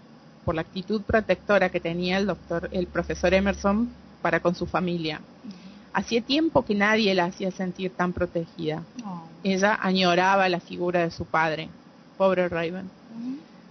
por 0.47 0.55
la 0.55 0.62
actitud 0.62 1.03
protectora 1.03 1.69
que 1.69 1.81
tenía 1.81 2.16
el 2.16 2.24
doctor, 2.24 2.70
el 2.73 2.87
profesor 2.87 3.35
Emerson 3.35 3.91
para 4.23 4.41
con 4.41 4.55
su 4.55 4.65
familia. 4.65 5.20
Hacía 5.97 6.20
tiempo 6.20 6.62
que 6.62 6.74
nadie 6.74 7.14
la 7.14 7.24
hacía 7.24 7.51
sentir 7.51 7.90
tan 7.90 8.12
protegida. 8.12 8.82
Ella 9.43 9.78
añoraba 9.81 10.47
la 10.51 10.60
figura 10.60 11.01
de 11.01 11.10
su 11.10 11.24
padre, 11.24 11.70
pobre 12.18 12.51
Raven. 12.51 12.90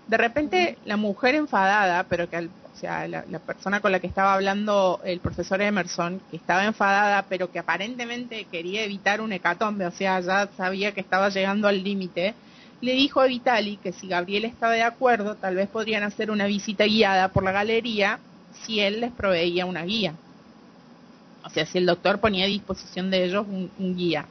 De 0.08 0.18
repente, 0.18 0.80
la 0.86 0.98
mujer 0.98 1.36
enfadada, 1.36 2.04
pero 2.10 2.28
que, 2.28 2.38
o 2.40 2.80
sea, 2.80 3.08
la, 3.08 3.22
persona 3.38 3.80
con 3.80 3.92
la 3.92 4.00
que 4.00 4.08
estaba 4.08 4.34
hablando 4.34 5.00
el 5.04 5.20
profesor 5.20 5.62
Emerson, 5.62 6.20
que 6.32 6.38
estaba 6.38 6.66
enfadada, 6.66 7.28
pero 7.30 7.52
que 7.52 7.60
aparentemente 7.60 8.46
quería 8.46 8.84
evitar 8.84 9.22
un 9.22 9.32
hecatombe, 9.32 9.86
o 9.86 9.92
sea, 9.92 10.20
ya 10.20 10.50
sabía 10.58 10.94
que 10.94 11.02
estaba 11.02 11.30
llegando 11.30 11.68
al 11.68 11.84
límite, 11.84 12.34
le 12.82 12.94
dijo 12.94 13.22
a 13.22 13.28
Vitali 13.28 13.78
que 13.78 13.92
si 13.92 14.08
Gabriel 14.08 14.46
estaba 14.46 14.74
de 14.74 14.82
acuerdo, 14.82 15.36
tal 15.36 15.54
vez 15.54 15.70
podrían 15.70 16.02
hacer 16.02 16.32
una 16.32 16.48
visita 16.48 16.86
guiada 16.86 17.28
por 17.28 17.44
la 17.44 17.52
galería 17.52 18.18
si 18.66 18.80
él 18.80 19.02
les 19.02 19.12
proveía 19.12 19.68
una 19.68 19.84
guía 19.84 20.16
o 21.46 21.50
sea, 21.50 21.66
si 21.66 21.78
el 21.78 21.86
doctor 21.86 22.20
ponía 22.20 22.46
a 22.46 22.48
disposición 22.48 23.12
de 23.12 23.24
ellos 23.24 23.46
un, 23.48 23.96
guía. 23.96 24.26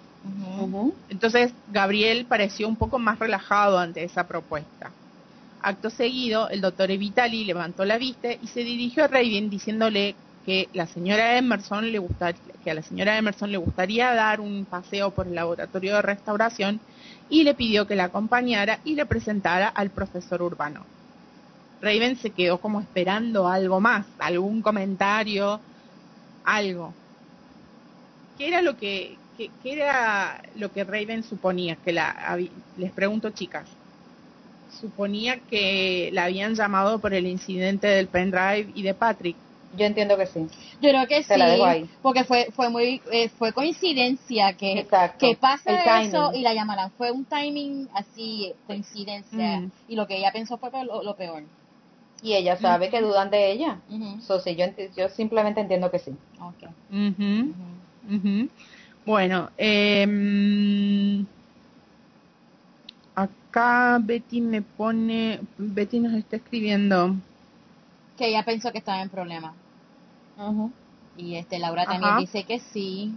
Entonces, 1.09 1.53
Gabriel 1.71 2.27
pareció 2.27 2.67
un 2.67 2.77
poco 2.77 2.99
más 2.99 3.19
relajado 3.19 3.79
ante 3.79 4.03
esa 4.03 4.27
propuesta. 4.27 4.91
Acto 5.63 5.91
seguido, 5.91 6.49
el 6.49 6.61
doctor 6.61 6.91
Evitali 6.91 7.45
levantó 7.45 7.85
la 7.85 7.99
vista 7.99 8.33
y 8.33 8.47
se 8.49 8.65
dirigió 8.65 9.05
a 9.05 9.09
Raven 9.09 9.49
diciéndole 9.49 10.15
que 10.45 10.69
la 10.73 10.87
señora 10.87 11.39
Emerson 11.39 11.91
le 11.91 12.03
que 12.63 12.71
a 12.71 12.75
la 12.75 12.83
señora 12.83 13.17
Emerson 13.17 13.51
le 13.51 13.59
gustaría 13.59 14.13
dar 14.13 14.41
un 14.41 14.67
paseo 14.67 15.11
por 15.11 15.27
el 15.27 15.35
laboratorio 15.35 15.95
de 15.97 16.03
restauración 16.03 16.81
y 17.31 17.45
le 17.45 17.55
pidió 17.55 17.87
que 17.87 17.97
la 17.97 18.05
acompañara 18.05 18.81
y 18.85 18.95
le 18.95 19.07
presentara 19.07 19.69
al 19.69 19.91
profesor 19.91 20.43
Urbano. 20.43 20.85
Raven 21.81 22.17
se 22.17 22.31
quedó 22.31 22.59
como 22.59 22.81
esperando 22.81 23.49
algo 23.49 23.81
más, 23.81 24.07
algún 24.19 24.63
comentario, 24.63 25.61
algo. 26.45 26.93
¿Qué 28.39 28.49
era 28.49 28.63
lo 28.63 28.77
que, 28.77 29.17
qué, 29.37 29.51
era 29.65 30.43
lo 30.57 30.73
que 30.73 30.85
Raven 30.85 31.23
suponía? 31.23 31.77
Que 31.77 31.93
la, 31.93 32.39
les 32.77 32.93
pregunto 32.93 33.31
chicas, 33.31 33.69
suponía 34.81 35.39
que 35.49 36.11
la 36.13 36.25
habían 36.25 36.55
llamado 36.55 36.99
por 36.99 37.15
el 37.15 37.27
incidente 37.27 37.87
del 37.87 38.09
pendrive 38.09 38.73
y 38.75 38.83
de 38.83 38.95
Patrick 38.95 39.37
Yo 39.77 39.87
entiendo 39.87 40.17
que 40.17 40.27
sí. 40.27 40.47
Yo 40.81 40.91
creo 40.91 41.07
que 41.07 41.23
sí, 41.23 41.89
porque 42.03 42.25
fue 42.25 42.49
fue 42.55 42.69
muy 42.69 43.01
eh, 43.13 43.29
fue 43.31 43.53
coincidencia 43.53 44.53
que 44.55 44.87
que 45.19 45.37
pasa 45.37 46.03
eso 46.03 46.33
y 46.35 46.43
la 46.43 46.55
llamarán. 46.55 46.91
Fue 46.93 47.11
un 47.11 47.25
timing 47.25 47.89
así 47.95 48.53
coincidencia 48.67 49.61
mm. 49.61 49.71
y 49.89 49.97
lo 49.97 50.07
que 50.07 50.19
ella 50.19 50.33
pensó 50.33 50.59
fue 50.59 50.71
lo, 50.85 51.17
peor. 51.17 51.45
Y 52.23 52.35
ella 52.35 52.57
sabe 52.57 52.89
que 52.89 53.01
dudan 53.01 53.31
de 53.31 53.53
ella. 53.53 53.81
yo 53.89 54.41
yo 54.97 55.09
simplemente 55.11 55.61
entiendo 55.61 55.91
que 55.91 55.99
sí. 55.99 56.13
Okay. 56.41 56.69
Bueno, 59.07 59.51
eh, 59.59 61.25
acá 63.15 63.99
Betty 64.03 64.41
me 64.41 64.63
pone, 64.63 65.41
Betty 65.59 66.01
nos 66.01 66.15
está 66.15 66.37
escribiendo 66.37 67.17
que 68.17 68.29
ella 68.29 68.45
pensó 68.45 68.73
que 68.73 68.79
estaba 68.79 69.03
en 69.03 69.09
problema. 69.09 69.55
Y 71.17 71.37
este 71.37 71.59
Laura 71.59 71.85
también 71.85 72.19
dice 72.19 72.45
que 72.45 72.59
sí. 72.59 73.15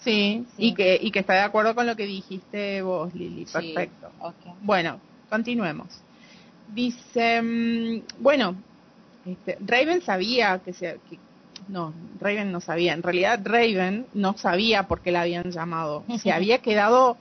sí. 0.00 0.46
y 0.58 0.74
que 0.74 0.98
y 1.00 1.10
que 1.10 1.20
está 1.20 1.34
de 1.34 1.40
acuerdo 1.40 1.74
con 1.74 1.86
lo 1.86 1.96
que 1.96 2.06
dijiste 2.06 2.82
vos, 2.82 3.12
Lili. 3.14 3.46
Perfecto. 3.46 4.10
Bueno, 4.62 5.00
continuemos. 5.28 5.88
Dice, 6.68 7.42
mm, 7.42 8.22
bueno, 8.22 8.54
este, 9.26 9.58
Raven 9.60 10.02
sabía 10.02 10.60
que 10.64 10.72
se 10.72 10.98
que, 11.08 11.18
no, 11.68 11.92
Raven 12.20 12.52
no 12.52 12.60
sabía. 12.60 12.92
En 12.92 13.02
realidad 13.02 13.40
Raven 13.42 14.06
no 14.14 14.36
sabía 14.36 14.84
por 14.84 15.00
qué 15.00 15.12
la 15.12 15.22
habían 15.22 15.50
llamado. 15.50 16.04
Se 16.22 16.32
había 16.32 16.58
quedado 16.58 17.16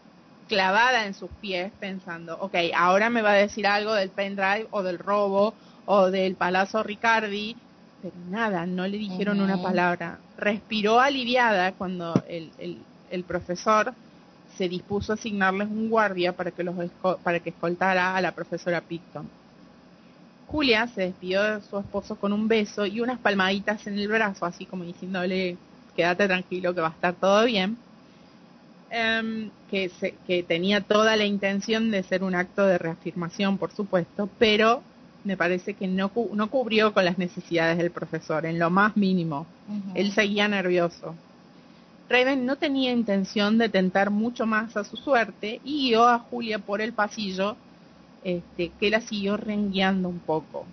clavada 0.47 1.05
en 1.05 1.13
sus 1.13 1.29
pies 1.39 1.71
pensando, 1.79 2.37
ok, 2.39 2.55
ahora 2.75 3.09
me 3.09 3.21
va 3.21 3.31
a 3.31 3.35
decir 3.35 3.65
algo 3.65 3.93
del 3.93 4.09
pendrive 4.09 4.67
o 4.71 4.83
del 4.83 4.99
robo 4.99 5.53
o 5.85 6.11
del 6.11 6.35
Palazzo 6.35 6.83
Ricardi, 6.83 7.55
pero 8.01 8.13
nada, 8.29 8.65
no 8.65 8.87
le 8.87 8.97
dijeron 8.97 9.39
una 9.39 9.61
palabra. 9.61 10.19
Respiró 10.37 10.99
aliviada 10.99 11.71
cuando 11.73 12.13
el, 12.27 12.51
el, 13.09 13.23
profesor 13.23 13.93
se 14.57 14.67
dispuso 14.67 15.13
a 15.13 15.15
asignarles 15.15 15.69
un 15.69 15.89
guardia 15.89 16.35
para 16.35 16.51
que, 16.51 16.63
los 16.63 16.75
para 17.23 17.39
que 17.39 17.51
escoltara 17.51 18.15
a 18.15 18.21
la 18.21 18.31
profesora 18.31 18.81
Picton. 18.81 19.29
Julia 20.51 20.87
se 20.87 21.01
despidió 21.01 21.41
de 21.43 21.61
su 21.61 21.79
esposo 21.79 22.15
con 22.15 22.33
un 22.33 22.47
beso 22.47 22.85
y 22.85 22.99
unas 22.99 23.19
palmaditas 23.19 23.87
en 23.87 23.97
el 23.97 24.07
brazo, 24.09 24.45
así 24.45 24.65
como 24.65 24.83
diciéndole, 24.83 25.55
quédate 25.95 26.27
tranquilo 26.27 26.75
que 26.75 26.81
va 26.81 26.87
a 26.87 26.91
estar 26.91 27.13
todo 27.13 27.45
bien. 27.45 27.77
Em, 28.89 29.49
que, 29.69 29.89
que 30.27 30.43
tenía 30.43 30.81
toda 30.81 31.15
la 31.15 31.23
intención 31.23 31.91
de 31.91 32.03
ser 32.03 32.23
un 32.23 32.35
acto 32.35 32.65
de 32.65 32.77
reafirmación, 32.77 33.57
por 33.57 33.71
supuesto, 33.71 34.27
pero 34.37 34.83
me 35.23 35.37
parece 35.37 35.73
que 35.73 35.87
no, 35.87 36.11
no 36.33 36.49
cubrió 36.49 36.93
con 36.93 37.05
las 37.05 37.17
necesidades 37.17 37.77
del 37.77 37.91
profesor, 37.91 38.45
en 38.45 38.59
lo 38.59 38.69
más 38.69 38.97
mínimo. 38.97 39.45
Él 39.95 40.11
seguía 40.11 40.49
nervioso. 40.49 41.15
Raven 42.09 42.45
no 42.45 42.57
tenía 42.57 42.91
intención 42.91 43.57
de 43.57 43.69
tentar 43.69 44.09
mucho 44.09 44.45
más 44.45 44.75
a 44.75 44.83
su 44.83 44.97
suerte 44.97 45.61
y 45.63 45.89
guió 45.89 46.05
a 46.05 46.19
Julia 46.19 46.59
por 46.59 46.81
el 46.81 46.91
pasillo, 46.91 47.55
este, 48.23 48.71
que 48.79 48.89
la 48.89 49.01
siguió 49.01 49.37
rengueando 49.37 50.09
un 50.09 50.19
poco. 50.19 50.65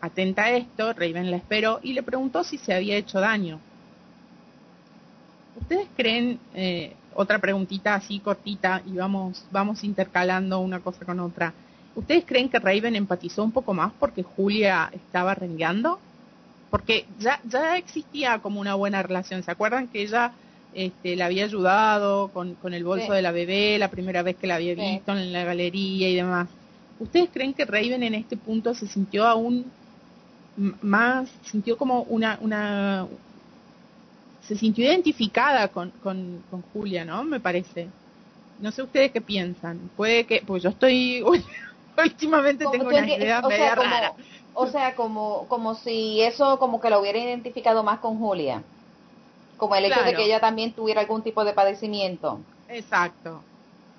Atenta 0.00 0.44
a 0.44 0.50
esto, 0.50 0.92
Raven 0.92 1.30
la 1.30 1.38
esperó 1.38 1.80
y 1.82 1.92
le 1.94 2.02
preguntó 2.02 2.44
si 2.44 2.58
se 2.58 2.74
había 2.74 2.96
hecho 2.96 3.18
daño. 3.18 3.58
¿Ustedes 5.60 5.88
creen, 5.96 6.38
eh, 6.54 6.92
otra 7.14 7.38
preguntita 7.38 7.94
así 7.94 8.18
cortita 8.18 8.82
y 8.86 8.92
vamos, 8.92 9.42
vamos 9.50 9.82
intercalando 9.84 10.60
una 10.60 10.80
cosa 10.80 11.04
con 11.06 11.18
otra, 11.18 11.54
¿ustedes 11.94 12.24
creen 12.26 12.50
que 12.50 12.58
Raven 12.58 12.94
empatizó 12.94 13.42
un 13.42 13.52
poco 13.52 13.72
más 13.72 13.92
porque 13.98 14.22
Julia 14.22 14.90
estaba 14.92 15.34
rengueando? 15.34 15.98
Porque 16.70 17.06
ya, 17.18 17.40
ya 17.48 17.78
existía 17.78 18.38
como 18.40 18.60
una 18.60 18.74
buena 18.74 19.02
relación, 19.02 19.42
¿se 19.42 19.50
acuerdan 19.50 19.88
que 19.88 20.02
ella 20.02 20.32
este, 20.74 21.16
la 21.16 21.26
había 21.26 21.44
ayudado 21.44 22.28
con, 22.28 22.54
con 22.56 22.74
el 22.74 22.84
bolso 22.84 23.14
de 23.14 23.22
la 23.22 23.32
bebé 23.32 23.78
la 23.78 23.88
primera 23.88 24.22
vez 24.22 24.36
que 24.36 24.46
la 24.46 24.56
había 24.56 24.74
visto 24.74 25.12
en 25.12 25.32
la 25.32 25.44
galería 25.44 26.10
y 26.10 26.16
demás? 26.16 26.48
¿Ustedes 26.98 27.28
creen 27.32 27.52
que 27.52 27.64
Raven 27.64 28.02
en 28.02 28.14
este 28.14 28.36
punto 28.36 28.74
se 28.74 28.86
sintió 28.86 29.26
aún 29.26 29.64
más, 30.80 31.28
sintió 31.50 31.76
como 31.76 32.02
una, 32.02 32.38
una, 32.40 33.06
se 34.40 34.56
sintió 34.56 34.84
identificada 34.84 35.68
con, 35.68 35.90
con, 36.02 36.42
Julia, 36.72 37.04
¿no? 37.04 37.24
Me 37.24 37.40
parece. 37.40 37.88
No 38.60 38.70
sé 38.70 38.82
ustedes 38.82 39.12
qué 39.12 39.20
piensan. 39.20 39.78
Puede 39.96 40.24
que, 40.24 40.42
pues 40.46 40.62
yo 40.62 40.70
estoy, 40.70 41.22
últimamente 41.98 42.64
tengo 42.70 42.88
una 42.88 43.06
idea 43.06 43.42
media 43.42 43.74
rara. 43.74 44.12
O 44.54 44.66
sea, 44.66 44.94
como, 44.94 45.46
como 45.48 45.74
si 45.74 46.22
eso 46.22 46.58
como 46.58 46.80
que 46.80 46.88
lo 46.88 47.00
hubiera 47.00 47.18
identificado 47.18 47.82
más 47.82 47.98
con 47.98 48.18
Julia. 48.18 48.62
Como 49.58 49.74
el 49.74 49.84
hecho 49.86 50.02
de 50.02 50.14
que 50.14 50.24
ella 50.24 50.40
también 50.40 50.72
tuviera 50.72 51.02
algún 51.02 51.22
tipo 51.22 51.44
de 51.44 51.52
padecimiento. 51.52 52.40
Exacto. 52.68 53.42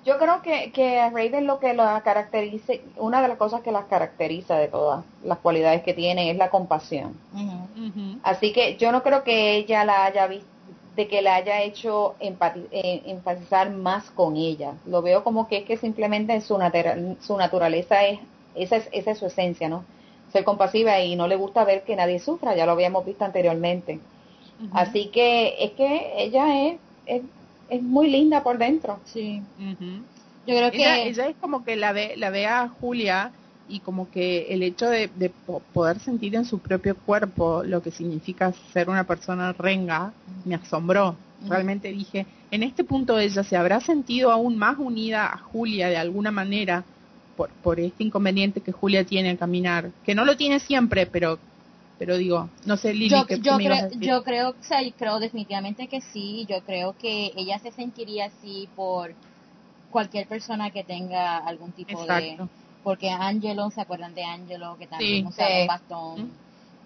Yo 0.08 0.16
creo 0.16 0.40
que, 0.40 0.72
que 0.72 0.98
a 0.98 1.10
Raiden 1.10 1.46
lo 1.46 1.58
que 1.58 1.74
la 1.74 2.00
caracteriza, 2.00 2.72
una 2.96 3.20
de 3.20 3.28
las 3.28 3.36
cosas 3.36 3.60
que 3.60 3.72
las 3.72 3.84
caracteriza 3.84 4.56
de 4.56 4.68
todas 4.68 5.04
las 5.22 5.36
cualidades 5.36 5.82
que 5.82 5.92
tiene 5.92 6.30
es 6.30 6.38
la 6.38 6.48
compasión. 6.48 7.14
Así 8.22 8.54
que 8.54 8.78
yo 8.78 8.90
no 8.90 9.02
creo 9.02 9.22
que 9.22 9.56
ella 9.56 9.84
la 9.84 10.06
haya 10.06 10.26
visto, 10.26 10.48
de 10.96 11.08
que 11.08 11.20
la 11.20 11.34
haya 11.34 11.60
hecho 11.60 12.14
eh, 12.20 13.02
enfatizar 13.04 13.70
más 13.70 14.10
con 14.10 14.38
ella. 14.38 14.72
Lo 14.86 15.02
veo 15.02 15.22
como 15.22 15.46
que 15.46 15.58
es 15.58 15.64
que 15.66 15.76
simplemente 15.76 16.40
su, 16.40 16.58
su 17.20 17.36
naturaleza 17.36 18.06
es, 18.06 18.18
esa 18.54 18.76
es, 18.76 18.88
esa 18.92 19.10
es 19.10 19.18
su 19.18 19.26
esencia, 19.26 19.68
¿no? 19.68 19.84
Ser 20.32 20.42
compasiva 20.42 20.98
y 21.00 21.16
no 21.16 21.28
le 21.28 21.36
gusta 21.36 21.64
ver 21.64 21.82
que 21.82 21.96
nadie 21.96 22.18
sufra, 22.18 22.56
ya 22.56 22.64
lo 22.64 22.72
habíamos 22.72 23.04
visto 23.04 23.26
anteriormente. 23.26 24.00
Así 24.72 25.08
que 25.08 25.62
es 25.62 25.72
que 25.72 26.14
ella 26.16 26.66
es, 26.66 26.78
es 27.04 27.22
es 27.68 27.82
muy 27.82 28.10
linda 28.10 28.42
por 28.42 28.58
dentro. 28.58 29.00
Sí. 29.04 29.42
Yo 30.46 30.56
creo 30.56 30.70
que 30.70 31.08
ella, 31.08 31.26
es 31.26 31.36
como 31.36 31.64
que 31.64 31.76
la 31.76 31.92
ve 31.92 32.14
la 32.16 32.30
ve 32.30 32.46
a 32.46 32.68
Julia 32.68 33.32
y 33.68 33.80
como 33.80 34.10
que 34.10 34.46
el 34.48 34.62
hecho 34.62 34.88
de, 34.88 35.10
poder 35.74 35.98
sentir 36.00 36.34
en 36.34 36.46
su 36.46 36.58
propio 36.58 36.96
cuerpo 36.96 37.62
lo 37.64 37.82
que 37.82 37.90
significa 37.90 38.52
ser 38.72 38.88
una 38.88 39.04
persona 39.04 39.52
renga 39.52 40.12
me 40.44 40.54
asombró. 40.54 41.16
Realmente 41.46 41.92
dije, 41.92 42.26
en 42.50 42.62
este 42.62 42.82
punto 42.82 43.18
ella 43.18 43.44
se 43.44 43.56
habrá 43.56 43.80
sentido 43.80 44.32
aún 44.32 44.56
más 44.56 44.76
unida 44.78 45.32
a 45.32 45.38
Julia 45.38 45.88
de 45.88 45.96
alguna 45.96 46.32
manera 46.32 46.82
por, 47.36 47.50
por 47.62 47.78
este 47.78 48.02
inconveniente 48.02 48.60
que 48.60 48.72
Julia 48.72 49.04
tiene 49.04 49.30
al 49.30 49.38
caminar, 49.38 49.90
que 50.04 50.14
no 50.14 50.24
lo 50.24 50.36
tiene 50.36 50.58
siempre, 50.58 51.06
pero 51.06 51.38
pero 51.98 52.16
digo, 52.16 52.48
no 52.64 52.76
sé, 52.76 52.94
Lili, 52.94 53.10
yo, 53.10 53.26
yo, 53.28 53.56
creo, 53.56 53.90
yo 53.90 54.22
creo, 54.22 54.54
creo 54.96 55.18
definitivamente 55.18 55.88
que 55.88 56.00
sí, 56.00 56.46
yo 56.48 56.62
creo 56.62 56.94
que 56.98 57.32
ella 57.36 57.58
se 57.58 57.72
sentiría 57.72 58.26
así 58.26 58.68
por 58.76 59.14
cualquier 59.90 60.26
persona 60.28 60.70
que 60.70 60.84
tenga 60.84 61.38
algún 61.38 61.72
tipo 61.72 62.04
de... 62.04 62.38
Porque 62.84 63.10
Angelo, 63.10 63.70
¿se 63.70 63.80
acuerdan 63.80 64.14
de 64.14 64.24
Angelo? 64.24 64.76
Que 64.78 64.86
también 64.86 65.24
sí, 65.24 65.28
usaba 65.28 65.60
un 65.60 65.66
bastón. 65.66 66.32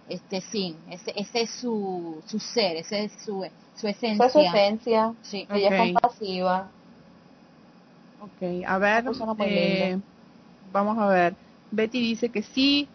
Este, 0.09 0.40
sí, 0.40 0.74
ese, 0.90 1.12
ese 1.14 1.43
es 1.43 1.51
su, 1.51 2.22
su 2.26 2.39
ser, 2.40 2.76
ese 2.76 3.05
es 3.05 3.12
su, 3.24 3.47
su 3.76 3.86
esencia. 3.86 4.28
su 4.28 4.40
esencia, 4.40 5.14
sí. 5.22 5.47
ella 5.55 5.68
es 5.68 5.93
compasiva. 5.93 6.70
Ok, 8.20 8.64
a 8.66 8.78
ver, 8.78 9.05
eh, 9.40 9.98
vamos 10.72 10.98
a 10.98 11.06
ver. 11.06 11.34
Betty 11.70 12.01
dice 12.01 12.30
que 12.30 12.43
sí, 12.43 12.89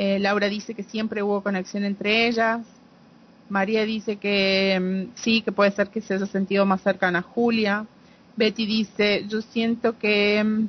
eh, 0.00 0.20
Laura 0.20 0.48
dice 0.48 0.74
que 0.74 0.84
siempre 0.84 1.24
hubo 1.24 1.42
conexión 1.42 1.84
entre 1.84 2.28
ellas. 2.28 2.60
María 3.48 3.84
dice 3.84 4.16
que 4.16 4.78
mm, 4.80 5.16
sí, 5.20 5.42
que 5.42 5.50
puede 5.50 5.72
ser 5.72 5.88
que 5.88 6.00
se 6.00 6.14
haya 6.14 6.26
sentido 6.26 6.64
más 6.64 6.82
cercana 6.82 7.18
a 7.18 7.22
Julia. 7.22 7.84
Betty 8.36 8.64
dice, 8.64 9.24
yo 9.28 9.42
siento 9.42 9.98
que 9.98 10.44
mm, 10.44 10.68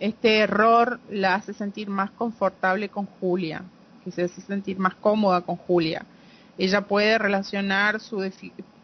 este 0.00 0.38
error 0.38 0.98
la 1.10 1.36
hace 1.36 1.54
sentir 1.54 1.88
más 1.88 2.10
confortable 2.10 2.88
con 2.88 3.06
Julia, 3.06 3.62
que 4.02 4.10
se 4.10 4.24
hace 4.24 4.40
sentir 4.40 4.76
más 4.76 4.96
cómoda 4.96 5.42
con 5.42 5.54
Julia. 5.54 6.04
Ella 6.58 6.80
puede 6.80 7.18
relacionar 7.18 8.00
su 8.00 8.28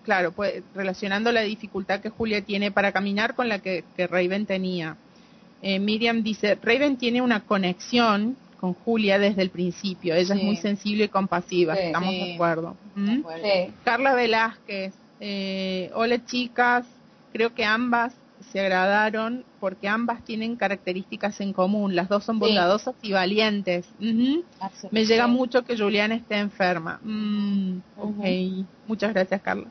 claro, 0.05 0.33
relacionando 0.77 1.33
la 1.33 1.41
dificultad 1.41 1.99
que 1.99 2.09
Julia 2.09 2.41
tiene 2.41 2.71
para 2.71 2.93
caminar 2.93 3.35
con 3.35 3.49
la 3.49 3.59
que, 3.59 3.83
que 3.97 4.07
Raven 4.07 4.47
tenía 4.47 4.97
eh, 5.63 5.79
Miriam 5.79 6.23
dice, 6.23 6.59
Raven 6.61 6.97
tiene 6.97 7.21
una 7.23 7.41
conexión 7.41 8.37
con 8.61 8.75
Julia 8.75 9.19
desde 9.19 9.43
el 9.43 9.51
principio. 9.51 10.15
Ella 10.15 10.35
es 10.35 10.43
muy 10.43 10.57
sensible 10.57 11.05
y 11.05 11.09
compasiva. 11.09 11.75
Estamos 11.75 12.11
de 12.11 12.35
acuerdo. 12.35 12.77
¿Mm? 12.95 13.21
Carla 13.85 14.15
Velázquez. 14.15 14.95
Eh, 15.19 15.91
hola 15.95 16.25
chicas. 16.25 16.87
Creo 17.33 17.55
que 17.55 17.65
ambas 17.65 18.15
se 18.53 18.61
agradaron 18.61 19.45
porque 19.61 19.89
ambas 19.89 20.25
tienen 20.25 20.57
características 20.57 21.41
en 21.41 21.53
común. 21.53 21.95
Las 21.95 22.09
dos 22.09 22.25
son 22.25 22.39
bondadosas 22.39 22.95
y 23.03 23.13
valientes. 23.13 23.87
Me 24.91 25.05
llega 25.05 25.27
mucho 25.27 25.63
que 25.65 25.77
Juliana 25.77 26.15
esté 26.15 26.39
enferma. 26.39 27.01
Mm, 27.03 27.79
Muchas 28.87 29.15
gracias, 29.15 29.41
Carla. 29.41 29.67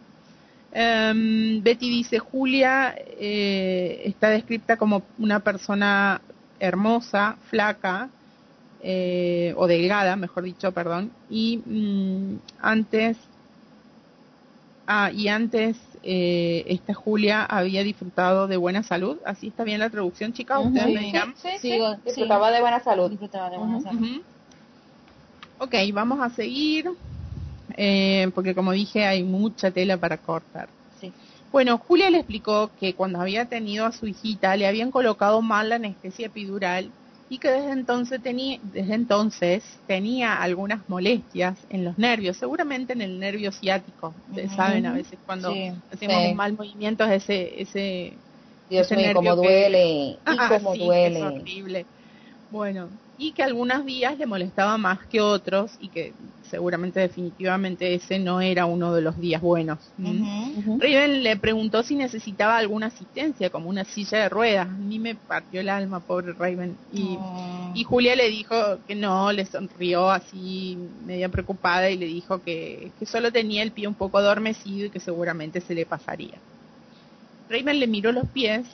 Um, 0.72 1.64
Betty 1.64 1.90
dice, 1.90 2.20
Julia 2.20 2.96
eh, 2.98 4.04
está 4.06 4.30
descrita 4.30 4.78
como 4.78 5.02
una 5.18 5.40
persona 5.40 6.22
hermosa, 6.60 7.38
flaca, 7.50 8.10
eh, 8.82 9.54
o 9.58 9.68
delgada, 9.68 10.16
mejor 10.16 10.44
dicho, 10.44 10.72
perdón, 10.72 11.12
y 11.30 11.58
mm, 11.66 12.40
antes, 12.62 13.18
ah, 14.88 15.12
y 15.12 15.28
antes 15.28 15.76
eh, 16.04 16.64
esta 16.68 16.94
Julia 16.94 17.44
había 17.44 17.84
disfrutado 17.84 18.48
de 18.48 18.58
buena 18.58 18.84
salud, 18.84 19.18
así 19.26 19.48
está 19.48 19.64
bien 19.64 19.80
la 19.80 19.90
traducción, 19.90 20.34
chicas, 20.34 20.60
ustedes 20.64 20.94
me 20.94 21.02
dirán. 21.02 21.34
Sí, 21.36 21.50
sí, 21.60 21.80
disfrutaba 22.06 22.52
de 22.52 22.62
buena 22.62 22.80
salud. 22.80 23.10
Disfrutaba 23.10 23.50
de 23.50 23.58
buena 23.58 23.82
salud. 23.82 24.22
Ok, 25.58 25.76
vamos 25.94 26.20
a 26.22 26.30
seguir, 26.30 26.90
eh, 27.81 28.30
porque 28.35 28.53
como 28.53 28.73
dije 28.73 29.06
hay 29.06 29.23
mucha 29.23 29.72
tela 29.72 29.95
para 29.95 30.18
cortar. 30.18 30.68
Sí. 30.99 31.14
Bueno, 31.49 31.77
Julia 31.77 32.10
le 32.10 32.18
explicó 32.18 32.69
que 32.77 32.93
cuando 32.93 33.22
había 33.22 33.45
tenido 33.45 33.85
a 33.85 33.93
su 33.93 34.06
hijita 34.06 34.57
le 34.57 34.68
habían 34.68 34.91
colocado 34.91 35.41
mal 35.41 35.69
la 35.69 35.76
anestesia 35.76 36.27
epidural 36.27 36.91
y 37.30 37.38
que 37.38 37.49
desde 37.49 37.72
entonces 37.72 38.22
tenía, 38.22 38.60
desde 38.64 38.95
entonces 38.95 39.64
tenía 39.88 40.41
algunas 40.41 40.89
molestias 40.89 41.57
en 41.69 41.85
los 41.85 41.97
nervios, 41.97 42.35
seguramente 42.35 42.91
en 42.91 43.01
el 43.01 43.18
nervio 43.18 43.51
ciático. 43.53 44.14
Ustedes 44.27 44.51
saben 44.51 44.85
a 44.85 44.93
veces 44.93 45.18
cuando 45.26 45.53
hacemos 45.89 46.26
un 46.31 46.35
mal 46.35 46.53
movimiento 46.53 47.06
es 47.06 47.23
ese 47.23 47.61
ese 47.61 48.14
Dios 48.69 48.91
mío, 48.91 49.14
como 49.14 49.35
duele 49.38 50.18
y 50.27 50.38
como 50.49 50.76
duele. 50.76 51.19
Es 51.19 51.23
horrible. 51.23 51.85
Bueno, 52.52 52.90
y 53.18 53.34
que 53.34 53.44
algunos 53.44 53.86
días 53.86 54.18
le 54.18 54.26
molestaba 54.26 54.78
más 54.78 55.06
que 55.08 55.22
otros 55.22 55.72
y 55.80 55.90
que 55.90 56.14
seguramente 56.42 57.00
definitivamente 57.00 57.94
ese 57.94 58.18
no 58.18 58.42
era 58.42 58.66
uno 58.66 58.94
de 58.94 59.02
los 59.02 59.20
días 59.20 59.42
buenos. 59.42 59.78
Raven 60.80 61.22
le 61.22 61.36
preguntó 61.36 61.84
si 61.84 61.96
necesitaba 61.96 62.58
alguna 62.58 62.88
asistencia, 62.88 63.50
como 63.50 63.70
una 63.70 63.84
silla 63.86 64.20
de 64.20 64.30
ruedas. 64.30 64.68
A 64.68 64.72
mí 64.72 64.98
me 64.98 65.16
partió 65.16 65.60
el 65.60 65.70
alma, 65.70 66.00
pobre 66.00 66.34
Raven. 66.34 66.76
Y, 66.92 67.18
y 67.76 67.84
Julia 67.84 68.16
le 68.16 68.30
dijo 68.30 68.56
que 68.88 68.96
no, 68.96 69.32
le 69.32 69.46
sonrió 69.46 70.10
así 70.10 70.78
media 71.06 71.30
preocupada 71.30 71.90
y 71.90 71.98
le 71.98 72.08
dijo 72.08 72.42
que, 72.42 72.92
que 72.98 73.06
solo 73.06 73.32
tenía 73.32 73.62
el 73.62 73.74
pie 73.74 73.88
un 73.88 73.96
poco 73.96 74.18
adormecido 74.18 74.88
y 74.88 74.90
que 74.90 75.00
seguramente 75.00 75.62
se 75.62 75.76
le 75.76 75.86
pasaría. 75.86 76.40
Raven 77.50 77.80
le 77.80 77.88
miró 77.88 78.12
los 78.12 78.28
pies 78.30 78.66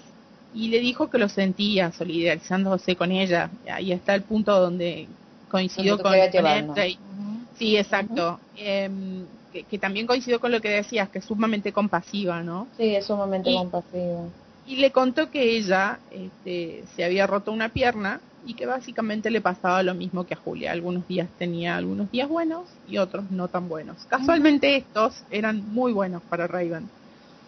y 0.55 0.69
le 0.69 0.79
dijo 0.79 1.09
que 1.09 1.17
lo 1.17 1.27
sentía, 1.27 1.91
solidarizándose 1.91 2.95
con 2.95 3.11
ella. 3.11 3.49
Ahí 3.69 3.91
está 3.91 4.15
el 4.15 4.21
punto 4.21 4.57
donde 4.57 5.07
coincidió 5.51 5.97
con, 5.97 6.13
con 6.13 6.75
Sí, 7.57 7.77
exacto. 7.77 8.39
Em, 8.57 9.25
que, 9.51 9.77
también 9.77 10.07
coincidió 10.07 10.39
con 10.39 10.51
lo 10.51 10.61
que 10.61 10.69
decías, 10.69 11.09
que 11.09 11.19
es 11.19 11.25
sumamente 11.25 11.71
compasiva, 11.71 12.41
¿no? 12.41 12.67
Sí, 12.77 12.95
es 12.95 13.05
sumamente 13.05 13.53
compasiva. 13.53 14.23
Y 14.65 14.77
le 14.77 14.91
contó 14.91 15.29
que 15.29 15.57
ella 15.57 15.99
este, 16.11 16.83
se 16.95 17.03
había 17.03 17.27
roto 17.27 17.51
una 17.51 17.69
pierna 17.69 18.19
y 18.45 18.53
que 18.53 18.65
básicamente 18.65 19.29
le 19.31 19.41
pasaba 19.41 19.83
lo 19.83 19.93
mismo 19.93 20.25
que 20.25 20.33
a 20.33 20.37
Julia. 20.37 20.71
Algunos 20.71 21.07
días 21.07 21.27
tenía 21.37 21.75
algunos 21.75 22.11
días 22.11 22.29
buenos 22.29 22.63
y 22.87 22.97
otros 22.97 23.29
no 23.31 23.47
tan 23.47 23.67
buenos. 23.67 23.97
Casualmente 24.07 24.75
estos 24.75 25.23
eran 25.31 25.63
muy 25.73 25.93
buenos 25.93 26.21
para 26.23 26.47
Raven. 26.47 26.89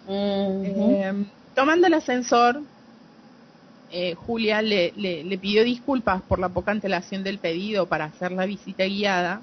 Em, 0.07 1.25
tomando 1.55 1.87
el 1.87 1.93
ascensor, 1.93 2.61
eh, 3.89 4.15
Julia 4.15 4.61
le, 4.61 4.91
le, 4.95 5.37
pidió 5.37 5.63
disculpas 5.63 6.21
por 6.23 6.39
la 6.39 6.49
poca 6.49 6.71
antelación 6.71 7.23
del 7.23 7.39
pedido 7.39 7.87
para 7.87 8.05
hacer 8.05 8.31
la 8.31 8.45
visita 8.45 8.85
guiada 8.85 9.41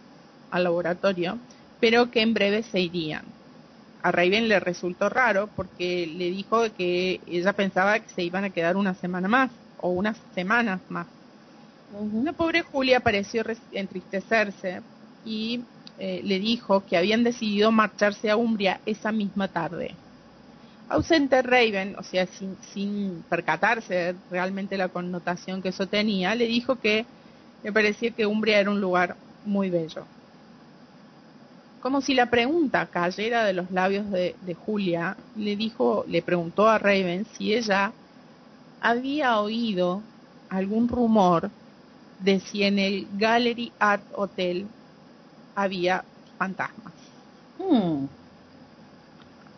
al 0.51 0.65
laboratorio, 0.65 1.39
pero 1.81 2.11
que 2.11 2.23
en 2.23 2.35
breve 2.35 2.63
se 2.63 2.81
irían. 2.81 3.25
A 4.03 4.13
Raven 4.13 4.49
le 4.49 4.61
resultó 4.61 5.09
raro 5.09 5.51
porque 5.55 6.07
le 6.07 6.31
dijo 6.31 6.73
que 6.75 7.21
ella 7.27 7.55
pensaba 7.55 8.01
que 8.01 8.09
se 8.11 8.23
iban 8.23 8.45
a 8.45 8.51
quedar 8.51 8.77
una 8.77 8.95
semana 8.95 9.29
más 9.29 9.51
o 9.77 9.91
unas 9.91 10.19
semanas 10.35 10.83
más. 10.89 11.07
La 12.25 12.33
pobre 12.33 12.63
Julia 12.63 13.01
pareció 13.01 13.43
entristecerse 13.71 14.83
y 15.23 15.65
eh, 15.97 16.21
le 16.25 16.39
dijo 16.39 16.85
que 16.85 16.97
habían 16.97 17.25
decidido 17.25 17.71
marcharse 17.73 18.31
a 18.31 18.37
Umbria 18.37 18.81
esa 18.85 19.13
misma 19.13 19.49
tarde. 19.49 20.04
Ausente 20.89 21.43
Raven, 21.43 21.97
o 21.99 22.03
sea, 22.03 22.27
sin, 22.27 22.57
sin 22.73 23.23
percatarse 23.29 24.15
realmente 24.31 24.77
la 24.77 24.89
connotación 24.89 25.63
que 25.63 25.71
eso 25.71 25.87
tenía, 25.87 26.35
le 26.35 26.47
dijo 26.47 26.77
que 26.77 27.07
le 27.63 27.73
parecía 27.73 28.11
que 28.11 28.27
Umbria 28.27 28.61
era 28.61 28.71
un 28.71 28.81
lugar 28.81 29.17
muy 29.45 29.71
bello. 29.71 30.07
Como 31.81 32.01
si 32.01 32.15
la 32.15 32.31
pregunta 32.31 32.87
cayera 32.87 33.45
de 33.45 33.55
los 33.55 33.71
labios 33.71 34.11
de, 34.11 34.37
Julia, 34.55 35.17
le 35.35 35.57
dijo, 35.57 36.05
le 36.07 36.23
preguntó 36.23 36.69
a 36.69 36.79
Raven 36.79 37.27
si 37.37 37.55
ella 37.55 37.93
había 38.81 39.41
oído 39.41 40.03
algún 40.49 40.89
rumor 40.89 41.51
de 42.19 42.41
si 42.41 42.63
en 42.63 42.79
el 42.79 43.09
Gallery 43.19 43.73
Art 43.79 44.05
Hotel 44.15 44.67
había 45.55 46.05
fantasmas. 46.39 46.95
Hmm 47.59 48.07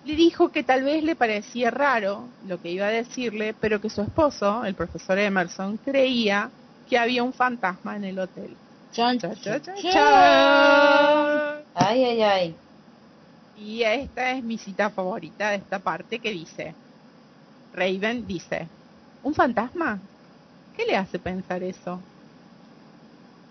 le 0.07 0.15
dijo 0.15 0.53
que 0.53 0.63
tal 0.63 0.85
vez 0.85 1.03
le 1.03 1.17
parecía 1.17 1.73
raro 1.73 2.29
lo 2.45 2.61
que 2.61 2.71
iba 2.71 2.87
a 2.87 2.91
decirle, 2.91 3.55
pero 3.55 3.81
que 3.81 3.91
su 3.91 4.03
esposo, 4.03 4.65
el 4.65 4.77
profesor 4.77 5.19
Emerson, 5.19 5.79
creía 5.79 6.49
que 6.89 6.97
había 6.97 7.25
un 7.25 7.33
fantasma 7.33 7.97
en 7.97 8.05
el 8.05 8.19
hotel. 8.21 8.57
Chan, 8.93 9.19
Ay, 11.75 12.05
ay, 12.05 12.23
ay. 12.23 12.57
Y 13.57 13.83
esta 13.83 14.31
es 14.31 14.45
mi 14.45 14.59
cita 14.59 14.91
favorita 14.91 15.51
de 15.51 15.57
esta 15.57 15.81
parte 15.81 16.21
que 16.21 16.31
dice, 16.31 16.73
Raven 17.73 18.29
dice, 18.29 18.69
¿un 19.25 19.35
fantasma? 19.35 20.01
¿Qué 20.77 20.85
le 20.87 20.97
hace 20.97 21.19
pensar 21.19 21.65
eso? 21.65 22.01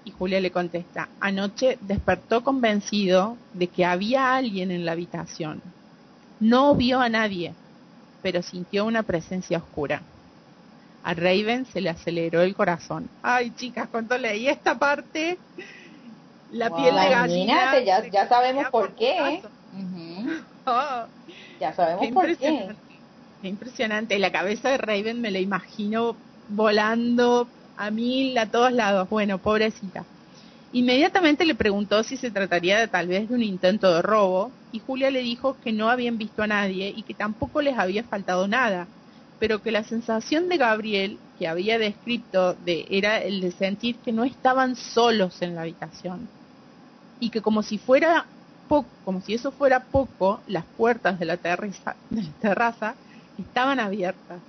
Y 0.05 0.11
Julia 0.11 0.39
le 0.39 0.51
contesta, 0.51 1.09
anoche 1.19 1.77
despertó 1.81 2.43
convencido 2.43 3.35
de 3.51 3.67
que 3.67 3.83
había 3.83 4.35
alguien 4.35 4.71
en 4.71 4.85
la 4.85 4.93
habitación 4.93 5.61
no 6.49 6.75
vio 6.75 6.99
a 6.99 7.09
nadie, 7.09 7.53
pero 8.21 8.41
sintió 8.41 8.85
una 8.85 9.03
presencia 9.03 9.57
oscura. 9.57 10.03
A 11.03 11.13
Raven 11.13 11.65
se 11.65 11.81
le 11.81 11.89
aceleró 11.89 12.41
el 12.41 12.55
corazón. 12.55 13.07
Ay, 13.21 13.51
chicas, 13.51 13.87
cuando 13.89 14.17
leí 14.17 14.47
esta 14.47 14.77
parte, 14.77 15.37
la 16.51 16.75
piel 16.75 16.95
de 16.95 17.09
gallina. 17.09 17.79
Ya, 17.79 18.07
ya 18.07 18.27
sabemos 18.27 18.65
por 18.71 18.95
qué. 18.95 19.41
Oh, 20.65 21.05
ya 21.59 21.73
sabemos 21.73 22.07
por 22.11 22.37
qué. 22.37 22.75
Qué 23.41 23.47
impresionante. 23.47 24.17
La 24.17 24.31
cabeza 24.31 24.69
de 24.69 24.77
Raven 24.77 25.21
me 25.21 25.31
la 25.31 25.39
imagino 25.39 26.15
volando 26.47 27.47
a 27.77 27.91
mil 27.91 28.37
a 28.37 28.49
todos 28.49 28.71
lados. 28.71 29.07
Bueno, 29.09 29.37
pobrecita. 29.37 30.05
Inmediatamente 30.71 31.45
le 31.45 31.55
preguntó 31.55 32.03
si 32.03 32.17
se 32.17 32.31
trataría 32.31 32.79
de 32.79 32.87
tal 32.87 33.07
vez 33.07 33.29
de 33.29 33.35
un 33.35 33.43
intento 33.43 33.93
de 33.93 34.01
robo 34.01 34.51
y 34.75 34.79
Julia 34.79 35.09
le 35.09 35.21
dijo 35.21 35.59
que 35.61 35.71
no 35.71 35.89
habían 35.89 36.17
visto 36.17 36.43
a 36.43 36.47
nadie 36.47 36.93
y 36.95 37.03
que 37.03 37.13
tampoco 37.15 37.61
les 37.61 37.77
había 37.77 38.03
faltado 38.03 38.47
nada, 38.47 38.89
pero 39.39 39.61
que 39.61 39.71
la 39.71 39.85
sensación 39.85 40.49
de 40.49 40.57
Gabriel 40.57 41.21
que 41.37 41.47
había 41.47 41.79
descrito 41.79 42.55
de, 42.55 42.85
era 42.89 43.19
el 43.21 43.39
de 43.41 43.51
sentir 43.51 44.01
que 44.01 44.11
no 44.11 44.25
estaban 44.25 44.75
solos 44.75 45.41
en 45.41 45.55
la 45.55 45.61
habitación 45.61 46.29
y 47.19 47.29
que 47.31 47.41
como 47.41 47.63
si 47.63 47.77
fuera 47.77 48.27
poco, 48.67 48.91
como 49.03 49.21
si 49.21 49.33
eso 49.33 49.51
fuera 49.53 49.87
poco, 49.89 50.43
las 50.45 50.65
puertas 50.75 51.19
de 51.19 51.25
la 51.25 51.37
terraza 51.37 52.97
estaban 53.37 53.79
abiertas. 53.79 54.43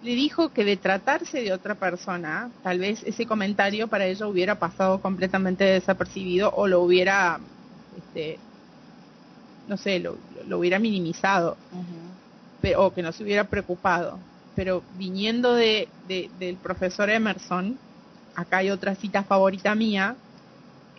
Le 0.00 0.14
dijo 0.14 0.52
que 0.54 0.64
de 0.64 0.78
tratarse 0.78 1.42
de 1.42 1.52
otra 1.52 1.74
persona, 1.74 2.50
tal 2.62 2.78
vez 2.78 3.02
ese 3.02 3.26
comentario 3.26 3.88
para 3.88 4.06
ella 4.06 4.26
hubiera 4.26 4.58
pasado 4.58 5.02
completamente 5.02 5.64
desapercibido 5.64 6.50
o 6.52 6.66
lo 6.66 6.80
hubiera, 6.82 7.38
este, 7.90 8.40
no 9.70 9.76
sé, 9.76 10.00
lo, 10.00 10.18
hubiera 10.58 10.78
minimizado, 10.80 11.56
o 12.76 12.90
que 12.92 13.02
no 13.02 13.12
se 13.12 13.22
hubiera 13.22 13.44
preocupado. 13.44 14.18
Pero 14.56 14.82
viniendo 14.98 15.54
de, 15.54 15.88
del 16.06 16.56
profesor 16.56 17.08
Emerson, 17.08 17.78
acá 18.34 18.58
hay 18.58 18.70
otra 18.70 18.94
cita 18.96 19.22
favorita 19.22 19.74
mía 19.74 20.16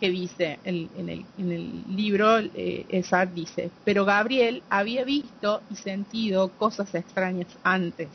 que 0.00 0.10
dice 0.10 0.58
en, 0.64 0.88
el, 1.08 1.24
en 1.38 1.52
el 1.52 1.84
libro, 1.94 2.38
eh, 2.38 3.04
dice, 3.34 3.70
pero 3.84 4.04
Gabriel 4.04 4.62
había 4.70 5.04
visto 5.04 5.60
y 5.70 5.76
sentido 5.76 6.50
cosas 6.58 6.92
extrañas 6.94 7.46
antes 7.62 8.08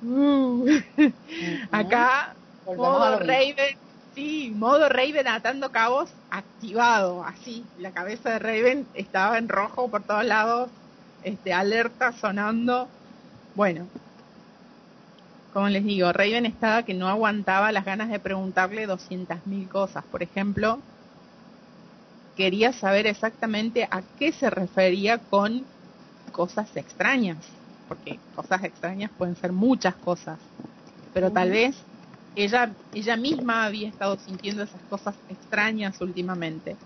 Uh. 0.00 0.64
Acá, 1.72 2.36
modo 2.64 3.18
Raven, 3.18 3.76
sí, 4.18 4.52
modo 4.56 4.88
Raven 4.88 5.28
atando 5.28 5.70
cabos 5.70 6.10
activado, 6.30 7.22
así. 7.24 7.64
La 7.76 7.92
cabeza 7.92 8.30
de 8.30 8.38
Raven 8.40 8.88
estaba 8.94 9.38
en 9.38 9.48
rojo 9.48 9.88
por 9.90 10.02
todos 10.02 10.24
lados, 10.24 10.70
este, 11.22 11.52
alerta 11.52 12.12
sonando. 12.12 12.88
Bueno, 13.54 13.86
como 15.52 15.68
les 15.68 15.84
digo, 15.84 16.12
Raven 16.12 16.46
estaba 16.46 16.82
que 16.82 16.94
no 16.94 17.08
aguantaba 17.08 17.70
las 17.70 17.84
ganas 17.84 18.10
de 18.10 18.18
preguntarle 18.18 18.88
200.000 18.88 19.68
cosas. 19.68 20.04
Por 20.10 20.24
ejemplo, 20.24 20.82
quería 22.34 22.72
saber 22.72 23.06
exactamente 23.06 23.84
a 23.88 24.02
qué 24.16 24.32
se 24.32 24.50
refería 24.50 25.18
con 25.18 25.64
cosas 26.32 26.76
extrañas 26.76 27.38
porque 27.86 28.18
cosas 28.34 28.64
extrañas 28.64 29.10
pueden 29.16 29.36
ser 29.36 29.52
muchas 29.52 29.94
cosas, 29.96 30.38
pero 31.14 31.32
tal 31.32 31.50
vez 31.50 31.74
ella, 32.34 32.76
ella 32.92 33.16
misma 33.16 33.64
había 33.66 33.88
estado 33.88 34.18
sintiendo 34.18 34.62
esas 34.62 34.82
cosas 34.84 35.16
extrañas 35.28 36.00
últimamente, 36.00 36.78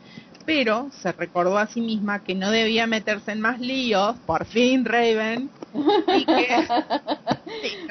pero 0.45 0.91
se 0.93 1.13
recordó 1.13 1.59
a 1.59 1.67
sí 1.67 1.81
misma 1.81 2.23
que 2.23 2.35
no 2.35 2.51
debía 2.51 2.87
meterse 2.87 3.33
en 3.33 3.41
más 3.41 3.61
líos, 3.61 4.17
por 4.27 4.47
fin 4.47 4.85
Raven, 4.85 5.53
y 5.73 6.27
que, 6.27 6.67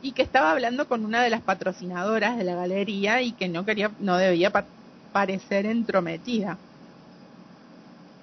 y 0.00 0.12
que 0.12 0.22
estaba 0.22 0.52
hablando 0.52 0.86
con 0.88 1.04
una 1.04 1.22
de 1.22 1.30
las 1.30 1.42
patrocinadoras 1.42 2.36
de 2.38 2.44
la 2.44 2.54
galería 2.54 3.22
y 3.22 3.34
que 3.34 3.48
no 3.48 3.64
quería, 3.64 3.94
no 3.98 4.16
debía 4.16 4.52
parecer 5.12 5.66
entrometida. 5.66 6.60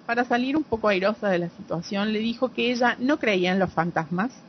Para 0.05 0.23
salir 0.25 0.55
un 0.57 0.63
poco 0.63 0.87
airosa 0.87 1.29
de 1.29 1.39
la 1.39 1.49
situación, 1.49 2.13
le 2.13 2.19
dijo 2.19 2.51
que 2.53 2.71
ella 2.71 2.95
no 2.99 3.19
creía 3.19 3.51
en 3.51 3.59
los 3.59 3.73
fantasmas, 3.73 4.45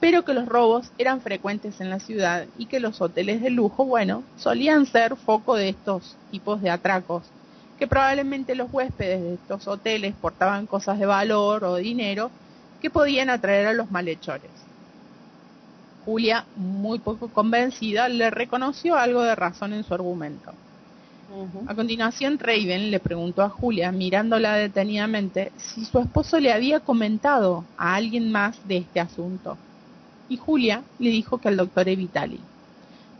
pero 0.00 0.24
que 0.24 0.34
los 0.34 0.46
robos 0.46 0.92
eran 0.98 1.20
frecuentes 1.20 1.80
en 1.80 1.90
la 1.90 2.00
ciudad 2.00 2.48
y 2.54 2.66
que 2.68 2.80
los 2.80 3.00
hoteles 3.02 3.42
de 3.42 3.50
lujo, 3.50 3.84
bueno, 3.84 4.26
solían 4.34 4.86
ser 4.86 5.16
foco 5.16 5.56
de 5.56 5.68
estos 5.68 6.18
tipos 6.30 6.62
de 6.62 6.70
atracos, 6.70 7.34
que 7.76 7.86
probablemente 7.86 8.54
los 8.54 8.68
huéspedes 8.72 9.22
de 9.22 9.34
estos 9.34 9.68
hoteles 9.68 10.16
portaban 10.16 10.66
cosas 10.66 10.98
de 10.98 11.06
valor 11.06 11.64
o 11.64 11.76
dinero 11.76 12.32
que 12.80 12.90
podían 12.90 13.30
atraer 13.30 13.66
a 13.68 13.72
los 13.74 13.90
malhechores. 13.90 14.68
Julia, 15.98 16.48
muy 16.54 16.98
poco 17.00 17.30
convencida, 17.32 18.08
le 18.08 18.30
reconoció 18.30 18.96
algo 18.96 19.22
de 19.22 19.36
razón 19.36 19.72
en 19.72 19.84
su 19.84 19.94
argumento. 19.94 20.58
A 21.64 21.74
continuación, 21.74 22.38
Raven 22.38 22.90
le 22.90 23.00
preguntó 23.00 23.42
a 23.42 23.48
Julia, 23.48 23.92
mirándola 23.92 24.56
detenidamente, 24.56 25.52
si 25.56 25.86
su 25.86 25.98
esposo 25.98 26.38
le 26.38 26.52
había 26.52 26.80
comentado 26.80 27.70
a 27.76 27.94
alguien 27.94 28.30
más 28.30 28.60
de 28.62 28.76
este 28.78 29.00
asunto. 29.00 29.62
Y 30.30 30.38
Julia 30.38 30.86
le 30.98 31.10
dijo 31.10 31.40
que 31.40 31.48
al 31.48 31.58
doctor 31.58 31.88
Evitali, 31.90 32.48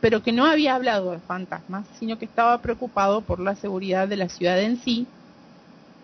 pero 0.01 0.23
que 0.23 0.33
no 0.33 0.47
había 0.47 0.77
hablado 0.77 1.13
de 1.13 1.21
fantasmas, 1.21 1.89
sino 1.99 2.19
que 2.19 2.27
estaba 2.27 2.63
preocupado 2.63 3.27
por 3.27 3.41
la 3.41 3.57
seguridad 3.57 4.09
de 4.09 4.17
la 4.17 4.29
ciudad 4.31 4.61
en 4.63 4.79
sí, 4.79 5.13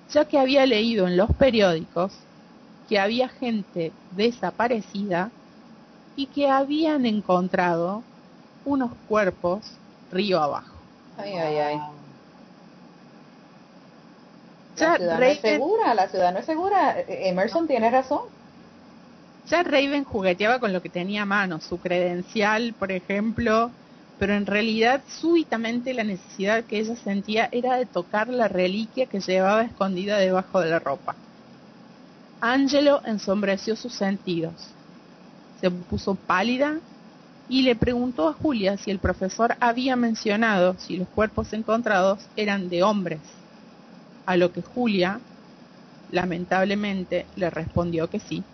ya 0.09 0.27
que 0.27 0.39
había 0.39 0.67
leído 0.67 1.07
en 1.07 1.17
los 1.17 1.31
periódicos 1.37 2.29
que 2.89 2.99
había 2.99 3.29
gente 3.29 3.97
desaparecida 4.11 5.33
y 6.17 6.29
que 6.29 6.49
habían 6.49 7.07
encontrado 7.07 8.05
unos 8.65 8.93
cuerpos 9.07 9.81
río 10.11 10.41
abajo. 10.43 10.83
Ay, 11.17 11.35
ay, 11.39 11.59
ay. 11.59 11.77
La 14.77 14.93
ciudad 14.93 15.21
no 15.21 15.29
es 15.29 15.41
segura, 15.41 15.93
la 15.95 16.09
ciudad 16.09 16.33
no 16.33 16.39
es 16.39 16.47
segura. 16.47 16.95
Emerson 17.09 17.67
tiene 17.67 17.91
razón. 17.91 18.21
Ya 19.47 19.63
Raven 19.63 20.05
jugueteaba 20.05 20.61
con 20.61 20.73
lo 20.73 20.83
que 20.83 20.91
tenía 20.91 21.23
a 21.23 21.27
mano, 21.27 21.61
su 21.61 21.79
credencial, 21.81 22.75
por 22.75 22.93
ejemplo, 22.93 23.75
pero 24.19 24.35
en 24.35 24.45
realidad 24.45 25.05
súbitamente 25.09 25.95
la 25.95 26.05
necesidad 26.05 26.67
que 26.67 26.79
ella 26.81 26.97
sentía 26.97 27.49
era 27.53 27.77
de 27.77 27.87
tocar 27.87 28.29
la 28.29 28.49
reliquia 28.49 29.07
que 29.07 29.21
llevaba 29.21 29.63
escondida 29.63 30.19
debajo 30.19 30.61
de 30.61 30.71
la 30.71 30.81
ropa. 30.81 31.17
Angelo 32.41 33.03
ensombreció 33.05 33.77
sus 33.77 33.93
sentidos. 33.95 34.75
Se 35.61 35.71
puso 35.71 36.17
pálida 36.17 36.81
y 37.49 37.63
le 37.63 37.77
preguntó 37.77 38.29
a 38.29 38.35
Julia 38.35 38.77
si 38.77 38.91
el 38.91 39.01
profesor 39.01 39.57
había 39.61 39.97
mencionado 39.97 40.77
si 40.79 40.97
los 40.97 41.09
cuerpos 41.09 41.53
encontrados 41.53 42.31
eran 42.37 42.69
de 42.69 42.83
hombres, 42.83 43.23
a 44.27 44.37
lo 44.37 44.53
que 44.53 44.63
Julia, 44.63 45.23
lamentablemente, 46.09 47.29
le 47.35 47.51
respondió 47.51 48.11
que 48.11 48.21
sí. 48.21 48.45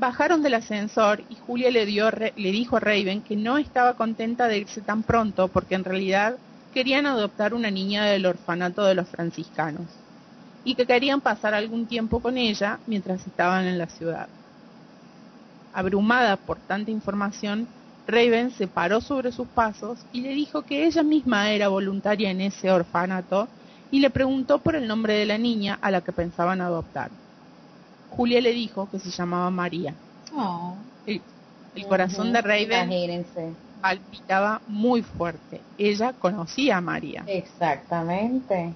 Bajaron 0.00 0.42
del 0.42 0.54
ascensor 0.54 1.26
y 1.28 1.36
Julia 1.36 1.70
le, 1.70 1.84
dijo 1.84 2.76
a 2.78 2.80
Raven 2.80 3.20
que 3.20 3.36
no 3.36 3.58
estaba 3.58 3.96
contenta 3.96 4.48
de 4.48 4.56
irse 4.56 4.80
tan 4.80 5.02
pronto 5.02 5.52
porque 5.52 5.74
en 5.74 5.84
realidad 5.84 6.40
querían 6.70 7.04
adoptar 7.04 7.52
una 7.52 7.70
niña 7.70 8.06
del 8.06 8.24
orfanato 8.24 8.82
de 8.82 8.94
los 8.94 9.10
franciscanos 9.10 10.00
y 10.64 10.74
que 10.74 10.86
querían 10.86 11.20
pasar 11.20 11.52
algún 11.52 11.86
tiempo 11.86 12.22
con 12.22 12.38
ella 12.38 12.80
mientras 12.86 13.26
estaban 13.26 13.66
en 13.66 13.76
la 13.76 13.88
ciudad. 13.88 14.30
Abrumada 15.70 16.38
por 16.38 16.60
tanta 16.60 16.90
información, 16.90 17.68
Raven 18.06 18.52
se 18.52 18.68
paró 18.68 19.02
sobre 19.02 19.32
sus 19.32 19.50
pasos 19.50 20.06
y 20.10 20.22
le 20.22 20.30
dijo 20.30 20.62
que 20.62 20.86
ella 20.86 21.02
misma 21.02 21.52
era 21.52 21.68
voluntaria 21.68 22.30
en 22.30 22.40
ese 22.40 22.70
orfanato 22.70 23.50
y 23.90 24.00
le 24.00 24.08
preguntó 24.08 24.62
por 24.62 24.76
el 24.76 24.88
nombre 24.88 25.12
de 25.12 25.26
la 25.26 25.36
niña 25.36 25.74
a 25.74 25.90
la 25.90 26.00
que 26.00 26.14
pensaban 26.14 26.62
adoptar. 26.62 27.12
Julia 28.10 28.40
le 28.40 28.52
dijo 28.52 28.88
que 28.90 28.98
se 28.98 29.10
llamaba 29.10 29.50
María. 29.50 29.94
Oh. 30.34 30.74
El, 31.06 31.22
corazón 31.88 32.32
de 32.32 32.42
Raven 32.42 33.24
palpitaba 33.80 34.60
muy 34.66 35.02
fuerte. 35.02 35.60
Ella 35.78 36.12
conocía 36.12 36.76
a 36.76 36.80
María. 36.80 37.24
Exactamente. 37.26 38.74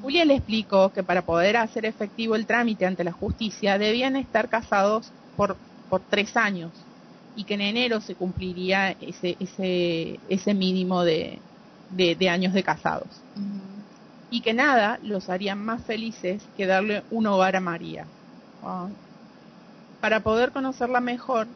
Julia 0.00 0.24
le 0.24 0.36
explicó 0.36 0.90
que 0.90 1.02
para 1.02 1.22
poder 1.22 1.56
hacer 1.56 1.84
efectivo 1.84 2.36
el 2.36 2.46
trámite 2.46 2.86
ante 2.86 3.04
la 3.04 3.12
justicia 3.12 3.76
debían 3.76 4.16
estar 4.16 4.48
casados 4.48 5.10
por 5.36 5.56
por 5.88 6.00
tres 6.00 6.36
años 6.36 6.70
y 7.36 7.44
que 7.44 7.54
en 7.54 7.60
enero 7.60 8.00
se 8.00 8.14
cumpliría 8.14 8.90
ese, 9.00 9.36
ese, 9.38 10.18
ese 10.28 10.54
mínimo 10.54 11.04
de, 11.04 11.38
de, 11.90 12.28
años 12.28 12.52
de 12.52 12.62
casados. 12.62 13.08
Y 14.30 14.40
que 14.40 14.52
nada 14.52 14.98
los 15.02 15.28
haría 15.30 15.54
más 15.54 15.82
felices 15.84 16.42
que 16.56 16.66
darle 16.66 17.02
un 17.10 17.26
hogar 17.26 17.56
a 17.56 17.60
María. 17.60 18.06
Ah. 18.62 18.88
Para 20.00 20.20
poder 20.22 20.52
conocerla 20.52 21.00
mejor 21.00 21.48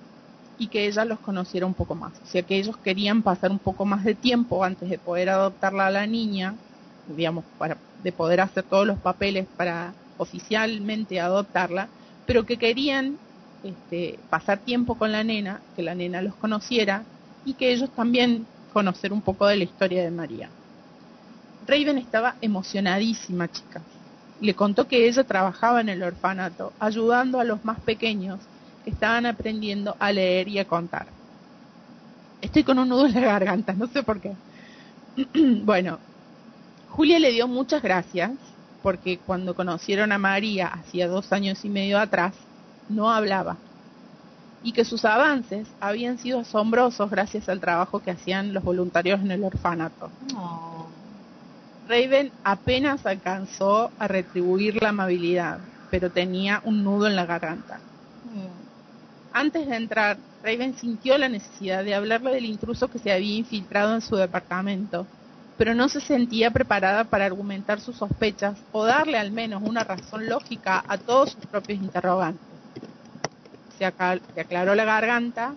y 0.57 0.69
que 0.69 0.87
ella 0.87 1.05
los 1.05 1.21
conociera 1.21 1.67
un 1.67 1.75
poco 1.75 1.95
más. 1.95 2.21
O 2.23 2.27
sea, 2.27 2.43
que 2.45 2.57
ellos 2.59 2.77
querían 2.79 3.23
pasar 3.23 3.51
un 3.51 3.61
poco 3.61 3.85
más 3.87 4.05
de 4.05 4.15
tiempo 4.15 4.65
antes 4.65 4.91
de 4.91 4.99
poder 4.99 5.29
adoptarla 5.31 5.87
a 5.87 5.91
la 5.91 6.07
niña, 6.07 6.59
digamos, 7.07 7.47
para 7.57 7.83
de 7.99 8.13
poder 8.13 8.41
hacer 8.41 8.65
todos 8.65 8.87
los 8.87 9.01
papeles 9.01 9.49
para 9.57 9.97
oficialmente 10.17 11.21
adoptarla, 11.21 11.93
pero 12.25 12.47
que 12.47 12.59
querían 12.59 13.21
este, 13.63 14.25
pasar 14.29 14.61
tiempo 14.65 14.99
con 14.99 15.13
la 15.13 15.25
nena, 15.25 15.65
que 15.75 15.83
la 15.83 15.95
nena 15.95 16.23
los 16.23 16.37
conociera 16.37 17.09
y 17.45 17.55
que 17.57 17.73
ellos 17.73 17.93
también 17.95 18.49
conocer 18.69 19.13
un 19.13 19.23
poco 19.23 19.47
de 19.47 19.57
la 19.57 19.65
historia 19.65 20.03
de 20.03 20.11
María. 20.11 20.55
Raven 21.63 21.97
estaba 21.97 22.37
emocionadísima, 22.43 23.49
chicas. 23.51 24.02
Le 24.43 24.57
contó 24.57 24.89
que 24.89 25.07
ella 25.07 25.25
trabajaba 25.25 25.81
en 25.81 25.89
el 25.89 26.03
orfanato, 26.03 26.75
ayudando 26.81 27.39
a 27.39 27.45
los 27.45 27.65
más 27.65 27.81
pequeños 27.81 28.41
que 28.83 28.91
estaban 28.91 29.25
aprendiendo 29.25 29.97
a 30.01 30.11
leer 30.13 30.49
y 30.49 30.59
a 30.59 30.67
contar. 30.67 31.07
Estoy 32.41 32.65
con 32.65 32.79
un 32.81 32.89
nudo 32.89 33.07
en 33.07 33.15
la 33.15 33.21
garganta, 33.21 33.73
no 33.73 33.87
sé 33.87 34.03
por 34.03 34.21
qué. 34.21 34.37
bueno, 35.65 36.01
Julia 36.89 37.21
le 37.21 37.31
dio 37.31 37.47
muchas 37.47 37.83
gracias 37.83 38.33
porque 38.83 39.23
cuando 39.23 39.55
conocieron 39.55 40.11
a 40.11 40.19
María 40.19 40.67
hacía 40.67 41.07
dos 41.07 41.33
años 41.33 41.65
y 41.65 41.71
medio 41.71 42.01
atrás, 42.01 42.37
no 42.89 43.13
hablaba 43.13 43.63
y 44.61 44.73
que 44.73 44.85
sus 44.85 45.05
avances 45.05 45.77
habían 45.81 46.19
sido 46.19 46.41
asombrosos 46.41 47.11
gracias 47.11 47.49
al 47.49 47.61
trabajo 47.61 48.01
que 48.01 48.13
hacían 48.13 48.55
los 48.55 48.65
voluntarios 48.65 49.21
en 49.21 49.31
el 49.33 49.45
orfanato. 49.45 50.13
Raven 51.87 52.33
apenas 52.43 53.05
alcanzó 53.07 53.93
a 53.99 54.09
retribuir 54.09 54.83
la 54.83 54.91
amabilidad, 54.91 55.61
pero 55.91 56.11
tenía 56.11 56.61
un 56.65 56.85
nudo 56.85 57.07
en 57.07 57.17
la 57.17 57.27
garganta. 57.27 57.81
Mm. 58.23 58.67
Antes 59.33 59.67
de 59.67 59.77
entrar, 59.77 60.19
Raven 60.43 60.75
sintió 60.75 61.17
la 61.19 61.29
necesidad 61.29 61.85
de 61.85 61.95
hablarle 61.95 62.33
del 62.33 62.45
intruso 62.45 62.89
que 62.89 62.99
se 62.99 63.13
había 63.13 63.37
infiltrado 63.37 63.95
en 63.95 64.01
su 64.01 64.17
departamento, 64.17 65.09
pero 65.57 65.75
no 65.75 65.89
se 65.89 66.01
sentía 66.01 66.51
preparada 66.51 67.05
para 67.05 67.25
argumentar 67.27 67.81
sus 67.81 67.97
sospechas 67.97 68.59
o 68.71 68.85
darle 68.85 69.19
al 69.19 69.33
menos 69.33 69.63
una 69.63 69.85
razón 69.85 70.29
lógica 70.29 70.85
a 70.87 70.99
todos 70.99 71.33
sus 71.33 71.47
propios 71.47 71.79
interrogantes 71.81 72.61
se, 73.83 73.85
aclaró 74.41 74.75
la 74.75 74.85
garganta 74.85 75.57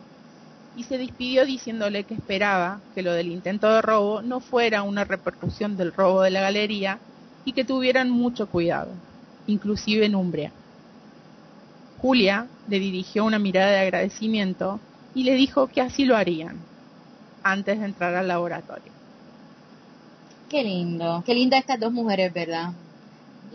y 0.76 0.84
se 0.84 0.98
despidió 0.98 1.46
diciéndole 1.46 2.06
que 2.06 2.14
esperaba 2.16 2.84
que 2.94 3.02
lo 3.02 3.14
del 3.14 3.30
intento 3.32 3.72
de 3.74 3.82
robo 3.82 4.22
no 4.22 4.42
fuera 4.42 4.84
una 4.84 5.06
repercusión 5.06 5.78
del 5.78 5.94
robo 5.94 6.22
de 6.22 6.32
la 6.32 6.42
galería 6.42 7.02
y 7.46 7.54
que 7.54 7.64
tuvieran 7.66 8.10
mucho 8.12 8.50
cuidado, 8.50 9.02
inclusive 9.46 10.06
en 10.06 10.16
Umbria. 10.16 10.54
Julia 11.98 12.52
le 12.68 12.80
dirigió 12.80 13.26
una 13.26 13.40
mirada 13.40 13.72
de 13.72 13.80
agradecimiento 13.80 14.84
y 15.14 15.24
le 15.24 15.34
dijo 15.36 15.68
que 15.70 15.82
así 15.82 16.06
lo 16.06 16.16
harían 16.18 16.68
antes 17.44 17.80
de 17.80 17.86
entrar 17.86 18.16
al 18.16 18.28
laboratorio. 18.28 18.94
Qué 20.50 20.64
lindo, 20.64 21.22
qué 21.26 21.36
linda 21.36 21.58
estas 21.60 21.80
dos 21.80 21.92
mujeres, 21.92 22.34
¿verdad? 22.34 22.74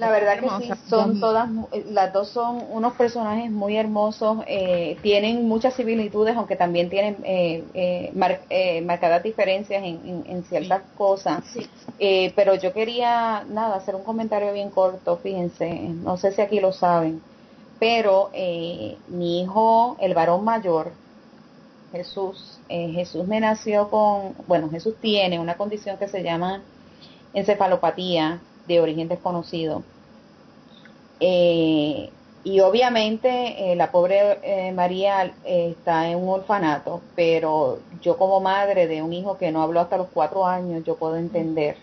La 0.01 0.10
verdad 0.10 0.40
que 0.40 0.48
sí, 0.64 0.72
son 0.89 1.20
todas, 1.20 1.48
eh, 1.72 1.85
las 1.90 2.12
dos 2.12 2.31
son 2.31 2.64
unos 2.70 2.94
personajes 2.94 3.51
muy 3.51 3.77
hermosos, 3.77 4.39
eh, 4.47 4.97
tienen 5.02 5.47
muchas 5.47 5.74
similitudes, 5.74 6.36
aunque 6.36 6.56
también 6.56 6.89
tienen 6.89 7.18
eh, 7.22 8.10
marcadas 8.82 9.22
diferencias 9.22 9.82
en, 9.85 10.44
ciertas 10.48 10.82
cosas. 10.97 11.44
pero 12.35 12.55
yo 12.55 12.72
quería, 12.72 13.44
nada, 13.48 13.77
hacer 13.77 13.94
un 13.94 14.02
comentario 14.02 14.52
bien 14.52 14.70
corto, 14.70 15.18
fíjense, 15.18 15.68
no 15.70 16.16
sé 16.16 16.32
si 16.32 16.40
aquí 16.40 16.60
lo 16.60 16.72
saben, 16.72 17.20
pero 17.78 18.31
mi 19.09 19.43
hijo, 19.43 19.97
el 20.01 20.14
varón 20.14 20.44
mayor, 20.44 20.93
Jesús. 21.93 22.59
Eh, 22.68 22.93
Jesús 22.93 23.27
me 23.27 23.40
nació 23.40 23.90
con, 23.90 24.35
bueno, 24.47 24.70
Jesús 24.70 24.94
tiene 25.01 25.39
una 25.39 25.56
condición 25.56 25.97
que 25.98 26.09
se 26.09 26.22
llama 26.22 26.62
encefalopatía 27.35 28.40
de 28.75 28.81
origen 28.81 29.09
desconocido. 29.09 29.83
Eh, 31.19 32.09
y 32.45 32.61
obviamente 32.61 33.73
eh, 33.73 33.77
la 33.77 33.91
pobre 33.91 34.39
eh, 34.43 34.73
María 34.73 35.35
está 35.45 36.09
en 36.09 36.19
un 36.19 36.29
orfanato, 36.31 37.03
pero 37.15 37.79
yo 38.01 38.17
como 38.17 38.41
madre 38.41 38.87
de 38.87 39.03
un 39.03 39.13
hijo 39.13 39.37
que 39.37 39.51
no 39.53 39.61
habló 39.61 39.81
hasta 39.81 39.99
los 39.99 40.07
cuatro 40.15 40.47
años, 40.47 40.85
yo 40.85 40.97
puedo 40.97 41.17
entender 41.17 41.77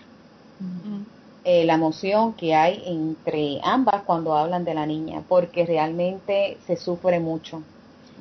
la 1.44 1.76
emoción 1.76 2.34
que 2.34 2.54
hay 2.54 2.84
entre 2.86 3.62
ambas 3.64 4.04
cuando 4.04 4.36
hablan 4.36 4.66
de 4.66 4.74
la 4.74 4.86
niña, 4.86 5.24
porque 5.30 5.66
realmente 5.66 6.58
se 6.68 6.76
sufre 6.76 7.22
mucho. 7.22 7.62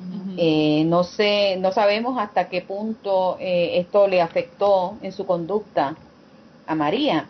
no 0.05 1.03
sé, 1.03 1.57
no 1.59 1.73
sabemos 1.73 2.17
hasta 2.17 2.47
qué 2.47 2.61
punto 2.61 3.35
esto 3.39 4.07
le 4.07 4.21
afectó 4.21 4.95
en 5.01 5.11
su 5.11 5.25
conducta 5.25 5.97
a 6.67 6.75
María, 6.75 7.27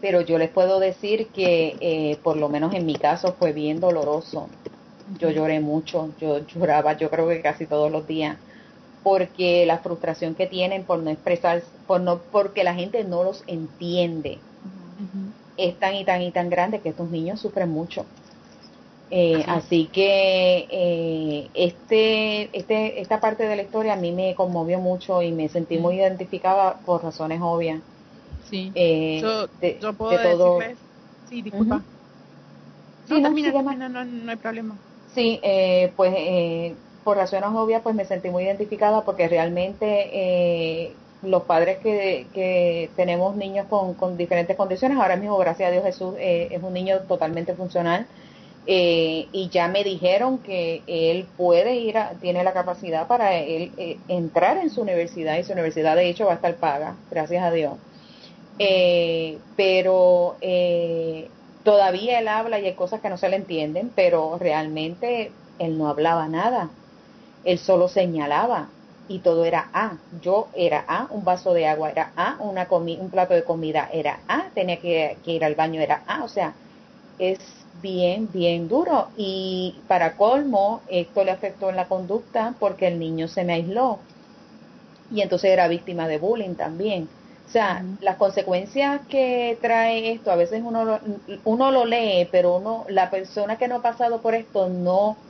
pero 0.00 0.20
yo 0.22 0.38
les 0.38 0.50
puedo 0.50 0.80
decir 0.80 1.32
que 1.32 1.78
eh, 1.80 2.20
por 2.22 2.36
lo 2.36 2.48
menos 2.48 2.74
en 2.74 2.86
mi 2.86 2.98
caso 2.98 3.34
fue 3.38 3.52
bien 3.52 3.80
doloroso. 3.80 4.56
Yo 5.06 5.30
lloré 5.30 5.60
mucho, 5.60 6.14
yo 6.18 6.40
lloraba 6.46 6.96
yo 6.96 7.10
creo 7.10 7.28
que 7.28 7.42
casi 7.42 7.66
todos 7.68 7.90
los 7.92 8.06
días, 8.06 8.40
porque 9.02 9.66
la 9.66 9.80
frustración 9.80 10.34
que 10.36 10.46
tienen 10.48 10.86
por 10.86 11.00
no 11.02 11.10
expresar, 11.10 11.62
por 11.86 12.00
no, 12.02 12.28
porque 12.30 12.64
la 12.64 12.74
gente 12.74 13.04
no 13.04 13.24
los 13.24 13.44
entiende, 13.48 14.46
es 15.56 15.78
tan 15.78 15.94
y 15.94 16.04
tan 16.06 16.22
y 16.22 16.32
tan 16.32 16.48
grande 16.50 16.80
que 16.82 16.90
estos 16.90 17.10
niños 17.10 17.40
sufren 17.40 17.68
mucho. 17.70 18.10
Eh, 19.08 19.44
así 19.48 19.90
que 19.92 20.66
eh, 20.70 21.50
este, 21.54 22.56
este, 22.58 23.00
esta 23.00 23.20
parte 23.20 23.44
de 23.46 23.54
la 23.56 23.62
historia 23.62 23.92
a 23.94 23.96
mí 23.96 24.12
me 24.12 24.34
conmovió 24.34 24.80
mucho 24.80 25.22
y 25.22 25.32
me 25.32 25.48
sentí 25.48 25.78
muy 25.78 25.96
identificada 25.96 26.82
por 26.84 27.04
razones 27.04 27.40
obvias. 27.42 27.82
Sí. 28.50 28.72
Eh, 28.74 29.20
yo, 29.80 29.92
puedo 29.94 30.10
decirles. 30.58 30.78
Sí, 31.28 31.42
disculpa. 31.42 31.82
Sí, 33.08 33.20
no, 33.20 33.30
no, 33.88 34.30
hay 34.30 34.36
problema. 34.36 34.76
Sí, 35.14 35.40
eh, 35.42 35.92
pues 35.96 36.12
eh, 36.16 36.74
por 37.04 37.16
razones 37.16 37.48
obvias, 37.52 37.82
pues 37.82 37.94
me 37.94 38.04
sentí 38.04 38.30
muy 38.30 38.44
identificada 38.44 39.04
porque 39.04 39.28
realmente 39.28 40.94
los 41.22 41.44
padres 41.44 41.78
que, 41.78 42.26
que 42.34 42.90
tenemos 42.94 43.36
niños 43.36 43.66
con, 43.68 43.94
con, 43.94 44.16
diferentes 44.16 44.56
condiciones, 44.56 44.98
ahora 44.98 45.16
mismo, 45.16 45.38
gracias 45.38 45.68
a 45.68 45.72
Dios, 45.72 45.84
Jesús 45.84 46.14
es 46.18 46.62
un 46.62 46.74
niño 46.74 47.00
totalmente 47.08 47.54
funcional. 47.54 48.06
y 48.66 49.48
ya 49.50 49.68
me 49.68 49.82
dijeron 49.84 50.38
que 50.38 50.82
él 50.86 51.26
puede 51.36 51.76
ir, 51.76 51.98
a, 51.98 52.10
tiene 52.20 52.44
la 52.44 52.52
capacidad 52.52 53.06
para 53.06 53.36
él 53.36 53.72
entrar 54.08 54.58
en 54.58 54.70
su 54.70 54.82
universidad 54.82 55.38
y 55.38 55.44
su 55.44 55.52
universidad 55.52 55.96
de 55.96 56.08
hecho 56.08 56.26
va 56.26 56.32
a 56.32 56.36
estar 56.36 56.54
paga, 56.56 56.96
gracias 57.10 57.42
a 57.42 57.50
Dios. 57.50 57.74
Eh, 58.58 59.44
pero 59.54 60.38
eh, 60.40 61.36
todavía 61.62 62.18
él 62.20 62.28
habla 62.28 62.58
y 62.60 62.66
hay 62.66 62.74
cosas 62.74 63.00
que 63.02 63.10
no 63.10 63.18
se 63.18 63.28
le 63.28 63.36
entienden, 63.36 63.92
pero 63.94 64.38
realmente 64.38 65.40
él 65.58 65.76
no 65.78 65.88
hablaba 65.88 66.28
nada, 66.28 66.78
él 67.42 67.58
solo 67.58 67.88
señalaba 67.88 68.76
y 69.06 69.22
todo 69.22 69.44
era 69.44 69.70
A. 69.72 70.06
Yo 70.10 70.50
era 70.54 70.84
A, 70.88 71.08
un 71.12 71.24
vaso 71.24 71.54
de 71.54 71.66
agua 71.66 71.90
era 71.90 72.12
A, 72.16 72.38
una 72.42 72.68
un 72.70 73.10
plato 73.10 73.34
de 73.34 73.44
comida 73.44 73.88
era 73.92 74.24
A, 74.28 74.52
tenía 74.54 74.80
que, 74.80 75.20
ir 75.24 75.44
al 75.44 75.54
baño 75.56 75.80
era 75.80 76.04
A, 76.06 76.24
o 76.24 76.28
sea, 76.28 76.58
es 77.18 77.68
bien, 77.72 78.30
bien 78.32 78.68
duro. 78.68 79.12
Y 79.16 79.84
para 79.88 80.16
colmo, 80.16 80.84
esto 80.88 81.24
le 81.24 81.32
afectó 81.32 81.70
en 81.70 81.76
la 81.76 81.88
conducta 81.88 82.56
porque 82.60 82.88
el 82.88 82.98
niño 82.98 83.28
se 83.28 83.44
me 83.44 83.54
aisló 83.54 84.08
y 85.08 85.20
entonces 85.22 85.50
era 85.50 85.68
víctima 85.68 86.08
de 86.08 86.18
bullying 86.18 86.56
también. 86.56 87.16
O 87.46 87.48
sea, 87.48 87.88
las 88.00 88.16
consecuencias 88.16 89.06
que 89.08 89.58
trae 89.62 90.12
esto, 90.12 90.32
a 90.32 90.36
veces 90.36 90.62
uno 90.64 90.84
lo, 90.84 91.00
uno 91.44 91.70
lo 91.70 91.84
lee, 91.86 92.28
pero 92.32 92.56
uno, 92.56 92.84
la 92.88 93.08
persona 93.10 93.56
que 93.56 93.68
no 93.68 93.76
ha 93.76 93.82
pasado 93.82 94.20
por 94.20 94.34
esto 94.34 94.68
no, 94.68 95.24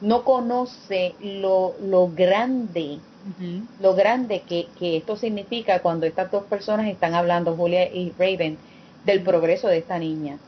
no 0.00 0.24
conoce 0.24 1.16
lo, 1.20 1.76
lo 1.78 2.10
grande, 2.12 3.06
lo 3.78 3.94
grande 3.94 4.44
que, 4.46 4.72
que 4.74 4.96
esto 4.98 5.16
significa 5.16 5.80
cuando 5.82 6.06
estas 6.06 6.30
dos 6.30 6.46
personas 6.48 6.88
están 6.88 7.14
hablando, 7.14 7.56
Julia 7.56 7.84
y 7.92 8.12
Raven, 8.18 8.66
del 9.02 9.22
progreso 9.22 9.68
de 9.68 9.78
esta 9.78 9.98
niña. 9.98 10.42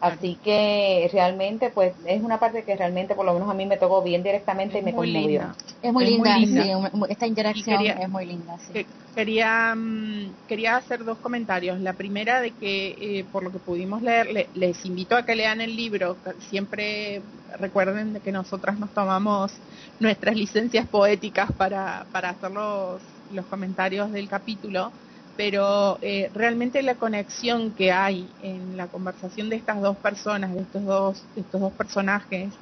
Así 0.00 0.36
que 0.44 1.08
realmente, 1.10 1.70
pues 1.70 1.94
es 2.04 2.22
una 2.22 2.38
parte 2.38 2.64
que 2.64 2.76
realmente, 2.76 3.14
por 3.14 3.24
lo 3.24 3.32
menos 3.32 3.50
a 3.50 3.54
mí 3.54 3.64
me 3.64 3.78
tocó 3.78 4.02
bien 4.02 4.22
directamente 4.22 4.78
y 4.78 4.82
me 4.82 4.94
conmovió. 4.94 5.54
Es 5.82 5.92
muy 5.92 6.06
linda, 6.06 6.36
Sí, 6.36 6.70
esta 7.08 7.26
interacción 7.26 7.82
es 7.82 8.08
muy 8.08 8.26
linda. 8.26 8.58
Sí. 8.58 8.86
Quería, 9.14 9.74
mm, 9.74 10.34
quería 10.46 10.76
hacer 10.76 11.02
dos 11.02 11.16
comentarios. 11.18 11.80
La 11.80 11.94
primera 11.94 12.42
de 12.42 12.50
que, 12.50 12.88
eh, 13.00 13.24
por 13.32 13.42
lo 13.42 13.50
que 13.50 13.58
pudimos 13.58 14.02
leer, 14.02 14.50
les 14.52 14.84
invito 14.84 15.16
a 15.16 15.24
que 15.24 15.34
lean 15.34 15.62
el 15.62 15.74
libro. 15.74 16.18
Siempre 16.50 17.22
recuerden 17.58 18.12
de 18.12 18.20
que 18.20 18.32
nosotras 18.32 18.78
nos 18.78 18.92
tomamos 18.92 19.52
nuestras 19.98 20.36
licencias 20.36 20.86
poéticas 20.88 21.50
para, 21.52 22.06
para 22.12 22.30
hacer 22.30 22.50
los, 22.50 23.00
los 23.32 23.46
comentarios 23.46 24.12
del 24.12 24.28
capítulo 24.28 24.92
pero 25.36 25.98
eh, 26.00 26.30
realmente 26.34 26.82
la 26.82 26.94
conexión 26.94 27.72
que 27.72 27.92
hay 27.92 28.30
en 28.40 28.76
la 28.76 28.88
conversación 28.88 29.50
de 29.50 29.56
estas 29.56 29.80
dos 29.82 29.98
personas, 29.98 30.54
de 30.54 30.62
estos 30.62 30.84
dos, 30.84 31.24
estos 31.36 31.60
dos 31.60 31.72
personajes, 31.74 32.54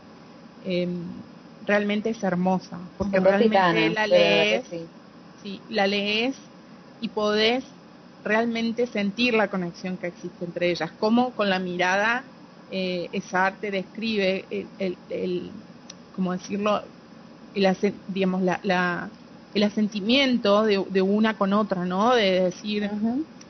em, 0.65 1.05
realmente 1.65 2.11
es 2.11 2.23
hermosa, 2.23 2.81
porque 2.99 3.21
realmente 3.21 3.91
la 3.91 4.07
lees, 4.07 4.67
sí. 5.41 5.63
la 5.69 5.87
lees 5.87 6.37
y 7.01 7.09
podés 7.09 7.65
realmente 8.25 8.87
sentir 8.87 9.35
la 9.35 9.49
conexión 9.49 9.97
que 9.97 10.09
existe 10.09 10.45
entre 10.45 10.71
ellas, 10.71 10.91
como 10.99 11.33
con 11.35 11.49
la 11.49 11.59
mirada 11.59 12.25
eh, 12.71 13.09
esa 13.13 13.47
arte 13.47 13.71
describe 13.71 14.47
el, 14.51 14.69
el, 14.79 14.99
el 15.11 15.53
como 16.11 16.33
decirlo, 16.33 16.83
el, 17.53 18.03
digamos, 18.09 18.43
la, 18.43 18.59
la 18.63 19.11
el 19.55 19.63
asentimiento 19.63 20.65
de, 20.65 20.85
de, 20.91 21.03
una 21.03 21.39
con 21.39 21.53
otra, 21.53 21.85
¿no? 21.85 22.15
De 22.15 22.43
decir, 22.43 22.91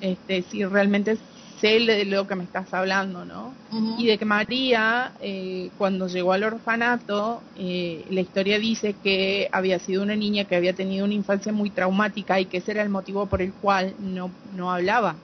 este, 0.00 0.42
si 0.42 0.64
realmente 0.64 1.16
sé 1.60 1.80
de 1.80 2.04
lo 2.04 2.26
que 2.26 2.34
me 2.34 2.44
estás 2.44 2.72
hablando, 2.74 3.24
¿no? 3.24 3.54
Y 3.98 4.06
de 4.06 4.18
que 4.18 4.24
María, 4.26 5.12
eh, 5.20 5.70
cuando 5.78 6.06
llegó 6.08 6.32
al 6.34 6.44
orfanato, 6.44 7.40
eh, 7.56 8.04
la 8.10 8.20
historia 8.20 8.58
dice 8.58 8.94
que 9.02 9.48
había 9.50 9.78
sido 9.78 10.02
una 10.02 10.14
niña 10.14 10.44
que 10.44 10.56
había 10.56 10.74
tenido 10.74 11.06
una 11.06 11.14
infancia 11.14 11.52
muy 11.52 11.70
traumática 11.70 12.38
y 12.38 12.46
que 12.46 12.58
ese 12.58 12.72
era 12.72 12.82
el 12.82 12.90
motivo 12.90 13.26
por 13.26 13.40
el 13.40 13.54
cual 13.54 13.94
no, 13.98 14.30
no 14.52 14.70
hablaba. 14.70 15.16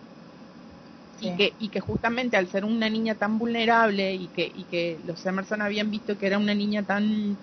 Y, 1.23 1.37
que, 1.37 1.53
y 1.59 1.69
que 1.69 1.81
justamente 1.81 2.39
al 2.39 2.49
ser 2.49 2.65
una 2.65 2.89
niña 2.89 3.15
tan 3.15 3.37
vulnerable 3.37 4.15
y 4.15 4.29
que, 4.29 4.51
y 4.55 4.65
que 4.65 4.99
los 5.05 5.27
Emerson 5.27 5.61
habían 5.61 5.91
visto 5.91 6.17
que 6.17 6.27
era 6.27 6.39
una 6.39 6.55
niña 6.55 6.83
tan 6.83 7.37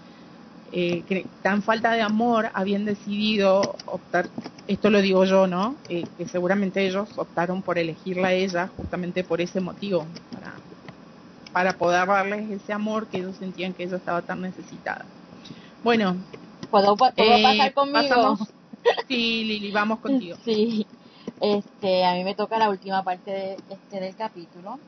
eh, 0.72 1.04
que 1.04 1.26
tan 1.42 1.62
falta 1.62 1.92
de 1.94 2.02
amor 2.02 2.50
habían 2.54 2.84
decidido 2.84 3.62
optar, 3.86 4.30
esto 4.68 4.90
lo 4.90 5.02
digo 5.02 5.24
yo, 5.24 5.48
¿no? 5.48 5.78
Eh, 5.88 6.04
que 6.18 6.28
seguramente 6.28 6.86
ellos 6.86 7.10
optaron 7.18 7.62
por 7.62 7.78
elegirla 7.78 8.30
a 8.30 8.34
ella 8.34 8.68
justamente 8.76 9.24
por 9.24 9.40
ese 9.40 9.62
motivo, 9.62 10.06
para, 10.34 10.54
para 11.54 11.74
poder 11.74 12.08
darles 12.08 12.52
ese 12.52 12.74
amor 12.74 13.08
que 13.08 13.20
ellos 13.20 13.38
sentían 13.38 13.74
que 13.74 13.84
ella 13.84 13.96
estaba 13.96 14.22
tan 14.22 14.42
necesitada. 14.42 15.06
Bueno, 15.84 16.18
¿puedo, 16.70 16.96
eh, 17.16 17.44
pasar 17.44 17.74
conmigo? 17.74 18.38
sí, 19.08 19.46
Lili, 19.46 19.72
vamos 19.72 20.00
contigo. 20.02 20.36
Sí, 20.44 20.86
este, 21.40 22.04
a 22.04 22.14
mí 22.14 22.26
me 22.26 22.36
toca 22.36 22.58
la 22.58 22.70
última 22.70 23.04
parte 23.04 23.32
de, 23.32 23.58
este, 23.70 24.02
del 24.02 24.16
capítulo. 24.16 24.80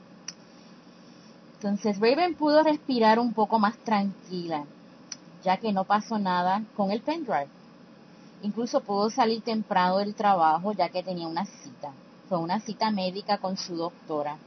Entonces 1.54 1.98
Raven 2.00 2.36
pudo 2.36 2.64
respirar 2.64 3.20
un 3.20 3.34
poco 3.34 3.60
más 3.60 3.78
tranquila 3.80 4.66
ya 5.44 5.58
que 5.58 5.72
no 5.72 5.86
pasó 5.86 6.20
nada 6.20 6.64
con 6.76 6.92
el 6.92 7.02
pendrive. 7.02 7.50
Incluso 8.42 8.82
pudo 8.82 9.10
salir 9.10 9.42
temprano 9.42 9.98
del 9.98 10.16
trabajo 10.16 10.72
ya 10.74 10.90
que 10.90 11.04
tenía 11.04 11.28
una 11.28 11.46
cita. 11.46 11.92
Fue 12.28 12.38
una 12.38 12.60
cita 12.60 12.92
médica 12.92 13.38
con 13.38 13.58
su 13.58 13.76
doctora, 13.76 14.38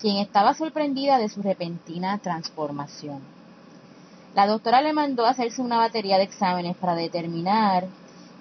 quien 0.00 0.16
estaba 0.16 0.54
sorprendida 0.54 1.18
de 1.18 1.28
su 1.28 1.42
repentina 1.42 2.18
transformación. 2.18 3.20
La 4.34 4.46
doctora 4.46 4.82
le 4.82 4.92
mandó 4.92 5.24
a 5.24 5.30
hacerse 5.30 5.62
una 5.62 5.78
batería 5.78 6.18
de 6.18 6.24
exámenes 6.24 6.76
para 6.76 6.96
determinar 6.96 7.84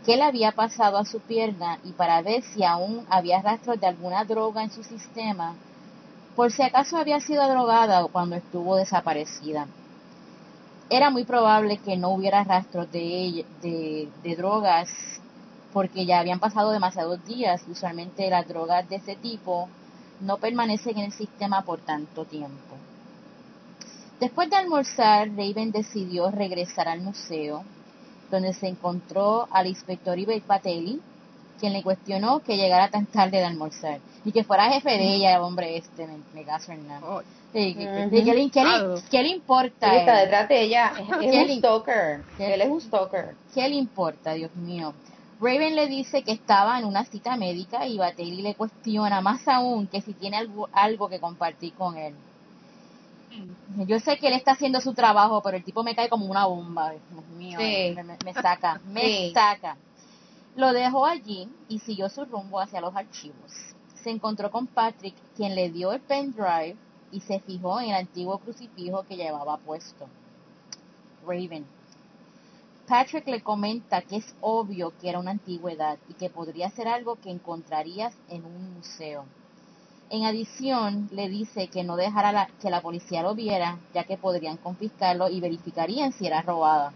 qué 0.05 0.18
le 0.18 0.23
había 0.23 0.51
pasado 0.53 0.97
a 0.97 1.05
su 1.05 1.19
pierna 1.19 1.77
y 1.84 1.91
para 1.91 2.22
ver 2.23 2.41
si 2.41 2.64
aún 2.64 3.05
había 3.10 3.41
rastros 3.41 3.80
de 3.80 3.88
alguna 3.88 4.26
droga 4.26 4.64
en 4.64 4.72
su 4.72 4.84
sistema, 4.84 5.53
por 6.35 6.51
si 6.51 6.64
acaso 6.64 6.97
había 6.97 7.19
sido 7.19 7.47
drogada 7.47 8.07
cuando 8.07 8.35
estuvo 8.35 8.76
desaparecida 8.76 9.68
era 10.95 11.10
muy 11.10 11.24
probable 11.24 11.78
que 11.78 11.98
no 11.98 12.10
hubiera 12.10 12.44
rastros 12.44 12.91
de, 12.91 13.45
de, 13.64 14.36
drogas 14.36 14.88
porque 15.74 16.06
ya 16.06 16.20
habían 16.20 16.40
pasado 16.40 16.72
demasiados 16.72 17.26
días. 17.26 17.64
Usualmente 17.68 18.30
las 18.30 18.48
drogas 18.48 18.88
de 18.90 18.98
ese 18.98 19.15
tipo 19.15 19.68
no 20.20 20.38
permanecen 20.38 20.99
en 20.99 21.06
el 21.06 21.11
sistema 21.11 21.64
por 21.64 21.80
tanto 21.80 22.26
tiempo. 22.26 22.78
Después 24.20 24.52
de 24.52 24.56
almorzar, 24.56 25.30
Raven 25.30 25.72
decidió 25.72 26.30
regresar 26.30 26.88
al 26.88 27.02
museo, 27.02 27.64
donde 28.30 28.53
se 28.53 28.68
encontró 28.68 29.48
al 29.49 29.65
inspector 29.65 30.20
Ibel 30.20 30.41
Patelli, 30.41 31.02
quien 31.59 31.73
le 31.73 31.84
cuestionó 31.84 32.39
que 32.41 32.57
llegara 32.57 32.89
tan 32.89 33.05
tarde 33.05 33.38
de 33.38 33.45
almorzar 33.45 33.99
y 34.25 34.31
que 34.31 34.43
fuera 34.43 34.71
jefe 34.71 34.91
de 34.91 35.15
ella, 35.15 35.35
el 35.35 35.41
hombre 35.41 35.77
este, 35.77 36.07
me, 36.34 36.43
caso 36.43 36.71
en 36.71 36.88
nada. 36.88 37.23
¿Qué, 39.09 39.21
le, 39.21 39.30
importa? 39.30 39.95
está 39.95 40.17
detrás 40.17 40.49
de 40.49 40.61
ella, 40.61 40.93
es, 41.21 41.49
un 41.49 41.57
stalker, 41.57 42.23
él 42.39 42.61
es 42.61 42.69
un 42.69 42.81
stalker. 42.81 43.35
¿Qué 43.53 43.67
le 43.67 43.75
importa, 43.75 44.34
Dios 44.34 44.55
mío? 44.55 44.93
Raven 45.39 45.75
le 45.75 45.88
dice 45.88 46.23
que 46.23 46.31
estaba 46.31 46.80
en 46.80 46.85
una 46.85 47.03
cita 47.03 47.35
médica 47.35 47.85
y 47.85 47.97
Bateli 47.97 48.41
le 48.41 48.55
cuestiona 48.55 49.19
más 49.21 49.47
aún 49.47 49.88
que 49.88 50.01
si 50.01 50.13
tiene 50.13 50.38
algo, 50.38 50.69
algo 50.71 51.09
que 51.09 51.19
compartir 51.19 51.73
con 51.73 51.97
él. 51.97 52.15
Yo 53.88 53.99
sé 53.99 54.17
que 54.17 54.27
él 54.27 54.34
está 54.34 54.51
haciendo 54.51 54.80
su 54.80 54.93
trabajo, 54.93 55.41
pero 55.41 55.57
el 55.57 55.63
tipo 55.63 55.84
me 55.84 55.95
cae 55.95 56.07
como 56.07 56.27
una 56.27 56.45
bomba. 56.45 56.91
Dios 56.91 57.25
mío, 57.38 57.59
me, 57.59 58.34
saca, 58.34 58.80
me 58.85 59.31
saca. 59.34 59.75
Lo 60.55 60.71
dejó 60.71 61.07
allí 61.07 61.49
y 61.67 61.80
siguió 61.80 62.09
su 62.09 62.25
rumbo 62.25 62.59
hacia 62.59 62.80
los 62.80 62.95
archivos. 62.95 63.51
Se 63.95 64.11
encontró 64.11 64.51
con 64.51 64.67
Patrick, 64.67 65.15
quien 65.35 65.55
le 65.55 65.71
dio 65.71 65.91
el 65.93 66.01
pendrive 66.01 66.77
y 67.11 67.21
se 67.21 67.39
fijó 67.39 67.80
en 67.80 67.89
el 67.89 67.95
antiguo 67.95 68.38
crucifijo 68.38 69.03
que 69.03 69.15
llevaba 69.15 69.57
puesto. 69.57 70.07
Raven. 71.25 71.65
Patrick 72.88 73.27
le 73.27 73.41
comenta 73.41 74.01
que 74.03 74.17
es 74.17 74.35
obvio 74.41 74.93
que 75.01 75.09
era 75.09 75.17
una 75.17 75.31
antigüedad 75.31 75.97
y 76.07 76.13
que 76.13 76.30
podría 76.30 76.69
ser 76.69 76.88
algo 76.88 77.15
que 77.15 77.31
encontrarías 77.31 78.13
en 78.30 78.45
un 78.45 78.75
museo. 78.75 79.25
En 80.11 80.25
adición, 80.25 81.09
le 81.11 81.30
dice 81.30 81.67
que 81.67 81.84
no 81.84 81.95
dejara 81.95 82.47
que 82.61 82.69
la 82.69 82.81
policía 82.81 83.23
lo 83.23 83.34
viera, 83.34 83.80
ya 83.95 84.03
que 84.03 84.17
podrían 84.17 84.57
confiscarlo 84.57 85.30
y 85.30 85.39
verificarían 85.39 86.11
si 86.13 86.27
era 86.27 86.43
robada. 86.43 86.93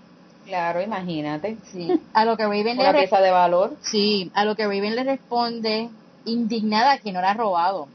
Claro, 0.48 0.82
imagínate. 0.82 1.58
Sí. 1.72 1.90
A 2.14 2.24
lo 2.24 2.38
que 2.38 2.44
Raven 2.44 2.78
le 2.78 2.94
pieza 2.94 3.20
de 3.20 3.32
valor. 3.32 3.76
Sí, 3.82 4.32
a 4.34 4.46
lo 4.46 4.56
que 4.56 4.64
Raven 4.64 4.96
le 4.96 5.04
responde 5.04 5.90
indignada 6.24 6.98
que 7.00 7.12
no 7.12 7.20
era 7.20 7.34
robado. 7.34 7.90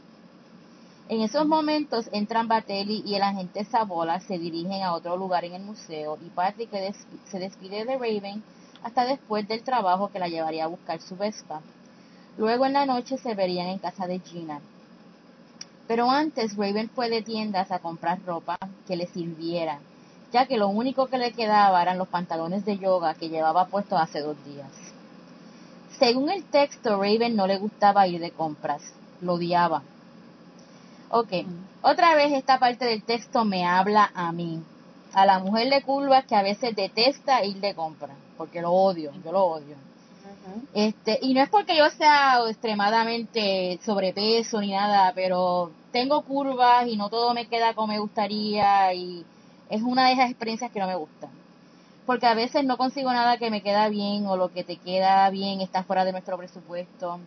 En 1.08 1.22
esos 1.22 1.46
momentos 1.46 2.08
entran 2.12 2.48
Batelli 2.48 3.02
y 3.06 3.14
el 3.14 3.22
agente 3.22 3.64
Sabola 3.64 4.20
se 4.20 4.38
dirigen 4.38 4.82
a 4.82 4.92
otro 4.92 5.16
lugar 5.16 5.44
en 5.44 5.54
el 5.54 5.62
museo 5.62 6.18
y 6.24 6.28
Patrick 6.30 6.70
se 7.24 7.38
despide 7.38 7.84
de 7.84 7.98
Raven 7.98 8.42
hasta 8.82 9.04
después 9.06 9.48
del 9.48 9.62
trabajo 9.62 10.08
que 10.08 10.18
la 10.18 10.28
llevaría 10.28 10.64
a 10.64 10.68
buscar 10.68 11.00
su 11.00 11.16
Vespa. 11.16 11.60
Luego 12.36 12.66
en 12.66 12.74
la 12.74 12.86
noche 12.86 13.18
se 13.18 13.34
verían 13.34 13.68
en 13.68 13.78
casa 13.78 14.06
de 14.06 14.20
Gina. 14.20 14.60
Pero 15.88 16.10
antes 16.10 16.56
Raven 16.56 16.90
fue 16.90 17.08
de 17.10 17.22
tiendas 17.22 17.70
a 17.72 17.78
comprar 17.78 18.22
ropa 18.24 18.56
que 18.86 18.96
le 18.96 19.06
sirviera 19.06 19.80
ya 20.32 20.46
que 20.46 20.56
lo 20.56 20.68
único 20.68 21.06
que 21.06 21.18
le 21.18 21.32
quedaba 21.32 21.82
eran 21.82 21.98
los 21.98 22.08
pantalones 22.08 22.64
de 22.64 22.78
yoga 22.78 23.14
que 23.14 23.28
llevaba 23.28 23.66
puestos 23.66 24.00
hace 24.00 24.20
dos 24.20 24.36
días. 24.46 24.68
Según 25.98 26.30
el 26.30 26.44
texto, 26.44 26.96
Raven 26.96 27.36
no 27.36 27.46
le 27.46 27.58
gustaba 27.58 28.08
ir 28.08 28.20
de 28.20 28.30
compras, 28.30 28.82
lo 29.20 29.34
odiaba. 29.34 29.82
Ok, 31.10 31.32
otra 31.82 32.14
vez 32.14 32.32
esta 32.32 32.58
parte 32.58 32.86
del 32.86 33.02
texto 33.02 33.44
me 33.44 33.66
habla 33.66 34.10
a 34.14 34.32
mí, 34.32 34.62
a 35.12 35.26
la 35.26 35.38
mujer 35.38 35.68
de 35.68 35.82
curvas 35.82 36.24
que 36.24 36.34
a 36.34 36.42
veces 36.42 36.74
detesta 36.74 37.44
ir 37.44 37.56
de 37.60 37.74
compras, 37.74 38.16
porque 38.38 38.62
lo 38.62 38.72
odio, 38.72 39.12
yo 39.22 39.30
lo 39.30 39.44
odio. 39.44 39.76
Este, 40.74 41.18
y 41.20 41.34
no 41.34 41.42
es 41.42 41.50
porque 41.50 41.76
yo 41.76 41.90
sea 41.90 42.40
extremadamente 42.48 43.78
sobrepeso 43.84 44.60
ni 44.60 44.70
nada, 44.70 45.12
pero 45.14 45.70
tengo 45.92 46.22
curvas 46.22 46.86
y 46.86 46.96
no 46.96 47.10
todo 47.10 47.34
me 47.34 47.46
queda 47.46 47.74
como 47.74 47.88
me 47.88 47.98
gustaría 47.98 48.94
y 48.94 49.22
es 49.72 49.80
una 49.82 50.06
de 50.06 50.12
esas 50.12 50.28
experiencias 50.28 50.70
que 50.70 50.80
no 50.80 50.86
me 50.86 50.94
gustan. 50.94 51.30
Porque 52.04 52.26
a 52.26 52.34
veces 52.34 52.62
no 52.62 52.76
consigo 52.76 53.10
nada 53.10 53.38
que 53.38 53.50
me 53.50 53.62
queda 53.62 53.88
bien 53.88 54.26
o 54.26 54.36
lo 54.36 54.52
que 54.52 54.64
te 54.64 54.76
queda 54.76 55.28
bien 55.30 55.62
está 55.62 55.82
fuera 55.82 56.04
de 56.04 56.12
nuestro 56.12 56.36
presupuesto. 56.36 57.18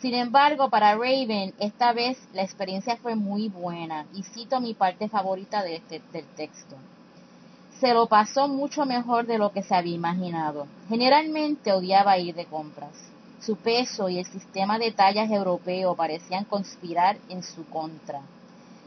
Sin 0.00 0.14
embargo, 0.14 0.68
para 0.68 0.94
Raven, 0.94 1.54
esta 1.58 1.94
vez 1.94 2.18
la 2.34 2.42
experiencia 2.42 2.98
fue 2.98 3.14
muy 3.14 3.48
buena 3.48 4.04
y 4.12 4.24
cito 4.24 4.60
mi 4.60 4.74
parte 4.74 5.08
favorita 5.08 5.62
de 5.62 5.76
este, 5.76 6.02
del 6.12 6.26
texto. 6.36 6.76
Se 7.80 7.94
lo 7.94 8.06
pasó 8.08 8.46
mucho 8.46 8.84
mejor 8.84 9.26
de 9.26 9.38
lo 9.38 9.52
que 9.52 9.62
se 9.62 9.74
había 9.74 9.94
imaginado. 9.94 10.66
Generalmente 10.90 11.72
odiaba 11.72 12.18
ir 12.18 12.34
de 12.34 12.44
compras. 12.44 12.92
Su 13.40 13.56
peso 13.56 14.10
y 14.10 14.18
el 14.18 14.26
sistema 14.26 14.78
de 14.78 14.92
tallas 14.92 15.30
europeo 15.30 15.94
parecían 15.94 16.44
conspirar 16.44 17.16
en 17.30 17.42
su 17.42 17.66
contra. 17.70 18.20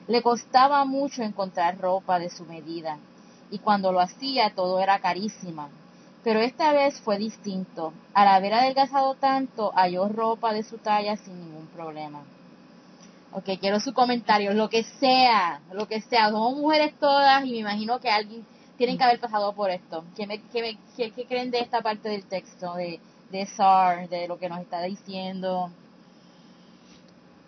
Le 0.10 0.24
costaba 0.24 0.86
mucho 0.86 1.22
encontrar 1.22 1.78
ropa 1.78 2.18
de 2.18 2.32
su 2.32 2.44
medida, 2.46 2.98
y 3.52 3.60
cuando 3.60 3.92
lo 3.92 4.00
hacía 4.00 4.50
todo 4.56 4.80
era 4.80 4.98
carísima. 4.98 5.70
Pero 6.24 6.40
esta 6.40 6.74
vez 6.74 7.00
fue 7.02 7.20
distinto. 7.20 7.94
Al 8.16 8.28
haber 8.28 8.56
adelgazado 8.56 9.14
tanto, 9.14 9.72
halló 9.76 10.10
ropa 10.10 10.52
de 10.52 10.64
su 10.64 10.80
talla 10.80 11.16
sin 11.16 11.40
ningún 11.40 11.68
problema. 11.68 12.24
Ok, 13.34 13.60
quiero 13.62 13.80
su 13.80 13.94
comentario, 13.94 14.56
lo 14.56 14.68
que 14.68 14.84
sea, 14.84 15.62
lo 15.74 15.88
que 15.88 16.02
sea. 16.02 16.32
Somos 16.32 16.58
mujeres 16.58 16.92
todas 17.00 17.46
y 17.46 17.52
me 17.52 17.58
imagino 17.58 18.00
que 18.00 18.10
alguien 18.10 18.44
tiene 18.80 18.98
que 18.98 19.04
haber 19.04 19.20
pasado 19.20 19.54
por 19.54 19.70
esto. 19.70 20.04
¿Qué, 20.18 20.26
me, 20.26 20.42
qué, 20.52 21.26
creen 21.28 21.52
de 21.52 21.60
esta 21.60 21.82
parte 21.82 22.10
del 22.10 22.24
texto, 22.24 22.74
de, 22.74 23.00
de 23.32 23.46
SAR, 23.46 24.10
de 24.10 24.28
lo 24.28 24.40
que 24.40 24.50
nos 24.50 24.60
está 24.60 24.82
diciendo? 24.82 25.70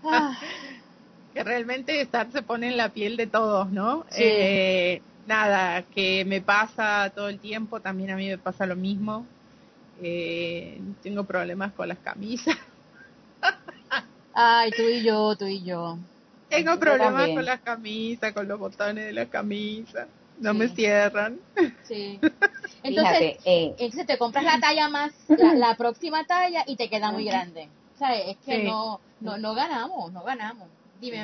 Ah 0.03 0.37
que 1.33 1.43
realmente 1.43 2.01
estar 2.01 2.31
se 2.31 2.41
pone 2.41 2.67
en 2.67 2.77
la 2.77 2.89
piel 2.89 3.17
de 3.17 3.27
todos, 3.27 3.71
¿no? 3.71 4.05
Eh, 4.15 5.01
nada, 5.27 5.83
que 5.83 6.25
me 6.25 6.41
pasa 6.41 7.11
todo 7.15 7.29
el 7.29 7.39
tiempo, 7.39 7.79
también 7.79 8.11
a 8.11 8.15
mí 8.15 8.27
me 8.27 8.37
pasa 8.37 8.65
lo 8.65 8.75
mismo. 8.75 9.25
Eh, 10.01 10.79
tengo 11.03 11.23
problemas 11.23 11.71
con 11.73 11.87
las 11.87 11.99
camisas. 11.99 12.57
Ay, 14.33 14.71
tú 14.71 14.83
y 14.83 15.03
yo, 15.03 15.35
tú 15.35 15.45
y 15.45 15.63
yo. 15.63 15.97
Tengo 16.49 16.77
problemas 16.79 17.29
con 17.29 17.45
las 17.45 17.61
camisas, 17.61 18.33
con 18.33 18.47
los 18.47 18.59
botones 18.59 19.05
de 19.05 19.13
la 19.13 19.25
camisa. 19.27 20.07
No 20.39 20.53
me 20.53 20.69
cierran. 20.69 21.39
Sí. 21.83 22.19
Entonces, 22.83 23.37
eh, 23.45 23.75
entonces 23.77 24.07
te 24.07 24.17
compras 24.17 24.43
la 24.43 24.59
talla 24.59 24.89
más, 24.89 25.13
la, 25.27 25.75
próxima 25.75 26.23
talla 26.25 26.63
y 26.65 26.75
te 26.77 26.89
queda 26.89 27.11
muy 27.11 27.25
grande. 27.25 27.69
¿Sabes? 27.99 28.23
Es 28.29 28.37
que 28.37 28.63
no, 28.63 28.99
no, 29.19 29.37
no 29.37 29.53
ganamos, 29.53 30.11
no 30.11 30.23
ganamos 30.23 30.67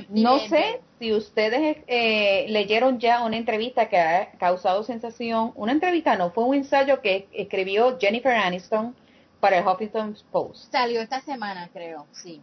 no 0.10 0.40
sé 0.40 0.82
si 1.00 1.14
ustedes 1.14 1.78
eh, 1.88 2.46
leyeron 2.50 3.00
ya 3.00 3.24
una 3.24 3.38
entrevista 3.38 3.90
que 3.90 3.98
ha 3.98 4.32
causado 4.32 4.84
sensación. 4.84 5.52
Una 5.56 5.72
entrevista 5.72 6.16
no, 6.16 6.32
fue 6.32 6.46
un 6.46 6.56
ensayo 6.56 7.02
que 7.02 7.28
escribió 7.32 7.98
Jennifer 8.00 8.34
Aniston 8.34 8.96
para 9.40 9.60
el 9.60 9.68
Huffington 9.68 10.16
Post. 10.32 10.72
Salió 10.72 11.02
esta 11.02 11.22
semana, 11.22 11.70
creo, 11.72 12.08
sí. 12.12 12.42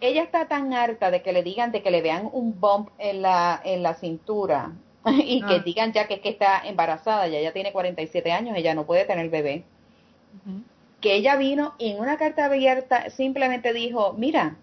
Ella 0.00 0.22
está 0.22 0.46
tan 0.46 0.72
harta 0.72 1.10
de 1.10 1.22
que 1.22 1.32
le 1.32 1.42
digan, 1.42 1.72
de 1.72 1.82
que 1.82 1.90
le 1.90 2.02
vean 2.02 2.28
un 2.32 2.60
bump 2.60 2.90
en 2.98 3.22
la, 3.22 3.60
en 3.64 3.82
la 3.82 3.94
cintura 3.94 4.72
y 5.06 5.40
que 5.42 5.54
ah. 5.54 5.62
digan 5.64 5.92
ya 5.92 6.06
que, 6.06 6.20
que 6.20 6.28
está 6.28 6.60
embarazada, 6.64 7.26
ya 7.26 7.38
ella 7.38 7.52
tiene 7.52 7.72
47 7.72 8.30
años, 8.30 8.56
ella 8.56 8.74
no 8.74 8.86
puede 8.86 9.04
tener 9.04 9.28
bebé. 9.28 9.64
Que 11.00 11.14
ella 11.14 11.36
vino 11.36 11.74
y 11.78 11.90
en 11.90 12.00
una 12.00 12.16
carta 12.16 12.46
abierta 12.46 13.10
simplemente 13.10 13.72
dijo, 13.72 14.14
mira, 14.14 14.56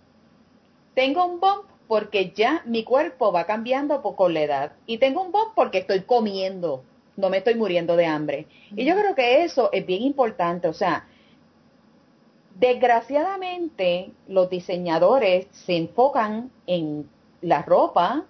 tengo 0.93 1.25
un 1.25 1.39
bump 1.39 1.65
porque 1.87 2.31
ya 2.31 2.61
mi 2.65 2.83
cuerpo 2.83 3.31
va 3.31 3.45
cambiando 3.45 4.01
con 4.01 4.33
la 4.33 4.41
edad. 4.41 4.71
Y 4.85 4.97
tengo 4.97 5.21
un 5.21 5.31
bump 5.31 5.53
porque 5.55 5.79
estoy 5.79 6.03
comiendo, 6.03 6.83
no 7.17 7.29
me 7.29 7.37
estoy 7.37 7.55
muriendo 7.55 7.95
de 7.95 8.05
hambre. 8.05 8.47
Y 8.75 8.85
yo 8.85 8.95
creo 8.95 9.13
que 9.13 9.43
eso 9.43 9.69
es 9.73 9.85
bien 9.85 10.01
importante. 10.03 10.67
O 10.69 10.73
sea, 10.73 11.05
desgraciadamente 12.57 14.11
los 14.27 14.49
diseñadores 14.49 15.47
se 15.51 15.75
enfocan 15.75 16.49
en 16.65 17.09
la 17.41 17.61
ropa 17.61 18.23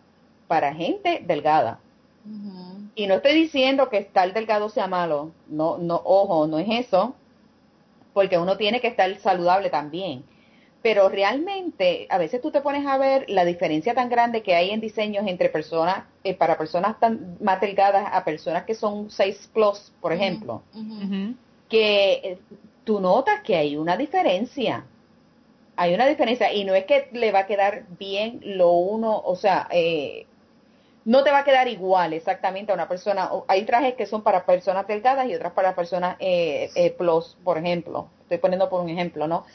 para 0.47 0.73
gente 0.73 1.23
delgada. 1.25 1.79
Y 2.95 3.07
no 3.07 3.15
estoy 3.15 3.33
diciendo 3.33 3.89
que 3.89 3.97
estar 3.97 4.31
delgado 4.33 4.69
sea 4.69 4.87
malo, 4.87 5.31
no, 5.47 5.77
no, 5.77 6.01
ojo, 6.03 6.45
no 6.45 6.59
es 6.59 6.87
eso, 6.87 7.15
porque 8.13 8.37
uno 8.37 8.57
tiene 8.57 8.81
que 8.81 8.87
estar 8.87 9.15
saludable 9.19 9.69
también 9.69 10.23
pero 10.81 11.09
realmente 11.09 12.07
a 12.09 12.17
veces 12.17 12.41
tú 12.41 12.51
te 12.51 12.61
pones 12.61 12.85
a 12.87 12.97
ver 12.97 13.29
la 13.29 13.45
diferencia 13.45 13.93
tan 13.93 14.09
grande 14.09 14.41
que 14.41 14.55
hay 14.55 14.71
en 14.71 14.81
diseños 14.81 15.27
entre 15.27 15.49
personas, 15.49 16.05
eh, 16.23 16.33
para 16.33 16.57
personas 16.57 16.99
tan 16.99 17.37
más 17.39 17.61
delgadas 17.61 18.07
a 18.11 18.23
personas 18.23 18.63
que 18.63 18.73
son 18.73 19.11
6 19.11 19.51
plus, 19.53 19.91
por 20.01 20.11
ejemplo, 20.11 20.63
que 21.69 22.13
eh, 22.13 22.37
tú 22.83 22.99
notas 22.99 23.41
que 23.41 23.55
hay 23.55 23.77
una 23.77 23.95
diferencia. 23.95 24.85
Hay 25.75 25.93
una 25.93 26.07
diferencia 26.07 26.53
y 26.53 26.63
no 26.63 26.73
es 26.73 26.85
que 26.85 27.09
le 27.13 27.31
va 27.31 27.39
a 27.39 27.47
quedar 27.47 27.85
bien 27.97 28.39
lo 28.43 28.71
uno, 28.71 29.19
o 29.23 29.35
sea, 29.35 29.67
eh, 29.71 30.25
no 31.03 31.23
te 31.23 31.31
va 31.31 31.39
a 31.39 31.43
quedar 31.43 31.67
igual 31.67 32.13
exactamente 32.13 32.71
a 32.71 32.75
una 32.75 32.87
persona. 32.87 33.29
Hay 33.47 33.63
trajes 33.63 33.95
que 33.95 34.05
son 34.05 34.21
para 34.21 34.45
personas 34.45 34.87
delgadas 34.87 35.27
y 35.27 35.35
otras 35.35 35.53
para 35.53 35.75
personas 35.75 36.15
eh, 36.19 36.69
eh, 36.75 36.91
plus, 36.91 37.37
por 37.43 37.57
ejemplo. 37.57 38.07
Estoy 38.23 38.37
poniendo 38.37 38.69
por 38.69 38.81
un 38.81 38.89
ejemplo, 38.89 39.27
¿no? 39.27 39.45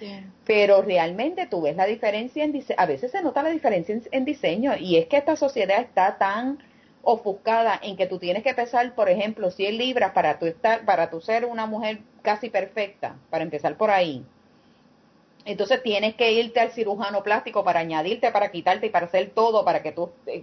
Pero 0.45 0.83
realmente 0.83 1.47
tú 1.47 1.63
ves 1.63 1.77
la 1.77 1.87
diferencia 1.87 2.45
en 2.45 2.53
diseño. 2.53 2.77
A 2.81 2.87
veces 2.87 3.13
se 3.13 3.23
nota 3.23 3.43
la 3.43 3.51
diferencia 3.51 3.99
en, 4.11 4.25
diseño 4.25 4.77
y 4.77 4.97
es 4.97 5.07
que 5.07 5.17
esta 5.17 5.37
sociedad 5.37 5.81
está 5.81 6.19
tan 6.19 6.59
ofuscada 7.03 7.79
en 7.81 7.97
que 7.97 8.07
tú 8.07 8.19
tienes 8.19 8.43
que 8.43 8.53
pesar, 8.53 8.95
por 8.95 9.09
ejemplo, 9.09 9.51
100 9.51 9.79
libras 9.79 10.11
para 10.11 10.41
tu 10.41 10.47
estar, 10.47 10.85
para 10.85 11.09
tu 11.09 11.21
ser 11.21 11.45
una 11.45 11.67
mujer 11.67 12.01
casi 12.23 12.51
perfecta, 12.51 13.17
para 13.31 13.45
empezar 13.45 13.77
por 13.77 13.93
ahí. 13.93 14.25
Entonces 15.45 15.81
tienes 15.85 16.17
que 16.17 16.33
irte 16.33 16.59
al 16.59 16.73
cirujano 16.73 17.23
plástico 17.23 17.63
para 17.63 17.79
añadirte, 17.79 18.33
para 18.33 18.51
quitarte 18.51 18.87
y 18.87 18.91
para 18.91 19.07
hacer 19.07 19.31
todo 19.31 19.65
para 19.65 19.81
que 19.81 19.93
tú 19.93 20.11
eh, 20.27 20.43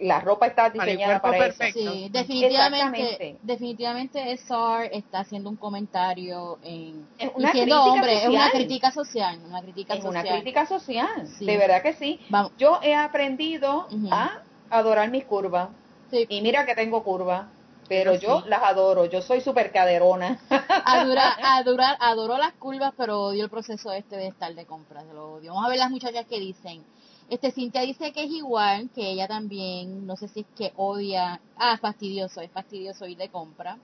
la 0.00 0.20
ropa 0.20 0.46
está 0.46 0.70
diseñada 0.70 1.20
para, 1.20 1.46
eso. 1.46 1.64
Sí, 1.72 2.08
definitivamente, 2.10 3.38
definitivamente 3.42 4.32
SR 4.32 4.90
está 4.92 5.20
haciendo 5.20 5.48
un 5.50 5.56
comentario 5.56 6.58
en 6.62 7.06
es 7.18 7.30
una 7.34 7.50
crítica 7.50 7.82
hombre, 7.82 8.14
social. 8.14 8.22
es 8.22 8.28
una 8.28 8.50
crítica 8.50 8.90
social, 8.90 9.40
una 9.46 9.62
crítica 9.62 9.94
es 9.94 10.02
social. 10.02 10.24
una 10.24 10.32
crítica 10.34 10.66
social, 10.66 11.28
de 11.40 11.56
verdad 11.56 11.82
que 11.82 11.92
sí. 11.94 12.20
Yo 12.58 12.80
he 12.82 12.94
aprendido 12.94 13.88
a 14.10 14.42
adorar 14.70 15.10
mis 15.10 15.24
curvas. 15.24 15.70
Y 16.10 16.40
mira 16.40 16.66
que 16.66 16.74
tengo 16.74 17.02
curvas. 17.02 17.46
Pero 17.88 18.16
yo 18.16 18.42
las 18.46 18.62
adoro, 18.64 19.06
yo 19.06 19.22
soy 19.22 19.40
súper 19.40 19.70
caderona. 19.70 20.40
Adora, 20.84 21.36
adorar, 21.40 21.96
adoro 22.00 22.36
las 22.36 22.52
curvas, 22.54 22.92
pero 22.96 23.22
odio 23.22 23.44
el 23.44 23.50
proceso 23.50 23.92
este 23.92 24.16
de 24.16 24.26
estar 24.26 24.52
de 24.54 24.66
compras, 24.66 25.04
lo 25.14 25.34
odio. 25.34 25.52
Vamos 25.52 25.66
a 25.66 25.68
ver 25.68 25.78
las 25.78 25.90
muchachas 25.90 26.26
que 26.26 26.40
dicen, 26.40 26.84
este, 27.28 27.50
Cintia 27.50 27.82
dice 27.82 28.12
que 28.12 28.24
es 28.24 28.30
igual, 28.30 28.88
que 28.94 29.10
ella 29.10 29.26
también, 29.26 30.06
no 30.06 30.16
sé 30.16 30.28
si 30.28 30.40
es 30.40 30.46
que 30.56 30.72
odia, 30.76 31.40
ah, 31.56 31.76
fastidioso, 31.78 32.40
es 32.40 32.50
fastidioso 32.50 33.06
ir 33.06 33.16
de 33.16 33.28
compra. 33.28 33.78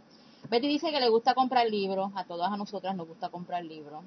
Betty 0.48 0.68
dice 0.68 0.90
que 0.90 1.00
le 1.00 1.08
gusta 1.08 1.34
comprar 1.34 1.68
libros, 1.68 2.10
a 2.14 2.24
todas 2.24 2.52
a 2.52 2.56
nosotras 2.56 2.94
nos 2.96 3.08
gusta 3.08 3.30
comprar 3.30 3.64
libros. 3.64 4.04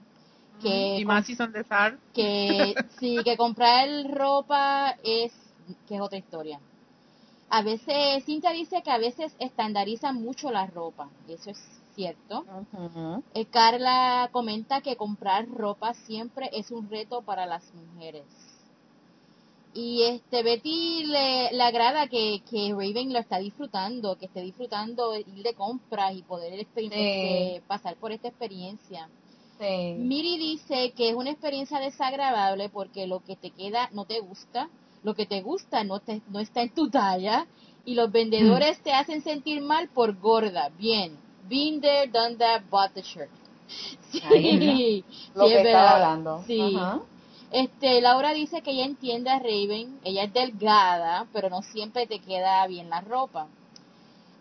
Que, 0.61 0.99
y 0.99 1.05
más 1.05 1.25
si 1.25 1.35
son 1.35 1.51
de 1.51 1.63
SAR. 1.65 1.97
Que 2.13 2.75
sí, 2.99 3.17
que 3.25 3.35
comprar 3.35 3.89
ropa 4.09 4.95
es, 5.03 5.33
que 5.87 5.95
es 5.95 6.01
otra 6.01 6.17
historia. 6.17 6.59
A 7.49 7.61
veces, 7.61 8.23
Cintia 8.25 8.51
dice 8.51 8.81
que 8.83 8.91
a 8.91 8.97
veces 8.97 9.35
estandarizan 9.39 10.15
mucho 10.15 10.49
la 10.49 10.65
ropa, 10.65 11.09
eso 11.27 11.51
es 11.51 11.57
cierto. 11.93 12.45
Eh, 13.33 13.45
Carla 13.45 14.29
comenta 14.31 14.81
que 14.81 14.95
comprar 14.95 15.47
ropa 15.47 15.93
siempre 15.93 16.49
es 16.53 16.71
un 16.71 16.89
reto 16.89 17.21
para 17.21 17.45
las 17.45 17.63
mujeres. 17.73 18.23
Y 19.77 20.03
este 20.03 20.41
Betty 20.41 21.03
le, 21.03 21.51
le 21.51 21.63
agrada 21.63 22.07
que, 22.07 22.41
que, 22.49 22.71
Raven 22.71 23.11
lo 23.11 23.19
está 23.19 23.39
disfrutando, 23.39 24.17
que 24.17 24.27
esté 24.27 24.41
disfrutando 24.41 25.13
ir 25.13 25.43
de 25.43 25.53
compras 25.53 26.15
y 26.15 26.23
poder 26.23 26.61
este, 26.61 27.61
pasar 27.67 27.97
por 27.97 28.13
esta 28.13 28.29
experiencia. 28.29 29.09
Miri 29.59 30.37
dice 30.37 30.93
que 30.95 31.09
es 31.09 31.15
una 31.15 31.31
experiencia 31.31 31.79
desagradable 31.79 32.69
porque 32.69 33.05
lo 33.05 33.19
que 33.19 33.35
te 33.35 33.51
queda 33.51 33.89
no 33.91 34.05
te 34.05 34.21
gusta, 34.21 34.69
lo 35.03 35.13
que 35.13 35.25
te 35.25 35.41
gusta 35.41 35.83
no, 35.83 35.99
te, 35.99 36.21
no 36.29 36.39
está 36.39 36.61
en 36.61 36.73
tu 36.73 36.89
talla 36.89 37.45
y 37.83 37.95
los 37.95 38.09
vendedores 38.11 38.79
te 38.81 38.93
hacen 38.93 39.23
sentir 39.23 39.61
mal 39.61 39.89
por 39.89 40.17
gorda. 40.19 40.69
Bien, 40.77 41.17
been 41.49 41.81
there, 41.81 42.07
done 42.07 42.37
that, 42.37 42.63
bought 42.69 42.93
the 42.93 43.01
shirt. 43.01 43.29
Sí, 44.11 45.03
lo 45.33 45.47
que 45.47 45.57
estaba 45.57 45.95
hablando. 45.95 46.43
Sí. 46.47 46.77
Este, 47.51 48.01
Laura 48.01 48.33
dice 48.33 48.61
que 48.61 48.71
ella 48.71 48.85
entiende 48.85 49.29
a 49.29 49.39
Raven, 49.39 49.99
ella 50.03 50.23
es 50.23 50.33
delgada, 50.33 51.27
pero 51.31 51.49
no 51.49 51.61
siempre 51.61 52.07
te 52.07 52.19
queda 52.19 52.65
bien 52.67 52.89
la 52.89 53.01
ropa. 53.01 53.47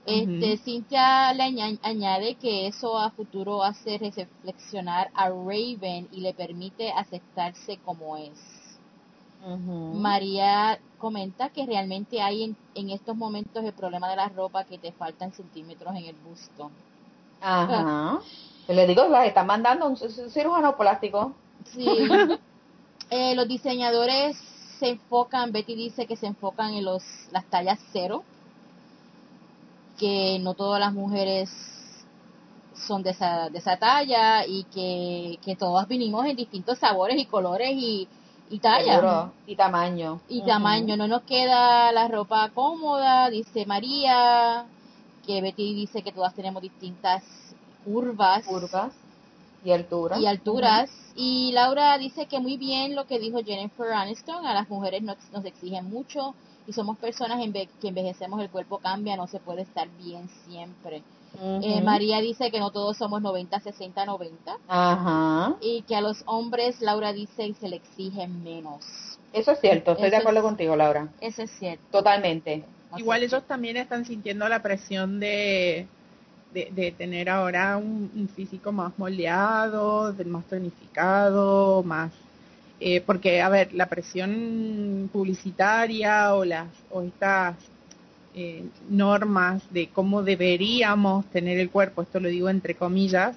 Este, 0.06 0.58
Cintia 0.58 1.32
le 1.32 1.78
añade 1.82 2.34
que 2.34 2.66
eso 2.66 2.98
a 2.98 3.10
futuro 3.10 3.62
hace 3.62 3.96
reflexionar 3.96 5.10
a 5.14 5.30
Raven 5.30 6.08
y 6.12 6.20
le 6.20 6.34
permite 6.34 6.92
aceptarse 6.92 7.78
como 7.78 8.16
es. 8.16 8.38
María 9.94 10.78
comenta 10.98 11.50
que 11.50 11.66
realmente 11.66 12.20
hay 12.20 12.44
en, 12.44 12.56
en, 12.74 12.90
estos 12.90 13.14
momentos 13.14 13.62
el 13.62 13.74
problema 13.74 14.08
de 14.08 14.16
la 14.16 14.28
ropa 14.28 14.64
que 14.64 14.78
te 14.78 14.92
faltan 14.92 15.32
centímetros 15.32 15.94
en 15.96 16.04
el 16.04 16.16
busto. 16.16 16.70
Ajá. 17.42 18.20
Le 18.68 18.86
digo, 18.86 19.06
las 19.08 19.26
están 19.26 19.46
mandando 19.46 19.86
un 19.86 19.96
cirujano 19.96 20.76
plástico. 20.76 21.34
Sí. 21.66 21.86
Eh, 23.16 23.36
los 23.36 23.46
diseñadores 23.46 24.36
se 24.80 24.88
enfocan, 24.88 25.52
Betty 25.52 25.76
dice 25.76 26.04
que 26.04 26.16
se 26.16 26.26
enfocan 26.26 26.74
en 26.74 26.84
los, 26.84 27.04
las 27.30 27.44
tallas 27.44 27.78
cero, 27.92 28.24
que 30.00 30.40
no 30.40 30.54
todas 30.54 30.80
las 30.80 30.92
mujeres 30.92 31.48
son 32.74 33.04
de 33.04 33.10
esa, 33.10 33.50
de 33.50 33.58
esa 33.58 33.76
talla 33.76 34.44
y 34.44 34.64
que, 34.64 35.38
que 35.44 35.54
todas 35.54 35.86
vinimos 35.86 36.26
en 36.26 36.34
distintos 36.34 36.80
sabores 36.80 37.16
y 37.16 37.26
colores 37.26 37.70
y, 37.76 38.08
y 38.50 38.58
tallas. 38.58 39.30
Y 39.46 39.54
tamaño. 39.54 40.20
Y 40.28 40.42
tamaño. 40.42 40.96
No 40.96 41.06
nos 41.06 41.22
queda 41.22 41.92
la 41.92 42.08
ropa 42.08 42.50
cómoda, 42.52 43.30
dice 43.30 43.64
María, 43.64 44.64
que 45.24 45.40
Betty 45.40 45.72
dice 45.72 46.02
que 46.02 46.10
todas 46.10 46.34
tenemos 46.34 46.60
distintas 46.62 47.22
curvas. 47.84 48.44
Curvas 48.44 48.92
y 49.64 49.72
alturas. 49.72 50.20
Y 50.20 50.26
alturas. 50.26 50.90
Y 51.16 51.52
Laura 51.52 51.96
dice 51.98 52.26
que 52.26 52.40
muy 52.40 52.56
bien 52.56 52.94
lo 52.94 53.06
que 53.06 53.18
dijo 53.18 53.42
Jennifer 53.44 53.92
Aniston, 53.92 54.46
a 54.46 54.54
las 54.54 54.68
mujeres 54.68 55.02
nos, 55.02 55.16
nos 55.32 55.44
exigen 55.44 55.88
mucho 55.88 56.34
y 56.66 56.72
somos 56.72 56.98
personas 56.98 57.42
en 57.42 57.52
que 57.52 57.68
envejecemos, 57.82 58.40
el 58.40 58.50
cuerpo 58.50 58.78
cambia, 58.78 59.16
no 59.16 59.26
se 59.26 59.38
puede 59.38 59.62
estar 59.62 59.88
bien 60.02 60.28
siempre. 60.46 61.02
eh, 61.40 61.80
María 61.82 62.20
dice 62.20 62.50
que 62.50 62.60
no 62.60 62.70
todos 62.70 62.96
somos 62.96 63.20
90, 63.20 63.60
60, 63.60 64.06
90. 64.06 64.56
Ajá. 64.68 65.56
Y 65.60 65.82
que 65.82 65.96
a 65.96 66.00
los 66.00 66.22
hombres, 66.26 66.80
Laura 66.80 67.12
dice, 67.12 67.54
se 67.60 67.68
le 67.68 67.76
exigen 67.76 68.42
menos. 68.42 68.84
Eso 69.32 69.52
es 69.52 69.60
cierto, 69.60 69.92
estoy 69.92 70.10
de 70.10 70.16
acuerdo 70.16 70.42
contigo, 70.42 70.76
Laura. 70.76 71.08
Eso 71.20 71.42
es 71.42 71.50
cierto. 71.58 71.84
Totalmente. 71.90 72.64
Igual 72.96 73.24
ellos 73.24 73.42
también 73.44 73.76
están 73.76 74.04
sintiendo 74.04 74.48
la 74.48 74.62
presión 74.62 75.18
de 75.18 75.88
de, 76.54 76.94
tener 76.96 77.28
ahora 77.28 77.76
un, 77.76 78.28
físico 78.34 78.72
más 78.72 78.96
moldeado, 78.98 80.14
más 80.26 80.44
tonificado, 80.46 81.82
más... 81.82 82.12
Eh, 82.80 83.00
porque, 83.00 83.40
a 83.40 83.48
ver, 83.48 83.72
la 83.72 83.86
presión 83.86 85.08
publicitaria 85.12 86.34
o, 86.34 86.44
las, 86.44 86.68
o 86.90 87.02
estas 87.02 87.56
eh, 88.34 88.64
normas 88.90 89.62
de 89.70 89.88
cómo 89.88 90.22
deberíamos 90.22 91.24
tener 91.26 91.58
el 91.58 91.70
cuerpo, 91.70 92.02
esto 92.02 92.20
lo 92.20 92.28
digo 92.28 92.50
entre 92.50 92.74
comillas, 92.74 93.36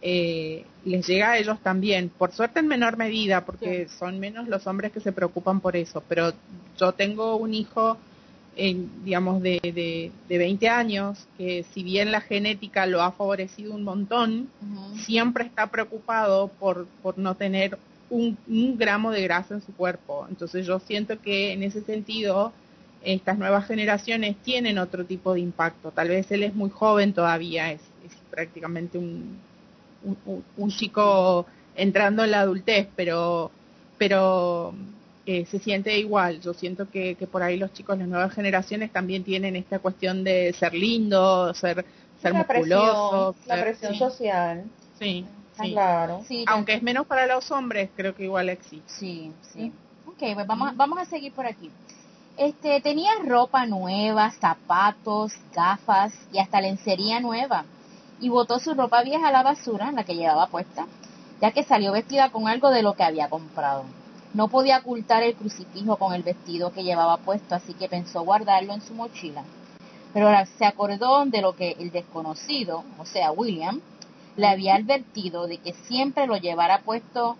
eh, 0.00 0.64
les 0.84 1.06
llega 1.06 1.32
a 1.32 1.38
ellos 1.38 1.60
también, 1.60 2.08
por 2.08 2.32
suerte 2.32 2.60
en 2.60 2.66
menor 2.66 2.96
medida, 2.96 3.44
porque 3.44 3.88
son 3.98 4.18
menos 4.18 4.48
los 4.48 4.66
hombres 4.66 4.90
que 4.90 5.00
se 5.00 5.12
preocupan 5.12 5.60
por 5.60 5.76
eso, 5.76 6.02
pero 6.08 6.32
yo 6.78 6.92
tengo 6.92 7.36
un 7.36 7.52
hijo 7.52 7.98
digamos, 9.04 9.40
de, 9.40 9.60
de, 9.62 10.10
de, 10.28 10.38
20 10.38 10.68
años, 10.68 11.26
que 11.36 11.64
si 11.72 11.84
bien 11.84 12.10
la 12.10 12.20
genética 12.20 12.86
lo 12.86 13.02
ha 13.02 13.12
favorecido 13.12 13.74
un 13.74 13.84
montón, 13.84 14.48
siempre 14.96 15.44
está 15.44 15.68
preocupado 15.68 16.48
por, 16.48 16.86
por 17.02 17.18
no 17.18 17.36
tener 17.36 17.78
un, 18.10 18.36
un, 18.48 18.76
gramo 18.76 19.12
de 19.12 19.22
grasa 19.22 19.54
en 19.54 19.62
su 19.62 19.72
cuerpo. 19.74 20.26
Entonces 20.28 20.66
yo 20.66 20.80
siento 20.80 21.20
que 21.20 21.52
en 21.52 21.62
ese 21.62 21.82
sentido 21.82 22.52
estas 23.04 23.38
nuevas 23.38 23.66
generaciones 23.66 24.36
tienen 24.42 24.78
otro 24.78 25.04
tipo 25.04 25.34
de 25.34 25.40
impacto. 25.40 25.92
Tal 25.92 26.08
vez 26.08 26.30
él 26.32 26.42
es 26.42 26.54
muy 26.54 26.70
joven 26.70 27.12
todavía, 27.12 27.70
es, 27.70 27.80
es 28.04 28.12
prácticamente 28.30 28.98
un, 28.98 29.38
un, 30.02 30.44
un 30.56 30.70
chico 30.70 31.46
entrando 31.76 32.24
en 32.24 32.32
la 32.32 32.40
adultez, 32.40 32.88
pero, 32.96 33.52
pero 33.98 34.74
se 35.28 35.58
siente 35.58 35.98
igual. 35.98 36.40
Yo 36.40 36.54
siento 36.54 36.88
que, 36.88 37.14
que, 37.14 37.26
por 37.26 37.42
ahí 37.42 37.58
los 37.58 37.72
chicos, 37.74 37.98
las 37.98 38.08
nuevas 38.08 38.32
generaciones 38.32 38.90
también 38.90 39.24
tienen 39.24 39.56
esta 39.56 39.78
cuestión 39.78 40.24
de 40.24 40.54
ser 40.54 40.72
lindo, 40.72 41.52
ser, 41.52 41.84
ser 42.22 42.32
la 42.32 42.38
musculosos. 42.38 43.36
la 43.46 43.60
presión 43.60 43.94
social. 43.94 44.64
Sí, 44.98 45.26
sí. 45.60 45.72
Claro. 45.72 46.22
Aunque 46.46 46.74
es 46.74 46.82
menos 46.82 47.06
para 47.06 47.26
los 47.26 47.50
hombres, 47.50 47.90
creo 47.94 48.14
que 48.14 48.24
igual 48.24 48.48
existe. 48.48 48.90
Sí, 48.90 49.32
sí. 49.52 49.70
Ok, 50.06 50.34
pues 50.34 50.46
vamos, 50.46 50.74
vamos 50.76 50.98
a 50.98 51.04
seguir 51.04 51.32
por 51.32 51.46
aquí. 51.46 51.70
Este, 52.38 52.80
tenía 52.80 53.10
ropa 53.22 53.66
nueva, 53.66 54.30
zapatos, 54.30 55.32
gafas 55.54 56.14
y 56.32 56.38
hasta 56.38 56.60
lencería 56.60 57.20
nueva. 57.20 57.66
Y 58.18 58.30
botó 58.30 58.58
su 58.60 58.72
ropa 58.72 59.02
vieja 59.02 59.28
a 59.28 59.32
la 59.32 59.42
basura, 59.42 59.92
la 59.92 60.04
que 60.04 60.14
llevaba 60.14 60.46
puesta, 60.46 60.86
ya 61.40 61.50
que 61.50 61.64
salió 61.64 61.92
vestida 61.92 62.30
con 62.30 62.48
algo 62.48 62.70
de 62.70 62.82
lo 62.82 62.94
que 62.94 63.02
había 63.02 63.28
comprado. 63.28 63.84
No 64.34 64.48
podía 64.48 64.78
ocultar 64.78 65.22
el 65.22 65.34
crucifijo 65.34 65.96
con 65.96 66.12
el 66.12 66.22
vestido 66.22 66.70
que 66.70 66.84
llevaba 66.84 67.16
puesto, 67.16 67.54
así 67.54 67.72
que 67.74 67.88
pensó 67.88 68.22
guardarlo 68.22 68.74
en 68.74 68.82
su 68.82 68.94
mochila. 68.94 69.42
Pero 70.12 70.28
se 70.58 70.66
acordó 70.66 71.24
de 71.24 71.40
lo 71.40 71.56
que 71.56 71.76
el 71.78 71.90
desconocido, 71.90 72.84
o 72.98 73.06
sea, 73.06 73.32
William, 73.32 73.80
le 74.36 74.46
había 74.46 74.76
advertido 74.76 75.46
de 75.46 75.58
que 75.58 75.72
siempre 75.72 76.26
lo 76.26 76.36
llevara 76.36 76.82
puesto, 76.82 77.36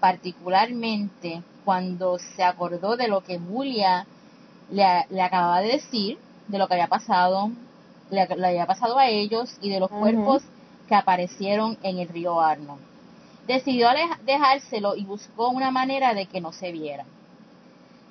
particularmente 0.00 1.42
cuando 1.64 2.18
se 2.18 2.42
acordó 2.42 2.96
de 2.96 3.08
lo 3.08 3.22
que 3.22 3.38
Julia 3.38 4.06
le, 4.70 5.22
acababa 5.22 5.60
de 5.60 5.68
decir, 5.68 6.18
de 6.48 6.58
lo 6.58 6.68
que 6.68 6.74
había 6.74 6.88
pasado, 6.88 7.50
le, 8.10 8.22
había 8.22 8.66
pasado 8.66 8.98
a 8.98 9.08
ellos 9.08 9.56
y 9.60 9.70
de 9.70 9.80
los 9.80 9.90
cuerpos 9.90 10.42
que 10.88 10.94
aparecieron 10.94 11.78
en 11.82 11.98
el 11.98 12.08
río 12.08 12.40
Arno 12.40 12.78
decidió 13.46 13.88
dejárselo 14.24 14.96
y 14.96 15.04
buscó 15.04 15.48
una 15.48 15.70
manera 15.70 16.14
de 16.14 16.26
que 16.26 16.40
no 16.40 16.52
se 16.52 16.72
viera. 16.72 17.04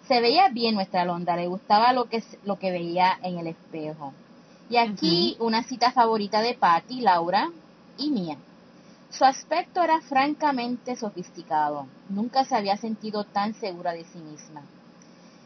Se 0.08 0.22
veía 0.22 0.50
bien 0.50 0.76
nuestra 0.76 1.02
Alondra, 1.02 1.36
le 1.36 1.48
gustaba 1.48 1.94
lo 1.94 2.06
que, 2.06 2.24
lo 2.44 2.58
que 2.58 2.72
veía 2.72 3.18
en 3.24 3.40
el 3.40 3.48
espejo. 3.48 4.14
Y 4.70 4.78
aquí 4.78 5.36
una 5.40 5.64
cita 5.64 5.92
favorita 5.92 6.42
de 6.42 6.54
Patty, 6.54 7.02
Laura 7.02 7.50
y 7.98 8.10
mía. 8.10 8.38
Su 9.10 9.24
aspecto 9.26 9.82
era 9.82 10.02
francamente 10.02 10.96
sofisticado. 10.96 11.88
Nunca 12.10 12.46
se 12.46 12.56
había 12.56 12.78
sentido 12.78 13.24
tan 13.24 13.54
segura 13.54 13.94
de 13.94 14.04
sí 14.06 14.20
misma. 14.20 14.62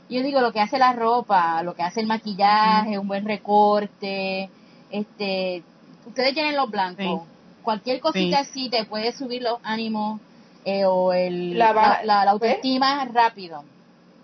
Yo 0.09 0.23
digo, 0.23 0.41
lo 0.41 0.51
que 0.51 0.59
hace 0.59 0.79
la 0.79 0.93
ropa, 0.93 1.61
lo 1.61 1.75
que 1.75 1.83
hace 1.83 1.99
el 1.99 2.07
maquillaje, 2.07 2.97
un 2.97 3.07
buen 3.07 3.25
recorte, 3.25 4.49
este, 4.89 5.63
ustedes 6.05 6.33
tienen 6.33 6.55
los 6.55 6.69
blancos. 6.71 7.21
Cualquier 7.63 7.99
cosita 7.99 8.39
así 8.39 8.69
te 8.69 8.85
puede 8.85 9.11
subir 9.11 9.41
los 9.41 9.59
ánimos 9.63 10.19
eh, 10.65 10.85
o 10.85 11.13
el, 11.13 11.57
la, 11.57 12.01
la, 12.03 12.23
autoestima 12.23 13.05
rápido. 13.05 13.63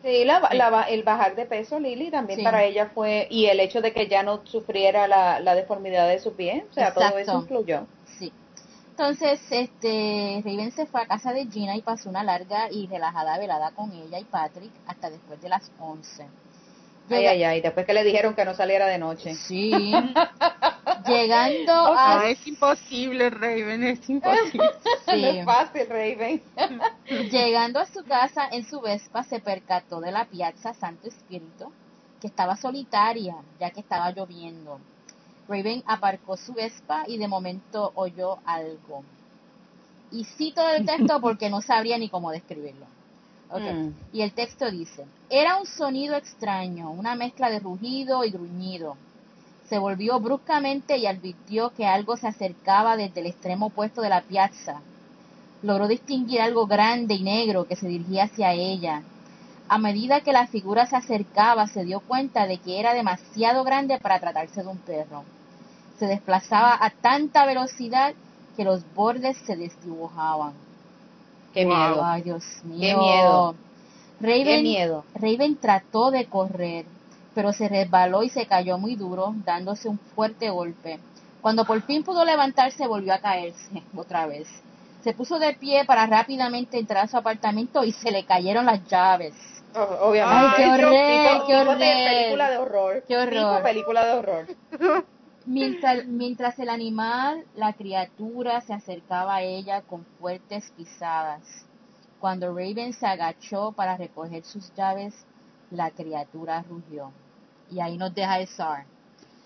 Sí, 0.04 0.24
el 0.90 1.04
bajar 1.04 1.36
de 1.36 1.46
peso, 1.46 1.80
Lili, 1.80 2.12
también 2.12 2.44
para 2.44 2.64
ella 2.64 2.92
fue, 2.94 3.28
y 3.32 3.46
el 3.46 3.60
hecho 3.60 3.82
de 3.82 3.92
que 3.92 4.08
ya 4.08 4.22
no 4.22 4.46
sufriera 4.46 5.08
la, 5.08 5.40
la 5.40 5.56
deformidad 5.56 6.08
de 6.08 6.20
su 6.20 6.34
pie, 6.34 6.66
o 6.70 6.74
sea, 6.74 6.94
todo 6.94 7.18
eso 7.18 7.40
influyó. 7.40 7.88
Sí. 8.20 8.32
Entonces, 8.92 9.42
este, 9.50 10.42
Raven 10.46 10.72
se 10.72 10.86
fue 10.86 11.02
a 11.02 11.08
casa 11.08 11.34
de 11.34 11.48
Gina 11.48 11.76
y 11.76 11.82
pasó 11.82 12.10
una 12.10 12.24
larga 12.24 12.72
y 12.72 12.88
relajada 12.88 13.38
velada 13.40 13.72
con 13.72 13.92
ella 13.92 14.20
y 14.20 14.24
Patrick 14.26 14.72
hasta 14.86 15.10
después 15.10 15.42
de 15.42 15.50
las 15.50 15.72
11. 15.80 16.28
Ay, 17.10 17.26
ay, 17.26 17.44
ay, 17.44 17.62
después 17.62 17.86
que 17.86 17.94
le 17.94 18.04
dijeron 18.04 18.34
que 18.34 18.46
no 18.46 18.54
saliera 18.54 18.88
de 18.88 18.98
noche. 18.98 19.36
Sí. 19.36 19.72
Llegando 21.08 21.72
a... 21.72 22.28
es 22.28 22.46
imposible, 22.48 23.30
Raven, 23.30 23.84
es 23.84 24.10
imposible. 24.10 24.72
No 25.08 25.14
es 25.14 25.46
fácil, 25.46 25.88
Raven. 25.88 26.42
Llegando 27.32 27.80
a 27.80 27.86
su 27.86 28.04
casa 28.04 28.48
en 28.52 28.66
su 28.66 28.82
Vespa, 28.82 29.24
se 29.24 29.40
percató 29.40 30.02
de 30.02 30.12
la 30.12 30.26
piazza 30.26 30.74
Santo 30.74 31.08
Espíritu, 31.08 31.72
que 32.20 32.28
estaba 32.28 32.56
solitaria, 32.56 33.36
ya 33.60 33.70
que 33.70 33.82
estaba 33.82 34.12
lloviendo. 34.12 34.80
Raven 35.48 35.84
aparcó 35.86 36.38
su 36.38 36.54
Vespa 36.54 37.04
y 37.08 37.18
de 37.18 37.28
momento 37.28 37.92
oyó 37.96 38.40
algo. 38.46 39.04
Y 40.12 40.24
cito 40.24 40.68
el 40.70 40.86
texto 40.86 41.22
porque 41.22 41.50
no 41.50 41.62
sabría 41.62 41.98
ni 41.98 42.10
cómo 42.10 42.32
describirlo. 42.32 42.88
Mm. 43.60 43.94
Y 44.14 44.22
el 44.22 44.32
texto 44.34 44.70
dice, 44.70 45.06
era 45.30 45.58
un 45.58 45.66
sonido 45.66 46.16
extraño, 46.16 46.92
una 46.92 47.16
mezcla 47.16 47.50
de 47.50 47.60
rugido 47.60 48.24
y 48.24 48.32
gruñido. 48.32 48.98
Se 49.70 49.80
volvió 49.80 50.20
bruscamente 50.20 50.98
y 50.98 51.08
advirtió 51.08 51.72
que 51.72 51.88
algo 51.88 52.18
se 52.18 52.28
acercaba 52.28 52.98
desde 52.98 53.22
el 53.22 53.28
extremo 53.28 53.68
opuesto 53.68 54.02
de 54.02 54.10
la 54.10 54.22
piazza. 54.22 54.82
Logró 55.64 55.88
distinguir 55.88 56.42
algo 56.42 56.68
grande 56.68 57.16
y 57.16 57.24
negro 57.24 57.66
que 57.66 57.76
se 57.76 57.88
dirigía 57.88 58.26
hacia 58.26 58.54
ella. 58.54 59.02
A 59.68 59.78
medida 59.80 60.22
que 60.22 60.34
la 60.34 60.46
figura 60.46 60.86
se 60.86 60.96
acercaba, 60.96 61.68
se 61.68 61.84
dio 61.84 62.00
cuenta 62.02 62.46
de 62.46 62.58
que 62.58 62.80
era 62.80 62.94
demasiado 62.94 63.64
grande 63.64 63.98
para 63.98 64.20
tratarse 64.20 64.62
de 64.62 64.68
un 64.68 64.78
perro 64.78 65.24
se 65.98 66.08
desplazaba 66.08 66.78
a 66.80 66.90
tanta 66.90 67.46
velocidad 67.46 68.14
que 68.56 68.64
los 68.64 68.84
bordes 68.94 69.38
se 69.46 69.56
desdibujaban. 69.56 70.54
Qué 71.56 71.66
miedo. 71.66 72.04
Ay, 72.04 72.22
Dios 72.22 72.44
mío. 72.66 72.80
Qué 72.82 72.96
miedo. 72.98 73.56
Raven, 74.20 74.44
Qué 74.44 74.62
miedo. 74.62 75.06
Raven 75.16 75.56
trató 75.56 76.12
de 76.12 76.26
correr, 76.26 76.86
pero 77.34 77.54
se 77.54 77.70
resbaló 77.70 78.24
y 78.24 78.30
se 78.30 78.46
cayó 78.46 78.78
muy 78.78 78.96
duro, 78.96 79.34
dándose 79.46 79.88
un 79.88 79.98
fuerte 79.98 80.50
golpe. 80.50 81.00
Cuando 81.42 81.64
por 81.64 81.82
fin 81.84 82.04
pudo 82.04 82.26
levantarse, 82.26 82.86
volvió 82.88 83.14
a 83.14 83.20
caerse 83.20 83.82
otra 83.96 84.26
vez. 84.26 84.50
Se 85.02 85.14
puso 85.14 85.40
de 85.40 85.54
pie 85.54 85.86
para 85.86 86.06
rápidamente 86.08 86.78
entrar 86.78 87.06
a 87.06 87.08
su 87.08 87.16
apartamento 87.16 87.86
y 87.86 87.94
se 87.94 88.12
le 88.12 88.26
cayeron 88.26 88.66
las 88.66 88.86
llaves. 88.90 89.34
Oh, 89.76 90.10
obviamente. 90.10 90.46
Ay, 90.58 90.58
qué 90.58 90.84
horror, 90.84 91.48
qué 91.48 91.56
horror. 91.56 91.78
película 91.78 92.50
de 92.50 92.58
horror. 92.58 93.04
Qué 93.08 93.18
horror. 93.18 93.64
película 93.64 94.06
de 94.06 94.14
horror. 94.14 94.48
Mientras, 95.46 96.06
mientras 96.08 96.58
el 96.58 96.70
animal, 96.70 97.46
la 97.56 97.74
criatura, 97.74 98.62
se 98.62 98.74
acercaba 98.74 99.36
a 99.36 99.42
ella 99.44 99.82
con 99.82 100.06
fuertes 100.20 100.72
pisadas. 100.76 101.44
Cuando 102.20 102.48
Raven 102.48 102.94
se 102.94 103.06
agachó 103.06 103.72
para 103.72 103.96
recoger 103.96 104.44
sus 104.44 104.74
llaves, 104.74 105.14
la 105.70 105.92
criatura 105.92 106.64
rugió. 106.68 107.12
Y 107.70 107.80
ahí 107.80 107.98
nos 107.98 108.14
deja 108.16 108.40
el 108.40 108.48
SAR. 108.48 108.86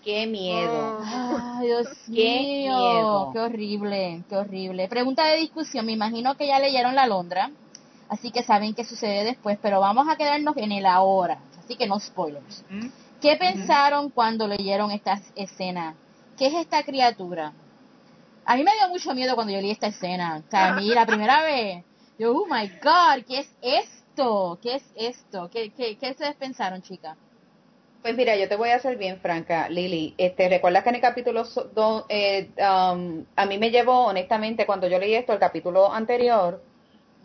¡Qué 0.02 0.26
miedo! 0.26 1.00
¡Ay, 1.04 1.66
Dios 1.66 1.88
¡Qué 2.06 2.40
mío! 2.40 3.30
¡Qué 3.32 3.38
horrible! 3.38 4.24
¡Qué 4.28 4.36
horrible! 4.36 4.88
Pregunta 4.88 5.26
de 5.26 5.36
discusión. 5.36 5.84
Me 5.84 5.92
imagino 5.92 6.36
que 6.36 6.46
ya 6.46 6.58
leyeron 6.58 6.94
la 6.94 7.06
Londra, 7.06 7.50
así 8.08 8.30
que 8.30 8.42
saben 8.42 8.74
qué 8.74 8.84
sucede 8.84 9.24
después, 9.24 9.58
pero 9.60 9.80
vamos 9.80 10.08
a 10.08 10.16
quedarnos 10.16 10.56
en 10.56 10.72
el 10.72 10.86
ahora, 10.86 11.38
así 11.58 11.76
que 11.76 11.86
no 11.86 12.00
spoilers. 12.00 12.64
¿Mm? 12.70 12.88
¿Qué 13.20 13.36
pensaron 13.36 14.10
cuando 14.10 14.48
leyeron 14.48 14.90
esta 14.90 15.20
escena? 15.36 15.94
¿Qué 16.38 16.46
es 16.46 16.54
esta 16.54 16.82
criatura? 16.82 17.52
A 18.46 18.56
mí 18.56 18.64
me 18.64 18.72
dio 18.72 18.88
mucho 18.88 19.14
miedo 19.14 19.34
cuando 19.34 19.52
yo 19.52 19.60
leí 19.60 19.70
esta 19.70 19.88
escena. 19.88 20.42
O 20.44 20.50
sea, 20.50 20.68
a 20.68 20.72
mí 20.74 20.88
la 20.88 21.04
primera 21.04 21.42
vez, 21.44 21.84
yo, 22.18 22.32
oh 22.32 22.46
my 22.46 22.66
God, 22.82 23.24
¿qué 23.28 23.40
es 23.40 23.50
esto? 23.60 24.58
¿Qué 24.62 24.76
es 24.76 24.84
esto? 24.96 25.50
¿Qué, 25.52 25.70
qué, 25.72 25.98
qué 25.98 26.10
ustedes 26.10 26.34
pensaron, 26.36 26.80
chica? 26.80 27.16
Pues 28.02 28.16
mira, 28.16 28.34
yo 28.36 28.48
te 28.48 28.56
voy 28.56 28.70
a 28.70 28.78
ser 28.78 28.96
bien 28.96 29.20
franca, 29.20 29.68
Lili. 29.68 30.14
Este, 30.16 30.48
¿Recuerdas 30.48 30.82
que 30.82 30.88
en 30.88 30.94
el 30.94 31.00
capítulo 31.02 31.44
eh, 32.08 32.48
um, 32.56 33.26
a 33.36 33.44
mí 33.44 33.58
me 33.58 33.70
llevó, 33.70 34.06
honestamente, 34.06 34.64
cuando 34.64 34.88
yo 34.88 34.98
leí 34.98 35.14
esto, 35.14 35.34
el 35.34 35.38
capítulo 35.38 35.92
anterior, 35.92 36.62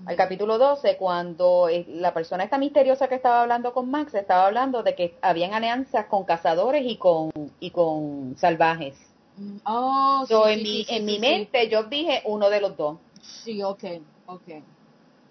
al 0.06 0.16
capítulo 0.16 0.58
12, 0.58 0.98
cuando 0.98 1.70
eh, 1.70 1.86
la 1.88 2.14
persona 2.14 2.44
esta 2.44 2.58
misteriosa 2.58 3.08
que 3.08 3.16
estaba 3.16 3.42
hablando 3.42 3.74
con 3.74 3.90
Max 3.90 4.14
estaba 4.14 4.46
hablando 4.48 4.84
de 4.84 4.96
que 4.96 5.18
habían 5.22 5.54
alianzas 5.54 6.06
con 6.06 6.26
cazadores 6.26 6.84
y 6.86 6.98
con 6.98 7.32
y 7.60 7.72
con 7.72 8.36
salvajes. 8.38 8.96
Mm, 9.38 9.58
oh, 9.66 10.26
sí, 10.28 10.34
en 10.34 10.64
mi, 10.64 10.86
en 10.90 11.06
mi 11.06 11.20
mente 11.20 11.70
yo 11.70 11.84
dije 11.84 12.22
uno 12.26 12.50
de 12.50 12.62
los 12.62 12.78
dos. 12.78 12.98
Sí, 13.22 13.64
ok, 13.64 13.84
ok. 14.28 14.48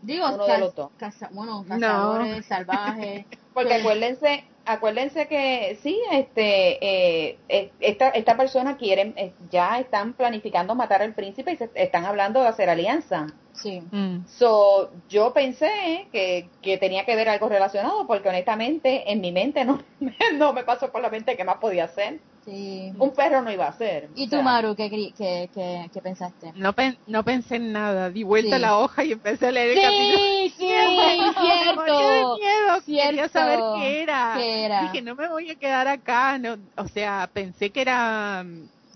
Digo, 0.05 0.27
uno 0.27 0.47
de 0.47 0.59
los 0.59 0.75
dos. 0.75 0.91
bueno, 1.33 1.65
cazadores, 1.67 2.45
salvajes. 2.47 3.25
Porque 3.55 3.75
acuérdense, 3.75 4.45
acuérdense 4.67 5.29
que 5.29 5.79
sí, 5.83 5.99
este, 6.13 6.85
eh, 6.85 7.39
eh, 7.49 7.71
esta, 7.81 8.09
esta 8.11 8.37
persona 8.37 8.77
quieren, 8.77 9.15
ya 9.51 9.79
están 9.79 10.13
planificando 10.13 10.75
matar 10.75 11.03
al 11.03 11.15
príncipe 11.15 11.53
y 11.53 11.57
se, 11.57 11.71
están 11.75 12.05
hablando 12.05 12.41
de 12.41 12.49
hacer 12.49 12.69
alianza. 12.69 13.29
Sí. 13.53 13.81
Mm. 13.93 14.27
So, 14.27 14.91
yo 15.09 15.33
pensé 15.33 16.09
que, 16.13 16.49
que 16.61 16.77
tenía 16.77 17.07
que 17.07 17.17
ver 17.17 17.29
algo 17.29 17.49
relacionado 17.49 18.07
porque 18.07 18.29
honestamente 18.29 19.11
en 19.11 19.21
mi 19.21 19.33
mente 19.33 19.65
no, 19.65 19.83
no 20.35 20.53
me 20.53 20.65
pasó 20.65 20.91
por 20.91 21.01
la 21.01 21.11
mente 21.11 21.37
qué 21.37 21.45
más 21.45 21.59
podía 21.59 21.85
hacer. 21.85 22.19
Sí. 22.45 22.93
Un 22.99 23.15
perro 23.15 23.41
no 23.41 23.51
iba 23.51 23.67
a 23.67 23.73
ser. 23.73 24.11
¿Y 24.15 24.29
tú, 24.29 24.43
Maru, 24.43 24.77
qué, 24.77 24.91
qué, 24.91 25.13
qué, 25.55 25.91
qué, 25.93 26.01
pensaste? 26.03 26.53
No, 26.57 26.75
no 27.07 27.25
pensé 27.25 27.57
en 27.57 27.73
nada. 27.73 28.11
Di 28.11 28.23
vuelta 28.23 28.59
la 28.59 28.77
hoja 28.79 29.03
y 29.05 29.13
empecé 29.13 29.47
a 29.47 29.53
leer 29.53 29.79
el 29.79 29.83
capítulo. 29.83 30.19
Sí, 30.19 30.55
sí, 30.59 30.67
cierto. 31.41 31.83
miedo. 31.85 32.81
Cierto. 32.85 33.11
Quería 33.11 33.29
saber 33.29 33.61
qué 33.77 34.03
era. 34.03 34.35
qué 34.37 34.65
era. 34.67 34.83
Dije, 34.83 35.03
no 35.03 35.15
me 35.15 35.29
voy 35.29 35.51
a 35.51 35.55
quedar 35.55 35.89
acá. 35.89 36.39
No, 36.39 36.59
o 36.77 36.89
sea, 36.89 37.31
pensé 37.33 37.71
que 37.71 37.81
era 37.81 38.45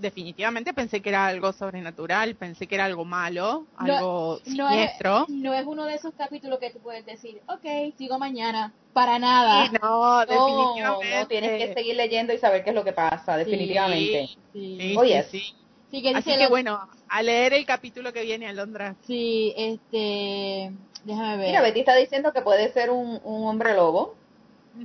definitivamente 0.01 0.75
pensé 0.75 1.01
que 1.01 1.09
era 1.09 1.27
algo 1.27 1.53
sobrenatural, 1.53 2.35
pensé 2.35 2.67
que 2.67 2.75
era 2.75 2.85
algo 2.85 3.05
malo, 3.05 3.67
algo 3.77 4.39
siniestro. 4.45 5.27
No 5.29 5.55
es, 5.55 5.67
uno 5.67 5.85
de 5.85 5.95
esos 5.95 6.15
capítulos 6.15 6.59
que 6.59 6.71
tú 6.71 6.79
puedes 6.81 7.05
decir, 7.05 7.41
ok, 7.49 7.95
sigo 7.97 8.19
mañana, 8.19 8.73
para 8.93 9.19
nada. 9.19 9.71
no, 9.83 10.21
definitivamente. 10.21 11.19
No, 11.21 11.27
tienes 11.29 11.67
que 11.67 11.75
seguir 11.75 11.97
leyendo 11.97 12.33
y 12.33 12.39
saber 12.39 12.65
qué 12.65 12.71
es 12.71 12.77
lo 12.77 12.85
que 12.85 12.93
pasa, 12.93 13.37
definitivamente. 13.37 14.29
Sí, 14.53 14.95
Oye, 14.97 15.23
sí. 15.25 15.55
sí. 15.91 16.03
que 16.03 16.15
Así 16.15 16.37
que 16.37 16.49
bueno, 16.49 16.89
a 17.09 17.23
leer 17.23 17.53
el 17.53 17.67
capítulo 17.67 18.13
que 18.13 18.23
viene 18.23 18.49
a 18.49 18.53
Londra. 18.53 18.97
Sí, 19.07 19.55
este, 19.57 20.73
déjame 21.05 21.37
ver. 21.37 21.47
Mira, 21.49 21.63
Betty 21.63 21.81
está 21.81 21.97
diciendo 21.97 22.33
que 22.33 22.43
puede 22.43 22.73
ser 22.73 22.91
un, 22.91 23.21
un 23.25 23.47
hombre 23.47 23.75
lobo. 23.75 24.18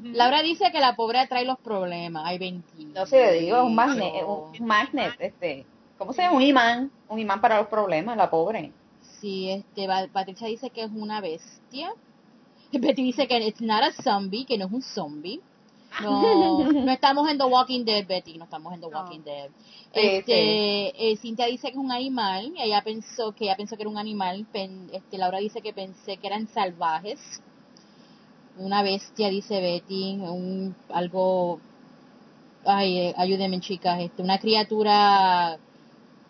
Laura 0.01 0.41
dice 0.41 0.71
que 0.71 0.79
la 0.79 0.95
pobre 0.95 1.25
trae 1.27 1.45
los 1.45 1.59
problemas. 1.59 2.23
Hay 2.25 2.37
20. 2.37 2.85
No 2.85 3.05
sé, 3.05 3.33
digo, 3.33 3.57
es 3.57 3.63
un 3.63 3.75
magnet, 3.75 4.23
un 4.25 4.65
magnet, 4.65 5.13
este, 5.19 5.65
¿cómo 5.97 6.13
se 6.13 6.21
llama? 6.21 6.37
Un 6.37 6.43
imán, 6.43 6.91
un 7.07 7.19
imán 7.19 7.41
para 7.41 7.59
los 7.59 7.67
problemas, 7.67 8.17
la 8.17 8.29
pobre. 8.29 8.71
Sí, 9.19 9.49
este, 9.49 9.87
Patricia 10.11 10.47
dice 10.47 10.69
que 10.69 10.83
es 10.83 10.91
una 10.93 11.21
bestia. 11.21 11.93
Betty 12.71 13.03
dice 13.03 13.27
que 13.27 13.37
it's 13.37 13.61
not 13.61 13.83
a 13.83 13.91
zombie, 14.01 14.45
que 14.45 14.57
no 14.57 14.65
es 14.65 14.71
un 14.71 14.81
zombie. 14.81 15.39
No, 16.01 16.63
no 16.71 16.91
estamos 16.91 17.29
en 17.29 17.37
The 17.37 17.43
Walking 17.43 17.85
Dead, 17.85 18.05
Betty, 18.07 18.37
no 18.37 18.45
estamos 18.45 18.73
en 18.73 18.81
The 18.81 18.87
Walking 18.87 19.21
Dead. 19.21 19.49
este, 19.93 21.11
eh, 21.11 21.17
Cintia 21.17 21.45
dice 21.45 21.67
que 21.67 21.73
es 21.73 21.77
un 21.77 21.91
animal, 21.91 22.51
ella 22.57 22.81
pensó 22.83 23.31
que 23.33 23.45
ella 23.45 23.55
pensó 23.55 23.75
que 23.75 23.83
era 23.83 23.91
un 23.91 23.99
animal, 23.99 24.47
este, 24.91 25.17
Laura 25.19 25.37
dice 25.37 25.61
que 25.61 25.71
pensé 25.71 26.17
que 26.17 26.25
eran 26.25 26.47
salvajes 26.47 27.19
una 28.57 28.83
bestia, 28.83 29.29
dice 29.29 29.59
Betty, 29.61 30.19
un, 30.21 30.75
algo, 30.93 31.59
ay, 32.65 32.99
eh, 32.99 33.13
ayúdenme 33.17 33.59
chicas, 33.59 33.99
este, 33.99 34.21
una 34.21 34.39
criatura 34.39 35.57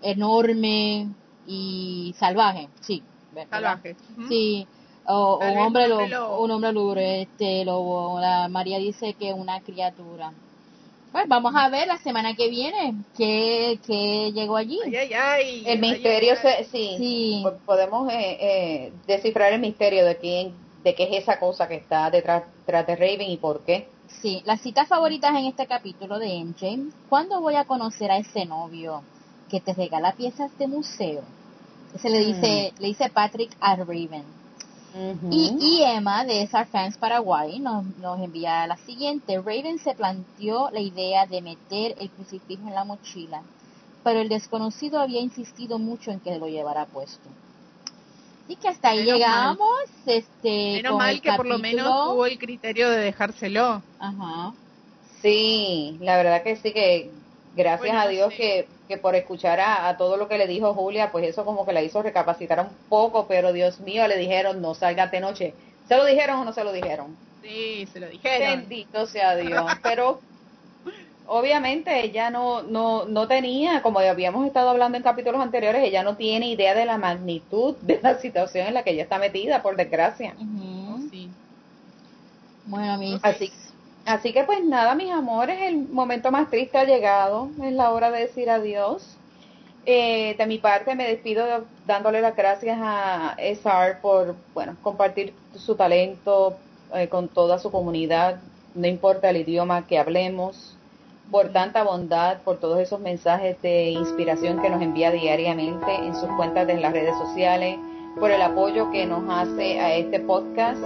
enorme 0.02 1.08
y 1.48 2.16
salvaje, 2.18 2.70
sí. 2.82 3.04
Salvaje. 3.50 3.96
Sí. 4.28 4.68
O, 5.06 5.40
un 5.40 5.58
hombre 5.58 5.88
lobo, 5.88 6.42
un 6.42 6.52
hombre 6.52 6.72
lobo, 6.72 6.96
este 6.96 7.66
lobo. 7.66 8.20
La 8.20 8.48
María 8.48 8.78
dice 8.78 9.14
que 9.16 9.34
una 9.34 9.60
criatura. 9.62 10.32
Pues 11.12 11.28
vamos 11.28 11.54
a 11.56 11.70
ver 11.70 11.88
la 11.88 11.98
semana 12.00 12.36
que 12.36 12.50
viene 12.50 12.96
qué, 13.16 13.80
qué 13.86 14.32
llegó 14.34 14.56
allí. 14.56 14.80
el 15.66 15.80
misterio, 15.80 16.36
sí, 16.72 17.46
podemos 17.66 18.12
eh, 18.12 18.38
eh, 18.40 18.94
descifrar 19.06 19.54
el 19.54 19.60
misterio 19.60 20.06
de 20.06 20.18
quién, 20.18 20.54
de 20.84 20.96
qué 20.96 21.04
es 21.04 21.24
esa 21.24 21.40
cosa 21.40 21.68
que 21.68 21.76
está 21.76 22.10
detrás, 22.10 22.44
detrás 22.60 22.88
de 22.88 22.96
Raven 22.96 23.30
y 23.30 23.38
por 23.38 23.62
qué. 23.62 23.88
Sí, 24.22 24.42
las 24.46 24.62
citas 24.62 24.88
favoritas 24.88 25.32
en 25.32 25.46
este 25.46 25.66
capítulo 25.66 26.20
de 26.20 26.44
MJ. 26.44 26.92
¿Cuándo 27.10 27.42
voy 27.42 27.56
a 27.56 27.66
conocer 27.66 28.12
a 28.12 28.18
ese 28.18 28.46
novio 28.46 29.02
que 29.50 29.60
te 29.60 29.74
regala 29.74 30.14
piezas 30.14 30.58
de 30.58 30.68
museo? 30.68 31.22
Ese 31.96 32.10
le 32.10 32.20
dice, 32.20 32.74
mm. 32.74 32.82
le 32.82 32.88
dice 32.88 33.10
Patrick 33.10 33.56
a 33.60 33.76
Raven 33.76 34.44
y, 35.32 35.82
Emma 35.82 36.24
de 36.24 36.44
SR 36.44 36.68
Fans 36.68 36.98
Paraguay 36.98 37.58
nos, 37.60 37.84
nos 37.98 38.20
envía 38.20 38.68
la 38.68 38.78
siguiente. 38.78 39.38
Raven 39.38 39.80
se 39.80 39.96
planteó 39.96 40.70
la 40.70 40.82
idea 40.82 41.26
de 41.26 41.42
meter 41.42 41.96
el 42.00 42.12
crucifijo 42.12 42.68
en 42.68 42.76
la 42.76 42.84
mochila, 42.84 43.42
pero 44.04 44.20
el 44.20 44.30
desconocido 44.30 45.00
había 45.00 45.20
insistido 45.20 45.80
mucho 45.80 46.12
en 46.12 46.20
que 46.20 46.38
lo 46.38 46.48
llevara 46.48 46.86
puesto. 46.86 47.28
Así 48.44 48.56
que 48.58 48.68
hasta 48.68 48.90
ahí 48.90 49.04
llegamos. 49.04 49.84
Este, 50.06 50.74
Menos 50.74 50.98
mal 50.98 51.22
que 51.22 51.32
por 51.34 51.46
lo 51.46 51.60
menos 51.60 51.88
tuvo 52.10 52.26
el 52.26 52.38
criterio 52.38 52.90
de 52.90 52.98
dejárselo. 52.98 53.82
Ajá. 54.00 54.54
Sí, 55.22 55.98
la 56.02 56.18
verdad 56.18 56.44
que 56.44 56.58
sí 56.58 56.74
que 56.74 57.10
gracias 57.56 57.96
a 57.96 58.08
Dios 58.08 58.34
que, 58.34 58.68
que, 58.88 58.98
por 58.98 59.16
escuchar 59.16 59.62
a, 59.62 59.96
todo 59.98 60.18
lo 60.18 60.28
que 60.28 60.38
le 60.38 60.48
dijo 60.48 60.74
Julia, 60.74 61.12
pues 61.12 61.26
eso 61.26 61.46
como 61.46 61.66
que 61.66 61.72
la 61.72 61.82
hizo 61.82 62.04
recapacitar 62.04 62.60
un 62.60 62.76
poco, 62.90 63.28
pero 63.28 63.54
Dios 63.54 63.80
mío, 63.80 64.08
le 64.08 64.18
dijeron 64.18 64.62
no 64.62 64.74
salgas 64.74 65.12
de 65.12 65.22
noche. 65.22 65.54
¿Se 65.88 65.96
lo 65.96 66.06
dijeron 66.06 66.40
o 66.40 66.46
no 66.46 66.52
se 66.54 66.64
lo 66.64 66.74
dijeron? 66.74 67.16
Sí, 67.42 67.88
se 67.92 68.00
lo 68.00 68.08
dijeron. 68.08 68.60
Bendito 68.60 69.06
sea 69.06 69.36
Dios. 69.36 69.72
Pero 69.82 70.20
obviamente 71.28 72.04
ella 72.04 72.30
no, 72.30 72.64
no, 72.64 73.06
no 73.06 73.28
tenía, 73.28 73.82
como 73.82 74.00
habíamos 74.00 74.46
estado 74.46 74.70
hablando 74.70 74.98
en 74.98 75.04
capítulos 75.04 75.42
anteriores, 75.42 75.84
ella 75.84 76.04
no 76.04 76.16
tiene 76.16 76.50
idea 76.50 76.76
de 76.76 76.86
la 76.86 76.98
magnitud 76.98 77.76
de 77.82 78.00
la 78.02 78.20
situación 78.20 78.68
en 78.68 78.74
la 78.74 78.84
que 78.84 78.92
ella 78.92 79.04
está 79.04 79.18
metida, 79.18 79.62
por 79.62 79.76
desgracia. 79.76 80.34
sí. 81.10 81.30
Bueno, 82.66 82.98
mi 82.98 83.20
Así 83.22 83.52
Así 84.06 84.34
que 84.34 84.44
pues 84.44 84.64
nada, 84.64 84.96
mis 84.96 85.12
amores, 85.12 85.62
el 85.62 85.78
momento 85.78 86.30
más 86.30 86.50
triste 86.50 86.78
ha 86.78 86.84
llegado, 86.84 87.50
es 87.62 87.72
la 87.72 87.92
hora 87.92 88.12
de 88.12 88.22
decir 88.22 88.50
adiós. 88.50 89.18
Eh, 89.86 90.36
de 90.38 90.46
mi 90.46 90.60
parte 90.60 90.96
me 90.96 91.08
despido 91.08 91.66
dándole 91.86 92.22
las 92.22 92.36
gracias 92.36 92.78
a 92.82 93.36
SR 93.38 94.00
por 94.02 94.36
bueno 94.54 94.78
compartir 94.82 95.34
su 95.56 95.76
talento 95.76 96.58
eh, 96.94 97.10
con 97.10 97.28
toda 97.28 97.60
su 97.60 97.70
comunidad, 97.70 98.40
no 98.76 98.88
importa 98.88 99.30
el 99.30 99.38
idioma 99.38 99.86
que 99.88 99.98
hablemos, 99.98 100.73
por 101.34 101.50
tanta 101.50 101.82
bondad, 101.82 102.38
por 102.44 102.58
todos 102.58 102.80
esos 102.80 103.00
mensajes 103.00 103.60
de 103.64 103.90
inspiración 103.90 104.62
que 104.62 104.70
nos 104.70 104.80
envía 104.84 105.10
diariamente 105.10 105.96
en 105.96 106.14
sus 106.14 106.30
cuentas 106.38 106.68
de 106.68 106.80
las 106.80 106.94
redes 106.94 107.18
sociales, 107.18 107.80
por 108.20 108.30
el 108.30 108.40
apoyo 108.40 108.92
que 108.92 109.08
nos 109.08 109.24
hace 109.28 109.80
a 109.80 109.96
este 109.96 110.20
podcast 110.20 110.80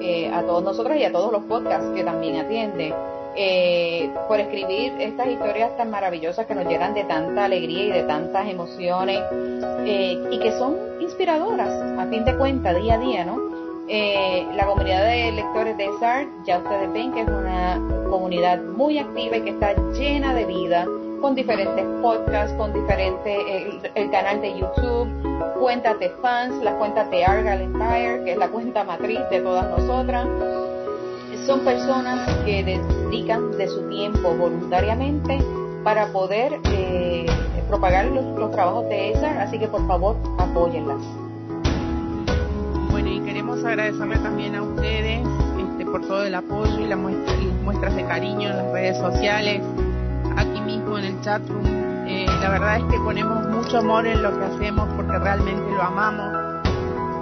eh, 0.00 0.30
a 0.32 0.42
todos 0.42 0.62
nosotros 0.62 0.96
y 0.96 1.02
a 1.02 1.10
todos 1.10 1.32
los 1.32 1.42
podcasts 1.46 1.90
que 1.96 2.04
también 2.04 2.36
atiende, 2.36 2.94
eh, 3.34 4.08
por 4.28 4.38
escribir 4.38 4.92
estas 5.00 5.26
historias 5.26 5.76
tan 5.76 5.90
maravillosas 5.90 6.46
que 6.46 6.54
nos 6.54 6.66
llenan 6.66 6.94
de 6.94 7.02
tanta 7.02 7.46
alegría 7.46 7.86
y 7.86 7.90
de 7.90 8.02
tantas 8.04 8.48
emociones 8.48 9.20
eh, 9.84 10.16
y 10.30 10.38
que 10.38 10.52
son 10.52 10.76
inspiradoras, 11.00 11.68
a 11.98 12.06
fin 12.06 12.24
de 12.24 12.36
cuentas, 12.36 12.80
día 12.80 12.94
a 12.94 12.98
día, 12.98 13.24
¿no? 13.24 13.56
la 13.88 14.66
comunidad 14.66 15.04
de 15.04 15.30
lectores 15.30 15.76
de 15.76 15.88
SAR, 16.00 16.26
ya 16.44 16.58
ustedes 16.58 16.92
ven 16.92 17.12
que 17.12 17.20
es 17.20 17.28
una 17.28 17.45
comunidad 18.08 18.62
muy 18.62 18.98
activa 18.98 19.36
y 19.36 19.42
que 19.42 19.50
está 19.50 19.74
llena 19.92 20.34
de 20.34 20.44
vida, 20.44 20.86
con 21.20 21.34
diferentes 21.34 21.84
podcasts, 22.02 22.54
con 22.56 22.72
diferentes, 22.72 23.38
el, 23.94 24.10
canal 24.10 24.40
de 24.40 24.58
YouTube, 24.58 25.08
cuentas 25.58 25.98
de 25.98 26.10
fans, 26.22 26.62
las 26.62 26.74
cuentas 26.74 27.10
de 27.10 27.24
Argal 27.24 27.62
Empire, 27.62 28.22
que 28.24 28.32
es 28.32 28.38
la 28.38 28.48
cuenta 28.48 28.84
matriz 28.84 29.20
de 29.30 29.40
todas 29.40 29.68
nosotras. 29.70 30.26
Son 31.46 31.60
personas 31.60 32.28
que 32.44 32.64
dedican 32.64 33.56
de 33.56 33.68
su 33.68 33.88
tiempo 33.88 34.34
voluntariamente 34.34 35.38
para 35.84 36.08
poder 36.08 36.58
eh, 36.72 37.26
propagar 37.68 38.06
los, 38.06 38.50
trabajos 38.50 38.88
de 38.88 39.12
ESA, 39.12 39.42
así 39.42 39.58
que 39.58 39.68
por 39.68 39.86
favor 39.86 40.16
apóyenlas. 40.38 41.00
Bueno, 42.90 43.08
y 43.10 43.20
queremos 43.20 43.64
agradecerle 43.64 44.18
también 44.18 44.54
a 44.56 44.62
ustedes 44.62 45.20
por 45.86 46.00
todo 46.02 46.24
el 46.24 46.34
apoyo 46.34 46.78
y, 46.80 46.86
las 46.86 46.98
muestras 46.98 47.96
de 47.96 48.04
cariño 48.04 48.50
en 48.50 48.56
las 48.56 48.72
redes 48.72 48.98
sociales 48.98 49.62
aquí 50.36 50.60
mismo 50.60 50.98
en 50.98 51.04
el 51.04 51.20
chat 51.22 51.42
room. 51.48 51.66
Eh, 52.06 52.26
la 52.40 52.50
verdad 52.50 52.76
es 52.76 52.84
que 52.84 52.98
ponemos 53.00 53.48
mucho 53.48 53.78
amor 53.78 54.06
en 54.06 54.22
lo 54.22 54.38
que 54.38 54.44
hacemos 54.44 54.88
porque 54.94 55.18
realmente 55.18 55.70
lo 55.72 55.82
amamos. 55.82 56.62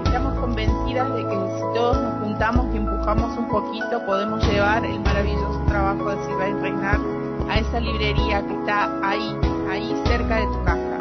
Estamos 0.04 0.34
convencidas 0.38 1.14
de 1.14 1.22
que 1.22 1.34
si 1.34 1.74
todos 1.74 2.02
nos 2.02 2.22
juntamos 2.22 2.66
y 2.74 2.76
empujamos 2.76 3.38
un 3.38 3.48
poquito, 3.48 4.04
podemos 4.06 4.46
llevar 4.46 4.84
el 4.84 5.00
maravilloso 5.00 5.64
trabajo 5.68 6.10
de 6.10 6.24
Silva 6.26 6.48
y 6.48 6.52
Reinar 6.54 7.00
a 7.48 7.58
esa 7.58 7.80
librería 7.80 8.46
que 8.46 8.54
está 8.54 8.90
ahí, 9.02 9.36
ahí 9.70 10.02
cerca 10.06 10.36
de 10.36 10.46
tu 10.46 10.64
casa. 10.64 10.94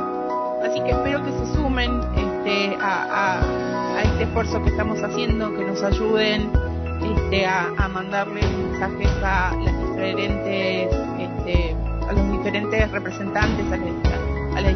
Así 0.64 0.81
que 0.81 0.91
espero 0.91 1.23
que 1.23 1.31
se 1.31 1.53
sumen 1.53 1.99
este, 2.15 2.77
a, 2.81 3.41
este 4.03 4.23
esfuerzo 4.23 4.61
que 4.64 4.69
estamos 4.69 4.99
haciendo, 5.03 5.53
que 5.56 5.65
nos 5.65 5.84
ayuden 5.84 6.49
este, 7.04 7.46
a, 7.46 7.74
a 7.78 7.88
mandarle 7.88 8.42
mensajes 8.42 9.10
a 9.24 9.56
las 9.64 9.90
diferentes 9.90 10.90
este, 11.20 11.76
a 12.08 12.14
los 12.14 12.32
diferentes 12.32 12.92
representantes, 12.92 13.66
a, 13.72 14.62
las, 14.62 14.76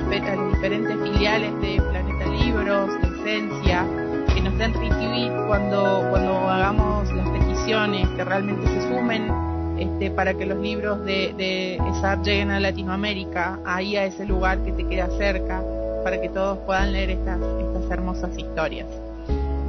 diferentes 0.51 0.97
filiales 1.01 1.51
de 1.61 1.81
Planeta 1.81 2.25
Libros, 2.25 2.89
Esencia, 3.19 3.85
que 4.33 4.41
nos 4.41 4.57
den 4.57 4.73
retweet 4.73 5.31
cuando, 5.47 6.07
cuando 6.09 6.49
hagamos 6.49 7.11
las 7.13 7.29
peticiones, 7.29 8.07
que 8.09 8.23
realmente 8.23 8.67
se 8.67 8.81
sumen 8.87 9.31
este, 9.77 10.09
para 10.11 10.33
que 10.33 10.45
los 10.45 10.57
libros 10.57 11.03
de, 11.05 11.33
de 11.37 11.75
ESAR 11.75 12.21
lleguen 12.23 12.51
a 12.51 12.59
Latinoamérica, 12.59 13.59
ahí 13.65 13.95
a 13.95 14.05
ese 14.05 14.25
lugar 14.25 14.59
que 14.63 14.71
te 14.71 14.85
queda 14.85 15.09
cerca, 15.17 15.61
para 16.03 16.19
que 16.21 16.29
todos 16.29 16.57
puedan 16.59 16.91
leer 16.91 17.11
estas, 17.11 17.39
estas 17.39 17.91
hermosas 17.91 18.37
historias. 18.37 18.87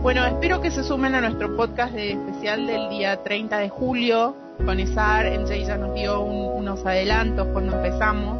Bueno, 0.00 0.24
espero 0.24 0.60
que 0.60 0.70
se 0.70 0.84
sumen 0.84 1.16
a 1.16 1.20
nuestro 1.20 1.56
podcast 1.56 1.92
de 1.92 2.12
especial 2.12 2.68
del 2.68 2.88
día 2.88 3.20
30 3.24 3.58
de 3.58 3.68
julio, 3.68 4.36
con 4.64 4.78
ESAR, 4.78 5.26
MJ 5.40 5.66
ya 5.66 5.76
nos 5.76 5.92
dio 5.92 6.20
unos 6.20 6.86
adelantos 6.86 7.48
cuando 7.52 7.76
empezamos, 7.76 8.38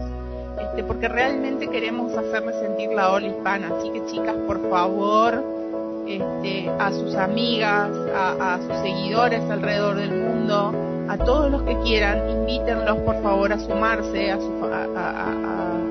este, 0.60 0.85
porque 0.85 1.09
realmente 1.09 1.68
queremos 1.68 2.16
hacerle 2.16 2.52
sentir 2.60 2.90
la 2.90 3.10
ola 3.10 3.26
hispana. 3.26 3.72
Así 3.76 3.90
que 3.90 4.06
chicas, 4.06 4.36
por 4.47 4.70
favor, 4.70 5.43
este, 6.06 6.70
a 6.78 6.93
sus 6.93 7.16
amigas, 7.16 7.90
a, 8.14 8.60
sus 8.64 8.76
seguidores 8.78 9.43
alrededor 9.51 9.97
del 9.97 10.12
mundo, 10.12 10.72
a 11.09 11.18
todos 11.18 11.51
los 11.51 11.62
que 11.62 11.76
quieran, 11.80 12.30
invítenlos 12.30 12.98
por 12.98 13.20
favor 13.20 13.52
a 13.52 13.59
sumarse 13.59 14.30
a 14.30 14.39
su, 14.39 14.52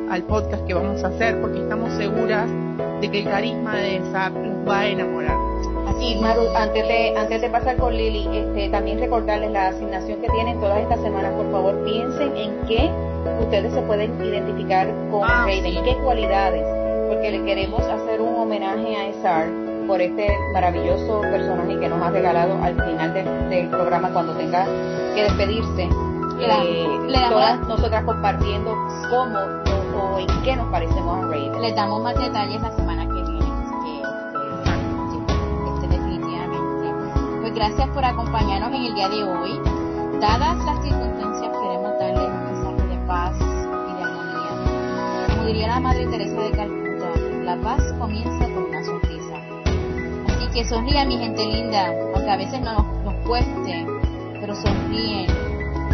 al 0.10 0.24
podcast 0.24 0.66
que 0.66 0.74
vamos 0.74 1.04
a 1.04 1.08
hacer, 1.08 1.42
porque 1.42 1.60
estamos 1.60 1.92
seguras 1.96 2.50
de 3.02 3.12
que 3.12 3.20
el 3.20 3.26
carisma 3.26 3.76
de 3.76 3.98
ESAR 3.98 4.32
los 4.32 4.68
va 4.68 4.80
a 4.80 4.88
enamorar. 4.88 5.47
Y 6.00 6.16
Maru, 6.22 6.48
antes 6.56 6.88
de, 6.88 7.18
antes 7.18 7.42
de 7.42 7.50
pasar 7.50 7.78
con 7.78 7.96
Lili, 7.96 8.28
este, 8.32 8.70
también 8.70 9.00
recordarles 9.00 9.52
la 9.52 9.70
asignación 9.70 10.22
que 10.22 10.30
tienen 10.30 10.60
todas 10.60 10.80
estas 10.80 11.02
semanas. 11.02 11.34
Por 11.34 11.52
favor, 11.52 11.84
piensen 11.84 12.38
en 12.38 12.66
qué 12.68 12.92
ustedes 13.42 13.74
se 13.74 13.82
pueden 13.82 14.24
identificar 14.24 14.88
con 15.12 15.24
ah, 15.24 15.46
Raven, 15.46 15.84
qué 15.84 15.96
cualidades, 16.04 16.64
porque 17.08 17.32
le 17.32 17.44
queremos 17.44 17.82
hacer 17.82 18.22
un 18.22 18.36
homenaje 18.36 18.96
a 18.96 19.08
Esar 19.08 19.48
por 19.88 20.02
este 20.02 20.28
maravilloso 20.54 21.22
personaje 21.22 21.80
que 21.80 21.88
nos 21.88 22.02
ha 22.02 22.12
regalado 22.12 22.62
al 22.62 22.76
final 22.76 23.14
del 23.50 23.70
programa 23.70 24.10
cuando 24.12 24.34
tenga 24.34 24.66
que 25.16 25.24
despedirse. 25.24 25.90
Eh, 26.40 26.86
todas 27.30 27.60
nosotras 27.62 28.04
compartiendo 28.04 28.76
cómo 29.10 29.40
o, 29.98 30.20
en 30.20 30.28
qué 30.44 30.56
nos 30.56 30.68
parecemos 30.68 31.18
a 31.18 31.22
Raven. 31.22 31.62
Le 31.62 31.74
damos 31.74 32.04
más 32.04 32.16
detalles 32.16 32.62
la 32.62 32.72
semana 32.76 33.08
gracias 37.58 37.90
por 37.90 38.06
acompañarnos 38.06 38.70
en 38.70 38.86
el 38.86 38.94
día 38.94 39.10
de 39.10 39.24
hoy. 39.24 39.60
Dadas 40.22 40.64
las 40.64 40.84
circunstancias, 40.84 41.52
queremos 41.52 41.98
darles 41.98 42.30
un 42.30 42.44
mensaje 42.46 42.88
de 42.88 43.08
paz 43.08 43.36
y 43.40 43.94
de 43.96 44.04
armonía. 44.04 45.28
Como 45.28 45.44
diría 45.48 45.68
la 45.68 45.80
Madre 45.80 46.06
Teresa 46.06 46.40
de 46.40 46.52
Calcuta, 46.52 47.20
la 47.44 47.56
paz 47.58 47.82
comienza 47.98 48.46
con 48.46 48.64
una 48.64 48.84
sonrisa. 48.84 49.36
Así 50.28 50.48
que 50.54 50.66
sonría 50.66 51.06
mi 51.06 51.18
gente 51.18 51.44
linda, 51.48 51.88
aunque 52.14 52.30
a 52.30 52.38
veces 52.38 52.62
no 52.62 52.74
nos, 52.74 53.04
nos 53.04 53.28
cueste, 53.28 53.88
pero 54.40 54.54
sonríen. 54.54 55.28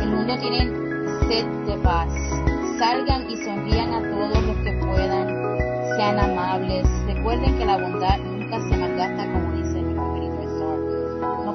El 0.01 0.09
mundo 0.09 0.37
tiene 0.39 0.67
sed 1.29 1.45
de 1.65 1.77
paz. 1.77 2.11
Salgan 2.77 3.29
y 3.31 3.37
sonrían 3.37 3.93
a 3.93 4.01
todos 4.01 4.43
los 4.43 4.57
que 4.57 4.73
puedan. 4.85 5.27
Sean 5.95 6.19
amables. 6.19 6.85
Recuerden 7.05 7.57
que 7.57 7.65
la 7.65 7.77
bondad 7.77 8.17
nunca 8.19 8.59
se 8.67 8.75
malgasta 8.75 9.23
querido 9.23 9.42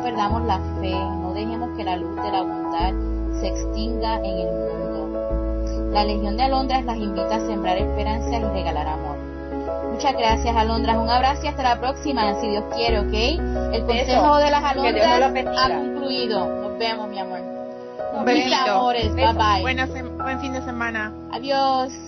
perdamos 0.08 0.42
la 0.44 0.58
fe, 0.80 0.92
no 0.92 1.34
dejemos 1.34 1.76
que 1.76 1.84
la 1.84 1.96
luz 1.96 2.16
de 2.16 2.32
la 2.32 2.42
bondad 2.42 2.92
se 3.40 3.48
extinga 3.48 4.16
en 4.16 4.38
el 4.38 4.50
mundo. 4.52 5.92
La 5.92 6.04
Legión 6.04 6.36
de 6.38 6.44
Alondras 6.44 6.84
las 6.84 6.96
invita 6.96 7.36
a 7.36 7.40
sembrar 7.40 7.76
esperanza 7.76 8.30
y 8.30 8.40
regalar 8.40 8.88
amor. 8.88 9.18
Muchas 9.92 10.14
gracias, 10.16 10.56
Alondras. 10.56 10.96
Un 10.96 11.10
abrazo 11.10 11.44
y 11.44 11.48
hasta 11.48 11.62
la 11.62 11.78
próxima, 11.78 12.40
si 12.40 12.48
Dios 12.48 12.64
quiere, 12.74 13.00
¿ok? 13.00 13.74
El 13.74 13.84
consejo 13.84 14.36
de 14.38 14.50
las 14.50 14.64
Alondras 14.64 15.32
ha 15.58 15.68
concluido. 15.68 16.46
Nos 16.46 16.78
vemos, 16.78 17.08
mi 17.08 17.18
amor. 17.18 17.40
Mis 18.24 18.52
amores, 18.52 19.14
bye 19.14 19.32
bye. 19.34 19.62
buen 20.16 20.40
fin 20.40 20.52
de 20.54 20.62
semana. 20.62 21.12
Adiós. 21.32 22.07